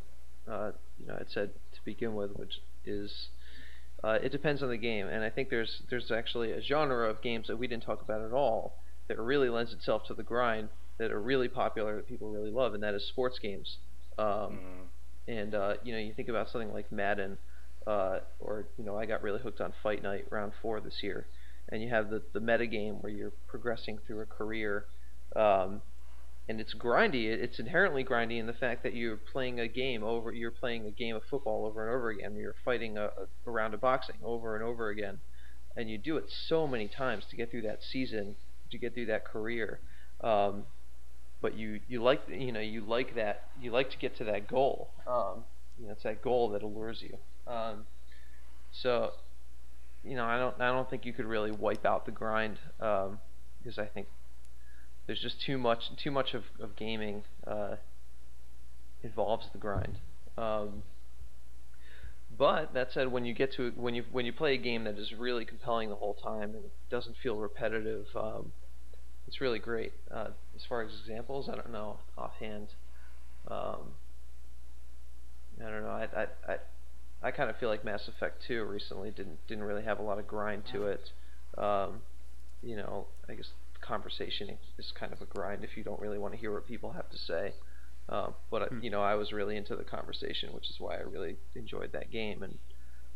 uh, 0.46 0.72
you 1.00 1.06
know 1.06 1.14
I 1.14 1.22
said 1.26 1.50
to 1.72 1.80
begin 1.82 2.14
with, 2.14 2.32
which 2.32 2.60
is 2.84 3.28
uh, 4.02 4.18
it 4.22 4.32
depends 4.32 4.62
on 4.62 4.68
the 4.68 4.76
game, 4.76 5.06
and 5.06 5.24
I 5.24 5.30
think 5.30 5.48
there's 5.48 5.80
there's 5.88 6.10
actually 6.10 6.52
a 6.52 6.60
genre 6.60 7.08
of 7.08 7.22
games 7.22 7.46
that 7.46 7.56
we 7.56 7.68
didn't 7.68 7.84
talk 7.84 8.02
about 8.02 8.20
at 8.20 8.32
all 8.32 8.76
that 9.08 9.18
really 9.18 9.48
lends 9.48 9.72
itself 9.72 10.04
to 10.08 10.14
the 10.14 10.22
grind 10.22 10.68
that 10.98 11.10
are 11.10 11.20
really 11.20 11.48
popular 11.48 11.96
that 11.96 12.06
people 12.08 12.30
really 12.30 12.50
love, 12.50 12.74
and 12.74 12.82
that 12.82 12.94
is 12.94 13.06
sports 13.08 13.38
games. 13.38 13.78
Um, 14.18 14.26
Mm. 14.26 14.86
and 15.26 15.54
uh, 15.54 15.74
you 15.82 15.92
know 15.92 15.98
you 15.98 16.12
think 16.14 16.28
about 16.28 16.48
something 16.50 16.72
like 16.72 16.90
Madden, 16.92 17.36
uh, 17.86 18.20
or 18.40 18.66
you 18.78 18.84
know 18.84 18.96
I 18.96 19.06
got 19.06 19.22
really 19.22 19.40
hooked 19.40 19.60
on 19.60 19.72
Fight 19.82 20.02
Night 20.02 20.26
Round 20.30 20.52
Four 20.62 20.80
this 20.80 21.02
year, 21.02 21.26
and 21.70 21.82
you 21.82 21.88
have 21.90 22.10
the 22.10 22.22
the 22.32 22.40
meta 22.40 22.66
game 22.66 22.96
where 23.02 23.10
you're 23.12 23.32
progressing 23.48 23.98
through 24.06 24.20
a 24.20 24.26
career. 24.26 24.84
Um, 25.34 25.82
and 26.46 26.60
it's 26.60 26.74
grindy. 26.74 27.24
It- 27.32 27.40
It's 27.40 27.58
inherently 27.58 28.04
grindy 28.04 28.38
in 28.38 28.46
the 28.46 28.52
fact 28.52 28.82
that 28.82 28.94
you're 28.94 29.16
playing 29.16 29.58
a 29.60 29.66
game 29.66 30.04
over. 30.04 30.30
You're 30.30 30.50
playing 30.50 30.86
a 30.86 30.90
game 30.90 31.16
of 31.16 31.22
football 31.24 31.64
over 31.64 31.82
and 31.86 31.94
over 31.96 32.10
again. 32.10 32.36
You're 32.36 32.54
fighting 32.66 32.98
a, 32.98 33.04
a, 33.06 33.26
a 33.46 33.50
round 33.50 33.72
of 33.72 33.80
boxing 33.80 34.16
over 34.22 34.54
and 34.54 34.62
over 34.62 34.90
again, 34.90 35.18
and 35.74 35.88
you 35.90 35.96
do 35.96 36.18
it 36.18 36.26
so 36.28 36.66
many 36.66 36.86
times 36.86 37.24
to 37.30 37.36
get 37.36 37.50
through 37.50 37.62
that 37.62 37.82
season, 37.82 38.36
to 38.70 38.76
get 38.78 38.92
through 38.92 39.06
that 39.06 39.24
career. 39.24 39.80
Um, 40.20 40.66
but 41.44 41.58
you 41.58 41.78
you 41.88 42.02
like 42.02 42.22
you 42.26 42.52
know 42.52 42.60
you 42.60 42.80
like 42.80 43.16
that 43.16 43.42
you 43.60 43.70
like 43.70 43.90
to 43.90 43.98
get 43.98 44.16
to 44.16 44.24
that 44.24 44.48
goal. 44.48 44.88
Um, 45.06 45.44
you 45.78 45.84
know 45.84 45.92
it's 45.92 46.02
that 46.02 46.22
goal 46.22 46.48
that 46.52 46.62
allures 46.62 47.02
you. 47.02 47.18
Um, 47.46 47.84
so 48.72 49.10
you 50.02 50.16
know 50.16 50.24
I 50.24 50.38
don't 50.38 50.58
I 50.58 50.68
don't 50.68 50.88
think 50.88 51.04
you 51.04 51.12
could 51.12 51.26
really 51.26 51.50
wipe 51.50 51.84
out 51.84 52.06
the 52.06 52.12
grind 52.12 52.56
um, 52.80 53.18
because 53.58 53.78
I 53.78 53.84
think 53.84 54.06
there's 55.06 55.20
just 55.20 55.38
too 55.44 55.58
much 55.58 55.94
too 56.02 56.10
much 56.10 56.32
of, 56.32 56.44
of 56.58 56.76
gaming 56.76 57.24
uh, 57.46 57.76
involves 59.02 59.44
the 59.52 59.58
grind. 59.58 59.98
Um, 60.38 60.82
but 62.38 62.72
that 62.72 62.90
said, 62.94 63.12
when 63.12 63.26
you 63.26 63.34
get 63.34 63.52
to 63.56 63.70
when 63.76 63.94
you 63.94 64.04
when 64.10 64.24
you 64.24 64.32
play 64.32 64.54
a 64.54 64.58
game 64.58 64.84
that 64.84 64.98
is 64.98 65.12
really 65.12 65.44
compelling 65.44 65.90
the 65.90 65.96
whole 65.96 66.14
time 66.14 66.54
and 66.54 66.64
doesn't 66.88 67.16
feel 67.22 67.36
repetitive, 67.36 68.06
um, 68.16 68.52
it's 69.28 69.42
really 69.42 69.58
great. 69.58 69.92
Uh, 70.10 70.28
as 70.56 70.64
far 70.64 70.82
as 70.82 70.92
examples, 71.00 71.48
I 71.48 71.54
don't 71.56 71.72
know 71.72 71.98
offhand. 72.16 72.68
Um, 73.48 73.94
I 75.60 75.64
don't 75.70 75.82
know. 75.84 75.90
I 75.90 76.08
I, 76.16 76.26
I, 76.52 76.58
I 77.22 77.30
kind 77.30 77.50
of 77.50 77.56
feel 77.56 77.68
like 77.68 77.84
Mass 77.84 78.08
Effect 78.08 78.42
2 78.46 78.64
recently 78.64 79.10
didn't 79.10 79.46
didn't 79.46 79.64
really 79.64 79.82
have 79.84 79.98
a 79.98 80.02
lot 80.02 80.18
of 80.18 80.26
grind 80.26 80.64
to 80.72 80.86
it. 80.86 81.12
Um, 81.56 82.02
you 82.62 82.76
know, 82.76 83.06
I 83.28 83.34
guess 83.34 83.52
conversation 83.80 84.58
is 84.78 84.92
kind 84.92 85.12
of 85.12 85.20
a 85.20 85.26
grind 85.26 85.62
if 85.64 85.76
you 85.76 85.84
don't 85.84 86.00
really 86.00 86.18
want 86.18 86.32
to 86.34 86.40
hear 86.40 86.52
what 86.52 86.66
people 86.66 86.92
have 86.92 87.10
to 87.10 87.18
say. 87.18 87.54
Um, 88.08 88.34
but 88.50 88.70
Hmm. 88.70 88.80
you 88.80 88.90
know, 88.90 89.02
I 89.02 89.14
was 89.14 89.32
really 89.32 89.56
into 89.56 89.76
the 89.76 89.84
conversation, 89.84 90.52
which 90.52 90.70
is 90.70 90.80
why 90.80 90.96
I 90.96 91.00
really 91.02 91.36
enjoyed 91.54 91.92
that 91.92 92.10
game 92.10 92.42
and 92.42 92.58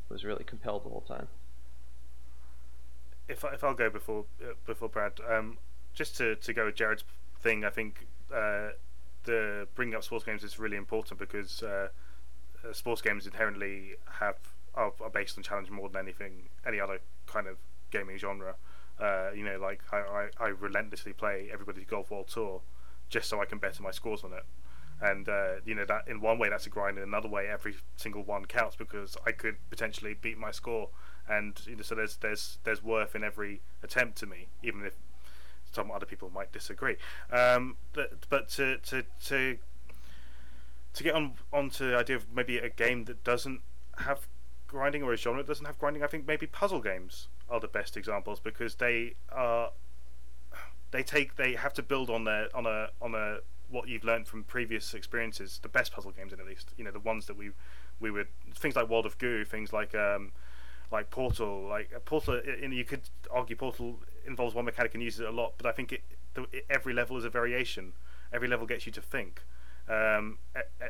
was 0.09 0.25
really 0.25 0.45
compelled 0.45 0.85
the 0.85 0.91
whole 0.91 1.03
time. 1.03 1.29
if 3.29 3.45
I- 3.45 3.55
if 3.55 3.63
I'll 3.65 3.75
go 3.75 3.91
before 3.91 4.27
uh, 4.43 4.55
before 4.67 4.89
Brad, 4.89 5.21
um, 5.29 5.59
just 5.95 6.17
to, 6.17 6.37
to 6.37 6.53
go 6.53 6.67
with 6.67 6.75
Jared's 6.77 7.05
thing, 7.41 7.65
I 7.65 7.71
think 7.71 8.07
uh, 8.35 8.71
the 9.25 9.67
bringing 9.75 9.95
up 9.95 10.05
sports 10.05 10.25
games 10.25 10.43
is 10.43 10.59
really 10.59 10.77
important 10.77 11.19
because 11.19 11.63
uh, 11.63 11.89
uh, 12.65 12.73
sports 12.73 13.03
games 13.03 13.27
inherently 13.27 13.97
have 14.19 14.37
are, 14.75 14.93
are 15.03 15.11
based 15.11 15.37
on 15.37 15.43
challenge 15.43 15.71
more 15.71 15.89
than 15.89 16.03
anything 16.03 16.49
any 16.67 16.81
other 16.81 16.99
kind 17.27 17.47
of 17.47 17.57
gaming 17.91 18.19
genre. 18.19 18.55
Uh, 19.01 19.31
you 19.35 19.45
know, 19.45 19.59
like 19.59 19.81
I, 19.93 19.99
I, 19.99 20.29
I 20.41 20.49
relentlessly 20.49 21.13
play 21.13 21.49
Everybody's 21.53 21.87
Golf 21.87 22.11
World 22.11 22.29
Tour 22.29 22.61
just 23.09 23.29
so 23.29 23.41
I 23.41 23.45
can 23.45 23.59
better 23.59 23.83
my 23.83 23.91
scores 23.91 24.25
on 24.25 24.33
it. 24.33 24.45
And 25.01 25.29
uh, 25.29 25.61
you 25.65 25.77
know 25.77 25.85
that 25.85 26.09
in 26.09 26.21
one 26.21 26.39
way 26.39 26.49
that's 26.49 26.67
a 26.67 26.71
grind, 26.71 26.99
in 26.99 27.05
another 27.05 27.29
way 27.29 27.47
every 27.49 27.77
single 27.97 28.25
one 28.25 28.47
counts 28.47 28.75
because 28.75 29.17
I 29.25 29.31
could 29.31 29.57
potentially 29.71 30.15
beat 30.21 30.39
my 30.39 30.51
score 30.51 30.89
and 31.29 31.61
you 31.67 31.77
know, 31.77 31.83
so 31.83 31.95
there's 31.95 32.17
there's 32.17 32.59
there's 32.65 32.83
worth 32.83 33.15
in 33.15 33.23
every 33.23 33.61
attempt 33.83 34.19
to 34.19 34.27
me, 34.27 34.49
even 34.63 34.85
if 34.85 34.95
some 35.73 35.91
other 35.91 36.07
people 36.07 36.31
might 36.31 36.53
disagree. 36.53 36.97
Um, 37.31 37.77
but, 37.93 38.29
but 38.29 38.49
to 38.51 38.79
to 38.79 39.05
to 39.27 39.59
to 40.95 41.03
get 41.03 41.15
on 41.15 41.35
onto 41.53 41.91
the 41.91 41.97
idea 41.97 42.17
of 42.17 42.27
maybe 42.35 42.59
a 42.59 42.71
game 42.71 43.05
that 43.05 43.23
doesn't 43.25 43.61
have 43.99 44.27
grinding 44.67 45.03
or 45.03 45.13
a 45.13 45.17
genre 45.17 45.43
that 45.43 45.49
doesn't 45.49 45.67
have 45.67 45.79
grinding, 45.79 46.03
I 46.03 46.07
think 46.07 46.27
maybe 46.27 46.47
puzzle 46.47 46.81
games 46.81 47.29
are 47.49 47.61
the 47.61 47.69
best 47.69 47.97
examples 47.97 48.41
because 48.41 48.77
they 48.77 49.15
are 49.33 49.71
they 50.91 51.03
take 51.03 51.37
they 51.37 51.55
have 51.55 51.75
to 51.75 51.83
build 51.83 52.11
on 52.11 52.25
their 52.25 52.49
on 52.55 52.67
a 52.67 52.89
on 53.01 53.15
a 53.15 53.39
what 53.71 53.89
you've 53.89 54.05
learned 54.05 54.27
from 54.27 54.45
previous 54.45 54.95
experiences. 54.95 55.59
The 55.63 55.69
best 55.69 55.93
puzzle 55.93 56.13
games, 56.13 56.33
in 56.33 56.41
at 56.41 56.47
least, 56.47 56.71
you 56.77 56.85
know, 56.85 56.91
the 56.91 57.01
ones 57.01 57.27
that 57.27 57.37
we 57.37 57.51
we 58.01 58.11
would 58.11 58.29
things 58.55 58.77
like 58.77 58.89
World 58.89 59.07
of 59.07 59.19
Goo, 59.19 59.45
things 59.45 59.73
like 59.73 59.95
um, 59.95 60.33
like 60.91 61.11
Portal, 61.11 61.67
like 61.69 61.91
Portal. 62.05 62.41
In, 62.63 62.73
you 62.73 62.85
could 62.85 63.03
argue 63.31 63.57
Portal 63.57 63.99
involves 64.27 64.55
one 64.55 64.65
mechanic 64.65 64.95
and 64.95 65.03
uses 65.03 65.21
it 65.21 65.29
a 65.29 65.33
lot, 65.33 65.55
but 65.57 65.67
I 65.67 65.73
think 65.73 65.93
it, 65.93 66.03
the, 66.35 66.47
it, 66.53 66.67
every 66.71 66.93
level 66.93 67.17
is 67.17 67.25
a 67.25 67.31
variation. 67.31 67.93
Every 68.33 68.49
level 68.49 68.67
gets 68.67 68.87
you 68.87 68.93
to 68.93 69.01
think. 69.01 69.43
Um, 69.89 70.39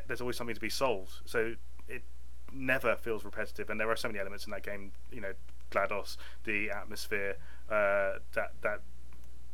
there's 0.07 0.21
always 0.21 0.35
something 0.35 0.55
to 0.55 0.61
be 0.61 0.69
solved, 0.69 1.13
so 1.25 1.55
it 1.87 2.03
never 2.51 2.95
feels 2.95 3.23
repetitive. 3.23 3.69
And 3.69 3.79
there 3.79 3.89
are 3.89 3.95
so 3.95 4.09
many 4.09 4.19
elements 4.19 4.45
in 4.45 4.51
that 4.51 4.63
game. 4.63 4.91
You 5.11 5.21
know, 5.21 5.33
GLaDOS, 5.71 6.17
the 6.43 6.69
atmosphere 6.69 7.37
uh, 7.69 8.19
that 8.33 8.53
that 8.61 8.81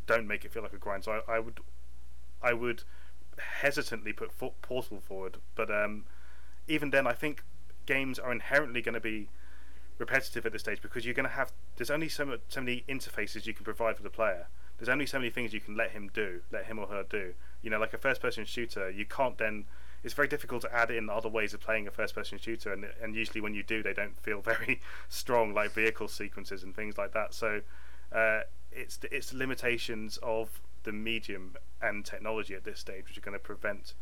don't 0.07 0.27
make 0.27 0.45
it 0.45 0.51
feel 0.51 0.63
like 0.63 0.73
a 0.73 0.77
grind. 0.77 1.03
So 1.03 1.21
I, 1.27 1.35
I 1.35 1.39
would 1.39 1.59
I 2.41 2.53
would 2.53 2.83
hesitantly 3.37 4.13
put 4.13 4.31
Portal 4.61 4.99
forward, 4.99 5.37
but 5.55 5.69
um, 5.69 6.05
even 6.67 6.89
then, 6.89 7.05
I 7.05 7.13
think 7.13 7.43
games 7.85 8.17
are 8.17 8.31
inherently 8.31 8.81
going 8.81 8.93
to 8.93 8.99
be 8.99 9.29
repetitive 9.97 10.45
at 10.45 10.51
this 10.51 10.61
stage 10.61 10.81
because 10.81 11.05
you're 11.05 11.13
going 11.13 11.29
to 11.29 11.35
have 11.35 11.51
there's 11.77 11.89
only 11.89 12.09
so, 12.09 12.37
so 12.47 12.61
many 12.61 12.83
interfaces 12.87 13.45
you 13.45 13.53
can 13.53 13.63
provide 13.63 13.97
for 13.97 14.03
the 14.03 14.09
player. 14.09 14.47
There's 14.77 14.89
only 14.89 15.05
so 15.05 15.19
many 15.19 15.29
things 15.29 15.53
you 15.53 15.61
can 15.61 15.77
let 15.77 15.91
him 15.91 16.09
do, 16.13 16.41
let 16.51 16.65
him 16.65 16.79
or 16.79 16.87
her 16.87 17.05
do. 17.09 17.33
You 17.61 17.69
know, 17.69 17.79
like 17.79 17.93
a 17.93 17.97
first-person 17.97 18.45
shooter, 18.45 18.89
you 18.89 19.05
can't 19.05 19.37
then. 19.37 19.65
It's 20.03 20.13
very 20.13 20.27
difficult 20.27 20.61
to 20.61 20.73
add 20.73 20.91
in 20.91 21.09
other 21.09 21.29
ways 21.29 21.53
of 21.53 21.61
playing 21.61 21.87
a 21.87 21.91
first-person 21.91 22.37
shooter, 22.39 22.73
and 22.73 22.85
and 23.01 23.15
usually 23.15 23.41
when 23.41 23.53
you 23.53 23.63
do, 23.63 23.81
they 23.81 23.93
don't 23.93 24.17
feel 24.17 24.41
very 24.53 24.81
strong, 25.07 25.53
like 25.53 25.71
vehicle 25.71 26.07
sequences 26.07 26.63
and 26.63 26.75
things 26.75 26.97
like 26.97 27.13
that. 27.13 27.33
So, 27.33 27.61
uh, 28.11 28.41
it's 28.71 28.97
the, 28.97 29.15
it's 29.15 29.29
the 29.31 29.37
limitations 29.37 30.19
of 30.21 30.61
the 30.83 30.91
medium 30.91 31.55
and 31.81 32.05
technology 32.05 32.53
at 32.53 32.63
this 32.63 32.79
stage 32.79 33.05
which 33.07 33.17
are 33.17 33.21
going 33.21 33.33
to 33.33 33.39
prevent 33.39 33.93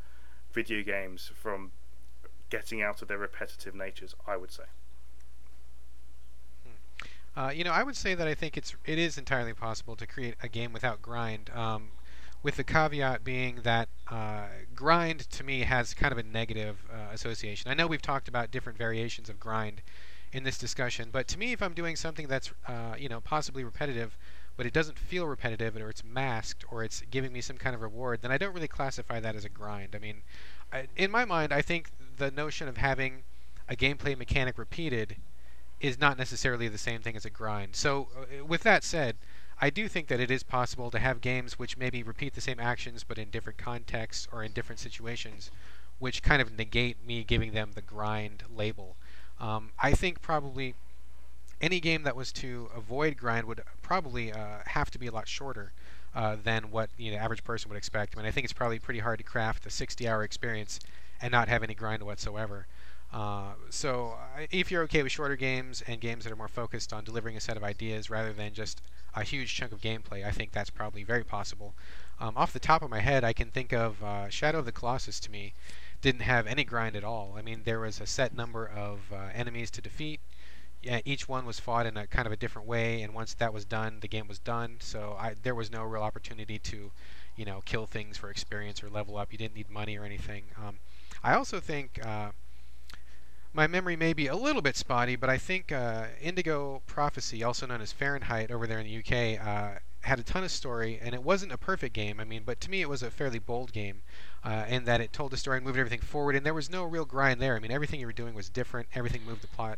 video 0.52 0.84
games 0.84 1.32
from 1.34 1.72
getting 2.50 2.82
out 2.82 3.02
of 3.02 3.08
their 3.08 3.18
repetitive 3.18 3.76
natures. 3.76 4.16
I 4.28 4.38
would 4.38 4.52
say. 4.52 4.64
Uh, 7.36 7.52
you 7.54 7.64
know, 7.64 7.72
I 7.72 7.82
would 7.82 7.96
say 7.96 8.14
that 8.14 8.28
I 8.28 8.36
think 8.36 8.58
it's 8.58 8.76
it 8.86 9.00
is 9.00 9.18
entirely 9.18 9.54
possible 9.54 9.96
to 9.96 10.06
create 10.06 10.36
a 10.42 10.48
game 10.48 10.72
without 10.72 11.02
grind, 11.02 11.50
um, 11.50 11.90
with 12.44 12.58
the 12.58 12.64
caveat 12.64 13.24
being 13.24 13.62
that 13.64 13.90
uh, 14.12 14.46
grind 14.76 15.22
to 15.32 15.44
me 15.44 15.62
has 15.62 15.96
kind 15.96 16.12
of 16.12 16.20
a 16.20 16.24
negative 16.24 16.86
uh, 16.92 17.12
association. 17.12 17.72
I 17.72 17.74
know 17.74 17.88
we've 17.88 18.02
talked 18.02 18.28
about 18.28 18.52
different 18.52 18.78
variations 18.78 19.30
of 19.30 19.40
grind 19.40 19.82
in 20.32 20.44
this 20.44 20.60
discussion, 20.60 21.10
but 21.12 21.28
to 21.30 21.40
me, 21.40 21.54
if 21.54 21.62
I'm 21.64 21.74
doing 21.74 21.96
something 21.96 22.28
that's 22.28 22.52
uh, 22.68 22.96
you 23.00 23.10
know 23.10 23.20
possibly 23.20 23.64
repetitive, 23.64 24.16
but 24.56 24.68
it 24.68 24.74
doesn't 24.74 25.00
feel 25.00 25.26
repetitive, 25.26 25.76
or 25.76 25.90
it's 25.90 26.04
masked, 26.04 26.66
or 26.70 26.84
it's 26.84 27.02
giving 27.10 27.34
me 27.34 27.42
some 27.42 27.58
kind 27.58 27.74
of 27.74 27.82
reward, 27.82 28.22
then 28.22 28.32
I 28.32 28.38
don't 28.38 28.54
really 28.54 28.68
classify 28.68 29.20
that 29.20 29.36
as 29.36 29.44
a 29.44 29.50
grind. 29.50 29.96
I 29.96 30.00
mean, 30.00 30.22
I, 30.72 30.88
in 30.96 31.10
my 31.10 31.26
mind, 31.26 31.52
I 31.52 31.64
think 31.64 31.90
the 32.18 32.30
notion 32.30 32.68
of 32.68 32.78
having 32.78 33.24
a 33.68 33.76
gameplay 33.76 34.16
mechanic 34.16 34.60
repeated 34.60 35.16
is 35.84 36.00
not 36.00 36.18
necessarily 36.18 36.70
the 36.70 36.78
same 36.78 37.02
thing 37.02 37.16
as 37.16 37.26
a 37.26 37.30
grind. 37.30 37.76
So, 37.76 38.08
uh, 38.18 38.46
with 38.46 38.64
that 38.64 38.86
said, 38.86 39.18
I 39.62 39.70
do 39.70 39.90
think 39.90 40.08
that 40.08 40.20
it 40.20 40.32
is 40.32 40.42
possible 40.42 40.90
to 40.90 40.98
have 40.98 41.20
games 41.22 41.60
which 41.60 41.78
maybe 41.78 42.02
repeat 42.02 42.34
the 42.34 42.42
same 42.42 42.60
actions 42.60 43.04
but 43.04 43.18
in 43.18 43.30
different 43.30 43.60
contexts 43.60 44.28
or 44.32 44.44
in 44.44 44.54
different 44.54 44.80
situations, 44.80 45.52
which 46.00 46.24
kind 46.24 46.42
of 46.42 46.58
negate 46.58 47.06
me 47.06 47.24
giving 47.26 47.52
them 47.52 47.72
the 47.76 47.82
grind 47.82 48.44
label. 48.56 48.96
Um, 49.42 49.72
I 49.78 49.92
think 49.92 50.22
probably 50.22 50.74
any 51.60 51.82
game 51.82 52.04
that 52.04 52.16
was 52.16 52.32
to 52.34 52.70
avoid 52.74 53.18
grind 53.18 53.46
would 53.48 53.62
probably 53.82 54.32
uh, 54.32 54.60
have 54.68 54.90
to 54.92 54.98
be 54.98 55.08
a 55.08 55.12
lot 55.12 55.28
shorter 55.28 55.74
uh, 56.16 56.38
than 56.42 56.72
what 56.72 56.90
you 56.98 57.12
know 57.12 57.18
average 57.18 57.44
person 57.44 57.70
would 57.70 57.78
expect. 57.78 58.16
I 58.16 58.22
mean, 58.22 58.26
I 58.26 58.32
think 58.32 58.46
it's 58.46 58.54
probably 58.54 58.80
pretty 58.80 59.02
hard 59.02 59.18
to 59.18 59.24
craft 59.24 59.66
a 59.66 59.70
60-hour 59.70 60.24
experience 60.24 60.80
and 61.22 61.32
not 61.32 61.50
have 61.50 61.62
any 61.62 61.74
grind 61.74 62.04
whatsoever. 62.04 62.68
Uh, 63.14 63.53
so 63.70 64.16
if 64.51 64.72
you're 64.72 64.82
okay 64.84 65.03
with 65.03 65.11
shorter 65.11 65.36
games 65.36 65.84
and 65.86 66.01
games 66.01 66.24
that 66.24 66.34
are 66.34 66.36
more 66.36 66.47
focused 66.47 66.91
on 66.91 67.03
delivering 67.03 67.38
a 67.38 67.39
set 67.39 67.55
of 67.55 67.64
ideas 67.64 68.09
rather 68.09 68.34
than 68.34 68.53
just 68.53 68.82
a 69.16 69.24
huge 69.24 69.53
chunk 69.53 69.72
of 69.72 69.82
gameplay, 69.82 70.26
I 70.26 70.32
think 70.32 70.51
that's 70.51 70.72
probably 70.72 71.03
very 71.03 71.24
possible. 71.24 71.76
Um, 72.20 72.36
off 72.36 72.53
the 72.53 72.59
top 72.59 72.82
of 72.82 72.89
my 72.89 73.01
head, 73.01 73.24
I 73.24 73.34
can 73.34 73.49
think 73.49 73.72
of 73.72 74.03
uh, 74.03 74.30
Shadow 74.30 74.59
of 74.59 74.66
the 74.66 74.72
Colossus. 74.72 75.20
To 75.20 75.32
me, 75.32 75.53
didn't 76.01 76.22
have 76.22 76.47
any 76.47 76.64
grind 76.64 76.95
at 76.95 77.03
all. 77.03 77.36
I 77.38 77.41
mean, 77.43 77.61
there 77.66 77.80
was 77.80 78.01
a 78.01 78.07
set 78.07 78.36
number 78.36 78.66
of 78.68 78.99
uh, 79.14 79.30
enemies 79.34 79.70
to 79.72 79.82
defeat. 79.82 80.20
Yeah, 80.82 80.99
each 81.05 81.30
one 81.30 81.45
was 81.45 81.59
fought 81.59 81.86
in 81.86 81.95
a 81.95 82.07
kind 82.07 82.26
of 82.26 82.34
a 82.34 82.38
different 82.38 82.68
way, 82.68 83.01
and 83.03 83.14
once 83.14 83.34
that 83.36 83.53
was 83.53 83.64
done, 83.64 83.99
the 84.01 84.07
game 84.07 84.28
was 84.28 84.39
done. 84.39 84.78
So 84.80 85.16
I, 85.20 85.36
there 85.41 85.55
was 85.55 85.72
no 85.72 85.84
real 85.84 86.01
opportunity 86.01 86.59
to, 86.59 86.91
you 87.38 87.45
know, 87.45 87.61
kill 87.64 87.86
things 87.86 88.18
for 88.18 88.30
experience 88.30 88.84
or 88.84 88.89
level 88.89 89.18
up. 89.18 89.32
You 89.32 89.38
didn't 89.38 89.55
need 89.55 89.70
money 89.70 89.97
or 89.97 90.03
anything. 90.03 90.43
Um, 90.57 90.78
I 91.24 91.36
also 91.36 91.61
think 91.61 92.05
uh, 92.05 92.32
my 93.54 93.68
memory 93.68 93.95
may 93.95 94.14
be 94.14 94.26
a 94.26 94.36
little 94.36 94.64
bit 94.64 94.76
spotty, 94.76 95.16
but 95.16 95.30
I 95.30 95.38
think 95.38 95.72
uh, 95.72 96.06
Indigo 96.20 96.82
Prophecy, 96.88 97.43
also 97.43 97.68
known 97.68 97.82
as 97.82 97.91
Fahrenheit 97.91 98.49
over 98.49 98.66
there 98.66 98.80
in 98.80 98.88
the 98.88 98.97
UK, 98.97 99.39
uh, 99.45 99.80
had 100.01 100.20
a 100.20 100.24
ton 100.24 100.43
of 100.43 100.49
story, 100.49 100.99
and 101.01 101.14
it 101.14 101.24
wasn't 101.24 101.51
a 101.51 101.58
perfect 101.58 101.93
game. 101.93 102.20
I 102.20 102.24
mean, 102.24 102.41
but 102.45 102.60
to 102.62 102.72
me, 102.72 102.82
it 102.82 102.89
was 102.89 103.04
a 103.04 103.12
fairly 103.12 103.38
bold 103.38 103.72
game, 103.72 104.01
uh, 104.43 104.66
in 104.68 104.86
that 104.86 105.01
it 105.01 105.14
told 105.14 105.34
a 105.34 105.38
story 105.38 105.58
and 105.58 105.66
moved 105.66 105.78
everything 105.78 105.99
forward, 105.99 106.36
and 106.36 106.43
there 106.43 106.54
was 106.54 106.70
no 106.70 106.84
real 106.84 107.06
grind 107.06 107.39
there. 107.39 107.56
I 107.56 107.60
mean, 107.60 107.72
everything 107.72 107.99
you 107.99 108.08
were 108.08 108.12
doing 108.12 108.34
was 108.34 108.49
different. 108.49 108.88
Everything 108.95 109.24
moved 109.24 109.41
the 109.41 109.47
plot 109.47 109.78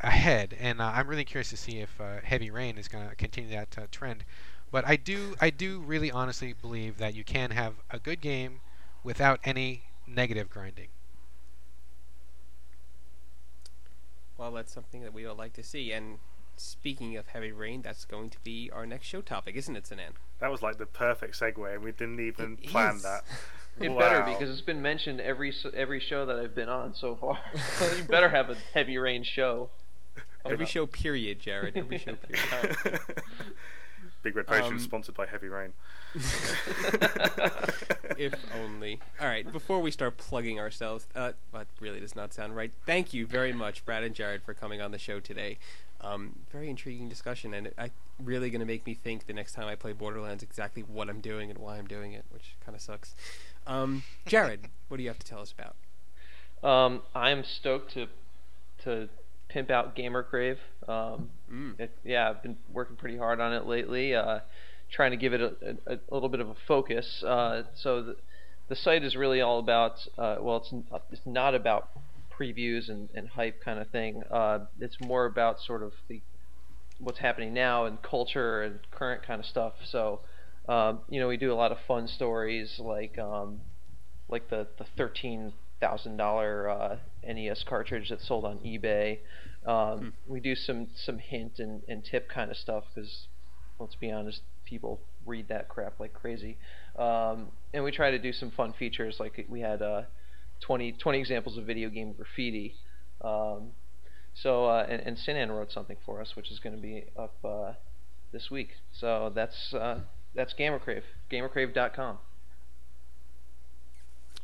ahead, 0.00 0.54
and 0.60 0.80
uh, 0.80 0.92
I'm 0.94 1.08
really 1.08 1.24
curious 1.24 1.48
to 1.50 1.56
see 1.56 1.78
if 1.78 1.98
uh, 2.00 2.20
Heavy 2.22 2.50
Rain 2.50 2.76
is 2.76 2.88
going 2.88 3.08
to 3.08 3.14
continue 3.16 3.50
that 3.50 3.76
uh, 3.78 3.86
trend. 3.90 4.24
But 4.70 4.86
I 4.86 4.96
do, 4.96 5.34
I 5.40 5.48
do 5.48 5.80
really 5.80 6.10
honestly 6.10 6.52
believe 6.52 6.98
that 6.98 7.14
you 7.14 7.24
can 7.24 7.52
have 7.52 7.76
a 7.90 7.98
good 7.98 8.20
game 8.20 8.60
without 9.02 9.40
any 9.44 9.84
negative 10.06 10.50
grinding. 10.50 10.88
Well, 14.38 14.52
that's 14.52 14.72
something 14.72 15.02
that 15.02 15.12
we 15.12 15.26
would 15.26 15.36
like 15.36 15.52
to 15.54 15.62
see. 15.62 15.92
And 15.92 16.18
speaking 16.56 17.16
of 17.16 17.26
heavy 17.28 17.52
rain, 17.52 17.82
that's 17.82 18.04
going 18.04 18.30
to 18.30 18.38
be 18.44 18.70
our 18.72 18.86
next 18.86 19.06
show 19.08 19.20
topic, 19.20 19.56
isn't 19.56 19.76
it, 19.76 19.86
Sinan? 19.86 20.12
That 20.38 20.50
was 20.50 20.62
like 20.62 20.78
the 20.78 20.86
perfect 20.86 21.38
segue, 21.38 21.74
and 21.74 21.82
we 21.82 21.92
didn't 21.92 22.20
even 22.20 22.58
It 22.62 22.68
plan 22.70 22.96
is. 22.96 23.02
that. 23.02 23.24
It 23.80 23.90
Wow. 23.92 23.98
better 24.00 24.22
because 24.32 24.50
it's 24.50 24.60
been 24.66 24.82
mentioned 24.82 25.20
every 25.20 25.54
every 25.72 26.00
show 26.00 26.26
that 26.26 26.36
I've 26.36 26.52
been 26.52 26.68
on 26.68 26.94
so 26.94 27.14
far. 27.14 27.38
you 27.96 28.02
better 28.02 28.28
have 28.28 28.50
a 28.50 28.56
heavy 28.74 28.98
rain 28.98 29.22
show. 29.22 29.70
Every 30.44 30.66
show, 30.66 30.84
period, 30.86 31.38
Jared. 31.38 31.76
Every 31.76 31.98
show, 31.98 32.14
period. 32.16 33.00
Big 34.28 34.36
Red 34.36 34.46
Potion 34.46 34.74
Um, 34.74 34.78
sponsored 34.78 35.14
by 35.14 35.24
Heavy 35.24 35.48
Rain. 35.48 35.72
if 38.18 38.34
only. 38.54 39.00
All 39.18 39.26
right, 39.26 39.50
before 39.50 39.80
we 39.80 39.90
start 39.90 40.18
plugging 40.18 40.60
ourselves, 40.60 41.06
uh, 41.16 41.32
that 41.54 41.66
really 41.80 41.98
does 41.98 42.14
not 42.14 42.34
sound 42.34 42.54
right. 42.54 42.70
Thank 42.84 43.14
you 43.14 43.26
very 43.26 43.54
much, 43.54 43.86
Brad 43.86 44.02
and 44.02 44.14
Jared, 44.14 44.42
for 44.42 44.52
coming 44.52 44.82
on 44.82 44.90
the 44.90 44.98
show 44.98 45.18
today. 45.18 45.56
Um, 46.02 46.40
very 46.52 46.68
intriguing 46.68 47.08
discussion, 47.08 47.54
and 47.54 47.68
it, 47.68 47.74
I 47.78 47.90
really 48.22 48.50
going 48.50 48.60
to 48.60 48.66
make 48.66 48.84
me 48.84 48.92
think 48.92 49.26
the 49.26 49.32
next 49.32 49.52
time 49.52 49.66
I 49.66 49.76
play 49.76 49.92
Borderlands 49.92 50.42
exactly 50.42 50.82
what 50.82 51.08
I'm 51.08 51.20
doing 51.20 51.48
and 51.48 51.58
why 51.58 51.78
I'm 51.78 51.86
doing 51.86 52.12
it, 52.12 52.26
which 52.30 52.54
kind 52.62 52.76
of 52.76 52.82
sucks. 52.82 53.14
Um, 53.66 54.02
Jared, 54.26 54.68
what 54.88 54.98
do 54.98 55.04
you 55.04 55.08
have 55.08 55.18
to 55.18 55.26
tell 55.26 55.40
us 55.40 55.54
about? 55.58 55.74
Um, 56.62 57.00
I'm 57.14 57.44
stoked 57.44 57.94
to 57.94 58.08
to 58.84 59.08
pimp 59.48 59.70
out 59.70 59.94
Gamer 59.94 60.22
Crave. 60.22 60.58
Um, 60.86 61.30
Mm. 61.52 61.80
it, 61.80 61.90
yeah, 62.04 62.28
I've 62.30 62.42
been 62.42 62.56
working 62.72 62.96
pretty 62.96 63.16
hard 63.16 63.40
on 63.40 63.52
it 63.52 63.66
lately, 63.66 64.14
uh, 64.14 64.40
trying 64.90 65.12
to 65.12 65.16
give 65.16 65.32
it 65.32 65.40
a, 65.40 65.76
a, 65.86 65.94
a 65.94 66.14
little 66.14 66.28
bit 66.28 66.40
of 66.40 66.48
a 66.48 66.56
focus. 66.66 67.22
Uh, 67.22 67.62
so 67.74 68.02
the, 68.02 68.16
the 68.68 68.76
site 68.76 69.02
is 69.02 69.16
really 69.16 69.40
all 69.40 69.58
about 69.58 69.94
uh, 70.18 70.36
well, 70.40 70.58
it's 70.58 70.72
it's 71.10 71.26
not 71.26 71.54
about 71.54 71.88
previews 72.38 72.88
and, 72.88 73.08
and 73.14 73.28
hype 73.28 73.62
kind 73.62 73.78
of 73.78 73.88
thing. 73.88 74.22
Uh, 74.30 74.60
it's 74.80 74.96
more 75.00 75.26
about 75.26 75.60
sort 75.60 75.82
of 75.82 75.92
the 76.08 76.20
what's 77.00 77.18
happening 77.18 77.54
now 77.54 77.84
and 77.84 78.02
culture 78.02 78.62
and 78.62 78.80
current 78.90 79.24
kind 79.26 79.40
of 79.40 79.46
stuff. 79.46 79.74
So 79.90 80.20
um, 80.68 81.00
you 81.08 81.18
know, 81.18 81.28
we 81.28 81.36
do 81.38 81.52
a 81.52 81.54
lot 81.54 81.72
of 81.72 81.78
fun 81.86 82.08
stories 82.08 82.78
like 82.78 83.18
um, 83.18 83.60
like 84.28 84.50
the 84.50 84.66
the 84.78 84.84
thirteen 84.96 85.52
thousand 85.80 86.20
uh, 86.20 86.96
NES 87.26 87.64
cartridge 87.66 88.10
that 88.10 88.20
sold 88.20 88.44
on 88.44 88.58
eBay. 88.58 89.18
Um, 89.66 90.12
We 90.26 90.40
do 90.40 90.54
some 90.54 90.88
some 90.94 91.18
hint 91.18 91.58
and, 91.58 91.82
and 91.88 92.04
tip 92.04 92.28
kind 92.28 92.50
of 92.50 92.56
stuff 92.56 92.84
because 92.94 93.26
let's 93.78 93.94
be 93.96 94.10
honest, 94.10 94.40
people 94.64 95.00
read 95.26 95.48
that 95.48 95.68
crap 95.68 96.00
like 96.00 96.12
crazy. 96.12 96.56
Um, 96.98 97.48
and 97.72 97.84
we 97.84 97.92
try 97.92 98.10
to 98.10 98.18
do 98.18 98.32
some 98.32 98.50
fun 98.50 98.72
features 98.72 99.16
like 99.20 99.44
we 99.48 99.60
had 99.60 99.82
uh, 99.82 100.02
20, 100.60 100.92
20 100.92 101.18
examples 101.18 101.56
of 101.58 101.64
video 101.64 101.88
game 101.90 102.12
graffiti. 102.12 102.74
Um, 103.22 103.72
So 104.34 104.66
uh, 104.66 104.86
and, 104.88 105.02
and 105.02 105.18
Sinan 105.18 105.50
wrote 105.50 105.72
something 105.72 105.96
for 106.06 106.20
us, 106.20 106.34
which 106.36 106.50
is 106.50 106.58
going 106.60 106.76
to 106.76 106.82
be 106.82 107.04
up 107.16 107.34
uh, 107.44 107.72
this 108.32 108.50
week. 108.50 108.70
So 108.92 109.32
that's 109.34 109.74
uh, 109.74 110.00
that's 110.34 110.54
GamerCrave, 110.54 111.02
gamercrave.com. 111.30 112.18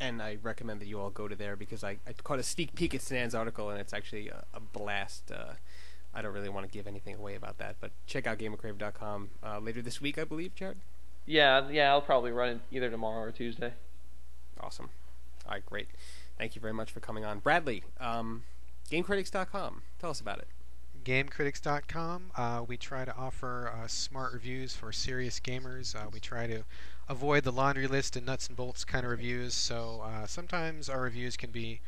And 0.00 0.20
I 0.20 0.38
recommend 0.42 0.80
that 0.80 0.86
you 0.86 1.00
all 1.00 1.10
go 1.10 1.28
to 1.28 1.36
there 1.36 1.56
because 1.56 1.84
I, 1.84 1.98
I 2.06 2.12
caught 2.12 2.38
a 2.38 2.42
sneak 2.42 2.74
peek 2.74 2.94
at 2.94 3.00
Sinan's 3.00 3.34
article 3.34 3.70
and 3.70 3.80
it's 3.80 3.92
actually 3.92 4.28
a, 4.28 4.44
a 4.52 4.60
blast. 4.60 5.30
Uh, 5.30 5.54
I 6.14 6.22
don't 6.22 6.32
really 6.32 6.48
want 6.48 6.66
to 6.66 6.72
give 6.72 6.86
anything 6.86 7.16
away 7.16 7.34
about 7.34 7.58
that, 7.58 7.76
but 7.80 7.90
check 8.06 8.26
out 8.26 8.38
gamercrave.com 8.38 9.30
uh, 9.44 9.58
later 9.58 9.82
this 9.82 10.00
week, 10.00 10.18
I 10.18 10.24
believe, 10.24 10.54
Jared. 10.54 10.78
Yeah, 11.26 11.68
yeah, 11.70 11.90
I'll 11.90 12.02
probably 12.02 12.32
run 12.32 12.48
it 12.50 12.60
either 12.70 12.90
tomorrow 12.90 13.22
or 13.22 13.32
Tuesday. 13.32 13.72
Awesome. 14.60 14.90
All 15.46 15.52
right, 15.52 15.64
great. 15.64 15.88
Thank 16.38 16.54
you 16.54 16.60
very 16.60 16.74
much 16.74 16.90
for 16.90 17.00
coming 17.00 17.24
on, 17.24 17.38
Bradley. 17.38 17.82
Um, 18.00 18.44
GameCritics.com. 18.90 19.82
Tell 20.00 20.10
us 20.10 20.20
about 20.20 20.38
it. 20.38 20.48
GameCritics.com. 21.04 22.30
Uh, 22.36 22.64
we 22.66 22.76
try 22.76 23.04
to 23.04 23.14
offer 23.16 23.72
uh, 23.74 23.86
smart 23.86 24.32
reviews 24.32 24.74
for 24.74 24.92
serious 24.92 25.40
gamers. 25.40 25.94
Uh, 25.94 26.08
we 26.12 26.20
try 26.20 26.46
to 26.46 26.64
avoid 27.08 27.44
the 27.44 27.52
laundry 27.52 27.86
list 27.86 28.16
and 28.16 28.26
nuts 28.26 28.48
and 28.48 28.56
bolts 28.56 28.84
kind 28.84 29.04
of 29.04 29.10
reviews. 29.10 29.54
So 29.54 30.02
uh, 30.04 30.26
sometimes 30.26 30.88
our 30.88 31.00
reviews 31.00 31.36
can 31.36 31.50
be 31.50 31.80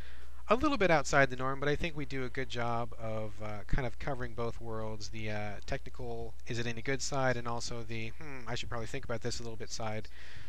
a 0.49 0.55
little 0.55 0.77
bit 0.77 0.91
outside 0.91 1.29
the 1.29 1.37
norm, 1.37 1.59
but 1.59 1.69
I 1.69 1.75
think 1.75 1.97
we 1.97 2.05
do 2.05 2.25
a 2.25 2.29
good 2.29 2.49
job 2.49 2.95
of 3.01 3.33
uh, 3.43 3.65
kind 3.67 3.87
of 3.87 3.99
covering 3.99 4.35
both 4.35 4.61
worlds 4.61 5.09
the 5.09 5.31
uh, 5.31 5.51
technical, 5.67 6.35
is 6.47 6.61
it 6.61 6.67
any 6.67 6.83
good 6.83 7.03
side, 7.03 7.37
and 7.37 7.49
also 7.49 7.83
the, 7.83 8.11
hmm, 8.11 8.49
I 8.49 8.55
should 8.55 8.69
probably 8.69 8.87
think 8.87 9.05
about 9.05 9.23
this 9.23 9.41
a 9.41 9.43
little 9.43 9.57
bit 9.57 9.71
side. 9.71 10.09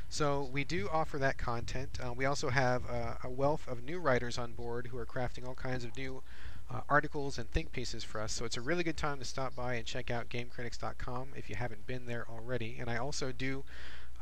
So 0.10 0.48
we 0.54 0.64
do 0.64 0.88
offer 0.92 1.18
that 1.18 1.38
content. 1.38 1.98
Uh, 2.00 2.14
we 2.14 2.26
also 2.26 2.50
have 2.50 2.84
uh, 2.90 3.16
a 3.24 3.30
wealth 3.30 3.68
of 3.68 3.84
new 3.84 4.00
writers 4.00 4.38
on 4.38 4.54
board 4.54 4.88
who 4.88 4.98
are 5.00 5.06
crafting 5.06 5.48
all 5.48 5.56
kinds 5.56 5.84
of 5.84 5.98
new 5.98 6.22
uh, 6.70 6.82
articles 6.88 7.38
and 7.38 7.50
think 7.50 7.72
pieces 7.72 8.04
for 8.04 8.22
us. 8.22 8.32
So 8.34 8.46
it's 8.46 8.58
a 8.58 8.62
really 8.62 8.84
good 8.84 8.98
time 8.98 9.20
to 9.20 9.26
stop 9.26 9.56
by 9.56 9.76
and 9.76 9.86
check 9.86 10.12
out 10.12 10.30
GameCritics.com 10.30 11.30
if 11.36 11.50
you 11.50 11.56
haven't 11.56 11.88
been 11.88 12.06
there 12.06 12.26
already. 12.30 12.78
And 12.80 12.90
I 12.90 12.98
also 12.98 13.32
do 13.32 13.64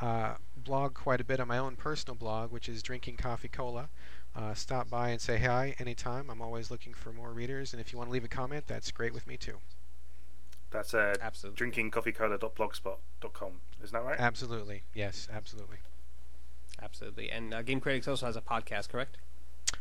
uh, 0.01 0.35
blog 0.55 0.93
quite 0.93 1.21
a 1.21 1.23
bit 1.23 1.39
on 1.39 1.47
my 1.47 1.57
own 1.57 1.75
personal 1.75 2.15
blog, 2.15 2.51
which 2.51 2.67
is 2.67 2.83
Drinking 2.83 3.17
Coffee 3.17 3.47
Cola. 3.47 3.89
Uh, 4.35 4.53
stop 4.53 4.89
by 4.89 5.09
and 5.09 5.21
say 5.21 5.37
hi 5.37 5.75
anytime. 5.79 6.29
I'm 6.29 6.41
always 6.41 6.69
looking 6.69 6.93
for 6.93 7.13
more 7.13 7.31
readers, 7.31 7.73
and 7.73 7.79
if 7.79 7.93
you 7.93 7.97
want 7.97 8.09
to 8.09 8.13
leave 8.13 8.25
a 8.25 8.29
comment, 8.29 8.65
that's 8.67 8.91
great 8.91 9.13
with 9.13 9.27
me 9.27 9.37
too. 9.37 9.57
That's 10.71 10.93
uh, 10.93 11.15
Absolutely. 11.21 11.71
drinkingcoffeecola.blogspot.com. 11.71 13.51
Isn't 13.81 13.93
that 13.93 14.03
right? 14.03 14.19
Absolutely, 14.19 14.83
yes, 14.93 15.29
absolutely. 15.31 15.77
Absolutely. 16.81 17.31
And 17.31 17.53
uh, 17.53 17.63
GameCritics 17.63 18.07
also 18.09 18.25
has 18.25 18.35
a 18.35 18.41
podcast, 18.41 18.89
correct? 18.89 19.17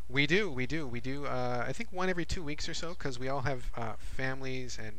We 0.09 0.27
do, 0.27 0.51
we 0.51 0.67
do, 0.67 0.87
we 0.87 1.01
do. 1.01 1.27
Uh, 1.27 1.65
I 1.67 1.73
think 1.73 1.93
one 1.93 2.09
every 2.09 2.25
two 2.25 2.43
weeks 2.43 2.69
or 2.69 2.75
so, 2.75 2.91
because 2.91 3.19
we 3.19 3.29
all 3.29 3.41
have 3.41 3.71
uh, 3.77 3.95
families 3.99 4.79
and 4.81 4.95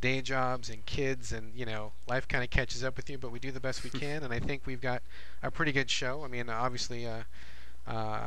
day 0.00 0.20
jobs 0.20 0.68
and 0.70 0.84
kids, 0.86 1.32
and 1.32 1.54
you 1.54 1.64
know, 1.66 1.92
life 2.08 2.28
kind 2.28 2.44
of 2.44 2.50
catches 2.50 2.84
up 2.84 2.96
with 2.96 3.08
you. 3.10 3.18
But 3.18 3.32
we 3.32 3.38
do 3.38 3.50
the 3.50 3.60
best 3.60 3.82
we 3.84 3.90
can, 4.00 4.22
and 4.22 4.32
I 4.32 4.38
think 4.38 4.62
we've 4.66 4.80
got 4.80 5.02
a 5.42 5.50
pretty 5.50 5.72
good 5.72 5.90
show. 5.90 6.24
I 6.24 6.28
mean, 6.28 6.48
obviously, 6.48 7.06
uh, 7.06 7.22
uh, 7.86 8.20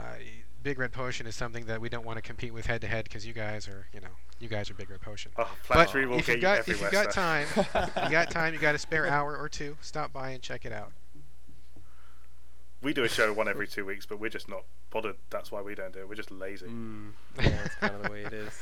Big 0.64 0.80
Red 0.80 0.92
Potion 0.92 1.26
is 1.28 1.36
something 1.36 1.66
that 1.66 1.80
we 1.80 1.90
don't 1.90 2.06
want 2.06 2.18
to 2.18 2.22
compete 2.22 2.54
with 2.54 2.66
head 2.66 2.82
to 2.82 2.88
head 2.88 3.06
because 3.06 3.26
you 3.26 3.34
guys 3.34 3.68
are, 3.68 3.88
you 3.94 4.02
know, 4.02 4.10
you 4.40 4.48
guys 4.50 4.70
are 4.70 4.74
Big 4.74 4.90
Red 4.90 5.02
Potion. 5.02 5.32
Oh, 5.38 5.50
But 5.68 5.76
flattery 5.76 6.06
will 6.06 6.20
if 6.20 6.26
get 6.28 6.36
you 6.38 6.42
got 6.42 6.68
you 6.68 6.74
if 6.74 6.82
you 6.82 6.86
everywhere. 6.88 7.06
got 7.06 7.14
time, 7.14 7.48
you 8.04 8.10
got 8.12 8.30
time, 8.32 8.54
you 8.54 8.60
got 8.60 8.76
a 8.76 8.80
spare 8.80 9.08
hour 9.08 9.38
or 9.38 9.48
two, 9.48 9.78
stop 9.82 10.12
by 10.12 10.32
and 10.32 10.42
check 10.42 10.66
it 10.66 10.74
out. 10.74 10.92
We 12.82 12.94
do 12.94 13.04
a 13.04 13.10
show 13.10 13.34
one 13.34 13.50
every 13.50 13.68
two 13.68 13.86
weeks, 13.86 14.06
but 14.06 14.22
we're 14.22 14.30
just 14.30 14.48
not 14.48 14.64
bothered. 14.90 15.18
That's 15.30 15.52
why 15.52 15.62
we 15.62 15.76
don't 15.76 15.92
do 15.92 16.00
it. 16.00 16.08
We're 16.08 16.16
just 16.16 16.32
lazy. 16.32 16.68
Mm, 16.68 17.12
yeah, 17.42 17.50
that's 17.50 17.76
kind 17.76 17.96
of 17.96 18.04
the 18.04 18.10
way 18.12 18.22
it 18.22 18.32
is. 18.34 18.58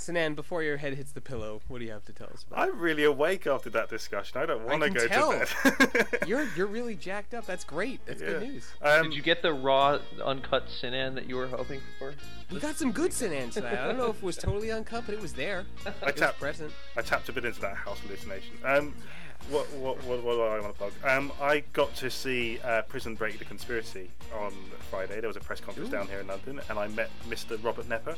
Sinan, 0.00 0.34
before 0.34 0.62
your 0.62 0.76
head 0.76 0.94
hits 0.94 1.12
the 1.12 1.20
pillow, 1.20 1.60
what 1.68 1.78
do 1.78 1.84
you 1.84 1.90
have 1.92 2.04
to 2.06 2.12
tell 2.12 2.28
us 2.32 2.44
about? 2.50 2.68
I'm 2.68 2.78
really 2.78 3.04
awake 3.04 3.46
after 3.46 3.70
that 3.70 3.88
discussion. 3.88 4.40
I 4.40 4.46
don't 4.46 4.62
I 4.62 4.64
want 4.64 4.82
to 4.82 4.90
go 4.90 5.06
tell. 5.06 5.32
to 5.32 5.88
bed. 5.92 6.06
You're 6.28 6.48
you're 6.56 6.66
really 6.66 6.94
jacked 6.94 7.34
up. 7.34 7.46
That's 7.46 7.64
great. 7.64 8.04
That's 8.06 8.20
good 8.22 8.42
news. 8.42 8.66
Um, 8.82 9.04
Did 9.04 9.14
you 9.14 9.22
get 9.22 9.42
the 9.42 9.52
raw, 9.52 9.98
uncut 10.24 10.68
Sinan 10.68 11.14
that 11.14 11.28
you 11.28 11.36
were 11.36 11.46
hoping 11.46 11.80
for? 11.98 12.14
We 12.50 12.58
got 12.60 12.76
some 12.76 12.92
good 12.92 13.12
Sinan 13.12 13.50
tonight. 13.50 13.78
I 13.78 13.86
don't 13.86 13.98
know 13.98 14.10
if 14.10 14.16
it 14.16 14.22
was 14.22 14.36
totally 14.36 14.70
uncut, 14.72 15.04
but 15.06 15.14
it 15.14 15.20
was 15.20 15.32
there. 15.34 15.64
I 15.84 15.88
It 15.90 16.04
was 16.06 16.14
tapped. 16.16 16.40
present. 16.40 16.72
I 16.96 17.02
tapped 17.02 17.28
a 17.28 17.32
bit 17.32 17.44
into 17.44 17.60
that 17.60 17.76
house 17.76 17.98
hallucination. 18.00 18.54
Um, 18.64 18.94
what, 19.48 19.70
what, 19.72 20.02
what, 20.04 20.22
what 20.22 20.32
do 20.34 20.42
I 20.42 20.60
want 20.60 20.72
to 20.74 20.78
plug? 20.78 20.92
Um, 21.04 21.32
I 21.40 21.60
got 21.72 21.94
to 21.96 22.10
see 22.10 22.58
uh, 22.64 22.82
Prison 22.82 23.14
Break: 23.14 23.38
The 23.38 23.44
Conspiracy 23.44 24.10
on 24.38 24.52
Friday. 24.90 25.20
There 25.20 25.28
was 25.28 25.36
a 25.36 25.40
press 25.40 25.60
conference 25.60 25.88
Ooh. 25.88 25.92
down 25.92 26.08
here 26.08 26.20
in 26.20 26.26
London, 26.26 26.60
and 26.68 26.78
I 26.78 26.88
met 26.88 27.10
Mr. 27.28 27.62
Robert 27.64 27.88
Knepper 27.88 28.16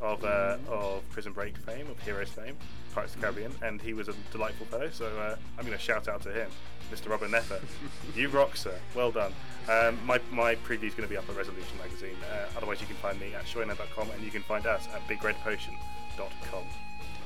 of 0.00 0.24
uh, 0.24 0.56
of 0.68 1.08
Prison 1.10 1.32
Break 1.32 1.56
fame, 1.58 1.86
of 1.90 1.98
Heroes 2.00 2.28
fame, 2.30 2.56
Pirates 2.94 3.14
of 3.14 3.20
the 3.20 3.26
Caribbean, 3.26 3.52
and 3.62 3.80
he 3.80 3.92
was 3.94 4.08
a 4.08 4.14
delightful 4.32 4.66
fellow. 4.66 4.88
So 4.90 5.06
uh, 5.18 5.36
I'm 5.58 5.64
going 5.66 5.76
to 5.76 5.82
shout 5.82 6.08
out 6.08 6.22
to 6.22 6.32
him, 6.32 6.50
Mr. 6.92 7.10
Robert 7.10 7.30
Knepper. 7.30 7.60
you 8.16 8.28
rock, 8.28 8.56
sir. 8.56 8.74
Well 8.94 9.10
done. 9.12 9.32
Um, 9.68 9.98
my 10.04 10.20
my 10.30 10.54
preview 10.56 10.84
is 10.84 10.94
going 10.94 11.08
to 11.08 11.10
be 11.10 11.16
up 11.16 11.28
at 11.28 11.36
Resolution 11.36 11.76
Magazine. 11.78 12.16
Uh, 12.32 12.46
otherwise, 12.56 12.80
you 12.80 12.86
can 12.86 12.96
find 12.96 13.18
me 13.20 13.34
at 13.34 13.44
shoina.com, 13.44 14.10
and 14.10 14.22
you 14.22 14.30
can 14.30 14.42
find 14.42 14.66
us 14.66 14.88
at 14.94 15.06
bigredpotion.com. 15.08 16.64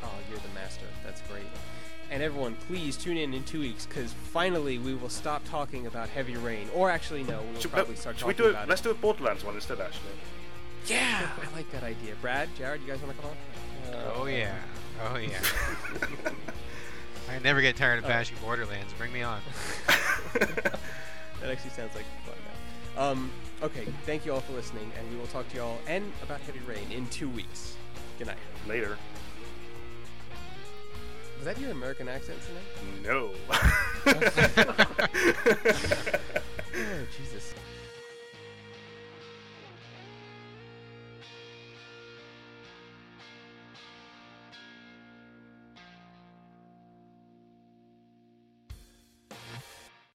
Oh, 0.03 0.09
you're 0.29 0.39
the 0.39 0.55
master. 0.55 0.87
That's 1.05 1.23
great. 1.23 1.45
And 2.11 2.23
everyone, 2.23 2.55
please 2.69 2.99
tune 2.99 3.17
in 3.17 3.33
in 3.33 3.43
two 3.45 3.61
weeks 3.61 3.87
because 3.87 4.13
finally 4.13 4.79
we 4.79 4.95
will 4.95 5.09
stop 5.09 5.43
talking 5.47 5.87
about 5.87 6.11
Heavy 6.11 6.37
Rain. 6.37 6.69
Or 6.75 6.91
actually, 6.91 7.23
no, 7.23 7.41
we'll 7.51 7.61
Should, 7.61 7.73
probably 7.73 7.97
start 7.97 8.19
should 8.19 8.27
we 8.27 8.35
talking 8.35 8.45
do 8.45 8.49
it? 8.51 8.53
about 8.53 8.69
Let's 8.69 8.83
it. 8.83 8.85
do 8.85 8.91
a 8.91 8.95
Borderlands 8.95 9.43
one 9.43 9.55
instead, 9.55 9.81
actually. 9.81 10.11
Yeah, 10.87 11.29
I 11.53 11.57
like 11.57 11.71
that 11.73 11.83
idea. 11.83 12.15
Brad, 12.21 12.49
Jared, 12.57 12.81
you 12.83 12.89
guys 12.89 13.01
want 13.03 13.17
to 13.17 13.23
come 13.23 13.31
on? 13.31 13.37
Oh 14.17 14.27
yeah, 14.27 14.55
oh 15.11 15.17
yeah. 15.17 15.41
I 17.31 17.39
never 17.41 17.61
get 17.61 17.77
tired 17.77 17.99
of 17.99 18.05
Oh. 18.05 18.09
bashing 18.09 18.37
Borderlands. 18.43 18.93
Bring 18.95 19.13
me 19.13 19.23
on. 19.23 19.41
That 21.41 21.51
actually 21.51 21.71
sounds 21.73 21.95
like 21.95 22.05
fun 22.25 22.35
now. 22.97 23.03
Um, 23.11 23.31
okay, 23.63 23.85
thank 24.07 24.25
you 24.25 24.33
all 24.33 24.41
for 24.41 24.53
listening, 24.55 24.91
and 24.99 25.11
we 25.11 25.17
will 25.19 25.27
talk 25.27 25.47
to 25.51 25.57
you 25.57 25.63
all 25.63 25.79
and 25.87 26.11
about 26.23 26.41
Heavy 26.41 26.61
Rain 26.61 26.91
in 26.91 27.07
two 27.09 27.29
weeks. 27.29 27.77
Good 28.19 28.29
night. 28.29 28.39
Later. 28.67 28.97
Was 31.37 31.45
that 31.45 31.61
your 31.61 31.71
American 31.73 32.09
accent, 32.09 32.39
Sinan? 32.43 33.03
No. 33.03 33.33